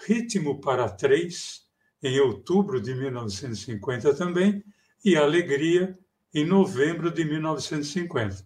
Ritmo 0.05 0.61
para 0.61 0.87
Três, 0.87 1.67
em 2.03 2.19
outubro 2.19 2.79
de 2.79 2.93
1950 2.93 4.13
também, 4.13 4.63
e 5.03 5.17
Alegria, 5.17 5.97
em 6.31 6.45
novembro 6.45 7.09
de 7.09 7.25
1950. 7.25 8.45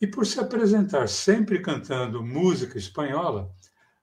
E 0.00 0.06
por 0.06 0.24
se 0.24 0.38
apresentar 0.38 1.08
sempre 1.08 1.60
cantando 1.60 2.22
música 2.22 2.78
espanhola, 2.78 3.52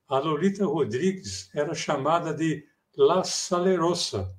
a 0.06 0.20
Lolita 0.20 0.66
Rodrigues 0.66 1.50
era 1.56 1.74
chamada 1.74 2.34
de 2.34 2.68
La 2.98 3.24
Salerosa, 3.24 4.38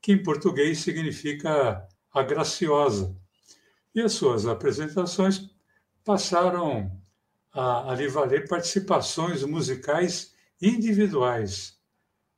que 0.00 0.12
em 0.12 0.22
português 0.22 0.78
significa 0.78 1.86
a 2.12 2.22
graciosa. 2.22 3.16
E 3.94 4.00
as 4.00 4.12
suas 4.12 4.46
apresentações 4.46 5.50
passaram 6.04 6.90
a, 7.52 7.92
a 7.92 7.94
lhe 7.94 8.08
valer 8.08 8.48
participações 8.48 9.42
musicais 9.42 10.34
individuais, 10.60 11.78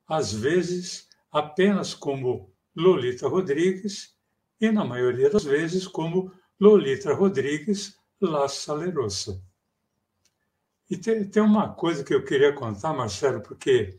às 0.07 0.33
vezes 0.33 1.07
apenas 1.31 1.93
como 1.93 2.51
Lolita 2.75 3.27
Rodrigues 3.27 4.15
e, 4.59 4.71
na 4.71 4.85
maioria 4.85 5.29
das 5.29 5.43
vezes, 5.43 5.87
como 5.87 6.31
Lolita 6.59 7.13
Rodrigues 7.13 7.97
La 8.19 8.47
Salerosa. 8.47 9.41
E 10.89 10.97
tem, 10.97 11.23
tem 11.27 11.41
uma 11.41 11.73
coisa 11.73 12.03
que 12.03 12.13
eu 12.13 12.23
queria 12.23 12.53
contar, 12.53 12.93
Marcelo, 12.93 13.41
porque 13.41 13.97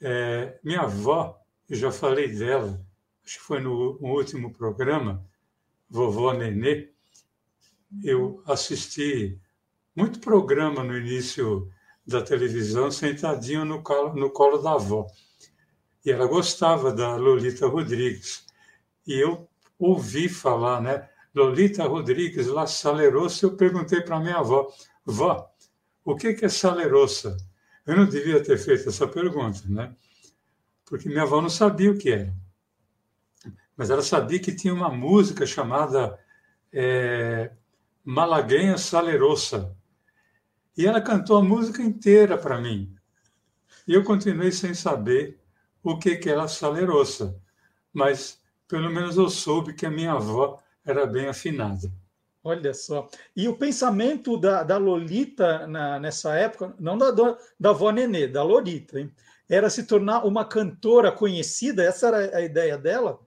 é, 0.00 0.58
minha 0.62 0.80
avó, 0.80 1.40
eu 1.68 1.76
já 1.76 1.90
falei 1.90 2.28
dela, 2.28 2.84
acho 3.26 3.38
que 3.38 3.44
foi 3.44 3.60
no, 3.60 3.98
último 4.00 4.52
programa, 4.52 5.22
Vovó 5.90 6.32
Nenê, 6.32 6.90
eu 8.02 8.42
assisti 8.46 9.38
muito 9.94 10.20
programa 10.20 10.82
no 10.82 10.96
início 10.96 11.68
da 12.06 12.22
televisão, 12.22 12.90
sentadinho 12.90 13.64
no 13.64 13.82
colo, 13.82 14.14
no 14.14 14.30
colo 14.30 14.58
da 14.58 14.72
avó 14.74 15.06
e 16.06 16.12
ela 16.12 16.26
gostava 16.26 16.92
da 16.92 17.16
Lolita 17.16 17.66
Rodrigues. 17.66 18.44
E 19.04 19.14
eu 19.14 19.48
ouvi 19.76 20.28
falar, 20.28 20.80
né? 20.80 21.08
Lolita 21.34 21.84
Rodrigues, 21.84 22.46
La 22.46 22.66
Salerosa, 22.66 23.44
eu 23.44 23.56
perguntei 23.56 24.00
para 24.00 24.20
minha 24.20 24.36
avó, 24.36 24.72
vó, 25.04 25.50
o 26.04 26.14
que 26.14 26.28
é 26.28 26.48
salerosa? 26.48 27.36
Eu 27.84 27.96
não 27.96 28.06
devia 28.06 28.42
ter 28.42 28.56
feito 28.56 28.88
essa 28.88 29.06
pergunta, 29.06 29.60
né? 29.68 29.94
Porque 30.84 31.08
minha 31.08 31.22
avó 31.22 31.42
não 31.42 31.50
sabia 31.50 31.90
o 31.90 31.98
que 31.98 32.10
era. 32.10 32.32
Mas 33.76 33.90
ela 33.90 34.02
sabia 34.02 34.38
que 34.38 34.54
tinha 34.54 34.72
uma 34.72 34.88
música 34.88 35.44
chamada 35.44 36.18
é, 36.72 37.50
Malaguenha 38.04 38.78
Salerosa. 38.78 39.76
E 40.76 40.86
ela 40.86 41.00
cantou 41.00 41.36
a 41.36 41.42
música 41.42 41.82
inteira 41.82 42.38
para 42.38 42.60
mim. 42.60 42.94
E 43.86 43.94
eu 43.94 44.02
continuei 44.02 44.50
sem 44.50 44.74
saber 44.74 45.38
o 45.82 45.98
que, 45.98 46.16
que 46.16 46.28
era 46.28 46.48
salerosa, 46.48 47.40
mas 47.92 48.40
pelo 48.66 48.90
menos 48.90 49.16
eu 49.16 49.30
soube 49.30 49.72
que 49.72 49.86
a 49.86 49.90
minha 49.90 50.12
avó 50.12 50.60
era 50.84 51.06
bem 51.06 51.28
afinada. 51.28 51.90
Olha 52.42 52.74
só. 52.74 53.08
E 53.34 53.48
o 53.48 53.56
pensamento 53.56 54.36
da, 54.36 54.62
da 54.62 54.76
Lolita 54.76 55.66
na, 55.66 55.98
nessa 55.98 56.34
época, 56.34 56.74
não 56.78 56.98
da, 56.98 57.10
da 57.58 57.70
avó 57.70 57.90
Nenê, 57.90 58.26
da 58.26 58.42
Lolita, 58.42 59.00
hein? 59.00 59.12
era 59.48 59.70
se 59.70 59.84
tornar 59.84 60.24
uma 60.24 60.44
cantora 60.44 61.12
conhecida? 61.12 61.84
Essa 61.84 62.08
era 62.08 62.36
a 62.36 62.42
ideia 62.42 62.76
dela? 62.76 63.20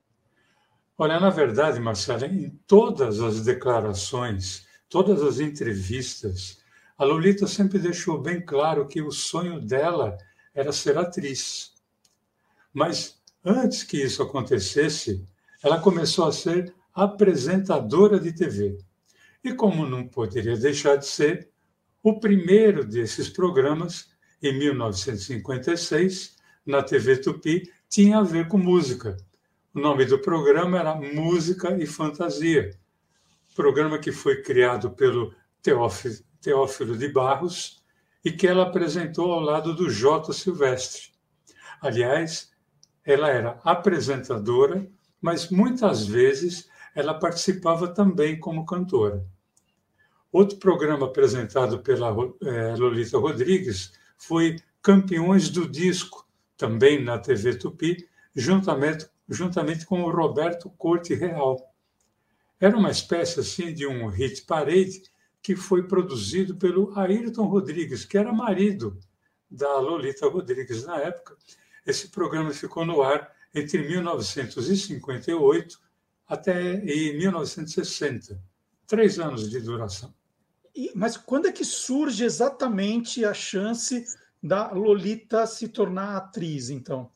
Olha, 1.02 1.18
na 1.18 1.30
verdade, 1.30 1.80
Marcela, 1.80 2.26
em 2.26 2.50
todas 2.66 3.22
as 3.22 3.42
declarações, 3.42 4.66
todas 4.86 5.22
as 5.22 5.40
entrevistas, 5.40 6.58
a 6.98 7.06
Lolita 7.06 7.46
sempre 7.46 7.78
deixou 7.78 8.20
bem 8.20 8.38
claro 8.44 8.86
que 8.86 9.00
o 9.00 9.10
sonho 9.10 9.62
dela 9.62 10.18
era 10.54 10.72
ser 10.72 10.98
atriz. 10.98 11.72
Mas 12.70 13.18
antes 13.42 13.82
que 13.82 13.96
isso 13.96 14.22
acontecesse, 14.22 15.26
ela 15.62 15.80
começou 15.80 16.26
a 16.26 16.32
ser 16.32 16.74
apresentadora 16.92 18.20
de 18.20 18.34
TV. 18.34 18.76
E 19.42 19.54
como 19.54 19.86
não 19.86 20.06
poderia 20.06 20.58
deixar 20.58 20.96
de 20.96 21.06
ser, 21.06 21.48
o 22.02 22.20
primeiro 22.20 22.84
desses 22.84 23.30
programas, 23.30 24.10
em 24.42 24.52
1956, 24.58 26.36
na 26.66 26.82
TV 26.82 27.16
Tupi, 27.16 27.72
tinha 27.88 28.18
a 28.18 28.22
ver 28.22 28.48
com 28.48 28.58
música. 28.58 29.16
O 29.72 29.78
nome 29.78 30.04
do 30.04 30.18
programa 30.18 30.80
era 30.80 30.96
Música 30.96 31.76
e 31.80 31.86
Fantasia, 31.86 32.76
programa 33.54 34.00
que 34.00 34.10
foi 34.10 34.42
criado 34.42 34.90
pelo 34.90 35.32
Teófilo, 35.62 36.98
de 36.98 37.08
Barros 37.08 37.80
e 38.24 38.32
que 38.32 38.48
ela 38.48 38.64
apresentou 38.64 39.32
ao 39.32 39.38
lado 39.38 39.72
do 39.72 39.88
J. 39.88 40.32
Silvestre. 40.32 41.12
Aliás, 41.80 42.50
ela 43.04 43.30
era 43.30 43.60
apresentadora, 43.62 44.90
mas 45.22 45.50
muitas 45.50 46.04
vezes 46.04 46.68
ela 46.92 47.14
participava 47.14 47.86
também 47.86 48.40
como 48.40 48.66
cantora. 48.66 49.24
Outro 50.32 50.58
programa 50.58 51.06
apresentado 51.06 51.78
pela 51.78 52.08
é, 52.42 52.74
Lolita 52.74 53.18
Rodrigues 53.18 53.92
foi 54.18 54.56
Campeões 54.82 55.48
do 55.48 55.68
Disco, 55.68 56.26
também 56.56 57.04
na 57.04 57.20
TV 57.20 57.54
Tupi, 57.54 58.08
juntamente, 58.34 59.08
juntamente 59.30 59.86
com 59.86 60.02
o 60.02 60.10
Roberto 60.10 60.68
Corte 60.70 61.14
Real. 61.14 61.72
Era 62.58 62.76
uma 62.76 62.90
espécie 62.90 63.40
assim 63.40 63.72
de 63.72 63.86
um 63.86 64.08
hit 64.08 64.42
parade 64.42 65.02
que 65.42 65.56
foi 65.56 65.88
produzido 65.88 66.56
pelo 66.56 66.92
Ayrton 66.98 67.46
Rodrigues, 67.46 68.04
que 68.04 68.18
era 68.18 68.32
marido 68.32 68.98
da 69.50 69.78
Lolita 69.78 70.28
Rodrigues 70.28 70.84
na 70.84 70.98
época, 70.98 71.36
esse 71.86 72.08
programa 72.08 72.52
ficou 72.52 72.84
no 72.84 73.02
ar 73.02 73.34
entre 73.54 73.86
1958 73.86 75.80
até 76.26 76.84
e 76.84 77.16
1960. 77.16 78.40
três 78.86 79.18
anos 79.18 79.48
de 79.50 79.60
duração. 79.60 80.14
E, 80.74 80.92
mas 80.94 81.16
quando 81.16 81.46
é 81.46 81.52
que 81.52 81.64
surge 81.64 82.24
exatamente 82.24 83.24
a 83.24 83.34
chance 83.34 84.04
da 84.42 84.70
Lolita 84.72 85.46
se 85.46 85.68
tornar 85.68 86.16
atriz, 86.16 86.70
então? 86.70 87.10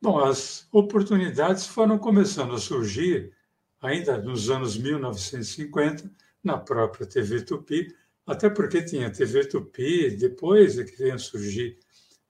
Bom, 0.00 0.20
as 0.20 0.68
oportunidades 0.70 1.66
foram 1.66 1.98
começando 1.98 2.54
a 2.54 2.58
surgir 2.58 3.32
ainda 3.80 4.16
nos 4.16 4.48
anos 4.48 4.78
1950 4.78 6.08
na 6.42 6.56
própria 6.56 7.04
TV 7.04 7.42
Tupi, 7.42 7.92
até 8.24 8.48
porque 8.48 8.80
tinha 8.80 9.10
TV 9.10 9.46
Tupi, 9.46 10.10
depois 10.16 10.78
é 10.78 10.84
que 10.84 10.96
veio 10.96 11.18
surgir 11.18 11.80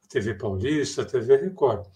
a 0.02 0.08
TV 0.08 0.34
Paulista, 0.34 1.02
a 1.02 1.04
TV 1.04 1.36
Record. 1.36 1.86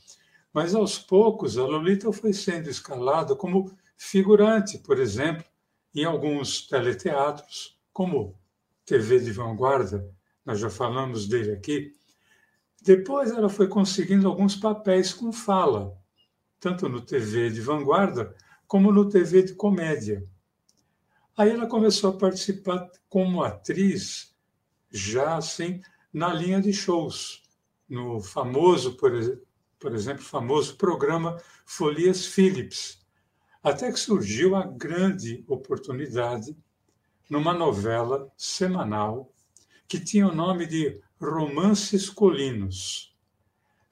Mas 0.53 0.75
aos 0.75 0.99
poucos 0.99 1.57
a 1.57 1.65
Lolita 1.65 2.13
foi 2.13 2.35
sendo 2.35 2.69
escalada 2.69 3.35
como 3.35 3.75
figurante, 3.97 4.77
por 4.77 4.99
exemplo, 4.99 5.45
em 5.95 6.05
alguns 6.05 6.67
teleteatros, 6.67 7.79
como 7.95 8.39
TV 8.85 9.21
de 9.21 9.33
Vanguarda, 9.33 10.07
nós 10.45 10.59
já 10.59 10.69
falamos 10.69 11.27
dele 11.27 11.53
aqui. 11.53 11.95
Depois 12.85 13.31
ela 13.31 13.49
foi 13.49 13.69
conseguindo 13.69 14.27
alguns 14.27 14.57
papéis 14.57 15.15
com 15.15 15.33
fala, 15.33 15.97
tanto 16.59 16.89
no 16.89 17.01
TV 17.01 17.49
de 17.49 17.61
Vanguarda 17.61 18.35
como 18.67 18.91
no 18.91 19.09
TV 19.09 19.45
de 19.45 19.55
comédia. 19.55 20.27
Aí 21.37 21.51
ela 21.51 21.69
começou 21.69 22.11
a 22.11 22.19
participar 22.19 22.91
como 23.09 23.45
atriz, 23.45 24.37
já 24.91 25.37
assim, 25.37 25.81
na 26.13 26.35
linha 26.35 26.61
de 26.61 26.73
shows, 26.73 27.45
no 27.89 28.21
famoso, 28.21 28.97
por, 28.97 29.13
por 29.79 29.95
exemplo, 29.95 30.25
famoso 30.25 30.77
programa 30.77 31.41
Folias 31.65 32.27
Phillips, 32.27 33.07
até 33.63 33.93
que 33.93 34.01
surgiu 34.01 34.57
a 34.57 34.67
grande 34.67 35.45
oportunidade 35.47 36.57
numa 37.31 37.55
novela 37.55 38.29
semanal 38.37 39.33
que 39.87 40.01
tinha 40.01 40.27
o 40.27 40.35
nome 40.35 40.67
de 40.67 41.01
Romances 41.23 42.11
Colinos. 42.11 43.17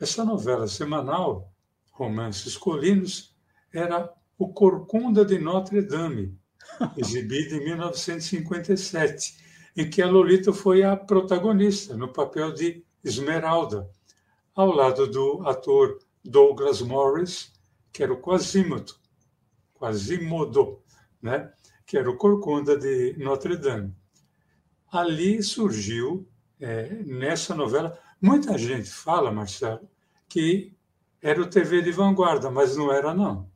Essa 0.01 0.25
novela 0.25 0.67
semanal, 0.67 1.55
Romances 1.93 2.57
Colinos, 2.57 3.37
era 3.73 4.13
O 4.37 4.53
Corcunda 4.53 5.25
de 5.25 5.39
Notre 5.39 5.81
Dame, 5.81 6.37
exibida 6.97 7.55
em 7.55 7.65
1957, 7.65 9.37
em 9.77 9.89
que 9.89 10.03
a 10.03 10.11
Lolita 10.11 10.53
foi 10.53 10.83
a 10.83 10.97
protagonista 10.97 11.97
no 11.97 12.13
papel 12.13 12.53
de 12.53 12.85
Esmeralda, 13.05 13.89
ao 14.53 14.75
lado 14.75 15.07
do 15.07 15.47
ator 15.47 16.01
Douglas 16.25 16.83
Morris, 16.83 17.53
que 17.93 18.03
era 18.03 18.13
o 18.13 18.21
Quasimodo, 18.21 18.95
Quasimodo, 19.75 20.83
né? 21.23 21.53
que 21.87 21.97
era 21.97 22.11
o 22.11 22.17
Corcunda 22.17 22.77
de 22.77 23.15
Notre 23.19 23.57
Dame. 23.57 23.95
Ali 24.91 25.41
surgiu, 25.45 26.29
é, 26.61 26.89
nessa 27.07 27.55
novela, 27.55 27.99
muita 28.21 28.57
gente 28.59 28.91
fala, 28.91 29.33
Marcelo, 29.33 29.89
que 30.29 30.73
era 31.23 31.41
o 31.41 31.49
TV 31.49 31.83
de 31.83 31.91
vanguarda, 31.91 32.51
mas 32.51 32.77
não 32.77 32.93
era, 32.93 33.15
não. 33.15 33.51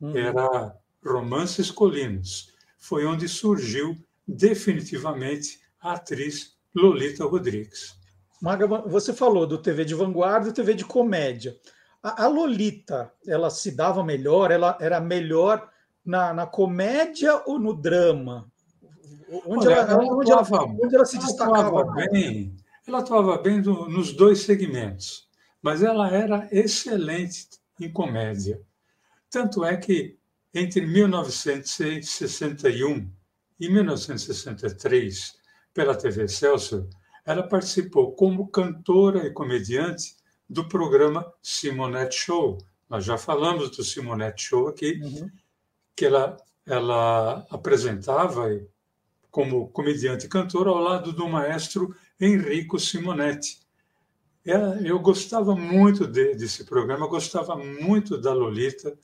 Uhum. 0.00 0.16
Era 0.16 0.76
Romances 1.04 1.70
Colinos. 1.70 2.52
Foi 2.78 3.04
onde 3.04 3.28
surgiu 3.28 3.96
definitivamente 4.26 5.60
a 5.80 5.92
atriz 5.94 6.56
Lolita 6.74 7.24
Rodrigues. 7.24 7.96
Maga, 8.40 8.66
você 8.66 9.12
falou 9.12 9.46
do 9.46 9.58
TV 9.58 9.84
de 9.84 9.94
vanguarda 9.94 10.48
e 10.48 10.52
TV 10.52 10.74
de 10.74 10.84
comédia. 10.84 11.56
A, 12.02 12.24
a 12.24 12.28
Lolita, 12.28 13.12
ela 13.26 13.50
se 13.50 13.74
dava 13.74 14.04
melhor? 14.04 14.50
Ela 14.50 14.78
era 14.80 15.00
melhor 15.00 15.68
na, 16.04 16.32
na 16.32 16.46
comédia 16.46 17.42
ou 17.46 17.58
no 17.58 17.74
drama? 17.74 18.50
Onde, 19.46 19.68
Olha, 19.68 19.74
ela, 19.74 19.92
ela, 19.92 20.04
onde, 20.04 20.32
atuava, 20.32 20.56
ela, 20.56 20.76
onde 20.82 20.94
ela 20.94 21.04
se 21.04 21.16
ela 21.16 21.26
destacava? 21.26 21.84
Bem, 21.92 22.56
ela 22.86 23.00
atuava 23.00 23.36
bem 23.38 23.60
do, 23.60 23.86
nos 23.88 24.12
dois 24.12 24.38
segmentos, 24.40 25.28
mas 25.60 25.82
ela 25.82 26.08
era 26.10 26.48
excelente 26.50 27.48
em 27.80 27.92
comédia. 27.92 28.62
Tanto 29.30 29.64
é 29.64 29.76
que 29.76 30.16
entre 30.54 30.86
1961 30.86 33.10
e 33.60 33.68
1963, 33.68 35.36
pela 35.74 35.94
TV 35.94 36.26
Celso, 36.26 36.88
ela 37.24 37.42
participou 37.42 38.12
como 38.12 38.48
cantora 38.48 39.26
e 39.26 39.32
comediante 39.32 40.16
do 40.48 40.66
programa 40.66 41.30
Simonette 41.42 42.16
Show. 42.16 42.56
Nós 42.88 43.04
já 43.04 43.18
falamos 43.18 43.76
do 43.76 43.84
Simonette 43.84 44.44
Show 44.44 44.68
aqui, 44.68 44.98
uhum. 45.02 45.30
que 45.94 46.06
ela, 46.06 46.38
ela 46.64 47.46
apresentava 47.50 48.48
como 49.38 49.68
comediante 49.68 50.26
e 50.26 50.28
cantora 50.28 50.68
ao 50.68 50.80
lado 50.80 51.12
do 51.12 51.28
maestro 51.28 51.94
Enrico 52.20 52.76
Simonetti. 52.76 53.60
Eu 54.84 54.98
gostava 54.98 55.54
muito 55.54 56.08
de, 56.08 56.34
desse 56.34 56.64
programa, 56.64 57.06
gostava 57.06 57.54
muito 57.54 58.20
da 58.20 58.32
Lolita, 58.32 58.98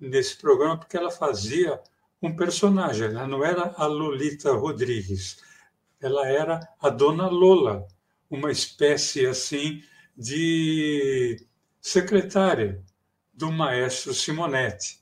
nesse 0.00 0.36
programa 0.36 0.76
porque 0.76 0.96
ela 0.96 1.12
fazia 1.12 1.80
um 2.20 2.34
personagem, 2.34 3.06
ela 3.06 3.28
não 3.28 3.44
era 3.44 3.72
a 3.76 3.86
Lolita 3.86 4.50
Rodrigues, 4.50 5.44
ela 6.00 6.26
era 6.26 6.58
a 6.82 6.88
Dona 6.88 7.28
Lola, 7.28 7.86
uma 8.28 8.50
espécie 8.50 9.26
assim 9.26 9.80
de 10.16 11.36
secretária 11.80 12.82
do 13.32 13.52
maestro 13.52 14.12
Simonetti. 14.12 14.98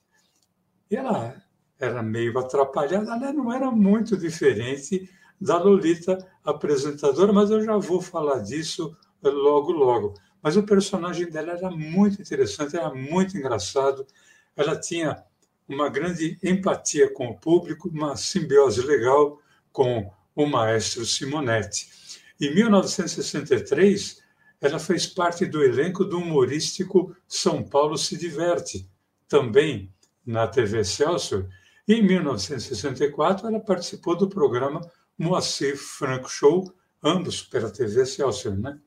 E 0.91 0.97
ela 0.97 1.43
era 1.79 2.03
meio 2.03 2.39
atrapalhada, 2.39 3.13
ela 3.13 3.33
não 3.33 3.53
era 3.53 3.71
muito 3.71 4.17
diferente 4.17 5.11
da 5.41 5.59
Lolita 5.59 6.19
apresentadora, 6.45 7.33
mas 7.33 7.51
eu 7.51 7.63
já 7.63 7.77
vou 7.77 8.01
falar 8.01 8.39
disso 8.39 8.97
logo, 9.23 9.73
logo. 9.73 10.15
Mas 10.43 10.57
o 10.57 10.63
personagem 10.63 11.29
dela 11.31 11.53
era 11.53 11.71
muito 11.71 12.21
interessante, 12.21 12.77
era 12.77 12.95
muito 12.95 13.37
engraçado, 13.37 14.07
ela 14.57 14.79
tinha 14.79 15.23
uma 15.69 15.89
grande 15.89 16.39
empatia 16.43 17.13
com 17.13 17.29
o 17.29 17.39
público, 17.39 17.89
uma 17.89 18.17
simbiose 18.17 18.81
legal 18.83 19.39
com 19.73 20.11
o 20.35 20.47
maestro 20.47 21.05
Simonetti. 21.05 21.89
Em 22.41 22.55
1963, 22.55 24.23
ela 24.61 24.79
fez 24.79 25.07
parte 25.07 25.45
do 25.45 25.63
elenco 25.63 26.05
do 26.05 26.19
humorístico 26.19 27.15
São 27.27 27.63
Paulo 27.63 27.99
se 27.99 28.17
Diverte, 28.17 28.89
também 29.29 29.93
na 30.25 30.47
TV 30.47 30.85
Celso, 30.85 31.49
e 31.87 31.95
em 31.95 32.03
1964 32.03 33.47
ela 33.47 33.61
participou 33.61 34.17
do 34.17 34.29
programa 34.29 34.81
Moacir 35.19 35.77
Franco 35.77 36.29
Show, 36.29 36.73
ambos 37.03 37.43
pela 37.43 37.71
TV 37.71 38.05
Celso, 38.05 38.51
né? 38.51 38.79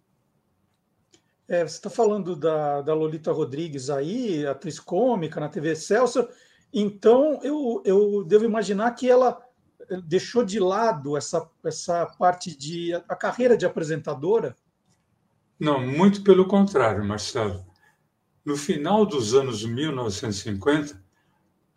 É, 1.48 1.68
você 1.68 1.78
está 1.78 1.90
falando 1.90 2.36
da, 2.36 2.82
da 2.82 2.94
Lolita 2.94 3.32
Rodrigues 3.32 3.90
aí, 3.90 4.46
atriz 4.46 4.80
cômica 4.80 5.40
na 5.40 5.50
TV 5.50 5.76
Celso. 5.76 6.28
Então, 6.72 7.40
eu, 7.42 7.82
eu 7.84 8.24
devo 8.24 8.46
imaginar 8.46 8.92
que 8.92 9.10
ela 9.10 9.42
eh, 9.90 10.00
deixou 10.04 10.46
de 10.46 10.60
lado 10.60 11.18
essa, 11.18 11.50
essa 11.66 12.06
parte 12.06 12.56
de 12.56 12.94
a 12.94 13.16
carreira 13.16 13.58
de 13.58 13.66
apresentadora? 13.66 14.56
Não, 15.60 15.82
muito 15.82 16.24
pelo 16.24 16.48
contrário, 16.48 17.04
Marcelo. 17.04 17.66
No 18.46 18.56
final 18.56 19.04
dos 19.04 19.34
anos 19.34 19.66
1950, 19.66 21.04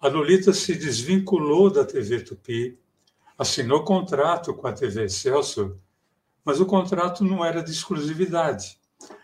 a 0.03 0.09
Lolita 0.09 0.53
se 0.53 0.75
desvinculou 0.75 1.71
da 1.71 1.85
TV 1.85 2.23
Tupi, 2.23 2.77
assinou 3.39 3.85
contrato 3.85 4.53
com 4.53 4.67
a 4.67 4.73
TV 4.73 5.09
Celso, 5.09 5.79
mas 6.45 6.61
o 6.61 6.67
contrato 6.67 7.23
não 7.23 7.45
era 7.45 7.63
de 7.63 7.71
exclusividade. 7.71 8.81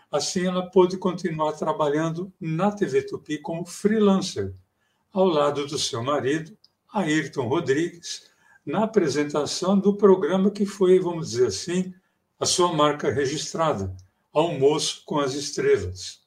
Assim, 0.09 0.47
ela 0.47 0.71
pôde 0.71 0.95
continuar 0.95 1.51
trabalhando 1.51 2.31
na 2.39 2.71
TV 2.71 3.01
Tupi 3.01 3.39
como 3.39 3.65
freelancer, 3.65 4.53
ao 5.11 5.25
lado 5.25 5.67
do 5.67 5.77
seu 5.77 6.01
marido, 6.01 6.57
Ayrton 6.93 7.49
Rodrigues, 7.49 8.29
na 8.65 8.85
apresentação 8.85 9.77
do 9.77 9.97
programa 9.97 10.49
que 10.49 10.65
foi, 10.65 10.97
vamos 10.97 11.31
dizer 11.31 11.47
assim, 11.47 11.93
a 12.39 12.45
sua 12.45 12.71
marca 12.71 13.11
registrada, 13.11 13.93
Almoço 14.31 15.03
com 15.05 15.19
as 15.19 15.33
Estrelas. 15.33 16.21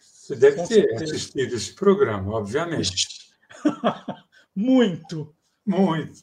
Você 0.00 0.36
deve 0.36 0.64
ter 0.68 1.02
assistido 1.02 1.56
esse 1.56 1.74
programa, 1.74 2.32
obviamente. 2.36 3.21
Muito. 4.54 5.34
Muito. 5.64 6.20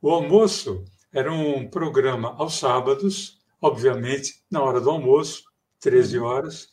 O 0.00 0.10
almoço 0.10 0.84
era 1.12 1.32
um 1.32 1.68
programa 1.68 2.34
aos 2.38 2.54
sábados, 2.54 3.38
obviamente, 3.60 4.42
na 4.50 4.62
hora 4.62 4.80
do 4.80 4.90
almoço, 4.90 5.44
13 5.80 6.18
uhum. 6.18 6.24
horas, 6.24 6.68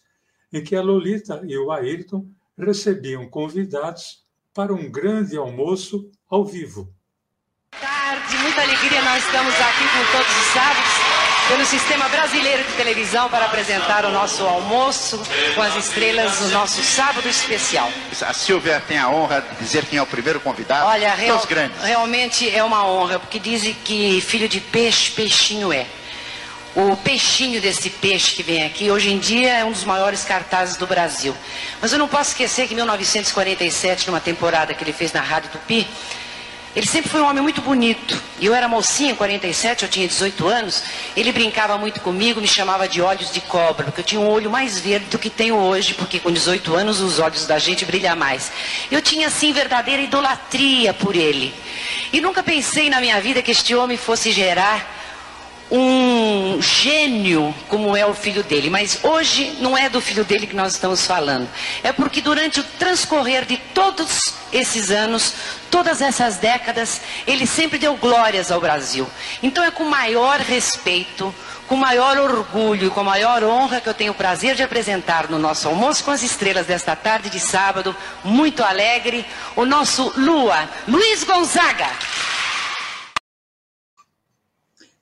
em 0.52 0.64
que 0.64 0.76
a 0.76 0.82
Lolita 0.82 1.42
e 1.46 1.58
o 1.58 1.72
Ayrton 1.72 2.28
recebiam 2.58 3.30
convidados 3.30 4.26
para 4.54 4.74
um 4.74 4.90
grande 4.92 5.38
almoço 5.38 6.12
ao 6.30 6.44
vivo. 6.44 6.94
Tarde, 7.72 8.38
muita 8.38 8.62
alegria, 8.62 9.02
nós 9.04 9.24
estamos 9.24 9.54
aqui 9.54 9.84
com 9.84 10.12
todos 10.12 10.36
os 10.36 10.54
sábados 10.54 10.89
pelo 11.50 11.66
Sistema 11.66 12.08
Brasileiro 12.10 12.64
de 12.64 12.74
Televisão 12.74 13.28
para 13.28 13.46
apresentar 13.46 14.06
o 14.06 14.12
nosso 14.12 14.46
almoço 14.46 15.20
com 15.56 15.62
as 15.64 15.76
estrelas 15.76 16.38
do 16.38 16.50
nosso 16.50 16.84
sábado 16.84 17.28
especial. 17.28 17.92
A 18.22 18.34
Silvia 18.34 18.82
tem 18.88 19.00
a 19.00 19.10
honra 19.10 19.42
de 19.42 19.56
dizer 19.56 19.84
quem 19.86 19.98
é 19.98 20.02
o 20.02 20.06
primeiro 20.06 20.40
convidado 20.40 20.86
Olha, 20.86 21.12
real, 21.16 21.42
realmente 21.82 22.48
é 22.48 22.64
uma 22.64 22.86
honra, 22.86 23.18
porque 23.18 23.40
dizem 23.40 23.76
que 23.84 24.22
filho 24.22 24.48
de 24.48 24.62
peixe, 24.62 25.10
peixinho 25.10 25.74
é. 25.74 25.88
O 26.76 26.96
peixinho 26.96 27.60
desse 27.60 27.90
peixe 27.90 28.36
que 28.36 28.44
vem 28.44 28.64
aqui, 28.64 28.92
hoje 28.92 29.12
em 29.12 29.18
dia 29.18 29.58
é 29.58 29.66
um 29.66 29.72
dos 29.72 29.84
maiores 29.84 30.24
cartazes 30.24 30.78
do 30.78 30.86
Brasil. 30.86 31.36
Mas 31.82 31.92
eu 31.92 31.98
não 31.98 32.08
posso 32.08 32.30
esquecer 32.30 32.68
que 32.68 32.74
em 32.74 32.78
1947, 32.78 34.06
numa 34.06 34.20
temporada 34.20 34.72
que 34.76 34.84
ele 34.84 34.94
fez 34.94 35.12
na 35.12 35.22
Rádio 35.22 35.50
Tupi, 35.50 35.88
ele 36.76 36.86
sempre 36.86 37.10
foi 37.10 37.22
um 37.22 37.26
homem 37.26 37.42
muito 37.42 37.62
bonito. 37.62 38.22
E 38.40 38.46
eu 38.46 38.54
era 38.54 38.68
mocinha, 38.68 39.12
em 39.12 39.16
47, 39.16 39.84
eu 39.84 39.90
tinha 39.90 40.08
18 40.08 40.48
anos. 40.48 40.84
Ele 41.16 41.32
brincava 41.32 41.78
muito 41.78 42.00
comigo, 42.00 42.40
me 42.40 42.48
chamava 42.48 42.88
de 42.88 43.02
olhos 43.02 43.32
de 43.32 43.42
cobra, 43.42 43.86
porque 43.86 44.02
eu 44.02 44.06
tinha 44.06 44.22
um 44.22 44.30
olho 44.30 44.52
mais 44.52 44.80
verde 44.80 45.08
do 45.08 45.18
que 45.18 45.30
tenho 45.30 45.56
hoje, 45.56 45.96
porque 45.96 46.20
com 46.20 46.32
18 46.32 46.76
anos 46.76 47.02
os 47.02 47.20
olhos 47.20 47.46
da 47.48 47.58
gente 47.58 47.86
brilham 47.86 48.16
mais. 48.16 48.52
Eu 48.92 49.02
tinha, 49.02 49.28
assim, 49.28 49.52
verdadeira 49.52 50.02
idolatria 50.02 50.94
por 50.94 51.16
ele. 51.16 51.54
E 52.14 52.22
nunca 52.22 52.44
pensei 52.44 52.90
na 52.90 53.02
minha 53.02 53.20
vida 53.20 53.42
que 53.42 53.52
este 53.52 53.74
homem 53.74 53.98
fosse 53.98 54.32
gerar 54.32 54.99
um 55.72 56.62
gênio 56.62 57.54
como 57.68 57.96
é 57.96 58.06
o 58.06 58.14
filho 58.14 58.44
dele. 58.44 58.70
Mas 58.70 59.00
hoje 59.04 59.58
não 59.60 59.78
é 59.78 59.90
do 59.90 60.02
filho 60.02 60.24
dele 60.24 60.48
que 60.48 60.56
nós 60.56 60.74
estamos 60.74 61.06
falando. 61.06 61.48
É 61.84 61.92
porque 61.92 62.22
durante 62.22 62.60
o 62.60 62.64
transcorrer 62.64 63.46
de 63.46 63.58
todos 63.58 64.34
esses 64.52 64.90
anos, 64.90 65.34
todas 65.70 66.02
essas 66.02 66.38
décadas, 66.38 67.02
ele 67.28 67.46
sempre 67.46 67.78
deu 67.78 67.96
glórias 67.96 68.52
ao 68.52 68.60
Brasil. 68.60 69.08
Então 69.44 69.64
é 69.64 69.72
com 69.72 69.84
maior 69.84 70.40
respeito, 70.40 71.34
com 71.68 71.76
maior 71.76 72.18
orgulho 72.18 72.88
e 72.88 72.90
com 72.90 73.04
maior 73.04 73.44
honra 73.44 73.80
que 73.80 73.88
eu 73.88 73.94
tenho 73.94 74.12
o 74.12 74.16
prazer 74.16 74.56
de 74.56 74.64
apresentar 74.64 75.30
no 75.30 75.38
nosso 75.38 75.68
almoço 75.68 76.04
com 76.04 76.10
as 76.10 76.24
estrelas 76.24 76.66
desta 76.66 76.96
tarde 76.96 77.30
de 77.30 77.40
sábado, 77.40 77.96
muito 78.24 78.64
alegre, 78.64 79.24
o 79.56 79.66
nosso 79.66 80.12
Lua, 80.18 80.68
Luiz 80.88 81.24
Gonzaga. 81.24 81.88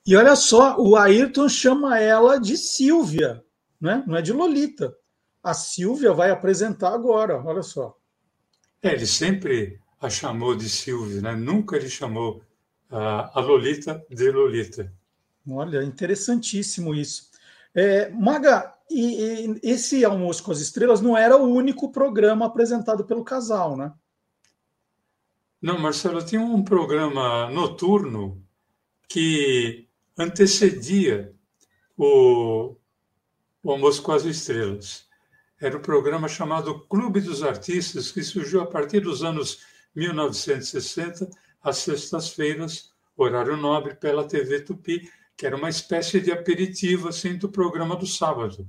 E 0.07 0.15
olha 0.15 0.37
só, 0.37 0.77
o 0.79 0.95
Ayrton 0.95 1.49
chama 1.49 1.99
ela 1.99 2.39
de 2.39 2.55
Silvia, 2.55 3.43
né? 3.79 4.05
não 4.07 4.15
é 4.15 4.21
de 4.21 4.31
Lolita. 4.31 4.95
A 5.43 5.53
Silvia 5.53 6.13
vai 6.13 6.31
apresentar 6.31 6.93
agora, 6.93 7.43
olha 7.45 7.61
só. 7.61 7.93
É, 8.81 8.93
ele 8.93 9.05
sempre 9.05 9.81
a 9.99 10.09
chamou 10.09 10.55
de 10.55 10.69
Silvia, 10.69 11.19
né? 11.19 11.35
nunca 11.35 11.75
ele 11.75 11.89
chamou 11.89 12.41
a, 12.89 13.37
a 13.37 13.41
Lolita 13.41 14.01
de 14.09 14.31
Lolita. 14.31 14.93
Olha, 15.49 15.83
interessantíssimo 15.83 16.95
isso. 16.95 17.29
É, 17.75 18.09
Maga, 18.09 18.73
e, 18.89 19.45
e 19.45 19.59
esse 19.61 20.05
Almoço 20.05 20.41
com 20.41 20.53
as 20.53 20.61
Estrelas 20.61 21.01
não 21.01 21.17
era 21.17 21.35
o 21.35 21.53
único 21.53 21.91
programa 21.91 22.45
apresentado 22.45 23.03
pelo 23.03 23.25
casal, 23.25 23.75
né? 23.75 23.91
Não, 25.61 25.77
Marcelo, 25.77 26.23
tinha 26.23 26.39
um 26.39 26.63
programa 26.63 27.49
noturno 27.49 28.41
que 29.09 29.86
antecedia 30.17 31.33
o, 31.95 32.75
o 33.61 33.71
Almoço 33.71 34.01
com 34.01 34.11
as 34.11 34.25
Estrelas. 34.25 35.05
Era 35.59 35.77
um 35.77 35.81
programa 35.81 36.27
chamado 36.27 36.81
Clube 36.87 37.21
dos 37.21 37.43
Artistas, 37.43 38.11
que 38.11 38.23
surgiu 38.23 38.61
a 38.61 38.65
partir 38.65 39.01
dos 39.01 39.23
anos 39.23 39.59
1960, 39.95 41.29
às 41.61 41.77
sextas-feiras, 41.77 42.91
horário 43.15 43.57
nobre, 43.57 43.95
pela 43.95 44.27
TV 44.27 44.61
Tupi, 44.61 45.11
que 45.35 45.45
era 45.45 45.55
uma 45.55 45.69
espécie 45.69 46.19
de 46.19 46.31
aperitivo 46.31 47.09
assim, 47.09 47.37
do 47.37 47.49
programa 47.49 47.95
do 47.95 48.05
sábado. 48.05 48.67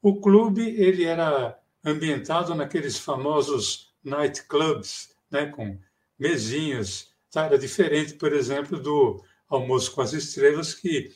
O 0.00 0.20
clube 0.20 0.62
ele 0.62 1.04
era 1.04 1.58
ambientado 1.84 2.54
naqueles 2.54 2.98
famosos 2.98 3.92
nightclubs, 4.02 5.14
né, 5.30 5.46
com 5.46 5.78
mesinhas. 6.18 7.12
Tá? 7.30 7.46
Era 7.46 7.58
diferente, 7.58 8.14
por 8.14 8.32
exemplo, 8.32 8.80
do 8.80 9.22
Almoço 9.48 9.92
com 9.92 10.00
as 10.00 10.12
Estrelas, 10.12 10.74
que 10.74 11.10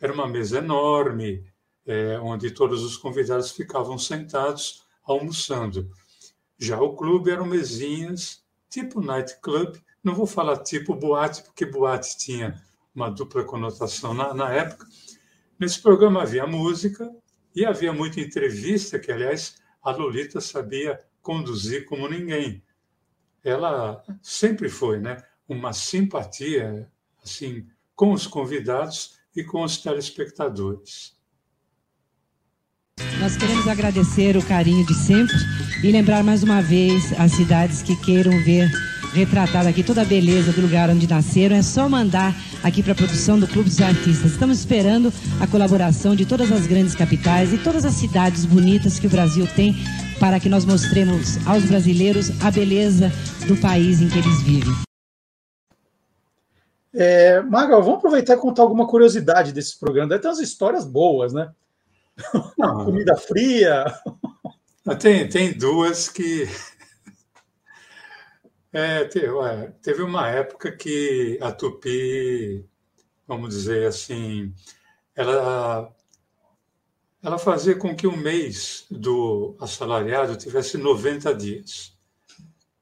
era 0.00 0.12
uma 0.12 0.26
mesa 0.26 0.58
enorme, 0.58 1.44
é, 1.86 2.18
onde 2.18 2.50
todos 2.50 2.82
os 2.82 2.96
convidados 2.96 3.50
ficavam 3.50 3.98
sentados 3.98 4.84
almoçando. 5.02 5.90
Já 6.58 6.80
o 6.80 6.96
clube 6.96 7.30
eram 7.30 7.46
mesinhas, 7.46 8.42
tipo 8.70 9.00
nightclub, 9.00 9.78
não 10.02 10.14
vou 10.14 10.26
falar 10.26 10.58
tipo 10.58 10.94
boate, 10.94 11.42
porque 11.42 11.66
boate 11.66 12.16
tinha 12.18 12.62
uma 12.94 13.10
dupla 13.10 13.44
conotação 13.44 14.14
na, 14.14 14.32
na 14.32 14.52
época. 14.52 14.86
Nesse 15.58 15.80
programa 15.80 16.22
havia 16.22 16.46
música 16.46 17.10
e 17.54 17.64
havia 17.64 17.92
muita 17.92 18.20
entrevista, 18.20 18.98
que, 18.98 19.12
aliás, 19.12 19.56
a 19.82 19.90
Lolita 19.90 20.40
sabia 20.40 21.00
conduzir 21.22 21.86
como 21.86 22.08
ninguém. 22.08 22.62
Ela 23.42 24.02
sempre 24.22 24.68
foi 24.68 24.98
né, 24.98 25.22
uma 25.48 25.72
simpatia 25.72 26.90
assim 27.22 27.66
com 27.94 28.12
os 28.12 28.26
convidados 28.26 29.12
e 29.36 29.42
com 29.44 29.62
os 29.62 29.78
telespectadores. 29.78 31.14
Nós 33.18 33.36
queremos 33.36 33.66
agradecer 33.66 34.36
o 34.36 34.44
carinho 34.44 34.84
de 34.86 34.94
sempre 34.94 35.36
e 35.82 35.90
lembrar 35.90 36.22
mais 36.22 36.42
uma 36.42 36.60
vez 36.60 37.12
as 37.18 37.32
cidades 37.32 37.82
que 37.82 37.96
queiram 37.96 38.32
ver 38.44 38.70
retratada 39.14 39.68
aqui 39.68 39.82
toda 39.82 40.02
a 40.02 40.04
beleza 40.04 40.52
do 40.52 40.60
lugar 40.60 40.90
onde 40.90 41.08
nasceram. 41.08 41.56
É 41.56 41.62
só 41.62 41.88
mandar 41.88 42.34
aqui 42.62 42.82
para 42.82 42.92
a 42.92 42.96
produção 42.96 43.38
do 43.38 43.46
Clube 43.46 43.70
dos 43.70 43.80
Artistas. 43.80 44.32
Estamos 44.32 44.58
esperando 44.58 45.12
a 45.40 45.46
colaboração 45.46 46.16
de 46.16 46.26
todas 46.26 46.50
as 46.50 46.66
grandes 46.66 46.94
capitais 46.94 47.52
e 47.52 47.58
todas 47.58 47.84
as 47.84 47.94
cidades 47.94 48.44
bonitas 48.44 48.98
que 48.98 49.06
o 49.06 49.10
Brasil 49.10 49.46
tem 49.54 49.74
para 50.18 50.40
que 50.40 50.48
nós 50.48 50.64
mostremos 50.64 51.38
aos 51.46 51.64
brasileiros 51.64 52.30
a 52.42 52.50
beleza 52.50 53.10
do 53.46 53.56
país 53.56 54.00
em 54.00 54.08
que 54.08 54.18
eles 54.18 54.42
vivem. 54.42 54.74
É, 56.94 57.40
Magal, 57.42 57.82
vamos 57.82 57.98
aproveitar 57.98 58.34
e 58.34 58.40
contar 58.40 58.62
alguma 58.62 58.86
curiosidade 58.86 59.52
desse 59.52 59.78
programa. 59.78 60.08
Deve 60.08 60.22
ter 60.22 60.28
umas 60.28 60.38
histórias 60.38 60.86
boas, 60.86 61.32
né? 61.32 61.52
Não, 62.56 62.84
Comida 62.86 63.16
fria. 63.16 63.84
Tem, 65.00 65.28
tem 65.28 65.52
duas 65.52 66.08
que. 66.08 66.46
É, 68.76 69.04
teve 69.04 70.02
uma 70.02 70.28
época 70.28 70.76
que 70.76 71.38
a 71.40 71.52
Tupi, 71.52 72.68
vamos 73.24 73.50
dizer 73.50 73.86
assim, 73.86 74.52
ela, 75.14 75.94
ela 77.22 77.38
fazia 77.38 77.76
com 77.76 77.94
que 77.94 78.08
o 78.08 78.16
mês 78.16 78.84
do 78.90 79.56
assalariado 79.60 80.34
tivesse 80.34 80.76
90 80.76 81.32
dias. 81.36 81.96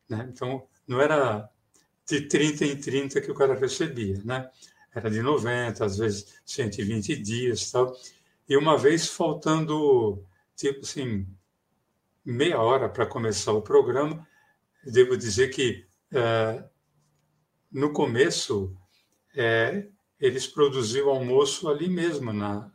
Né? 0.09 0.27
Então, 0.33 0.67
não 0.89 0.99
era 0.99 1.52
de 2.13 2.29
30 2.29 2.67
em 2.67 2.77
30 2.77 3.21
que 3.23 3.31
o 3.31 3.35
cara 3.35 3.55
recebia, 3.55 4.21
né? 4.23 4.51
Era 4.95 5.11
de 5.11 5.23
90, 5.23 5.83
às 5.83 5.97
vezes 5.97 6.35
120 6.45 7.17
dias 7.17 7.71
tal. 7.71 7.97
E 8.47 8.55
uma 8.55 8.77
vez 8.77 9.09
faltando, 9.09 10.23
tipo 10.55 10.81
assim, 10.81 11.27
meia 12.23 12.61
hora 12.61 12.91
para 12.91 13.07
começar 13.07 13.53
o 13.53 13.63
programa, 13.63 14.27
devo 14.85 15.17
dizer 15.17 15.49
que 15.49 15.87
é, 16.13 16.63
no 17.71 17.95
começo 17.95 18.77
é, 19.35 19.89
eles 20.21 20.47
produziam 20.47 21.09
almoço 21.09 21.71
ali 21.71 21.89
mesmo, 21.89 22.31
na, 22.31 22.71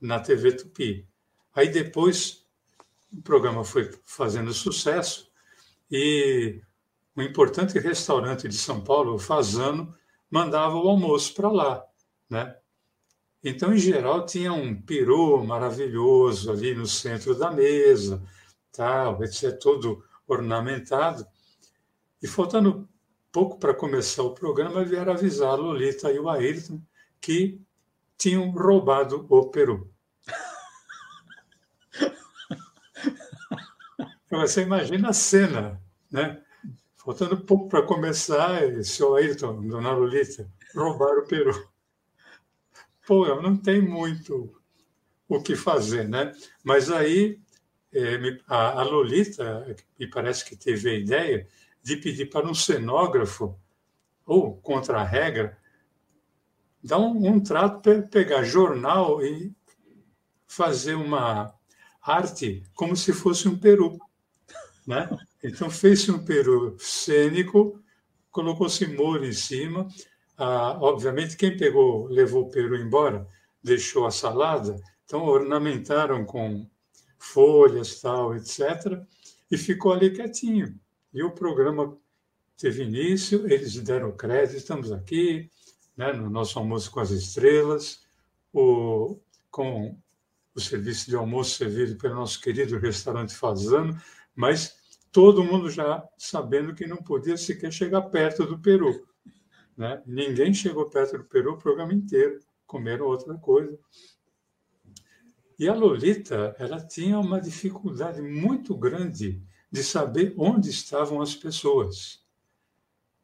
na 0.00 0.18
TV 0.18 0.52
Tupi. 0.52 1.06
Aí 1.54 1.68
depois 1.68 2.44
o 3.12 3.22
programa 3.22 3.62
foi 3.62 3.88
fazendo 4.04 4.52
sucesso 4.52 5.30
e 5.88 6.60
um 7.18 7.22
importante 7.22 7.78
restaurante 7.80 8.46
de 8.46 8.56
São 8.56 8.80
Paulo, 8.80 9.14
o 9.14 9.18
Fazano, 9.18 9.92
mandava 10.30 10.76
o 10.76 10.88
almoço 10.88 11.34
para 11.34 11.50
lá, 11.50 11.84
né? 12.30 12.56
Então, 13.42 13.74
em 13.74 13.78
geral, 13.78 14.24
tinha 14.24 14.52
um 14.52 14.80
peru 14.80 15.44
maravilhoso 15.44 16.52
ali 16.52 16.76
no 16.76 16.86
centro 16.86 17.34
da 17.34 17.50
mesa, 17.50 18.22
tal, 18.70 19.20
etc., 19.24 19.58
todo 19.58 20.04
ornamentado. 20.28 21.26
E 22.22 22.28
faltando 22.28 22.88
pouco 23.32 23.58
para 23.58 23.74
começar 23.74 24.22
o 24.22 24.34
programa, 24.34 24.84
vieram 24.84 25.12
avisar 25.12 25.50
a 25.50 25.56
Lolita 25.56 26.12
e 26.12 26.20
o 26.20 26.28
Ayrton 26.28 26.80
que 27.20 27.60
tinham 28.16 28.48
roubado 28.50 29.26
o 29.28 29.50
peru. 29.50 29.92
Você 34.30 34.62
imagina 34.62 35.08
a 35.08 35.12
cena, 35.12 35.82
né? 36.10 36.42
Faltando 37.08 37.38
pouco 37.38 37.70
para 37.70 37.80
começar, 37.86 38.60
seu 38.84 39.16
Ayrton, 39.16 39.66
dona 39.66 39.92
Lolita, 39.92 40.46
roubaram 40.74 41.22
o 41.22 41.26
peru. 41.26 41.66
Pô, 43.06 43.24
não 43.40 43.56
tem 43.56 43.80
muito 43.80 44.54
o 45.26 45.40
que 45.40 45.56
fazer, 45.56 46.06
né? 46.06 46.34
Mas 46.62 46.90
aí 46.90 47.40
é, 47.94 48.38
a, 48.46 48.82
Lolita, 48.82 49.74
me 49.98 50.06
parece 50.06 50.44
que 50.44 50.54
teve 50.54 50.90
a 50.90 50.94
ideia 50.98 51.48
de 51.82 51.96
pedir 51.96 52.26
para 52.26 52.46
um 52.46 52.52
cenógrafo, 52.52 53.58
ou 54.26 54.58
contra 54.58 55.00
a 55.00 55.04
regra, 55.04 55.56
dar 56.84 56.98
um, 56.98 57.26
um 57.26 57.40
trato 57.40 57.80
para 57.80 58.02
pegar 58.02 58.42
jornal 58.42 59.24
e 59.24 59.50
fazer 60.46 60.94
uma 60.94 61.54
arte 62.02 62.62
como 62.74 62.94
se 62.94 63.14
fosse 63.14 63.48
um 63.48 63.58
peru. 63.58 63.98
Né? 64.88 65.06
Então, 65.44 65.68
fez 65.68 66.08
um 66.08 66.24
peru 66.24 66.74
cênico, 66.78 67.78
colocou-se 68.30 68.86
molho 68.86 69.26
em 69.26 69.34
cima. 69.34 69.86
Ah, 70.34 70.78
obviamente, 70.80 71.36
quem 71.36 71.54
pegou, 71.58 72.06
levou 72.06 72.44
o 72.44 72.50
peru 72.50 72.74
embora, 72.74 73.28
deixou 73.62 74.06
a 74.06 74.10
salada, 74.10 74.80
então 75.04 75.26
ornamentaram 75.26 76.24
com 76.24 76.66
folhas, 77.18 78.00
tal, 78.00 78.34
etc., 78.34 78.98
e 79.50 79.58
ficou 79.58 79.92
ali 79.92 80.10
quietinho. 80.10 80.74
E 81.12 81.22
o 81.22 81.32
programa 81.32 81.94
teve 82.56 82.82
início, 82.82 83.46
eles 83.52 83.74
deram 83.82 84.16
crédito, 84.16 84.56
estamos 84.56 84.90
aqui, 84.90 85.50
né, 85.94 86.14
no 86.14 86.30
nosso 86.30 86.58
almoço 86.58 86.90
com 86.90 87.00
as 87.00 87.10
estrelas, 87.10 88.06
o, 88.54 89.18
com 89.50 89.98
o 90.54 90.60
serviço 90.60 91.10
de 91.10 91.16
almoço 91.16 91.58
servido 91.58 91.94
pelo 91.98 92.14
nosso 92.14 92.40
querido 92.40 92.78
restaurante 92.78 93.34
Fazano, 93.34 94.00
mas 94.34 94.77
todo 95.12 95.44
mundo 95.44 95.70
já 95.70 96.06
sabendo 96.16 96.74
que 96.74 96.86
não 96.86 96.98
podia 96.98 97.36
sequer 97.36 97.72
chegar 97.72 98.02
perto 98.02 98.44
do 98.44 98.58
Peru. 98.58 99.06
Né? 99.76 100.02
Ninguém 100.06 100.52
chegou 100.52 100.90
perto 100.90 101.18
do 101.18 101.24
Peru 101.24 101.52
o 101.52 101.58
programa 101.58 101.94
inteiro, 101.94 102.40
comeram 102.66 103.06
outra 103.06 103.34
coisa. 103.34 103.78
E 105.58 105.68
a 105.68 105.74
Lolita, 105.74 106.54
ela 106.58 106.80
tinha 106.80 107.18
uma 107.18 107.40
dificuldade 107.40 108.22
muito 108.22 108.76
grande 108.76 109.42
de 109.70 109.82
saber 109.82 110.34
onde 110.36 110.70
estavam 110.70 111.20
as 111.20 111.34
pessoas. 111.34 112.24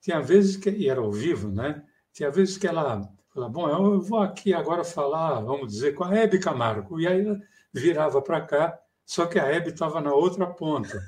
Tinha 0.00 0.20
vezes 0.20 0.56
que, 0.56 0.68
e 0.68 0.88
era 0.88 1.00
ao 1.00 1.12
vivo, 1.12 1.48
né? 1.48 1.84
Tinha 2.12 2.30
vezes 2.30 2.58
que 2.58 2.66
ela 2.66 3.08
falava, 3.28 3.52
bom, 3.52 3.68
eu 3.68 4.00
vou 4.00 4.18
aqui 4.20 4.52
agora 4.52 4.84
falar, 4.84 5.40
vamos 5.40 5.72
dizer, 5.72 5.94
com 5.94 6.04
a 6.04 6.14
Hebe 6.14 6.38
Camargo. 6.38 7.00
E 7.00 7.06
aí 7.06 7.20
ela 7.20 7.40
virava 7.72 8.20
para 8.20 8.40
cá, 8.40 8.78
só 9.04 9.26
que 9.26 9.38
a 9.38 9.46
Hebe 9.46 9.70
estava 9.70 10.00
na 10.00 10.12
outra 10.12 10.46
ponta. 10.46 11.02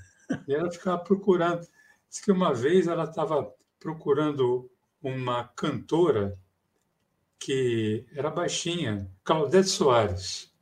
E 0.47 0.55
ela 0.55 0.71
ficava 0.71 0.99
procurando. 0.99 1.67
Diz 2.09 2.21
que 2.21 2.33
uma 2.33 2.53
vez 2.53 2.87
ela 2.87 3.05
estava 3.05 3.53
procurando 3.79 4.71
uma 5.03 5.45
cantora 5.45 6.39
que 7.39 8.07
era 8.15 8.31
baixinha, 8.31 9.11
Claudete 9.23 9.69
Soares. 9.69 10.53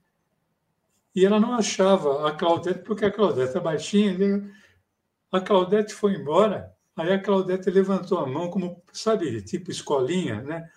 E 1.14 1.24
ela 1.24 1.38
não 1.38 1.54
achava 1.54 2.28
a 2.28 2.32
Claudete, 2.32 2.80
porque 2.80 3.04
a 3.04 3.10
Claudete 3.10 3.56
é 3.56 3.60
baixinha. 3.60 4.52
A 5.30 5.40
Claudete 5.40 5.94
foi 5.94 6.14
embora, 6.14 6.74
aí 6.96 7.12
a 7.12 7.22
Claudete 7.22 7.70
levantou 7.70 8.18
a 8.18 8.26
mão, 8.26 8.50
como, 8.50 8.82
sabe, 8.92 9.40
tipo 9.42 9.70
escolinha, 9.70 10.42
né? 10.42 10.68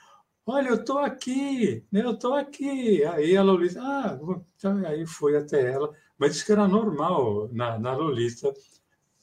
Olha, 0.46 0.70
eu 0.70 0.76
estou 0.76 1.00
aqui, 1.00 1.86
né? 1.92 2.04
eu 2.06 2.12
estou 2.12 2.34
aqui. 2.34 3.04
Aí 3.04 3.36
a 3.36 3.44
Lolita, 3.44 3.82
ah, 3.82 4.18
então, 4.56 4.78
aí 4.86 5.06
foi 5.06 5.36
até 5.36 5.74
ela, 5.74 5.94
mas 6.18 6.34
disse 6.34 6.46
que 6.46 6.54
era 6.54 6.68
normal 6.68 7.50
na, 7.52 7.78
na 7.78 7.94
Lolita 7.94 8.54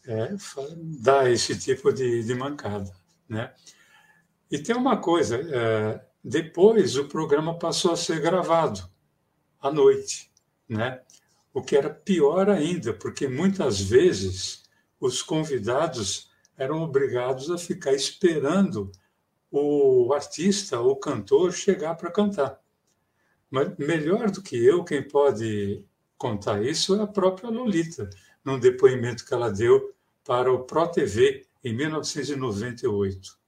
é, 0.06 0.34
dar 1.00 1.30
esse 1.30 1.58
tipo 1.58 1.92
de, 1.92 2.22
de 2.22 2.34
mancada, 2.34 2.92
né? 3.28 3.52
E 4.50 4.58
tem 4.58 4.76
uma 4.76 4.98
coisa, 4.98 5.36
é, 5.36 6.04
depois 6.22 6.96
o 6.96 7.08
programa 7.08 7.58
passou 7.58 7.92
a 7.92 7.96
ser 7.96 8.20
gravado 8.20 8.88
à 9.60 9.70
noite 9.72 10.32
né? 10.68 11.00
O 11.52 11.62
que 11.62 11.76
era 11.76 11.90
pior 11.90 12.50
ainda, 12.50 12.92
porque 12.92 13.28
muitas 13.28 13.80
vezes 13.80 14.64
os 15.00 15.22
convidados 15.22 16.30
eram 16.56 16.82
obrigados 16.82 17.50
a 17.50 17.58
ficar 17.58 17.92
esperando 17.92 18.90
o 19.50 20.12
artista, 20.12 20.80
o 20.80 20.96
cantor, 20.96 21.52
chegar 21.52 21.94
para 21.94 22.10
cantar. 22.10 22.60
Mas 23.50 23.76
melhor 23.78 24.30
do 24.30 24.42
que 24.42 24.56
eu, 24.56 24.82
quem 24.82 25.06
pode 25.06 25.84
contar 26.18 26.62
isso 26.62 26.96
é 26.96 27.02
a 27.02 27.06
própria 27.06 27.50
Lolita, 27.50 28.10
num 28.44 28.58
depoimento 28.58 29.24
que 29.24 29.32
ela 29.32 29.50
deu 29.50 29.93
para 30.26 30.50
o 30.50 30.60
Pro 30.60 30.86
TV 30.88 31.44
em 31.62 31.74
1998. 31.74 33.44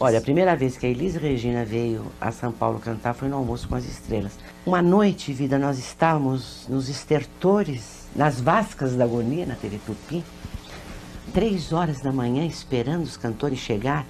Olha, 0.00 0.18
a 0.18 0.22
primeira 0.22 0.56
vez 0.56 0.76
que 0.76 0.84
a 0.84 0.88
Elis 0.88 1.14
Regina 1.14 1.64
veio 1.64 2.10
a 2.20 2.32
São 2.32 2.50
Paulo 2.50 2.80
cantar 2.80 3.14
foi 3.14 3.28
no 3.28 3.36
Almoço 3.36 3.68
com 3.68 3.76
as 3.76 3.84
Estrelas. 3.84 4.36
Uma 4.64 4.82
noite, 4.82 5.32
vida, 5.32 5.58
nós 5.58 5.78
estávamos 5.78 6.66
nos 6.68 6.88
estertores, 6.88 8.08
nas 8.16 8.40
vascas 8.40 8.96
da 8.96 9.04
agonia, 9.04 9.46
na 9.46 9.54
TV 9.54 9.78
Tupi, 9.86 10.24
três 11.32 11.72
horas 11.72 12.00
da 12.00 12.10
manhã 12.10 12.44
esperando 12.44 13.04
os 13.04 13.16
cantores 13.16 13.60
chegar, 13.60 14.04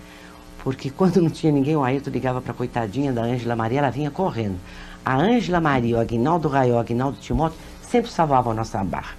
porque 0.64 0.88
quando 0.88 1.20
não 1.20 1.28
tinha 1.28 1.52
ninguém, 1.52 1.76
o 1.76 1.84
Ailton 1.84 2.10
ligava 2.10 2.40
para 2.40 2.52
a 2.52 2.56
coitadinha 2.56 3.12
da 3.12 3.22
Ângela 3.22 3.54
Maria, 3.54 3.80
ela 3.80 3.90
vinha 3.90 4.10
correndo. 4.10 4.58
A 5.04 5.16
Ângela 5.16 5.60
Maria, 5.60 5.96
o 5.96 6.00
Aguinaldo 6.00 6.48
Raiol, 6.48 6.76
o 6.76 6.80
Aguinaldo 6.80 7.18
Timóteo, 7.18 7.58
sempre 7.82 8.10
salvavam 8.10 8.52
a 8.52 8.54
nossa 8.54 8.82
barra. 8.82 9.14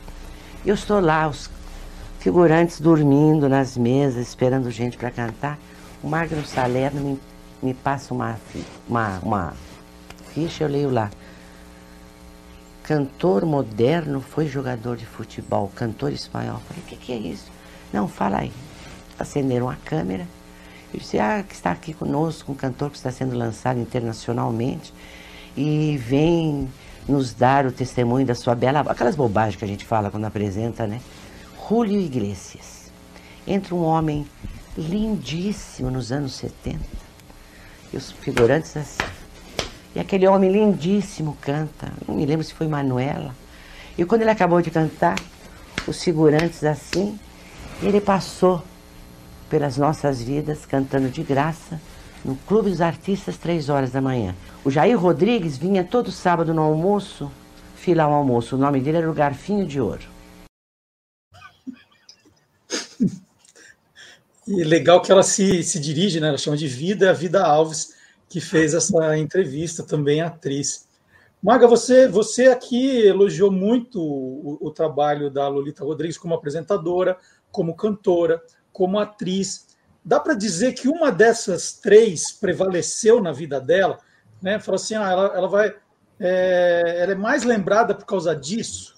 Eu 0.65 0.73
estou 0.73 0.99
lá, 0.99 1.27
os 1.27 1.47
figurantes 2.27 2.81
dormindo 2.81 3.47
nas 3.47 3.77
mesas, 3.77 4.27
esperando 4.27 4.69
gente 4.69 4.97
para 4.97 5.09
cantar. 5.09 5.57
O 6.03 6.09
Magno 6.09 6.45
Salerno 6.45 6.99
me, 6.99 7.19
me 7.63 7.73
passa 7.73 8.13
uma, 8.13 8.37
uma, 8.85 9.19
uma 9.19 9.53
ficha, 10.33 10.65
eu 10.65 10.67
leio 10.67 10.89
lá. 10.89 11.09
Cantor 12.83 13.45
moderno 13.45 14.19
foi 14.19 14.45
jogador 14.45 14.97
de 14.97 15.05
futebol, 15.05 15.71
cantor 15.73 16.11
espanhol. 16.11 16.59
Falei, 16.67 16.83
o 16.83 16.85
que, 16.85 16.97
que 16.97 17.13
é 17.13 17.15
isso? 17.15 17.49
Não, 17.93 18.09
fala 18.09 18.39
aí. 18.39 18.51
Acenderam 19.17 19.69
a 19.69 19.77
câmera. 19.77 20.27
Eu 20.93 20.99
disse, 20.99 21.17
ah, 21.19 21.41
que 21.47 21.55
está 21.55 21.71
aqui 21.71 21.93
conosco, 21.93 22.51
um 22.51 22.55
cantor 22.55 22.89
que 22.89 22.97
está 22.97 23.09
sendo 23.09 23.37
lançado 23.37 23.79
internacionalmente 23.79 24.93
e 25.55 25.95
vem 25.95 26.67
nos 27.07 27.33
dar 27.33 27.65
o 27.65 27.71
testemunho 27.71 28.25
da 28.25 28.35
sua 28.35 28.53
bela 28.53 28.81
Aquelas 28.81 29.15
bobagens 29.15 29.55
que 29.55 29.63
a 29.63 29.67
gente 29.67 29.85
fala 29.85 30.11
quando 30.11 30.25
apresenta, 30.25 30.85
né? 30.85 30.99
Julio 31.67 31.99
Iglesias. 31.99 32.89
Entra 33.45 33.75
um 33.75 33.83
homem 33.83 34.25
lindíssimo 34.77 35.91
nos 35.91 36.13
anos 36.13 36.33
70. 36.35 36.79
E 37.91 37.97
os 37.97 38.09
figurantes 38.09 38.77
assim. 38.77 39.03
E 39.93 39.99
aquele 39.99 40.25
homem 40.27 40.49
lindíssimo 40.49 41.37
canta. 41.41 41.91
Não 42.07 42.15
me 42.15 42.25
lembro 42.25 42.45
se 42.45 42.53
foi 42.53 42.69
Manuela. 42.69 43.35
E 43.97 44.05
quando 44.05 44.21
ele 44.21 44.29
acabou 44.29 44.61
de 44.61 44.71
cantar, 44.71 45.19
os 45.85 46.01
figurantes 46.01 46.63
assim, 46.63 47.19
ele 47.83 47.99
passou 47.99 48.63
pelas 49.49 49.75
nossas 49.75 50.21
vidas 50.21 50.65
cantando 50.65 51.09
de 51.09 51.21
graça 51.21 51.81
no 52.23 52.35
Clube 52.47 52.69
dos 52.69 52.79
Artistas, 52.79 53.37
três 53.37 53.67
horas 53.67 53.91
da 53.91 53.99
manhã. 53.99 54.33
O 54.63 54.71
Jair 54.71 54.97
Rodrigues 54.97 55.57
vinha 55.57 55.83
todo 55.83 56.13
sábado 56.13 56.53
no 56.53 56.61
almoço, 56.61 57.29
fila 57.75 58.03
ao 58.03 58.13
almoço. 58.13 58.55
O 58.55 58.59
nome 58.59 58.79
dele 58.79 58.99
era 58.99 59.11
o 59.11 59.13
Garfinho 59.13 59.65
de 59.65 59.81
Ouro. 59.81 60.16
E 64.47 64.63
legal 64.63 65.01
que 65.01 65.11
ela 65.11 65.23
se, 65.23 65.61
se 65.63 65.79
dirige, 65.79 66.19
né? 66.19 66.29
Ela 66.29 66.37
chama 66.37 66.55
de 66.55 66.67
Vida, 66.67 67.09
a 67.09 67.13
Vida 67.13 67.43
Alves, 67.43 67.95
que 68.29 68.39
fez 68.39 68.73
essa 68.73 69.17
entrevista, 69.17 69.83
também 69.83 70.21
atriz. 70.21 70.87
Maga, 71.43 71.67
você, 71.67 72.07
você 72.07 72.47
aqui 72.47 73.05
elogiou 73.05 73.51
muito 73.51 74.01
o, 74.01 74.57
o 74.61 74.71
trabalho 74.71 75.29
da 75.29 75.47
Lolita 75.47 75.83
Rodrigues 75.83 76.17
como 76.17 76.33
apresentadora, 76.33 77.17
como 77.51 77.75
cantora, 77.75 78.41
como 78.71 78.99
atriz. 78.99 79.67
Dá 80.03 80.19
para 80.19 80.33
dizer 80.33 80.73
que 80.73 80.87
uma 80.87 81.11
dessas 81.11 81.73
três 81.73 82.31
prevaleceu 82.31 83.21
na 83.21 83.31
vida 83.31 83.59
dela? 83.59 83.99
Né? 84.41 84.59
Falou 84.59 84.77
assim, 84.77 84.95
ah, 84.95 85.09
ela, 85.11 85.31
ela 85.35 85.47
vai, 85.47 85.75
é, 86.19 86.99
ela 87.01 87.11
é 87.11 87.15
mais 87.15 87.43
lembrada 87.43 87.93
por 87.93 88.05
causa 88.05 88.35
disso? 88.35 88.95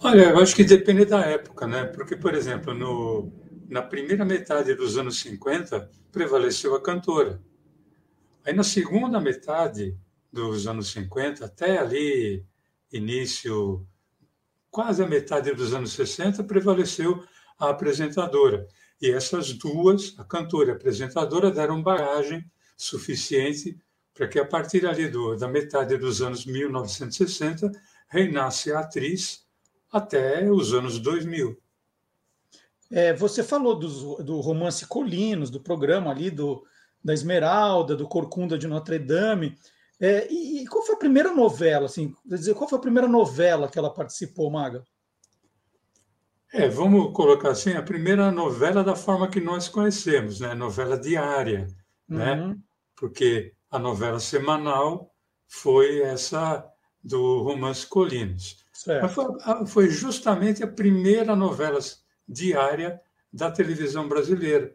Olha, 0.00 0.30
eu 0.30 0.38
acho 0.38 0.54
que 0.54 0.64
depende 0.64 1.04
da 1.04 1.20
época, 1.20 1.66
né? 1.66 1.84
Porque, 1.84 2.14
por 2.14 2.34
exemplo, 2.34 2.72
no, 2.72 3.32
na 3.68 3.82
primeira 3.82 4.24
metade 4.24 4.74
dos 4.74 4.96
anos 4.96 5.20
50, 5.20 5.90
prevaleceu 6.10 6.74
a 6.74 6.82
cantora. 6.82 7.40
Aí, 8.44 8.54
na 8.54 8.64
segunda 8.64 9.20
metade 9.20 9.94
dos 10.32 10.66
anos 10.66 10.90
50, 10.90 11.44
até 11.44 11.78
ali, 11.78 12.44
início, 12.90 13.86
quase 14.70 15.02
a 15.02 15.06
metade 15.06 15.52
dos 15.52 15.74
anos 15.74 15.92
60, 15.92 16.42
prevaleceu 16.44 17.22
a 17.58 17.68
apresentadora. 17.68 18.66
E 19.00 19.10
essas 19.10 19.52
duas, 19.52 20.14
a 20.18 20.24
cantora 20.24 20.68
e 20.68 20.72
a 20.72 20.74
apresentadora, 20.74 21.50
deram 21.50 21.82
bagagem 21.82 22.50
suficiente 22.76 23.78
para 24.14 24.26
que, 24.26 24.38
a 24.38 24.44
partir 24.44 24.86
ali 24.86 25.08
do, 25.08 25.36
da 25.36 25.46
metade 25.46 25.96
dos 25.98 26.22
anos 26.22 26.46
1960, 26.46 27.70
reinasse 28.08 28.72
a 28.72 28.80
atriz 28.80 29.46
até 29.92 30.50
os 30.50 30.72
anos 30.72 30.98
2000. 30.98 31.56
É, 32.90 33.12
você 33.12 33.42
falou 33.42 33.78
do, 33.78 34.22
do 34.22 34.40
romance 34.40 34.86
Colinos, 34.86 35.50
do 35.50 35.60
programa 35.60 36.10
ali 36.10 36.30
do, 36.30 36.64
da 37.04 37.12
Esmeralda, 37.12 37.94
do 37.94 38.08
Corcunda 38.08 38.58
de 38.58 38.66
Notre 38.66 38.98
Dame. 38.98 39.56
É, 40.00 40.26
e, 40.30 40.62
e, 40.62 40.66
qual 40.66 40.84
foi 40.84 40.94
a 40.94 40.98
primeira 40.98 41.32
novela? 41.34 41.86
Assim, 41.86 42.14
quer 42.28 42.36
dizer, 42.36 42.54
qual 42.54 42.68
foi 42.68 42.78
a 42.78 42.82
primeira 42.82 43.08
novela 43.08 43.68
que 43.68 43.78
ela 43.78 43.92
participou, 43.92 44.50
Maga? 44.50 44.82
É, 46.52 46.66
vamos 46.68 47.12
colocar 47.12 47.50
assim, 47.50 47.72
a 47.72 47.82
primeira 47.82 48.30
novela 48.30 48.82
da 48.82 48.96
forma 48.96 49.28
que 49.28 49.40
nós 49.40 49.68
conhecemos, 49.68 50.40
né? 50.40 50.54
Novela 50.54 50.98
diária, 50.98 51.66
né? 52.08 52.34
uhum. 52.34 52.48
né? 52.48 52.58
porque 52.96 53.52
a 53.70 53.78
novela 53.78 54.18
semanal 54.18 55.14
foi 55.46 56.00
essa 56.00 56.64
do 57.02 57.42
Romance 57.42 57.86
Colinos. 57.86 58.64
Mas 58.86 59.12
foi, 59.12 59.26
foi 59.66 59.90
justamente 59.90 60.62
a 60.62 60.66
primeira 60.66 61.34
novela 61.34 61.78
diária 62.28 63.00
da 63.32 63.50
televisão 63.50 64.08
brasileira, 64.08 64.74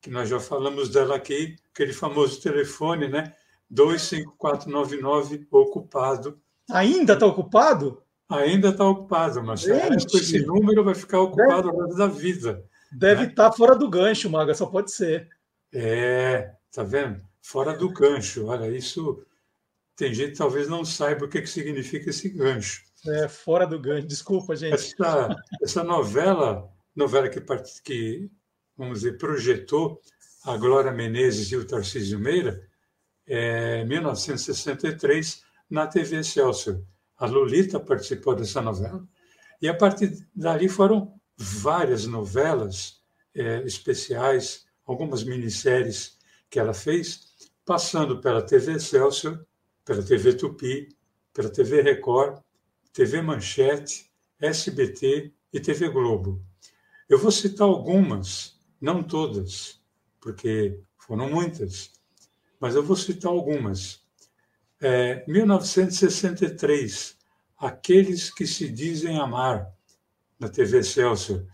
que 0.00 0.10
nós 0.10 0.28
já 0.28 0.40
falamos 0.40 0.88
dela 0.88 1.16
aqui, 1.16 1.56
aquele 1.72 1.92
famoso 1.92 2.40
telefone, 2.40 3.08
né? 3.08 3.34
25499 3.68 5.46
ocupado. 5.50 6.40
Ainda 6.70 7.14
está 7.14 7.26
ocupado? 7.26 8.02
Ainda 8.28 8.68
está 8.70 8.84
ocupado, 8.84 9.42
mas 9.42 9.64
esse 9.66 10.44
número 10.44 10.82
vai 10.82 10.94
ficar 10.94 11.20
ocupado 11.20 11.68
ao 11.68 11.76
longo 11.76 11.94
da 11.94 12.06
vida. 12.06 12.64
Deve 12.90 13.26
estar 13.26 13.44
né? 13.44 13.50
tá 13.50 13.56
fora 13.56 13.76
do 13.76 13.88
gancho, 13.88 14.30
Maga, 14.30 14.54
só 14.54 14.66
pode 14.66 14.90
ser. 14.90 15.28
É, 15.72 16.52
tá 16.72 16.82
vendo? 16.82 17.20
Fora 17.40 17.76
do 17.76 17.88
gancho. 17.88 18.46
Olha, 18.46 18.68
isso 18.68 19.24
tem 19.94 20.12
gente 20.12 20.32
que 20.32 20.38
talvez 20.38 20.68
não 20.68 20.84
saiba 20.84 21.24
o 21.24 21.28
que, 21.28 21.40
que 21.40 21.48
significa 21.48 22.10
esse 22.10 22.28
gancho. 22.28 22.84
É, 23.06 23.28
fora 23.28 23.66
do 23.66 23.78
gancho. 23.78 24.06
Desculpa, 24.06 24.56
gente. 24.56 24.74
Essa, 24.74 25.36
essa 25.62 25.84
novela, 25.84 26.68
novela 26.96 27.28
que, 27.28 27.40
que, 27.84 28.30
vamos 28.76 29.00
dizer, 29.00 29.18
projetou 29.18 30.00
a 30.44 30.56
Glória 30.56 30.90
Menezes 30.90 31.52
e 31.52 31.56
o 31.56 31.66
Tarcísio 31.66 32.18
Meira, 32.18 32.66
é 33.26 33.84
1963, 33.84 35.42
na 35.68 35.86
TV 35.86 36.20
Excelsior. 36.20 36.80
A 37.18 37.26
Lolita 37.26 37.80
participou 37.80 38.36
dessa 38.36 38.62
novela. 38.62 39.06
E 39.60 39.68
a 39.68 39.74
partir 39.74 40.26
dali 40.34 40.68
foram 40.68 41.18
várias 41.36 42.06
novelas 42.06 43.02
é, 43.34 43.62
especiais, 43.62 44.66
algumas 44.84 45.24
minisséries 45.24 46.16
que 46.48 46.58
ela 46.60 46.72
fez, 46.72 47.34
passando 47.64 48.20
pela 48.20 48.42
TV 48.42 48.74
Excelsior, 48.74 49.44
pela 49.84 50.02
TV 50.02 50.34
Tupi, 50.34 50.88
pela 51.34 51.50
TV 51.50 51.82
Record, 51.82 52.40
TV 52.92 53.20
Manchete, 53.20 54.10
SBT 54.40 55.32
e 55.52 55.60
TV 55.60 55.88
Globo. 55.88 56.45
Eu 57.08 57.18
vou 57.18 57.30
citar 57.30 57.66
algumas, 57.66 58.58
não 58.80 59.02
todas, 59.02 59.80
porque 60.20 60.80
foram 60.98 61.30
muitas, 61.30 61.92
mas 62.60 62.74
eu 62.74 62.82
vou 62.82 62.96
citar 62.96 63.30
algumas. 63.30 64.04
É, 64.80 65.24
1963, 65.26 67.16
Aqueles 67.58 68.30
que 68.30 68.46
se 68.46 68.68
dizem 68.68 69.18
amar, 69.18 69.72
na 70.38 70.48
TV 70.48 70.82
Celso. 70.82 71.46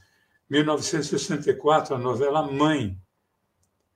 1964, 0.50 1.94
a 1.94 1.98
novela 1.98 2.50
Mãe, 2.50 3.00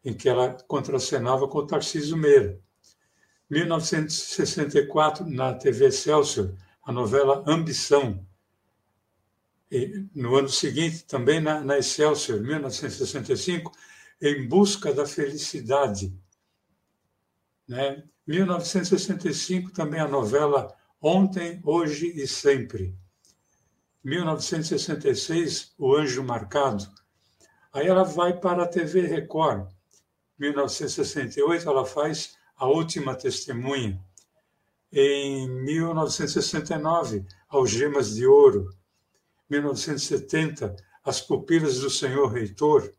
em 0.04 0.14
que 0.14 0.28
ela 0.28 0.56
contracenava 0.68 1.48
com 1.48 1.58
o 1.58 1.66
Tarcísio 1.66 2.16
Meira. 2.16 2.60
1964, 3.50 5.28
na 5.28 5.54
TV 5.54 5.90
Celso, 5.90 6.56
a 6.84 6.92
novela 6.92 7.42
Ambição. 7.46 8.24
E, 9.70 10.06
no 10.14 10.36
ano 10.36 10.48
seguinte, 10.48 11.04
também 11.04 11.40
na, 11.40 11.60
na 11.60 11.78
Excelsior, 11.78 12.40
1965, 12.40 13.72
Em 14.20 14.46
Busca 14.48 14.92
da 14.92 15.06
Felicidade. 15.06 16.14
Né? 17.68 18.04
1965, 18.26 19.72
também 19.72 20.00
a 20.00 20.08
novela 20.08 20.74
Ontem, 21.00 21.60
Hoje 21.64 22.12
e 22.14 22.26
Sempre. 22.26 22.96
1966, 24.02 25.74
O 25.76 25.94
Anjo 25.94 26.22
Marcado. 26.22 26.86
Aí 27.72 27.86
ela 27.88 28.04
vai 28.04 28.38
para 28.38 28.62
a 28.62 28.68
TV 28.68 29.02
Record. 29.02 29.68
1968, 30.38 31.68
ela 31.68 31.84
faz 31.84 32.36
A 32.56 32.66
Última 32.66 33.14
Testemunha. 33.14 34.00
Em 34.92 35.48
1969, 35.48 37.26
Algemas 37.48 38.14
de 38.14 38.26
Ouro. 38.26 38.70
1970, 39.48 40.76
As 41.04 41.20
Pupilas 41.20 41.80
do 41.80 41.90
Senhor 41.90 42.28
Reitor. 42.32 42.92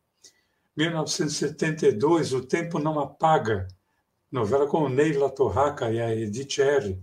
1972, 0.75 2.33
O 2.33 2.41
Tempo 2.41 2.79
Não 2.79 2.99
Apaga, 2.99 3.67
novela 4.31 4.67
com 4.67 4.87
Neila 4.87 5.29
Torraca 5.29 5.91
e 5.91 5.99
a 5.99 6.15
Edith 6.15 6.59
R. 6.59 7.01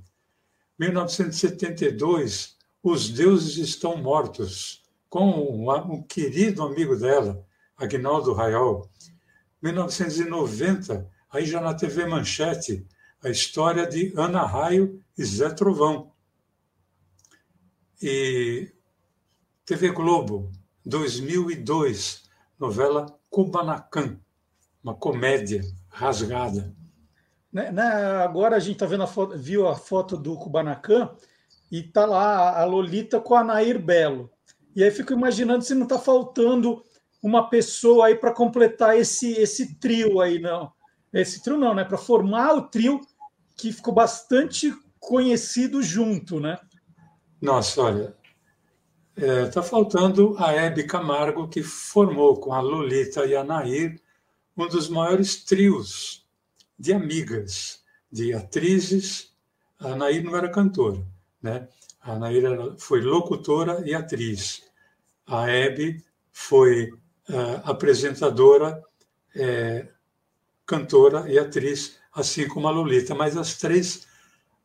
1972, 0.78 2.56
os 2.82 3.08
Deuses 3.08 3.56
Estão 3.56 3.96
Mortos, 3.96 4.82
com 5.08 5.68
um, 5.68 6.02
querido 6.02 6.62
amigo 6.62 6.96
dela, 6.96 7.44
Agnaldo 7.76 8.32
Raiol. 8.32 8.90
1990, 9.62 11.10
aí 11.30 11.46
já 11.46 11.60
na 11.60 11.74
TV 11.74 12.06
Manchete, 12.06 12.86
a 13.22 13.30
história 13.30 13.86
de 13.86 14.12
Ana 14.16 14.44
Raio 14.44 15.02
e 15.16 15.24
Zé 15.24 15.50
Trovão. 15.50 16.12
E 18.02 18.70
TV 19.66 19.90
Globo, 19.92 20.52
2002, 20.84 22.24
novela 22.58 23.18
Kubanacan, 23.30 24.18
uma 24.82 24.94
comédia 24.94 25.62
rasgada. 25.88 26.74
Né, 27.50 27.72
né, 27.72 27.82
agora 28.22 28.56
a 28.56 28.58
gente 28.58 28.76
tá 28.76 28.84
vendo 28.84 29.04
a 29.04 29.06
foto, 29.06 29.38
viu 29.38 29.66
a 29.66 29.74
foto 29.74 30.18
do 30.18 30.36
Kubanacan 30.36 31.16
e 31.72 31.82
tá 31.82 32.04
lá 32.04 32.60
a 32.60 32.64
Lolita 32.66 33.18
com 33.18 33.34
a 33.34 33.42
Nair 33.42 33.82
Belo. 33.82 34.30
E 34.76 34.84
aí 34.84 34.90
fico 34.90 35.14
imaginando 35.14 35.64
se 35.64 35.74
não 35.74 35.84
está 35.84 35.98
faltando 35.98 36.84
uma 37.22 37.48
pessoa 37.48 38.08
aí 38.08 38.16
para 38.16 38.34
completar 38.34 38.98
esse 38.98 39.32
esse 39.32 39.76
trio 39.76 40.20
aí, 40.20 40.38
não. 40.38 40.70
Esse 41.10 41.42
trio 41.42 41.56
não, 41.56 41.72
né? 41.72 41.84
Para 41.84 41.96
formar 41.96 42.52
o 42.54 42.68
trio 42.68 43.00
que 43.56 43.72
ficou 43.72 43.94
bastante 43.94 44.74
conhecido 45.00 45.82
junto, 45.82 46.38
né? 46.38 46.58
Nossa, 47.40 47.80
olha, 47.80 48.16
está 49.16 49.26
é, 49.26 49.46
tá 49.46 49.62
faltando 49.62 50.34
a 50.38 50.52
Hebe 50.52 50.84
Camargo, 50.84 51.48
que 51.48 51.62
formou 51.62 52.38
com 52.38 52.52
a 52.52 52.60
Lolita 52.60 53.24
e 53.26 53.36
a 53.36 53.44
Nair 53.44 54.00
um 54.56 54.68
dos 54.68 54.88
maiores 54.88 55.42
trios 55.44 56.24
de 56.78 56.92
amigas, 56.92 57.82
de 58.10 58.32
atrizes. 58.32 59.32
A 59.78 59.96
Nair 59.96 60.22
não 60.22 60.36
era 60.36 60.50
cantora, 60.50 61.04
né? 61.42 61.68
A 62.00 62.18
Naira 62.18 62.76
foi 62.78 63.00
locutora 63.00 63.82
e 63.86 63.94
atriz. 63.94 64.62
A 65.26 65.48
Hebe 65.48 66.04
foi 66.30 66.92
uh, 66.92 67.60
apresentadora, 67.64 68.82
é, 69.34 69.88
cantora 70.66 71.30
e 71.30 71.38
atriz, 71.38 71.98
assim 72.12 72.46
como 72.46 72.68
a 72.68 72.70
Lolita. 72.70 73.14
Mas 73.14 73.36
as 73.36 73.56
três 73.56 74.06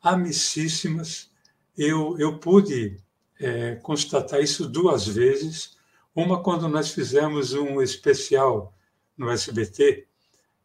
amicíssimas, 0.02 1.30
eu, 1.76 2.16
eu 2.18 2.38
pude 2.38 3.02
é, 3.40 3.76
constatar 3.76 4.40
isso 4.40 4.68
duas 4.68 5.08
vezes. 5.08 5.76
Uma 6.14 6.42
quando 6.42 6.68
nós 6.68 6.90
fizemos 6.90 7.54
um 7.54 7.80
especial 7.80 8.74
no 9.16 9.30
SBT, 9.30 10.06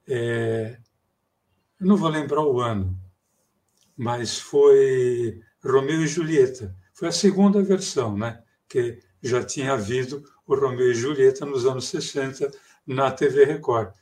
é, 0.08 0.78
não 1.80 1.96
vou 1.96 2.10
lembrar 2.10 2.46
o 2.46 2.60
ano, 2.60 2.98
mas 3.96 4.38
foi 4.38 5.42
Romeu 5.64 6.04
e 6.04 6.08
Julieta. 6.08 6.76
Foi 6.94 7.08
a 7.08 7.14
segunda 7.14 7.62
versão, 7.64 8.18
né? 8.18 8.44
Que 8.68 9.00
já 9.22 9.44
tinha 9.44 9.74
havido 9.74 10.24
o 10.46 10.56
Romeu 10.56 10.92
e 10.92 10.96
Julieta 10.96 11.46
nos 11.46 11.66
anos 11.66 11.88
60 11.88 12.52
na 12.86 13.10
TV 13.12 13.46
Record. 13.46 13.94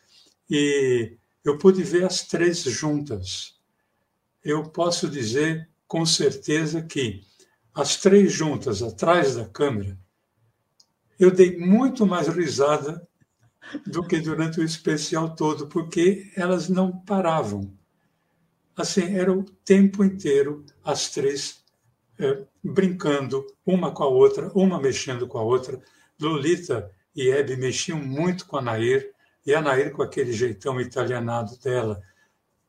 E 0.50 1.18
eu 1.44 1.58
pude 1.58 1.84
ver 1.84 2.06
as 2.06 2.24
três 2.24 2.60
juntas. 2.64 3.56
Eu 4.44 4.64
posso 4.64 5.08
dizer 5.08 5.70
com 5.88 6.06
certeza 6.06 6.82
que 6.82 7.24
as 7.74 7.98
três 7.98 8.32
juntas 8.32 8.84
atrás 8.84 9.36
da 9.36 9.46
câmera, 9.46 9.98
eu 11.20 11.32
dei 11.32 11.58
muito 11.58 12.06
mais 12.06 12.28
risada 12.28 13.08
do 13.86 14.06
que 14.06 14.20
durante 14.20 14.60
o 14.60 14.64
especial 14.64 15.36
todo, 15.36 15.68
porque 15.68 16.32
elas 16.36 16.70
não 16.70 16.92
paravam. 16.92 17.74
Assim, 18.76 19.16
era 19.16 19.32
o 19.32 19.44
tempo 19.44 20.04
inteiro 20.04 20.66
as 20.84 21.10
três 21.10 21.64
é, 22.20 22.44
brincando 22.64 23.46
uma 23.66 23.92
com 23.92 24.04
a 24.04 24.08
outra, 24.08 24.52
uma 24.54 24.80
mexendo 24.80 25.28
com 25.28 25.38
a 25.38 25.44
outra. 25.44 25.82
Lolita 26.20 26.92
e 27.16 27.30
Hebe 27.30 27.56
mexiam 27.56 28.00
muito 28.00 28.46
com 28.46 28.58
a 28.58 28.62
Nair, 28.62 29.12
e 29.46 29.54
a 29.54 29.62
Nair, 29.62 29.92
com 29.92 30.02
aquele 30.02 30.32
jeitão 30.32 30.80
italianado 30.80 31.58
dela, 31.58 32.02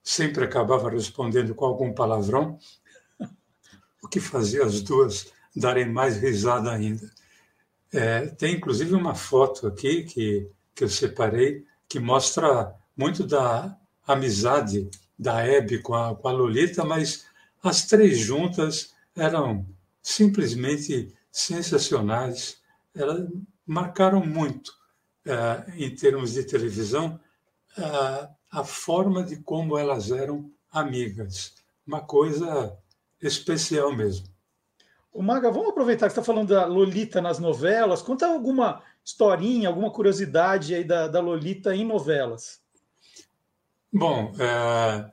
sempre 0.02 0.44
acabava 0.44 0.90
respondendo 0.90 1.54
com 1.54 1.64
algum 1.64 1.92
palavrão, 1.92 2.58
o 4.04 4.08
que 4.08 4.20
fazia 4.20 4.64
as 4.64 4.82
duas 4.82 5.32
darem 5.56 5.90
mais 5.90 6.18
risada 6.18 6.70
ainda. 6.70 7.10
É, 7.90 8.26
tem 8.26 8.56
inclusive 8.56 8.94
uma 8.94 9.14
foto 9.14 9.66
aqui 9.66 10.04
que, 10.04 10.50
que 10.74 10.84
eu 10.84 10.88
separei 10.90 11.64
que 11.88 11.98
mostra 11.98 12.74
muito 12.94 13.26
da 13.26 13.74
amizade 14.06 14.90
da 15.18 15.40
Hebe 15.40 15.78
com 15.78 15.94
a, 15.94 16.14
com 16.14 16.28
a 16.28 16.32
Lolita, 16.32 16.84
mas 16.84 17.24
as 17.62 17.86
três 17.86 18.18
juntas 18.18 18.92
eram 19.16 19.66
simplesmente 20.02 21.14
sensacionais. 21.30 22.58
Elas 22.94 23.26
marcaram 23.66 24.24
muito, 24.26 24.72
eh, 25.24 25.64
em 25.76 25.94
termos 25.94 26.34
de 26.34 26.44
televisão, 26.44 27.18
a, 27.78 28.28
a 28.50 28.64
forma 28.64 29.22
de 29.22 29.36
como 29.36 29.78
elas 29.78 30.10
eram 30.10 30.50
amigas. 30.70 31.54
Uma 31.86 32.00
coisa 32.00 32.76
especial 33.26 33.94
mesmo. 33.94 34.26
O 35.12 35.22
Maga, 35.22 35.50
vamos 35.50 35.70
aproveitar 35.70 36.08
que 36.08 36.12
você 36.12 36.20
está 36.20 36.32
falando 36.32 36.48
da 36.48 36.66
Lolita 36.66 37.20
nas 37.20 37.38
novelas. 37.38 38.02
Conta 38.02 38.26
alguma 38.26 38.82
historinha, 39.04 39.68
alguma 39.68 39.90
curiosidade 39.90 40.74
aí 40.74 40.82
da, 40.82 41.06
da 41.06 41.20
Lolita 41.20 41.72
em 41.74 41.84
novelas. 41.84 42.62
Bom, 43.92 44.32
é, 44.40 45.12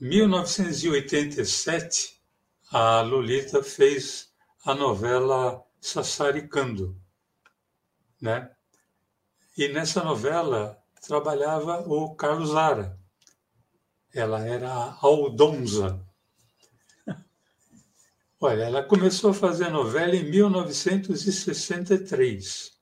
1987, 0.00 2.20
a 2.70 3.00
Lolita 3.00 3.62
fez 3.62 4.30
a 4.64 4.74
novela 4.74 5.64
Sassaricando, 5.80 6.94
né? 8.20 8.50
E 9.58 9.68
nessa 9.68 10.04
novela 10.04 10.80
trabalhava 11.04 11.80
o 11.88 12.14
Carlos 12.14 12.50
Zara. 12.50 12.96
Ela 14.14 14.46
era 14.46 14.72
a 14.72 14.96
Aldonza. 15.02 16.00
Olha, 18.44 18.64
ela 18.64 18.82
começou 18.82 19.30
a 19.30 19.34
fazer 19.34 19.68
novela 19.68 20.16
em 20.16 20.28
1963. 20.28 22.76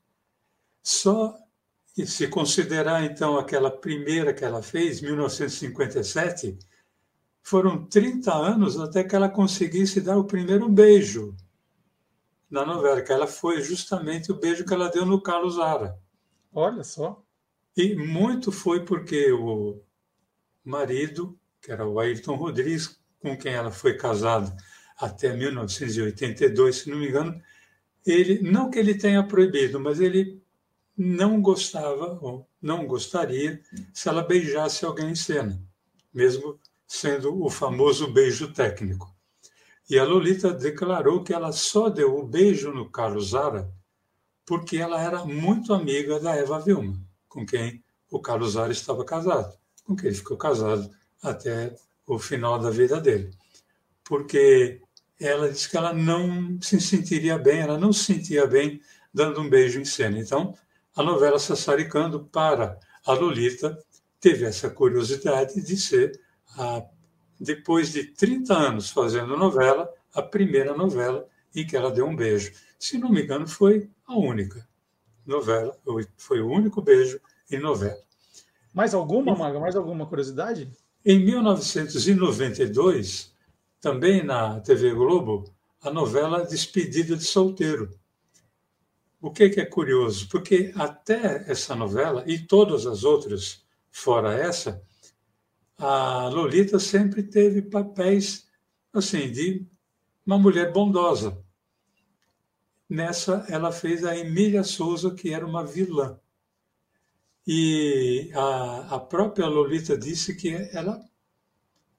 Só 0.82 1.36
e 1.98 2.06
se 2.06 2.28
considerar 2.28 3.04
então 3.04 3.36
aquela 3.36 3.70
primeira 3.70 4.32
que 4.32 4.42
ela 4.42 4.62
fez, 4.62 5.02
1957, 5.02 6.58
foram 7.42 7.84
30 7.84 8.32
anos 8.32 8.80
até 8.80 9.04
que 9.04 9.14
ela 9.14 9.28
conseguisse 9.28 10.00
dar 10.00 10.16
o 10.16 10.24
primeiro 10.24 10.66
beijo 10.66 11.36
na 12.48 12.64
novela, 12.64 13.02
que 13.02 13.12
ela 13.12 13.26
foi 13.26 13.60
justamente 13.60 14.32
o 14.32 14.40
beijo 14.40 14.64
que 14.64 14.72
ela 14.72 14.88
deu 14.88 15.04
no 15.04 15.22
Carlos 15.22 15.56
Zara. 15.56 16.00
Olha 16.54 16.82
só. 16.82 17.22
E 17.76 17.94
muito 17.94 18.50
foi 18.50 18.82
porque 18.82 19.30
o 19.30 19.78
marido, 20.64 21.38
que 21.60 21.70
era 21.70 21.86
o 21.86 22.00
Ayrton 22.00 22.36
Rodrigues, 22.36 22.98
com 23.18 23.36
quem 23.36 23.52
ela 23.52 23.70
foi 23.70 23.98
casada 23.98 24.56
até 25.00 25.34
1982, 25.34 26.76
se 26.76 26.90
não 26.90 26.98
me 26.98 27.08
engano, 27.08 27.40
ele 28.04 28.40
não 28.42 28.70
que 28.70 28.78
ele 28.78 28.94
tenha 28.94 29.22
proibido, 29.22 29.80
mas 29.80 30.00
ele 30.00 30.42
não 30.96 31.40
gostava 31.40 32.18
ou 32.20 32.46
não 32.60 32.86
gostaria 32.86 33.60
se 33.94 34.08
ela 34.08 34.22
beijasse 34.22 34.84
alguém 34.84 35.10
em 35.10 35.14
cena, 35.14 35.60
mesmo 36.12 36.60
sendo 36.86 37.42
o 37.42 37.48
famoso 37.48 38.12
beijo 38.12 38.52
técnico. 38.52 39.14
E 39.88 39.98
a 39.98 40.04
Lolita 40.04 40.52
declarou 40.52 41.24
que 41.24 41.32
ela 41.32 41.52
só 41.52 41.88
deu 41.88 42.18
o 42.18 42.26
beijo 42.26 42.72
no 42.72 42.88
Carlos 42.90 43.30
Zara 43.30 43.72
porque 44.44 44.76
ela 44.76 45.00
era 45.00 45.24
muito 45.24 45.72
amiga 45.72 46.18
da 46.18 46.34
Eva 46.34 46.58
Vilma, 46.58 47.00
com 47.28 47.46
quem 47.46 47.82
o 48.10 48.20
Carlos 48.20 48.52
Zara 48.52 48.72
estava 48.72 49.04
casado, 49.04 49.56
com 49.84 49.94
quem 49.94 50.08
ele 50.08 50.16
ficou 50.16 50.36
casado 50.36 50.90
até 51.22 51.74
o 52.06 52.18
final 52.18 52.58
da 52.58 52.68
vida 52.68 53.00
dele. 53.00 53.30
Porque 54.04 54.82
ela 55.20 55.50
disse 55.50 55.68
que 55.68 55.76
ela 55.76 55.92
não 55.92 56.58
se 56.60 56.80
sentiria 56.80 57.36
bem, 57.36 57.60
ela 57.60 57.78
não 57.78 57.92
se 57.92 58.04
sentia 58.04 58.46
bem 58.46 58.80
dando 59.12 59.40
um 59.40 59.48
beijo 59.48 59.78
em 59.78 59.84
cena. 59.84 60.18
Então, 60.18 60.54
a 60.96 61.02
novela 61.02 61.38
Sassaricando 61.38 62.24
para 62.24 62.78
a 63.04 63.12
Lolita 63.12 63.78
teve 64.18 64.44
essa 64.44 64.70
curiosidade 64.70 65.60
de 65.60 65.76
ser, 65.76 66.18
a, 66.56 66.82
depois 67.38 67.92
de 67.92 68.04
30 68.04 68.54
anos 68.54 68.90
fazendo 68.90 69.36
novela, 69.36 69.92
a 70.14 70.22
primeira 70.22 70.76
novela 70.76 71.28
em 71.54 71.66
que 71.66 71.76
ela 71.76 71.90
deu 71.90 72.06
um 72.06 72.16
beijo. 72.16 72.52
Se 72.78 72.98
não 72.98 73.10
me 73.10 73.22
engano, 73.22 73.46
foi 73.46 73.90
a 74.06 74.16
única 74.16 74.66
novela, 75.26 75.76
foi 76.16 76.40
o 76.40 76.48
único 76.48 76.80
beijo 76.80 77.20
em 77.50 77.58
novela. 77.58 78.00
Mais 78.72 78.94
alguma, 78.94 79.34
Maga? 79.34 79.58
Mais 79.58 79.76
alguma 79.76 80.06
curiosidade? 80.06 80.70
Em 81.04 81.18
1992, 81.24 83.29
também 83.80 84.22
na 84.22 84.60
TV 84.60 84.92
Globo, 84.92 85.44
a 85.82 85.90
novela 85.90 86.44
Despedida 86.44 87.16
de 87.16 87.24
Solteiro. 87.24 87.90
O 89.20 89.30
que, 89.30 89.44
é 89.44 89.64
curioso? 89.64 90.28
Porque 90.28 90.72
até 90.76 91.50
essa 91.50 91.74
novela, 91.74 92.24
e 92.26 92.38
todas 92.38 92.86
as 92.86 93.04
outras 93.04 93.64
fora 93.90 94.34
essa, 94.34 94.82
a 95.76 96.28
Lolita 96.28 96.78
sempre 96.78 97.22
teve 97.22 97.62
papéis 97.62 98.46
assim 98.92 99.30
de 99.30 99.66
uma 100.24 100.38
mulher 100.38 100.72
bondosa. 100.72 101.42
Nessa, 102.88 103.46
ela 103.48 103.72
fez 103.72 104.04
a 104.04 104.16
Emília 104.16 104.62
Souza, 104.62 105.14
que 105.14 105.32
era 105.32 105.46
uma 105.46 105.64
vilã. 105.64 106.18
E 107.46 108.30
a, 108.34 108.96
a 108.96 109.00
própria 109.00 109.46
Lolita 109.46 109.96
disse 109.96 110.34
que 110.34 110.50
ela 110.72 111.02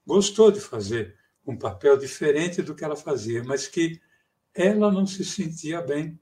gostou 0.05 0.51
de 0.51 0.59
fazer 0.59 1.20
um 1.45 1.57
papel 1.57 1.97
diferente 1.97 2.61
do 2.61 2.75
que 2.75 2.83
ela 2.83 2.95
fazia, 2.95 3.43
mas 3.43 3.67
que 3.67 3.99
ela 4.53 4.91
não 4.91 5.05
se 5.05 5.23
sentia 5.23 5.81
bem 5.81 6.19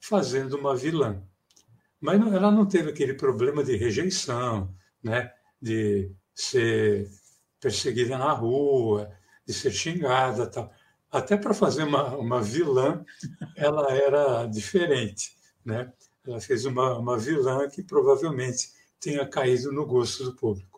fazendo 0.00 0.56
uma 0.56 0.76
vilã. 0.76 1.22
Mas 2.00 2.20
não, 2.20 2.34
ela 2.34 2.50
não 2.50 2.66
teve 2.66 2.90
aquele 2.90 3.14
problema 3.14 3.64
de 3.64 3.76
rejeição, 3.76 4.74
né? 5.02 5.32
de 5.60 6.12
ser 6.34 7.08
perseguida 7.60 8.18
na 8.18 8.32
rua, 8.32 9.10
de 9.46 9.54
ser 9.54 9.70
xingada. 9.70 10.46
Tal 10.46 10.70
até 11.14 11.36
para 11.36 11.54
fazer 11.54 11.84
uma, 11.84 12.16
uma 12.16 12.42
vilã, 12.42 13.04
ela 13.54 13.92
era 13.92 14.46
diferente. 14.46 15.36
Né? 15.64 15.92
Ela 16.26 16.40
fez 16.40 16.64
uma, 16.64 16.98
uma 16.98 17.16
vilã 17.16 17.68
que 17.68 17.84
provavelmente 17.84 18.72
tenha 18.98 19.24
caído 19.24 19.70
no 19.70 19.86
gosto 19.86 20.24
do 20.24 20.34
público. 20.34 20.73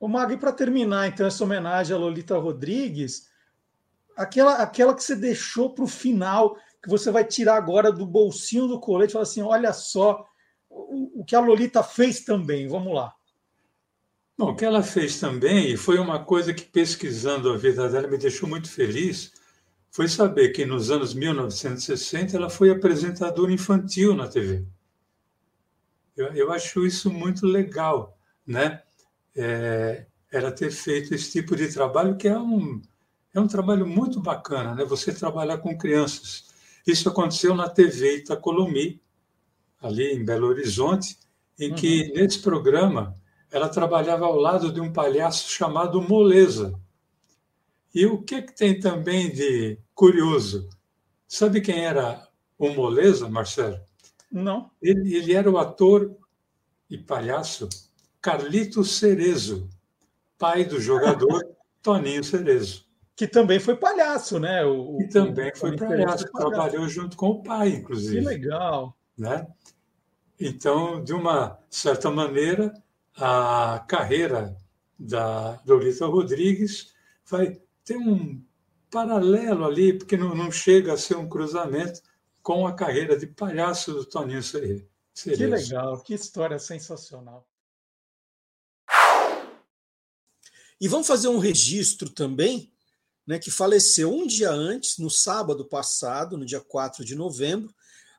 O 0.00 0.06
Mag, 0.06 0.36
para 0.36 0.52
terminar, 0.52 1.08
então, 1.08 1.26
essa 1.26 1.42
homenagem 1.42 1.94
a 1.94 1.98
Lolita 1.98 2.38
Rodrigues, 2.38 3.28
aquela, 4.16 4.56
aquela 4.56 4.94
que 4.94 5.02
você 5.02 5.16
deixou 5.16 5.74
para 5.74 5.84
o 5.84 5.88
final, 5.88 6.56
que 6.82 6.88
você 6.88 7.10
vai 7.10 7.24
tirar 7.24 7.56
agora 7.56 7.90
do 7.90 8.06
bolsinho 8.06 8.68
do 8.68 8.80
colete 8.80 9.10
e 9.10 9.14
falar 9.14 9.22
assim: 9.24 9.42
olha 9.42 9.72
só 9.72 10.24
o, 10.68 11.20
o 11.20 11.24
que 11.24 11.34
a 11.34 11.40
Lolita 11.40 11.82
fez 11.82 12.20
também. 12.20 12.68
Vamos 12.68 12.94
lá. 12.94 13.12
Bom, 14.36 14.52
o 14.52 14.54
que 14.54 14.64
ela 14.64 14.84
fez 14.84 15.18
também, 15.18 15.72
e 15.72 15.76
foi 15.76 15.98
uma 15.98 16.24
coisa 16.24 16.54
que 16.54 16.62
pesquisando 16.62 17.52
a 17.52 17.56
vida 17.56 17.88
dela 17.88 18.06
me 18.06 18.16
deixou 18.16 18.48
muito 18.48 18.70
feliz, 18.70 19.32
foi 19.90 20.06
saber 20.06 20.50
que 20.50 20.64
nos 20.64 20.92
anos 20.92 21.12
1960 21.12 22.36
ela 22.36 22.48
foi 22.48 22.70
apresentadora 22.70 23.52
infantil 23.52 24.14
na 24.14 24.28
TV. 24.28 24.64
Eu, 26.16 26.26
eu 26.34 26.52
acho 26.52 26.86
isso 26.86 27.10
muito 27.10 27.46
legal, 27.46 28.16
né? 28.46 28.82
É, 29.40 30.04
ela 30.32 30.50
ter 30.50 30.72
feito 30.72 31.14
esse 31.14 31.30
tipo 31.30 31.54
de 31.54 31.72
trabalho 31.72 32.16
que 32.16 32.26
é 32.26 32.36
um, 32.36 32.82
é 33.32 33.38
um 33.38 33.46
trabalho 33.46 33.86
muito 33.86 34.20
bacana, 34.20 34.74
né? 34.74 34.84
Você 34.84 35.14
trabalhar 35.14 35.58
com 35.58 35.78
crianças. 35.78 36.48
Isso 36.84 37.08
aconteceu 37.08 37.54
na 37.54 37.68
TV 37.68 38.16
Itacolomi, 38.16 39.00
ali 39.80 40.12
em 40.12 40.24
Belo 40.24 40.48
Horizonte, 40.48 41.16
em 41.58 41.72
que, 41.72 42.02
uhum. 42.02 42.14
nesse 42.14 42.40
programa, 42.40 43.14
ela 43.50 43.68
trabalhava 43.68 44.26
ao 44.26 44.36
lado 44.36 44.72
de 44.72 44.80
um 44.80 44.92
palhaço 44.92 45.50
chamado 45.50 46.02
Moleza. 46.02 46.78
E 47.94 48.04
o 48.06 48.20
que, 48.22 48.42
que 48.42 48.54
tem 48.54 48.78
também 48.78 49.30
de 49.30 49.78
curioso? 49.94 50.68
Sabe 51.28 51.60
quem 51.60 51.84
era 51.84 52.26
o 52.58 52.70
Moleza, 52.70 53.28
Marcelo? 53.28 53.78
Não. 54.30 54.70
Ele, 54.82 55.14
ele 55.14 55.32
era 55.32 55.50
o 55.50 55.58
ator 55.58 56.16
e 56.90 56.98
palhaço 56.98 57.68
Carlito 58.20 58.84
Cerezo, 58.84 59.68
pai 60.36 60.64
do 60.64 60.80
jogador 60.80 61.42
Toninho 61.82 62.24
Cerezo. 62.24 62.86
Que 63.16 63.26
também 63.26 63.58
foi 63.58 63.76
palhaço, 63.76 64.38
né? 64.38 64.64
O, 64.64 64.96
que 64.98 65.08
também 65.08 65.50
o, 65.50 65.56
foi 65.56 65.76
palhaço, 65.76 66.30
trabalhou 66.30 66.88
junto 66.88 67.16
com 67.16 67.30
o 67.30 67.42
pai, 67.42 67.70
inclusive. 67.70 68.20
Que 68.20 68.24
legal. 68.24 68.96
Né? 69.16 69.46
Então, 70.38 71.02
de 71.02 71.12
uma 71.12 71.58
certa 71.68 72.10
maneira, 72.10 72.72
a 73.16 73.84
carreira 73.88 74.56
da 74.96 75.60
Lolita 75.66 76.06
Rodrigues 76.06 76.94
vai 77.26 77.60
ter 77.84 77.96
um 77.96 78.40
paralelo 78.90 79.64
ali, 79.64 79.92
porque 79.92 80.16
não, 80.16 80.34
não 80.34 80.50
chega 80.50 80.92
a 80.92 80.96
ser 80.96 81.16
um 81.16 81.28
cruzamento 81.28 82.00
com 82.42 82.66
a 82.66 82.72
carreira 82.72 83.18
de 83.18 83.26
palhaço 83.26 83.92
do 83.92 84.04
Toninho 84.04 84.42
Cerezo. 84.42 84.86
Que 85.14 85.46
legal, 85.46 86.00
que 86.02 86.14
história 86.14 86.58
sensacional. 86.58 87.46
E 90.80 90.86
vamos 90.86 91.06
fazer 91.06 91.28
um 91.28 91.38
registro 91.38 92.08
também, 92.08 92.72
né, 93.26 93.38
que 93.38 93.50
faleceu 93.50 94.14
um 94.14 94.26
dia 94.26 94.50
antes, 94.50 94.98
no 94.98 95.10
sábado 95.10 95.64
passado, 95.64 96.38
no 96.38 96.46
dia 96.46 96.60
4 96.60 97.04
de 97.04 97.14
novembro, 97.14 97.74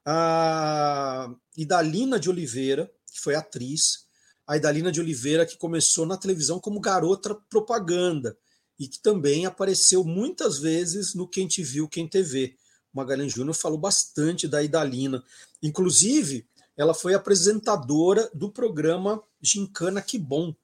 a 0.05 1.33
Idalina 1.57 2.19
de 2.19 2.29
Oliveira, 2.29 2.91
que 3.11 3.19
foi 3.19 3.35
atriz, 3.35 4.07
a 4.45 4.57
Idalina 4.57 4.91
de 4.91 4.99
Oliveira 4.99 5.45
que 5.45 5.57
começou 5.57 6.05
na 6.05 6.17
televisão 6.17 6.59
como 6.59 6.79
garota 6.79 7.35
propaganda 7.49 8.35
e 8.79 8.87
que 8.87 8.99
também 8.99 9.45
apareceu 9.45 10.03
muitas 10.03 10.57
vezes 10.57 11.13
no 11.13 11.27
Quem 11.27 11.47
Te 11.47 11.61
Viu, 11.61 11.87
Quem 11.87 12.07
TV. 12.07 12.55
Magalhães 12.91 13.33
Júnior 13.33 13.55
falou 13.55 13.77
bastante 13.77 14.47
da 14.47 14.63
Idalina. 14.63 15.23
Inclusive, 15.61 16.47
ela 16.75 16.93
foi 16.93 17.13
apresentadora 17.13 18.29
do 18.33 18.49
programa 18.49 19.21
Gincana 19.41 20.01
Que 20.01 20.17
Bom, 20.17 20.55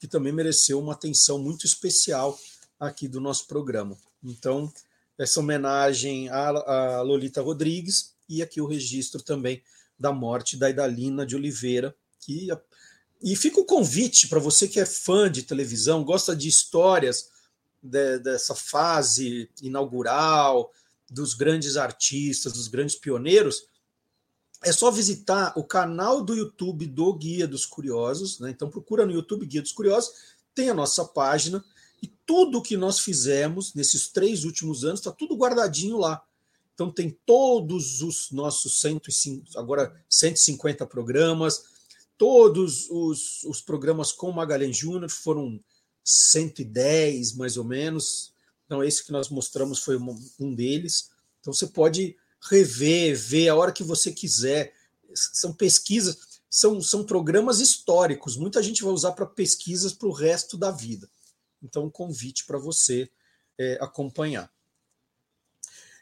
que 0.00 0.08
também 0.08 0.32
mereceu 0.32 0.80
uma 0.80 0.94
atenção 0.94 1.38
muito 1.38 1.66
especial 1.66 2.36
aqui 2.80 3.06
do 3.06 3.20
nosso 3.20 3.46
programa. 3.46 3.96
Então, 4.24 4.72
essa 5.18 5.38
homenagem 5.38 6.30
a, 6.30 7.02
Lolita 7.02 7.42
Rodrigues 7.42 8.14
e 8.26 8.42
aqui 8.42 8.60
o 8.60 8.66
registro 8.66 9.22
também 9.22 9.62
da 9.98 10.10
morte 10.10 10.56
da 10.56 10.70
Idalina 10.70 11.26
de 11.26 11.36
Oliveira, 11.36 11.94
que 12.18 12.48
e 13.22 13.36
fica 13.36 13.60
o 13.60 13.66
convite 13.66 14.28
para 14.28 14.40
você 14.40 14.66
que 14.66 14.80
é 14.80 14.86
fã 14.86 15.30
de 15.30 15.42
televisão, 15.42 16.02
gosta 16.02 16.34
de 16.34 16.48
histórias 16.48 17.28
de, 17.82 18.18
dessa 18.18 18.54
fase 18.54 19.50
inaugural, 19.60 20.72
dos 21.10 21.34
grandes 21.34 21.76
artistas, 21.76 22.54
dos 22.54 22.68
grandes 22.68 22.94
pioneiros, 22.94 23.64
é 24.62 24.72
só 24.72 24.90
visitar 24.90 25.52
o 25.56 25.64
canal 25.64 26.22
do 26.22 26.34
YouTube 26.34 26.86
do 26.86 27.12
Guia 27.14 27.46
dos 27.48 27.64
Curiosos. 27.64 28.38
Né? 28.40 28.50
Então 28.50 28.68
procura 28.68 29.06
no 29.06 29.12
YouTube 29.12 29.46
Guia 29.46 29.62
dos 29.62 29.72
Curiosos, 29.72 30.12
tem 30.54 30.68
a 30.68 30.74
nossa 30.74 31.04
página 31.04 31.64
e 32.02 32.06
tudo 32.26 32.62
que 32.62 32.76
nós 32.76 33.00
fizemos 33.00 33.74
nesses 33.74 34.08
três 34.08 34.44
últimos 34.44 34.84
anos 34.84 35.00
está 35.00 35.10
tudo 35.10 35.36
guardadinho 35.36 35.98
lá. 35.98 36.22
Então 36.74 36.90
tem 36.90 37.16
todos 37.26 38.00
os 38.02 38.30
nossos 38.30 38.80
105, 38.80 39.58
agora 39.58 39.94
150 40.08 40.86
programas, 40.86 41.64
todos 42.16 42.88
os, 42.90 43.44
os 43.44 43.60
programas 43.60 44.12
com 44.12 44.32
Magalhães 44.32 44.76
Júnior 44.76 45.10
foram 45.10 45.62
110 46.04 47.34
mais 47.34 47.56
ou 47.56 47.64
menos. 47.64 48.32
Então 48.64 48.82
esse 48.84 49.04
que 49.04 49.12
nós 49.12 49.28
mostramos 49.28 49.80
foi 49.80 49.98
um 50.38 50.54
deles. 50.54 51.10
Então 51.40 51.52
você 51.52 51.66
pode 51.66 52.16
rever, 52.48 53.16
ver 53.16 53.48
a 53.48 53.56
hora 53.56 53.72
que 53.72 53.84
você 53.84 54.12
quiser. 54.12 54.74
São 55.14 55.52
pesquisas, 55.52 56.40
são, 56.48 56.80
são 56.80 57.04
programas 57.04 57.60
históricos. 57.60 58.36
Muita 58.36 58.62
gente 58.62 58.82
vai 58.82 58.92
usar 58.92 59.12
para 59.12 59.26
pesquisas 59.26 59.92
para 59.92 60.08
o 60.08 60.12
resto 60.12 60.56
da 60.56 60.70
vida. 60.70 61.08
Então, 61.62 61.84
um 61.84 61.90
convite 61.90 62.46
para 62.46 62.58
você 62.58 63.10
é, 63.58 63.78
acompanhar. 63.80 64.50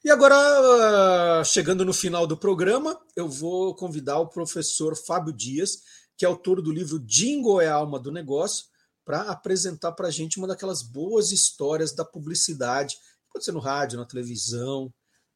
E 0.04 0.10
agora, 0.10 1.42
chegando 1.44 1.84
no 1.84 1.92
final 1.92 2.26
do 2.26 2.36
programa, 2.36 3.00
eu 3.16 3.28
vou 3.28 3.74
convidar 3.74 4.18
o 4.20 4.28
professor 4.28 4.96
Fábio 4.96 5.32
Dias, 5.32 5.82
que 6.16 6.24
é 6.24 6.28
autor 6.28 6.62
do 6.62 6.70
livro 6.70 7.00
Jingle 7.00 7.60
é 7.60 7.68
a 7.68 7.74
Alma 7.74 7.98
do 7.98 8.12
Negócio, 8.12 8.66
para 9.04 9.22
apresentar 9.22 9.92
para 9.92 10.08
a 10.08 10.10
gente 10.10 10.38
uma 10.38 10.46
daquelas 10.46 10.82
boas 10.82 11.32
histórias 11.32 11.92
da 11.92 12.04
publicidade. 12.04 12.96
Pode 13.32 13.44
ser 13.44 13.52
no 13.52 13.58
rádio, 13.58 13.98
na 13.98 14.04
televisão, 14.04 14.92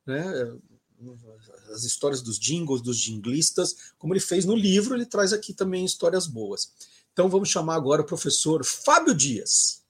né? 0.06 0.24
As 1.72 1.84
histórias 1.84 2.22
dos 2.22 2.38
jingles, 2.38 2.80
dos 2.80 2.96
jinglistas, 2.96 3.92
como 3.98 4.12
ele 4.12 4.20
fez 4.20 4.44
no 4.44 4.54
livro, 4.54 4.94
ele 4.94 5.06
traz 5.06 5.32
aqui 5.32 5.52
também 5.52 5.84
histórias 5.84 6.26
boas. 6.26 6.72
Então 7.12 7.28
vamos 7.28 7.48
chamar 7.48 7.74
agora 7.74 8.02
o 8.02 8.06
professor 8.06 8.64
Fábio 8.64 9.14
Dias. 9.14 9.82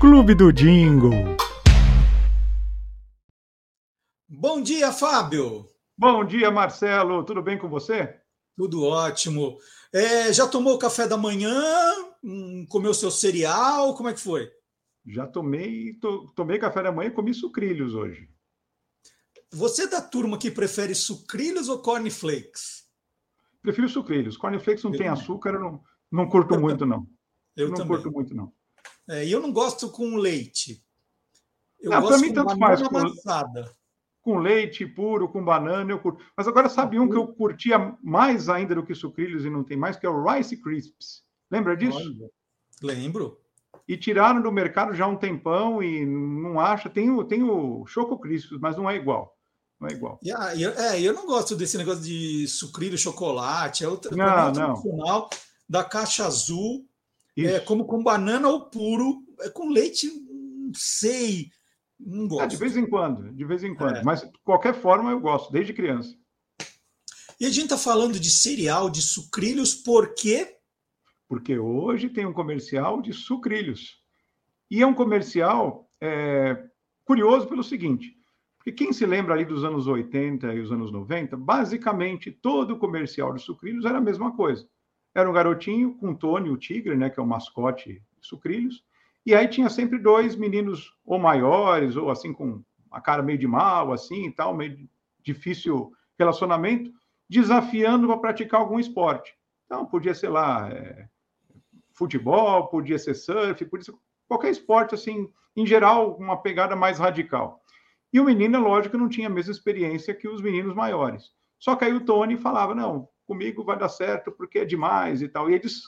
Clube 0.00 0.34
do 0.34 0.52
Jingle. 0.52 1.36
Bom 4.28 4.62
dia, 4.62 4.92
Fábio. 4.92 5.68
Bom 5.96 6.24
dia, 6.24 6.50
Marcelo. 6.50 7.24
Tudo 7.24 7.42
bem 7.42 7.58
com 7.58 7.68
você? 7.68 8.16
Tudo 8.56 8.84
ótimo. 8.84 9.58
É, 9.92 10.32
já 10.32 10.46
tomou 10.46 10.78
café 10.78 11.06
da 11.06 11.16
manhã? 11.16 11.54
Hum, 12.22 12.66
comeu 12.68 12.92
seu 12.92 13.10
cereal? 13.10 13.94
Como 13.94 14.08
é 14.08 14.12
que 14.12 14.20
foi? 14.20 14.50
Já 15.06 15.26
tomei, 15.26 15.94
to, 15.94 16.32
tomei 16.34 16.58
café 16.58 16.82
da 16.82 16.92
manhã 16.92 17.08
e 17.08 17.14
comi 17.14 17.34
sucrilhos 17.34 17.94
hoje. 17.94 18.28
Você 19.52 19.82
é 19.82 19.86
da 19.86 20.00
turma 20.00 20.38
que 20.38 20.50
prefere 20.50 20.94
sucrilhos 20.94 21.68
ou 21.68 21.80
cornflakes? 21.80 22.84
Prefiro 23.62 23.88
sucrilhos. 23.88 24.36
Cornflakes 24.36 24.82
não 24.82 24.92
eu 24.92 24.98
tem 24.98 25.06
também. 25.06 25.22
açúcar, 25.22 25.50
eu 25.54 25.60
não, 25.60 25.82
não 26.10 26.28
curto 26.28 26.54
eu 26.54 26.60
muito, 26.60 26.84
não. 26.84 27.06
Eu 27.56 27.68
não 27.68 27.76
também. 27.76 27.88
curto 27.88 28.10
muito, 28.10 28.34
não. 28.34 28.52
É, 29.08 29.24
e 29.24 29.30
eu 29.30 29.40
não 29.40 29.52
gosto 29.52 29.88
com 29.88 30.16
leite. 30.16 30.84
Eu 31.80 31.92
não, 31.92 32.04
para 32.04 32.18
mim 32.18 32.32
tanto 32.32 32.58
faz. 32.58 32.82
Com, 32.82 33.04
com, 34.20 34.38
leite 34.38 34.84
puro, 34.84 35.28
com 35.28 35.44
banana, 35.44 35.92
eu 35.92 36.00
curto. 36.00 36.24
Mas 36.36 36.48
agora 36.48 36.68
sabe 36.68 36.98
um 36.98 37.08
que 37.08 37.16
eu 37.16 37.28
curtia 37.28 37.96
mais 38.02 38.48
ainda 38.48 38.74
do 38.74 38.84
que 38.84 38.92
sucrilhos 38.92 39.44
e 39.44 39.50
não 39.50 39.62
tem 39.62 39.76
mais, 39.76 39.96
que 39.96 40.04
é 40.04 40.08
o 40.08 40.20
Rice 40.24 40.60
Crisps. 40.60 41.22
Lembra 41.48 41.76
disso? 41.76 41.96
Olha, 41.96 42.28
lembro. 42.82 43.43
E 43.86 43.96
tiraram 43.96 44.40
do 44.40 44.50
mercado 44.50 44.94
já 44.94 45.04
há 45.04 45.08
um 45.08 45.16
tempão 45.16 45.82
e 45.82 46.06
não 46.06 46.58
acha. 46.58 46.88
Tem 46.88 47.10
o, 47.10 47.22
tem 47.24 47.42
o 47.42 47.84
Choco 47.86 48.18
Crisps, 48.18 48.58
mas 48.58 48.76
não 48.76 48.88
é 48.88 48.96
igual. 48.96 49.36
Não 49.78 49.88
é 49.88 49.92
igual. 49.92 50.18
Yeah, 50.24 50.58
eu, 50.58 50.70
é, 50.72 51.00
eu 51.00 51.12
não 51.12 51.26
gosto 51.26 51.54
desse 51.54 51.76
negócio 51.76 52.02
de 52.02 52.46
sucrilho, 52.48 52.96
chocolate. 52.96 53.84
É 53.84 53.88
outra, 53.88 54.16
não, 54.16 54.52
não. 54.52 55.28
da 55.68 55.84
caixa 55.84 56.26
azul 56.26 56.86
é, 57.36 57.58
como 57.60 57.84
com 57.84 58.02
banana 58.02 58.48
ou 58.48 58.66
puro, 58.66 59.24
é, 59.40 59.48
com 59.48 59.68
leite, 59.68 60.06
não 60.06 60.72
sei, 60.74 61.50
não 61.98 62.28
gosto. 62.28 62.44
É, 62.44 62.46
de 62.46 62.56
vez 62.56 62.76
em 62.76 62.86
quando, 62.86 63.32
de 63.32 63.44
vez 63.44 63.64
em 63.64 63.74
quando. 63.74 63.96
É. 63.96 64.02
Mas, 64.04 64.20
de 64.20 64.38
qualquer 64.44 64.80
forma, 64.80 65.10
eu 65.10 65.20
gosto, 65.20 65.52
desde 65.52 65.72
criança. 65.72 66.14
E 67.40 67.46
a 67.46 67.50
gente 67.50 67.64
está 67.64 67.78
falando 67.78 68.20
de 68.20 68.30
cereal, 68.30 68.88
de 68.88 69.02
sucrilhos, 69.02 69.74
por 69.74 70.14
quê? 70.14 70.53
Porque 71.28 71.58
hoje 71.58 72.08
tem 72.08 72.26
um 72.26 72.32
comercial 72.32 73.00
de 73.00 73.12
sucrilhos. 73.12 74.02
E 74.70 74.82
é 74.82 74.86
um 74.86 74.94
comercial 74.94 75.88
é, 76.00 76.64
curioso 77.04 77.46
pelo 77.46 77.62
seguinte, 77.62 78.16
porque 78.64 78.72
quem 78.72 78.94
se 78.94 79.04
lembra 79.04 79.34
ali 79.34 79.44
dos 79.44 79.62
anos 79.62 79.86
80 79.86 80.54
e 80.54 80.60
os 80.60 80.72
anos 80.72 80.90
90, 80.90 81.36
basicamente 81.36 82.32
todo 82.32 82.78
comercial 82.78 83.34
de 83.34 83.42
sucrilhos 83.42 83.84
era 83.84 83.98
a 83.98 84.00
mesma 84.00 84.34
coisa. 84.34 84.66
Era 85.14 85.28
um 85.28 85.34
garotinho 85.34 85.94
com 85.98 86.14
Tony, 86.14 86.48
o 86.48 86.56
tigre, 86.56 86.96
né, 86.96 87.10
que 87.10 87.20
é 87.20 87.22
o 87.22 87.26
mascote 87.26 88.02
de 88.18 88.26
Sucrilhos. 88.26 88.82
E 89.24 89.34
aí 89.34 89.46
tinha 89.46 89.68
sempre 89.68 89.98
dois 89.98 90.34
meninos 90.34 90.92
ou 91.04 91.18
maiores, 91.18 91.94
ou 91.94 92.10
assim 92.10 92.32
com 92.32 92.64
a 92.90 93.02
cara 93.02 93.22
meio 93.22 93.38
de 93.38 93.46
mal, 93.46 93.92
assim 93.92 94.26
e 94.26 94.32
tal, 94.32 94.56
meio 94.56 94.88
difícil 95.22 95.92
relacionamento, 96.18 96.90
desafiando 97.28 98.06
para 98.06 98.16
praticar 98.16 98.60
algum 98.60 98.78
esporte. 98.78 99.34
Então, 99.66 99.84
podia 99.84 100.14
ser 100.14 100.30
lá 100.30 100.70
é, 100.70 101.06
futebol, 101.94 102.66
podia 102.68 102.98
ser 102.98 103.14
surf, 103.14 103.64
podia 103.64 103.84
ser 103.84 103.94
qualquer 104.28 104.50
esporte, 104.50 104.94
assim, 104.94 105.30
em 105.56 105.66
geral, 105.66 106.16
uma 106.16 106.36
pegada 106.36 106.74
mais 106.76 106.98
radical. 106.98 107.62
E 108.12 108.20
o 108.20 108.24
menino, 108.24 108.56
é 108.56 108.60
lógico, 108.60 108.98
não 108.98 109.08
tinha 109.08 109.28
a 109.28 109.30
mesma 109.30 109.52
experiência 109.52 110.14
que 110.14 110.28
os 110.28 110.40
meninos 110.40 110.74
maiores. 110.74 111.32
Só 111.58 111.74
que 111.74 111.84
aí 111.84 111.92
o 111.92 112.04
Tony 112.04 112.36
falava: 112.36 112.74
não, 112.74 113.08
comigo 113.26 113.64
vai 113.64 113.78
dar 113.78 113.88
certo 113.88 114.30
porque 114.30 114.60
é 114.60 114.64
demais 114.64 115.22
e 115.22 115.28
tal. 115.28 115.50
E 115.50 115.54
eles 115.54 115.82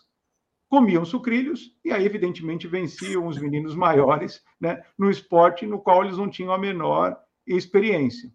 comiam 0.69 1.05
sucrilhos 1.05 1.73
e 1.85 1.93
aí, 1.93 2.05
evidentemente, 2.05 2.67
venciam 2.67 3.27
os 3.27 3.39
meninos 3.39 3.75
maiores 3.77 4.43
né, 4.61 4.83
no 4.99 5.11
esporte 5.11 5.67
no 5.67 5.81
qual 5.81 6.05
eles 6.05 6.19
não 6.19 6.29
tinham 6.29 6.53
a 6.53 6.59
menor 6.59 7.17
experiência, 7.47 8.29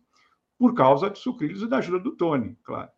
por 0.58 0.74
causa 0.74 1.10
de 1.10 1.20
sucrilhos 1.20 1.62
e 1.62 1.68
da 1.68 1.80
ajuda 1.80 2.00
do 2.00 2.16
Tony, 2.16 2.58
claro. 2.64 2.90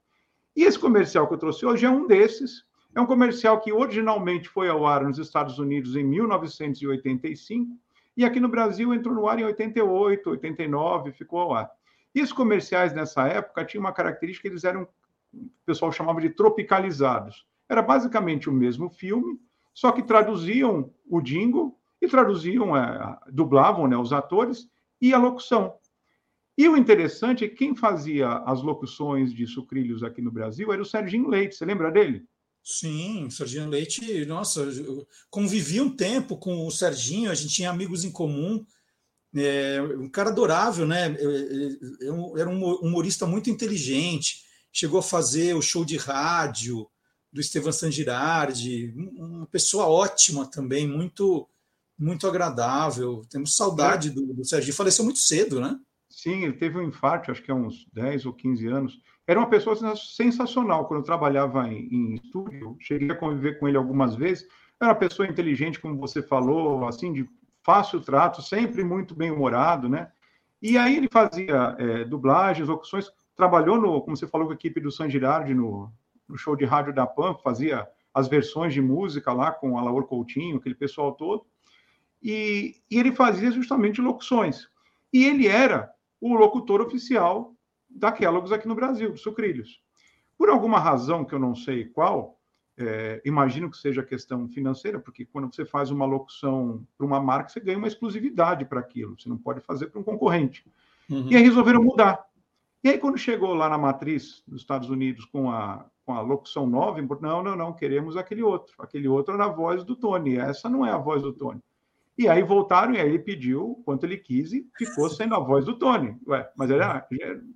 E 0.56 0.64
esse 0.64 0.78
comercial 0.78 1.28
que 1.28 1.34
eu 1.34 1.40
trouxe 1.40 1.66
hoje 1.66 1.86
é 1.86 1.90
um 1.90 2.06
desses. 2.06 2.64
É 2.96 3.02
um 3.02 3.06
comercial 3.06 3.60
que 3.60 3.74
originalmente 3.74 4.48
foi 4.48 4.70
ao 4.70 4.86
ar 4.86 5.04
nos 5.04 5.18
Estados 5.18 5.58
Unidos 5.58 5.96
em 5.96 6.04
1985 6.04 7.76
e 8.16 8.24
aqui 8.24 8.40
no 8.40 8.48
Brasil 8.48 8.94
entrou 8.94 9.16
no 9.16 9.28
ar 9.28 9.40
em 9.40 9.46
88, 9.46 10.30
89, 10.30 11.12
ficou 11.12 11.40
ao 11.40 11.54
ar. 11.56 11.72
E 12.14 12.22
os 12.22 12.32
comerciais 12.32 12.94
nessa 12.94 13.28
época 13.28 13.66
tinham 13.66 13.84
uma 13.84 13.92
característica, 13.92 14.48
eles 14.48 14.64
eram 14.64 14.88
o 15.34 15.50
pessoal 15.66 15.92
chamava 15.92 16.22
de 16.22 16.30
tropicalizados. 16.30 17.46
Era 17.68 17.82
basicamente 17.82 18.50
o 18.50 18.54
mesmo 18.54 18.90
filme, 18.90 19.40
só 19.74 19.92
que 19.92 20.04
traduziam 20.04 20.94
o 21.10 21.20
jingle 21.22 21.76
e 22.00 22.08
traduziam, 22.08 22.78
é, 22.78 23.18
dublavam 23.32 23.88
né, 23.88 23.98
os 23.98 24.14
atores 24.14 24.70
e 25.02 25.14
a 25.14 25.18
locução. 25.18 25.74
E 26.56 26.70
o 26.70 26.78
interessante 26.78 27.44
é 27.44 27.48
que 27.48 27.56
quem 27.56 27.76
fazia 27.76 28.30
as 28.46 28.62
locuções 28.62 29.34
de 29.34 29.48
sucrilhos 29.48 30.04
aqui 30.04 30.22
no 30.22 30.32
Brasil 30.32 30.72
era 30.72 30.82
o 30.82 30.86
Serginho 30.86 31.28
Leite. 31.28 31.56
Você 31.56 31.66
lembra 31.66 31.92
dele? 31.92 32.28
Sim, 32.64 33.30
Serginho 33.30 33.68
Leite, 33.68 34.26
nossa, 34.26 34.66
convivi 35.30 35.82
um 35.82 35.94
tempo 35.94 36.38
com 36.38 36.66
o 36.66 36.72
Serginho, 36.72 37.30
a 37.30 37.36
gente 37.36 37.54
tinha 37.54 37.70
amigos 37.70 38.06
em 38.06 38.12
comum, 38.12 38.66
é, 39.36 39.82
um 39.82 40.08
cara 40.08 40.30
adorável, 40.30 40.88
né? 40.88 41.14
Era 42.38 42.50
um 42.50 42.64
humorista 42.76 43.26
muito 43.26 43.50
inteligente, 43.50 44.44
chegou 44.72 45.00
a 45.00 45.04
fazer 45.04 45.56
o 45.56 45.62
show 45.62 45.84
de 45.84 45.98
rádio 45.98 46.88
do 47.32 47.42
Estevam 47.42 47.72
Sangirardi, 47.72 48.94
uma 48.96 49.48
pessoa 49.48 49.88
ótima 49.88 50.50
também, 50.50 50.88
muito 50.88 51.50
muito 51.98 52.28
agradável. 52.28 53.22
Temos 53.30 53.56
saudade 53.56 54.10
é. 54.10 54.12
do, 54.12 54.34
do 54.34 54.46
Serginho. 54.46 54.76
Faleceu 54.76 55.06
muito 55.06 55.20
cedo, 55.20 55.60
né? 55.60 55.80
Sim, 56.10 56.44
ele 56.44 56.54
teve 56.54 56.78
um 56.78 56.88
infarto, 56.88 57.32
acho 57.32 57.42
que 57.42 57.52
há 57.52 57.56
uns 57.56 57.88
10 57.94 58.26
ou 58.26 58.34
15 58.34 58.68
anos. 58.68 58.94
Era 59.26 59.40
uma 59.40 59.50
pessoa 59.50 59.76
sensacional. 59.96 60.86
Quando 60.86 61.00
eu 61.00 61.06
trabalhava 61.06 61.68
em, 61.68 61.88
em 61.92 62.14
estúdio, 62.16 62.76
cheguei 62.80 63.10
a 63.12 63.16
conviver 63.16 63.60
com 63.60 63.68
ele 63.68 63.78
algumas 63.78 64.16
vezes. 64.16 64.48
Era 64.80 64.92
uma 64.92 65.00
pessoa 65.00 65.28
inteligente, 65.28 65.80
como 65.80 65.98
você 65.98 66.22
falou, 66.22 66.86
assim, 66.88 67.14
de 67.14 67.30
fácil 67.64 68.02
trato, 68.02 68.42
sempre 68.42 68.84
muito 68.84 69.16
bem-humorado, 69.16 69.88
né? 69.88 70.12
E 70.62 70.78
aí 70.78 70.98
ele 70.98 71.08
fazia 71.10 71.76
é, 71.80 72.04
dublagens, 72.04 72.68
locuções, 72.68 73.10
trabalhou 73.36 73.80
no, 73.80 74.02
como 74.02 74.16
você 74.16 74.28
falou, 74.28 74.48
com 74.48 74.54
a 74.54 74.56
equipe 74.56 74.80
do 74.80 74.92
San 74.92 75.10
Girardi 75.10 75.54
no, 75.54 75.92
no 76.28 76.38
show 76.38 76.56
de 76.56 76.66
rádio 76.66 76.94
da 76.94 77.06
PAN, 77.06 77.36
fazia 77.36 77.88
as 78.14 78.28
versões 78.28 78.74
de 78.74 78.82
música 78.82 79.34
lá 79.34 79.52
com 79.52 79.78
a 79.78 79.82
Laura 79.82 80.06
Coutinho, 80.06 80.58
aquele 80.58 80.76
pessoal 80.76 81.14
todo. 81.14 81.46
E, 82.22 82.76
e, 82.90 83.00
ele 83.00 83.12
fazia 83.12 83.52
justamente 83.52 84.00
locuções. 84.00 84.68
E 85.12 85.26
ele 85.26 85.48
era 85.48 85.92
o 86.22 86.36
locutor 86.36 86.80
oficial 86.82 87.54
da 87.94 88.12
Kellogg's 88.12 88.52
aqui 88.52 88.68
no 88.68 88.76
Brasil, 88.76 89.16
Sucrilhos. 89.18 89.82
Por 90.38 90.50
alguma 90.50 90.80
razão 90.80 91.24
que 91.24 91.34
eu 91.34 91.40
não 91.40 91.56
sei 91.56 91.86
qual, 91.86 92.40
é, 92.78 93.22
imagino 93.24 93.70
que 93.70 93.78
seja 93.78 94.04
questão 94.04 94.48
financeira, 94.48 95.00
porque 95.00 95.26
quando 95.26 95.54
você 95.54 95.64
faz 95.64 95.92
uma 95.92 96.06
locução 96.06 96.86
para 96.98 97.06
uma 97.06 97.22
marca, 97.22 97.50
você 97.50 97.60
ganha 97.60 97.78
uma 97.78 97.88
exclusividade 97.88 98.66
para 98.66 98.80
aquilo, 98.80 99.16
você 99.18 99.30
não 99.30 99.38
pode 99.38 99.62
fazer 99.62 99.88
para 99.88 100.00
um 100.00 100.04
concorrente. 100.04 100.66
Uhum. 101.10 101.28
E 101.30 101.36
aí 101.36 101.44
resolveram 101.44 101.84
mudar. 101.84 102.26
E 102.84 102.90
aí, 102.90 102.98
quando 102.98 103.18
chegou 103.18 103.54
lá 103.54 103.70
na 103.70 103.78
matriz 103.78 104.44
dos 104.46 104.62
Estados 104.62 104.90
Unidos 104.90 105.24
com 105.26 105.50
a, 105.50 105.86
com 106.06 106.14
a 106.14 106.22
locução 106.22 106.68
nova, 106.68 107.02
não, 107.22 107.42
não, 107.42 107.56
não, 107.56 107.74
queremos 107.74 108.18
aquele 108.18 108.44
outro. 108.44 108.74
Aquele 108.78 109.08
outro 109.08 109.36
era 109.36 109.46
a 109.46 109.50
voz 109.50 109.84
do 109.84 109.96
Tony, 109.96 110.38
essa 110.38 110.68
não 110.68 110.86
é 110.86 110.92
a 110.92 110.98
voz 110.98 111.22
do 111.22 111.32
Tony. 111.32 111.62
E 112.18 112.28
aí 112.28 112.44
voltaram 112.44 112.94
e 112.94 113.00
aí 113.00 113.08
ele 113.08 113.20
pediu 113.20 113.82
quanto 113.86 114.06
ele 114.06 114.18
quis 114.18 114.54
e 114.54 114.70
ficou 114.78 115.10
sendo 115.10 115.36
a 115.36 115.40
voz 115.40 115.66
do 115.66 115.78
Tony. 115.78 116.16
Ué, 116.28 116.48
mas 116.56 116.70
era, 116.70 117.08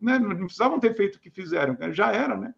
né, 0.02 0.18
não 0.18 0.36
precisavam 0.46 0.80
ter 0.80 0.96
feito 0.96 1.18
o 1.18 1.20
que 1.20 1.30
fizeram, 1.30 1.78
já 1.92 2.12
era, 2.12 2.36
né? 2.36 2.54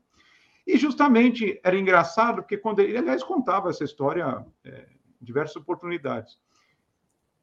E 0.66 0.78
justamente 0.78 1.60
era 1.64 1.78
engraçado, 1.78 2.44
porque 2.44 2.58
quando 2.58 2.80
ele, 2.80 2.98
aliás, 2.98 3.24
contava 3.24 3.70
essa 3.70 3.84
história 3.84 4.46
é, 4.64 4.86
em 5.20 5.26
diversas 5.26 5.56
oportunidades. 5.58 6.40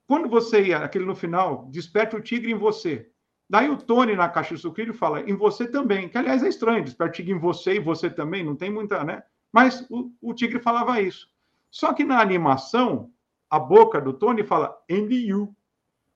Quando 0.06 0.28
você 0.28 0.68
ia, 0.68 0.78
aquele 0.78 1.04
no 1.04 1.14
final, 1.14 1.66
desperta 1.70 2.16
o 2.16 2.20
tigre 2.20 2.52
em 2.52 2.54
você. 2.56 3.10
Daí 3.50 3.68
o 3.68 3.76
Tony, 3.76 4.14
na 4.14 4.28
caixa 4.28 4.54
de 4.54 4.60
sucrilho, 4.60 4.94
fala 4.94 5.20
em 5.20 5.34
você 5.34 5.66
também, 5.66 6.08
que 6.08 6.16
aliás 6.16 6.42
é 6.42 6.48
estranho, 6.48 6.84
desperta 6.84 7.12
o 7.12 7.16
tigre 7.16 7.32
em 7.32 7.38
você 7.38 7.74
e 7.74 7.80
você 7.80 8.08
também, 8.08 8.44
não 8.44 8.56
tem 8.56 8.70
muita, 8.70 9.04
né? 9.04 9.22
Mas 9.52 9.84
o, 9.90 10.12
o 10.20 10.32
tigre 10.32 10.60
falava 10.60 11.00
isso. 11.00 11.28
Só 11.70 11.92
que 11.92 12.04
na 12.04 12.20
animação, 12.20 13.12
a 13.50 13.58
boca 13.58 14.00
do 14.00 14.12
Tony 14.12 14.42
fala 14.42 14.76
and 14.90 15.08
you. 15.12 15.54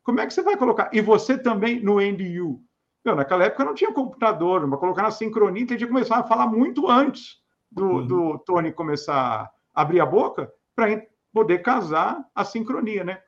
Como 0.02 0.20
é 0.20 0.26
que 0.26 0.34
você 0.34 0.42
vai 0.42 0.56
colocar? 0.56 0.90
E 0.92 1.00
você 1.00 1.38
também 1.38 1.80
no 1.80 1.98
and 1.98 2.20
you? 2.20 2.62
Meu, 3.04 3.14
naquela 3.14 3.44
época 3.44 3.64
não 3.64 3.74
tinha 3.74 3.92
computador, 3.92 4.66
mas 4.66 4.78
colocar 4.78 5.02
na 5.02 5.10
sincronia, 5.10 5.62
então 5.62 5.76
a 5.76 5.78
gente 5.78 5.88
começar 5.88 6.18
a 6.18 6.24
falar 6.24 6.46
muito 6.46 6.88
antes 6.88 7.38
do, 7.70 7.86
uhum. 7.86 8.06
do 8.06 8.38
Tony 8.40 8.72
começar 8.72 9.50
a 9.74 9.80
abrir 9.80 10.00
a 10.00 10.06
boca 10.06 10.52
para 10.74 11.02
poder 11.32 11.60
casar 11.60 12.24
a 12.34 12.44
sincronia, 12.44 13.04
né? 13.04 13.20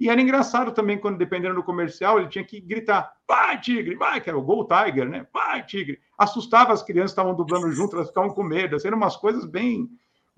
E 0.00 0.08
era 0.08 0.20
engraçado 0.20 0.72
também 0.72 0.98
quando, 0.98 1.18
dependendo 1.18 1.56
do 1.56 1.62
comercial, 1.62 2.18
ele 2.18 2.28
tinha 2.28 2.42
que 2.42 2.58
gritar: 2.58 3.12
vai, 3.28 3.60
tigre, 3.60 3.94
vai, 3.94 4.18
que 4.18 4.30
era 4.30 4.38
o 4.38 4.42
Gol 4.42 4.66
Tiger, 4.66 5.06
né? 5.06 5.26
Vai, 5.32 5.62
tigre. 5.64 6.00
Assustava 6.16 6.72
as 6.72 6.82
crianças 6.82 7.10
que 7.10 7.20
estavam 7.20 7.34
dublando 7.34 7.70
junto, 7.70 7.94
elas 7.94 8.08
ficavam 8.08 8.30
com 8.30 8.42
medo. 8.42 8.76
Assim, 8.76 8.88
eram 8.88 8.96
umas 8.96 9.16
coisas 9.16 9.44
bem. 9.44 9.90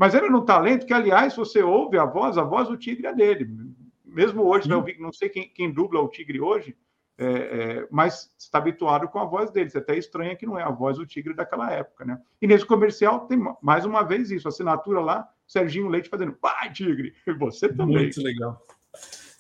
Mas 0.03 0.17
era 0.17 0.29
no 0.29 0.45
talento 0.45 0.85
que, 0.85 0.93
aliás, 0.93 1.37
você 1.37 1.63
ouve 1.63 1.97
a 1.97 2.05
voz, 2.05 2.37
a 2.37 2.43
voz 2.43 2.67
do 2.67 2.77
tigre 2.77 3.07
é 3.07 3.15
dele. 3.15 3.49
Mesmo 4.05 4.43
hoje, 4.43 4.69
uhum. 4.69 4.85
não 4.99 5.13
sei 5.13 5.29
quem, 5.29 5.49
quem 5.49 5.73
dubla 5.73 6.01
o 6.01 6.09
tigre 6.09 6.41
hoje, 6.41 6.77
é, 7.17 7.25
é, 7.25 7.89
mas 7.89 8.29
está 8.37 8.59
habituado 8.59 9.07
com 9.07 9.21
a 9.21 9.25
voz 9.25 9.53
deles. 9.53 9.77
Até 9.77 9.97
estranha 9.97 10.35
que 10.35 10.45
não 10.45 10.59
é 10.59 10.65
a 10.65 10.73
voz 10.73 10.99
do 10.99 11.07
Tigre 11.07 11.35
daquela 11.35 11.71
época, 11.71 12.05
né? 12.05 12.21
E 12.41 12.49
nesse 12.49 12.67
comercial 12.67 13.29
tem 13.29 13.39
mais 13.63 13.85
uma 13.85 14.03
vez 14.03 14.33
isso, 14.33 14.49
assinatura 14.49 14.99
lá, 14.99 15.29
Serginho 15.47 15.87
Leite 15.87 16.09
fazendo, 16.09 16.37
vai, 16.43 16.73
Tigre, 16.73 17.15
você 17.39 17.69
também. 17.69 17.99
Muito 17.99 18.21
legal. 18.21 18.61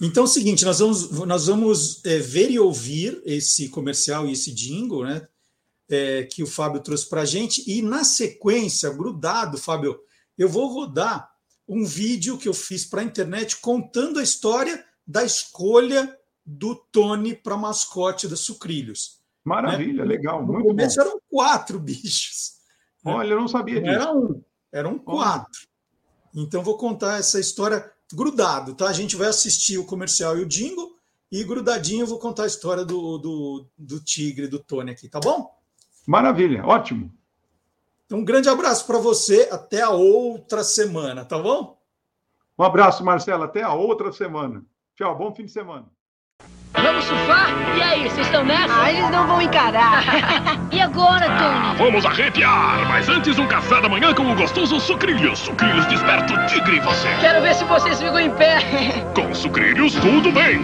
Então 0.00 0.22
é 0.22 0.26
o 0.26 0.28
seguinte, 0.28 0.64
nós 0.64 0.78
vamos, 0.78 1.10
nós 1.26 1.48
vamos 1.48 2.04
é, 2.04 2.18
ver 2.18 2.52
e 2.52 2.60
ouvir 2.60 3.20
esse 3.26 3.68
comercial 3.68 4.28
e 4.28 4.32
esse 4.32 4.54
jingle, 4.54 5.02
né? 5.02 5.26
É, 5.90 6.22
que 6.22 6.40
o 6.40 6.46
Fábio 6.46 6.80
trouxe 6.80 7.08
para 7.08 7.22
a 7.22 7.26
gente, 7.26 7.68
e 7.68 7.82
na 7.82 8.04
sequência, 8.04 8.90
grudado, 8.90 9.58
Fábio, 9.58 9.98
eu 10.36 10.48
vou 10.48 10.66
rodar 10.66 11.30
um 11.68 11.84
vídeo 11.84 12.38
que 12.38 12.48
eu 12.48 12.54
fiz 12.54 12.84
para 12.84 13.00
a 13.00 13.04
internet 13.04 13.60
contando 13.60 14.18
a 14.18 14.22
história 14.22 14.84
da 15.06 15.24
escolha 15.24 16.16
do 16.44 16.74
Tony 16.74 17.34
para 17.34 17.56
mascote 17.56 18.28
da 18.28 18.36
Sucrilhos. 18.36 19.20
Maravilha, 19.44 20.04
né? 20.04 20.08
legal. 20.08 20.44
No 20.44 20.52
muito 20.52 20.68
começo 20.68 20.96
bom. 20.96 21.02
eram 21.02 21.20
quatro 21.28 21.78
bichos. 21.80 22.52
Olha, 23.04 23.32
eu 23.32 23.40
não 23.40 23.48
sabia 23.48 23.80
disso. 23.80 23.94
Era 23.94 24.12
um, 24.12 24.42
eram 24.72 24.98
quatro. 24.98 25.60
Então 26.34 26.62
vou 26.62 26.76
contar 26.76 27.18
essa 27.18 27.38
história 27.38 27.90
grudado, 28.12 28.74
tá? 28.74 28.88
A 28.88 28.92
gente 28.92 29.16
vai 29.16 29.28
assistir 29.28 29.78
o 29.78 29.84
comercial 29.84 30.36
e 30.38 30.42
o 30.42 30.46
jingle, 30.46 30.96
e 31.30 31.42
grudadinho 31.44 32.02
eu 32.02 32.06
vou 32.06 32.18
contar 32.18 32.44
a 32.44 32.46
história 32.46 32.84
do, 32.84 33.18
do, 33.18 33.66
do 33.76 34.00
tigre, 34.00 34.46
do 34.46 34.58
Tony 34.58 34.90
aqui, 34.90 35.08
tá 35.08 35.18
bom? 35.18 35.50
Maravilha, 36.06 36.64
ótimo. 36.64 37.12
Então, 38.12 38.20
um 38.20 38.26
grande 38.26 38.46
abraço 38.46 38.86
para 38.86 38.98
você, 38.98 39.48
até 39.50 39.80
a 39.80 39.88
outra 39.88 40.62
semana, 40.62 41.24
tá 41.24 41.38
bom? 41.38 41.78
Um 42.58 42.62
abraço, 42.62 43.02
Marcelo, 43.02 43.42
até 43.42 43.62
a 43.62 43.72
outra 43.72 44.12
semana. 44.12 44.62
Tchau, 44.94 45.16
bom 45.16 45.34
fim 45.34 45.46
de 45.46 45.50
semana. 45.50 45.86
Vamos 46.74 47.06
surfar? 47.06 47.48
E 47.74 47.82
aí, 47.82 48.02
vocês 48.02 48.26
estão 48.26 48.44
nessa? 48.44 48.82
Ah, 48.82 48.92
eles 48.92 49.10
não 49.10 49.26
vão 49.26 49.40
encarar. 49.40 50.04
e 50.70 50.78
agora, 50.78 51.24
Tony? 51.38 51.78
Vamos 51.78 52.04
arrepiar! 52.04 52.86
Mas 52.86 53.08
antes, 53.08 53.38
um 53.38 53.48
café 53.48 53.80
da 53.80 53.88
manhã 53.88 54.14
com 54.14 54.30
o 54.30 54.36
gostoso 54.36 54.78
Sucrilhos. 54.78 55.38
Sucrilhos 55.38 55.86
desperta 55.86 56.34
o 56.34 56.46
tigre 56.48 56.76
em 56.76 56.80
você. 56.80 57.08
Quero 57.18 57.40
ver 57.40 57.54
se 57.54 57.64
vocês 57.64 57.98
ficam 57.98 58.20
em 58.20 58.30
pé. 58.32 58.58
com 59.16 59.34
Sucrilhos, 59.34 59.94
tudo 59.94 60.30
bem. 60.32 60.58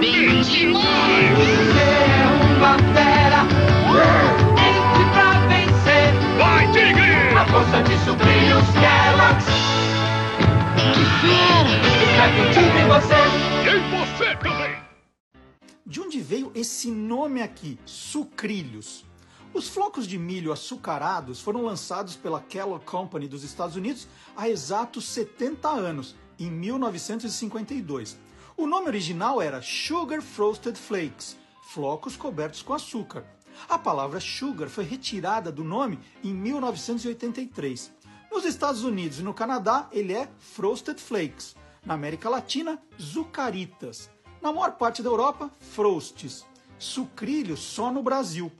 Bem 0.00 0.42
demais! 0.42 1.38
Você 1.38 1.80
é 1.80 2.58
uma 2.58 2.76
fera. 2.92 4.49
Tigre! 7.40 7.46
A 7.46 7.46
força 7.46 7.82
de 7.82 7.96
Kellogg's. 8.80 9.46
Que 10.94 11.04
fera! 11.20 11.72
Em 12.78 12.88
você. 12.88 13.20
E 13.64 13.76
em 13.76 13.82
você 13.98 14.36
também. 14.36 14.76
De 15.86 16.00
onde 16.00 16.20
veio 16.20 16.52
esse 16.54 16.90
nome 16.90 17.42
aqui, 17.42 17.78
sucrilhos? 17.84 19.04
Os 19.52 19.68
flocos 19.68 20.06
de 20.06 20.16
milho 20.16 20.52
açucarados 20.52 21.40
foram 21.40 21.62
lançados 21.62 22.14
pela 22.14 22.40
Kellogg 22.40 22.84
Company 22.84 23.26
dos 23.26 23.42
Estados 23.42 23.74
Unidos 23.74 24.06
há 24.36 24.48
exatos 24.48 25.06
70 25.06 25.68
anos, 25.68 26.14
em 26.38 26.50
1952. 26.50 28.16
O 28.56 28.66
nome 28.66 28.86
original 28.86 29.42
era 29.42 29.60
Sugar 29.60 30.22
Frosted 30.22 30.76
Flakes, 30.76 31.36
flocos 31.62 32.16
cobertos 32.16 32.62
com 32.62 32.74
açúcar. 32.74 33.24
A 33.68 33.78
palavra 33.78 34.20
sugar 34.20 34.68
foi 34.68 34.84
retirada 34.84 35.52
do 35.52 35.62
nome 35.62 35.98
em 36.22 36.32
1983. 36.32 37.92
Nos 38.30 38.44
Estados 38.44 38.84
Unidos 38.84 39.18
e 39.18 39.22
no 39.22 39.34
Canadá, 39.34 39.88
ele 39.92 40.12
é 40.12 40.28
Frosted 40.38 41.00
Flakes. 41.00 41.56
Na 41.84 41.94
América 41.94 42.28
Latina, 42.28 42.80
Zucaritas. 43.00 44.10
Na 44.40 44.52
maior 44.52 44.72
parte 44.72 45.02
da 45.02 45.10
Europa, 45.10 45.50
frostes. 45.58 46.46
Sucrilhos 46.78 47.60
só 47.60 47.90
no 47.90 48.02
Brasil. 48.02 48.50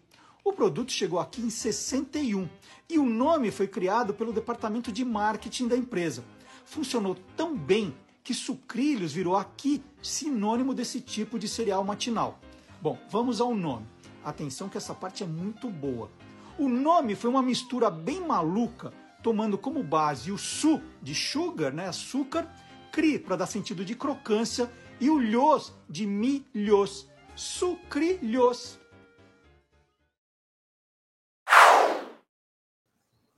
O 0.45 0.53
produto 0.53 0.91
chegou 0.91 1.21
aqui 1.21 1.41
em 1.41 1.51
61 1.51 2.49
e 2.89 2.99
o 2.99 3.05
nome 3.05 3.51
foi 3.51 3.69
criado 3.69 4.13
pelo 4.13 4.33
departamento 4.33 4.91
de 4.91 5.05
marketing 5.05 5.69
da 5.69 5.77
empresa. 5.77 6.25
Funcionou 6.65 7.17
tão 7.37 7.57
bem 7.57 7.95
que 8.23 8.35
sucrilhos 8.35 9.13
virou 9.13 9.37
aqui 9.37 9.83
sinônimo 10.03 10.75
desse 10.75 11.01
tipo 11.01 11.39
de 11.39 11.49
cereal 11.49 11.85
matinal. 11.85 12.39
Bom, 12.81 12.99
vamos 13.11 13.41
ao 13.41 13.55
nome. 13.55 13.87
Atenção 14.25 14.69
que 14.69 14.77
essa 14.77 14.95
parte 14.95 15.23
é 15.23 15.27
muito 15.27 15.69
boa. 15.71 16.11
O 16.59 16.69
nome 16.69 17.15
foi 17.15 17.31
uma 17.31 17.43
mistura 17.43 17.91
bem 17.91 18.21
maluca, 18.21 18.93
tomando 19.23 19.57
como 19.57 19.83
base 19.83 20.31
o 20.31 20.37
su 20.37 20.81
de 21.03 21.15
sugar, 21.15 21.73
né, 21.73 21.89
açúcar, 21.89 22.47
cri 22.93 23.19
para 23.19 23.37
dar 23.37 23.47
sentido 23.47 23.85
de 23.85 23.95
crocância 23.95 24.71
e 25.01 25.09
o 25.09 25.19
lhos 25.19 25.73
de 25.89 26.07
milhos, 26.07 27.07
sucrilhos. 27.35 28.79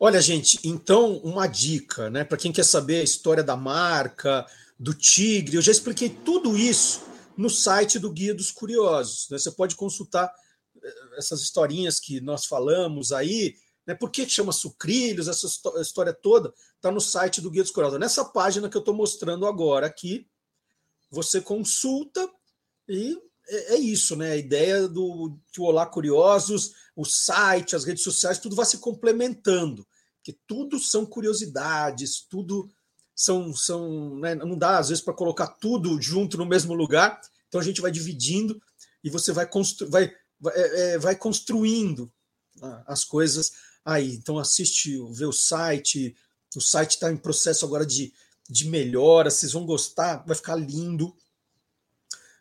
Olha, 0.01 0.21
gente, 0.21 0.59
então 0.65 1.19
uma 1.19 1.47
dica, 1.47 2.11
né, 2.11 2.25
para 2.25 2.37
quem 2.37 2.51
quer 2.51 2.65
saber 2.65 3.01
a 3.01 3.05
história 3.05 3.45
da 3.45 3.57
marca, 3.57 4.45
do 4.77 4.93
tigre, 4.93 5.55
eu 5.55 5.63
já 5.63 5.71
expliquei 5.71 6.09
tudo 6.09 6.57
isso 6.57 7.05
no 7.37 7.49
site 7.49 8.01
do 8.01 8.11
Guia 8.11 8.35
dos 8.35 8.51
Curiosos. 8.51 9.29
Né? 9.31 9.39
Você 9.39 9.53
pode 9.53 9.77
consultar 9.77 10.29
essas 11.17 11.41
historinhas 11.41 12.01
que 12.01 12.21
nós 12.21 12.47
falamos 12.47 13.13
aí, 13.13 13.55
né? 13.87 13.95
Por 13.95 14.11
que 14.11 14.29
chama 14.29 14.53
sucrilhos, 14.53 15.29
essa 15.29 15.47
história 15.81 16.13
toda 16.13 16.53
está 16.77 16.91
no 16.91 17.01
site 17.01 17.41
do 17.41 17.51
Guia 17.51 17.63
dos 17.63 17.73
Curiosos. 17.73 17.99
Nessa 17.99 18.25
página 18.25 18.69
que 18.69 18.77
eu 18.77 18.81
estou 18.81 18.95
mostrando 18.95 19.47
agora 19.47 19.87
aqui, 19.87 20.27
você 21.11 21.41
consulta 21.41 22.29
e 22.89 23.19
é, 23.49 23.75
é, 23.75 23.77
isso, 23.77 24.17
né? 24.17 24.33
A 24.33 24.37
ideia 24.37 24.89
do 24.89 25.37
que 25.53 25.61
o 25.61 25.65
Olá 25.65 25.85
Curiosos, 25.85 26.73
o 26.95 27.05
site, 27.05 27.77
as 27.77 27.85
redes 27.85 28.05
sociais, 28.05 28.39
tudo 28.39 28.57
vai 28.57 28.65
se 28.65 28.79
complementando, 28.79 29.87
que 30.23 30.33
tudo 30.47 30.79
são 30.79 31.05
curiosidades, 31.05 32.25
tudo 32.29 32.71
são, 33.15 33.55
são 33.55 34.17
né? 34.19 34.35
não 34.35 34.57
dá 34.57 34.79
às 34.79 34.89
vezes 34.89 35.03
para 35.03 35.15
colocar 35.15 35.49
tudo 35.49 36.01
junto 36.01 36.39
no 36.39 36.47
mesmo 36.47 36.73
lugar, 36.73 37.21
então 37.49 37.61
a 37.61 37.65
gente 37.65 37.81
vai 37.81 37.91
dividindo 37.91 38.61
e 39.03 39.11
você 39.11 39.33
vai, 39.33 39.49
vai 39.89 40.15
é, 40.51 40.95
é, 40.95 40.99
vai 40.99 41.15
construindo 41.17 42.13
ah, 42.61 42.85
as 42.87 43.05
coisas 43.05 43.53
aí. 43.85 44.15
Então 44.15 44.39
assiste, 44.39 44.99
vê 45.13 45.25
o 45.25 45.33
site. 45.33 46.17
O 46.55 46.61
site 46.61 46.93
está 46.93 47.11
em 47.11 47.17
processo 47.17 47.65
agora 47.65 47.87
de, 47.87 48.13
de 48.49 48.69
melhora. 48.69 49.31
Vocês 49.31 49.53
vão 49.53 49.65
gostar, 49.65 50.25
vai 50.27 50.37
ficar 50.37 50.57
lindo. 50.57 51.15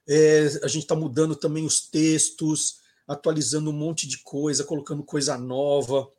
É, 0.08 0.48
a 0.64 0.68
gente 0.68 0.84
está 0.84 0.96
mudando 0.96 1.36
também 1.36 1.66
os 1.66 1.82
textos, 1.82 2.80
atualizando 3.08 3.70
um 3.70 3.74
monte 3.74 4.08
de 4.08 4.18
coisa, 4.20 4.64
colocando 4.64 5.04
coisa 5.04 5.38
nova. 5.38 6.10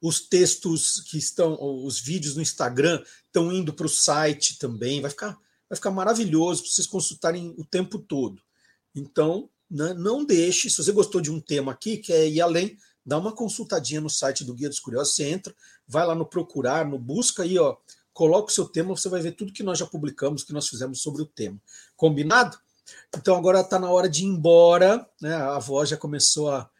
Os 0.00 0.20
textos 0.20 1.00
que 1.00 1.16
estão, 1.16 1.56
os 1.60 1.98
vídeos 1.98 2.36
no 2.36 2.42
Instagram 2.42 3.02
estão 3.26 3.50
indo 3.50 3.72
para 3.72 3.86
o 3.86 3.88
site 3.88 4.58
também. 4.58 5.00
Vai 5.00 5.10
ficar, 5.10 5.38
vai 5.68 5.76
ficar 5.76 5.90
maravilhoso 5.90 6.62
para 6.62 6.72
vocês 6.72 6.86
consultarem 6.86 7.54
o 7.56 7.64
tempo 7.64 7.98
todo. 7.98 8.42
Então, 8.94 9.48
né, 9.74 9.92
não 9.92 10.24
deixe, 10.24 10.70
se 10.70 10.76
você 10.76 10.92
gostou 10.92 11.20
de 11.20 11.32
um 11.32 11.40
tema 11.40 11.72
aqui, 11.72 11.96
quer 11.96 12.28
ir 12.28 12.40
além, 12.40 12.78
dá 13.04 13.18
uma 13.18 13.34
consultadinha 13.34 14.00
no 14.00 14.08
site 14.08 14.44
do 14.44 14.54
Guia 14.54 14.68
dos 14.68 14.78
Curiosos, 14.78 15.16
você 15.16 15.24
entra, 15.24 15.52
vai 15.86 16.06
lá 16.06 16.14
no 16.14 16.24
procurar, 16.24 16.86
no 16.86 16.96
busca 16.96 17.42
aí, 17.42 17.58
ó, 17.58 17.76
coloca 18.12 18.52
o 18.52 18.54
seu 18.54 18.66
tema, 18.66 18.96
você 18.96 19.08
vai 19.08 19.20
ver 19.20 19.32
tudo 19.32 19.52
que 19.52 19.64
nós 19.64 19.76
já 19.76 19.84
publicamos, 19.84 20.44
que 20.44 20.52
nós 20.52 20.68
fizemos 20.68 21.02
sobre 21.02 21.22
o 21.22 21.26
tema. 21.26 21.60
Combinado? 21.96 22.56
Então 23.16 23.34
agora 23.34 23.62
está 23.62 23.76
na 23.76 23.90
hora 23.90 24.08
de 24.08 24.22
ir 24.22 24.26
embora, 24.26 25.04
né? 25.20 25.34
A 25.34 25.58
voz 25.58 25.88
já 25.88 25.96
começou 25.96 26.50
a, 26.50 26.70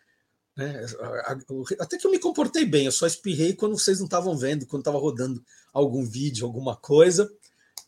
né? 0.56 0.86
Até 1.80 1.98
que 1.98 2.06
eu 2.06 2.10
me 2.12 2.18
comportei 2.20 2.64
bem, 2.64 2.86
eu 2.86 2.92
só 2.92 3.06
espirrei 3.06 3.54
quando 3.54 3.76
vocês 3.76 3.98
não 3.98 4.06
estavam 4.06 4.36
vendo, 4.36 4.66
quando 4.66 4.82
estava 4.82 4.98
rodando 4.98 5.42
algum 5.72 6.04
vídeo, 6.06 6.46
alguma 6.46 6.76
coisa. 6.76 7.28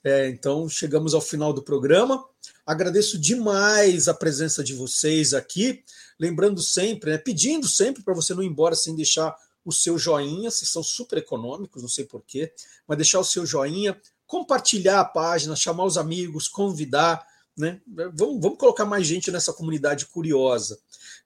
É, 0.04 0.28
então 0.28 0.68
chegamos 0.68 1.14
ao 1.14 1.20
final 1.20 1.52
do 1.52 1.62
programa. 1.62 2.24
Agradeço 2.64 3.18
demais 3.18 4.08
a 4.08 4.14
presença 4.14 4.62
de 4.62 4.74
vocês 4.74 5.34
aqui. 5.34 5.82
Lembrando 6.18 6.62
sempre, 6.62 7.10
né, 7.10 7.18
pedindo 7.18 7.68
sempre 7.68 8.02
para 8.02 8.14
você 8.14 8.34
não 8.34 8.42
ir 8.42 8.46
embora 8.46 8.74
sem 8.74 8.94
deixar 8.94 9.36
o 9.64 9.72
seu 9.72 9.98
joinha, 9.98 10.50
vocês 10.50 10.70
são 10.70 10.82
super 10.82 11.18
econômicos, 11.18 11.82
não 11.82 11.88
sei 11.88 12.04
porquê, 12.04 12.52
mas 12.86 12.98
deixar 12.98 13.18
o 13.18 13.24
seu 13.24 13.44
joinha, 13.44 14.00
compartilhar 14.24 15.00
a 15.00 15.04
página, 15.04 15.56
chamar 15.56 15.84
os 15.84 15.98
amigos, 15.98 16.46
convidar, 16.46 17.26
né? 17.56 17.80
Vamos, 17.86 18.40
vamos 18.40 18.58
colocar 18.58 18.84
mais 18.84 19.06
gente 19.06 19.30
nessa 19.30 19.52
comunidade 19.52 20.06
curiosa. 20.06 20.78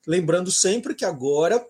Lembrando 0.06 0.50
sempre 0.50 0.94
que 0.94 1.04
agora 1.04 1.64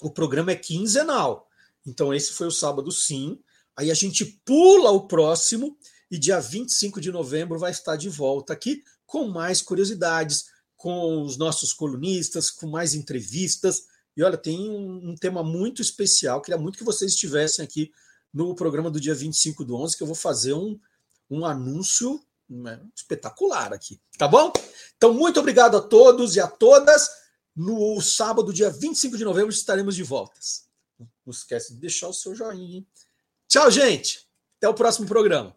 o 0.00 0.10
programa 0.10 0.52
é 0.52 0.56
quinzenal. 0.56 1.48
Então, 1.86 2.14
esse 2.14 2.32
foi 2.32 2.46
o 2.46 2.52
sábado, 2.52 2.90
sim. 2.90 3.38
Aí 3.76 3.90
a 3.90 3.94
gente 3.94 4.24
pula 4.44 4.90
o 4.90 5.06
próximo 5.06 5.76
e 6.12 6.18
dia 6.18 6.38
25 6.38 7.00
de 7.00 7.10
novembro 7.10 7.58
vai 7.58 7.70
estar 7.70 7.96
de 7.96 8.10
volta 8.10 8.52
aqui 8.52 8.84
com 9.06 9.28
mais 9.28 9.62
curiosidades, 9.62 10.44
com 10.76 11.22
os 11.22 11.38
nossos 11.38 11.72
colunistas, 11.72 12.50
com 12.50 12.66
mais 12.66 12.92
entrevistas. 12.92 13.84
E 14.14 14.22
olha, 14.22 14.36
tem 14.36 14.68
um, 14.68 15.12
um 15.12 15.16
tema 15.16 15.42
muito 15.42 15.80
especial. 15.80 16.42
Queria 16.42 16.60
muito 16.60 16.76
que 16.76 16.84
vocês 16.84 17.12
estivessem 17.12 17.64
aqui 17.64 17.90
no 18.30 18.54
programa 18.54 18.90
do 18.90 19.00
dia 19.00 19.14
25 19.14 19.64
do 19.64 19.74
11, 19.74 19.96
que 19.96 20.02
eu 20.02 20.06
vou 20.06 20.14
fazer 20.14 20.52
um, 20.52 20.78
um 21.30 21.46
anúncio 21.46 22.22
né, 22.46 22.78
espetacular 22.94 23.72
aqui. 23.72 23.98
Tá 24.18 24.28
bom? 24.28 24.52
Então, 24.98 25.14
muito 25.14 25.40
obrigado 25.40 25.78
a 25.78 25.80
todos 25.80 26.36
e 26.36 26.40
a 26.40 26.46
todas. 26.46 27.08
No 27.56 27.98
sábado, 28.02 28.52
dia 28.52 28.68
25 28.68 29.16
de 29.16 29.24
novembro, 29.24 29.50
estaremos 29.50 29.96
de 29.96 30.02
volta. 30.02 30.38
Não 30.98 31.30
esquece 31.30 31.72
de 31.72 31.80
deixar 31.80 32.08
o 32.08 32.12
seu 32.12 32.34
joinha. 32.34 32.84
Tchau, 33.48 33.70
gente. 33.70 34.28
Até 34.58 34.68
o 34.68 34.74
próximo 34.74 35.08
programa. 35.08 35.56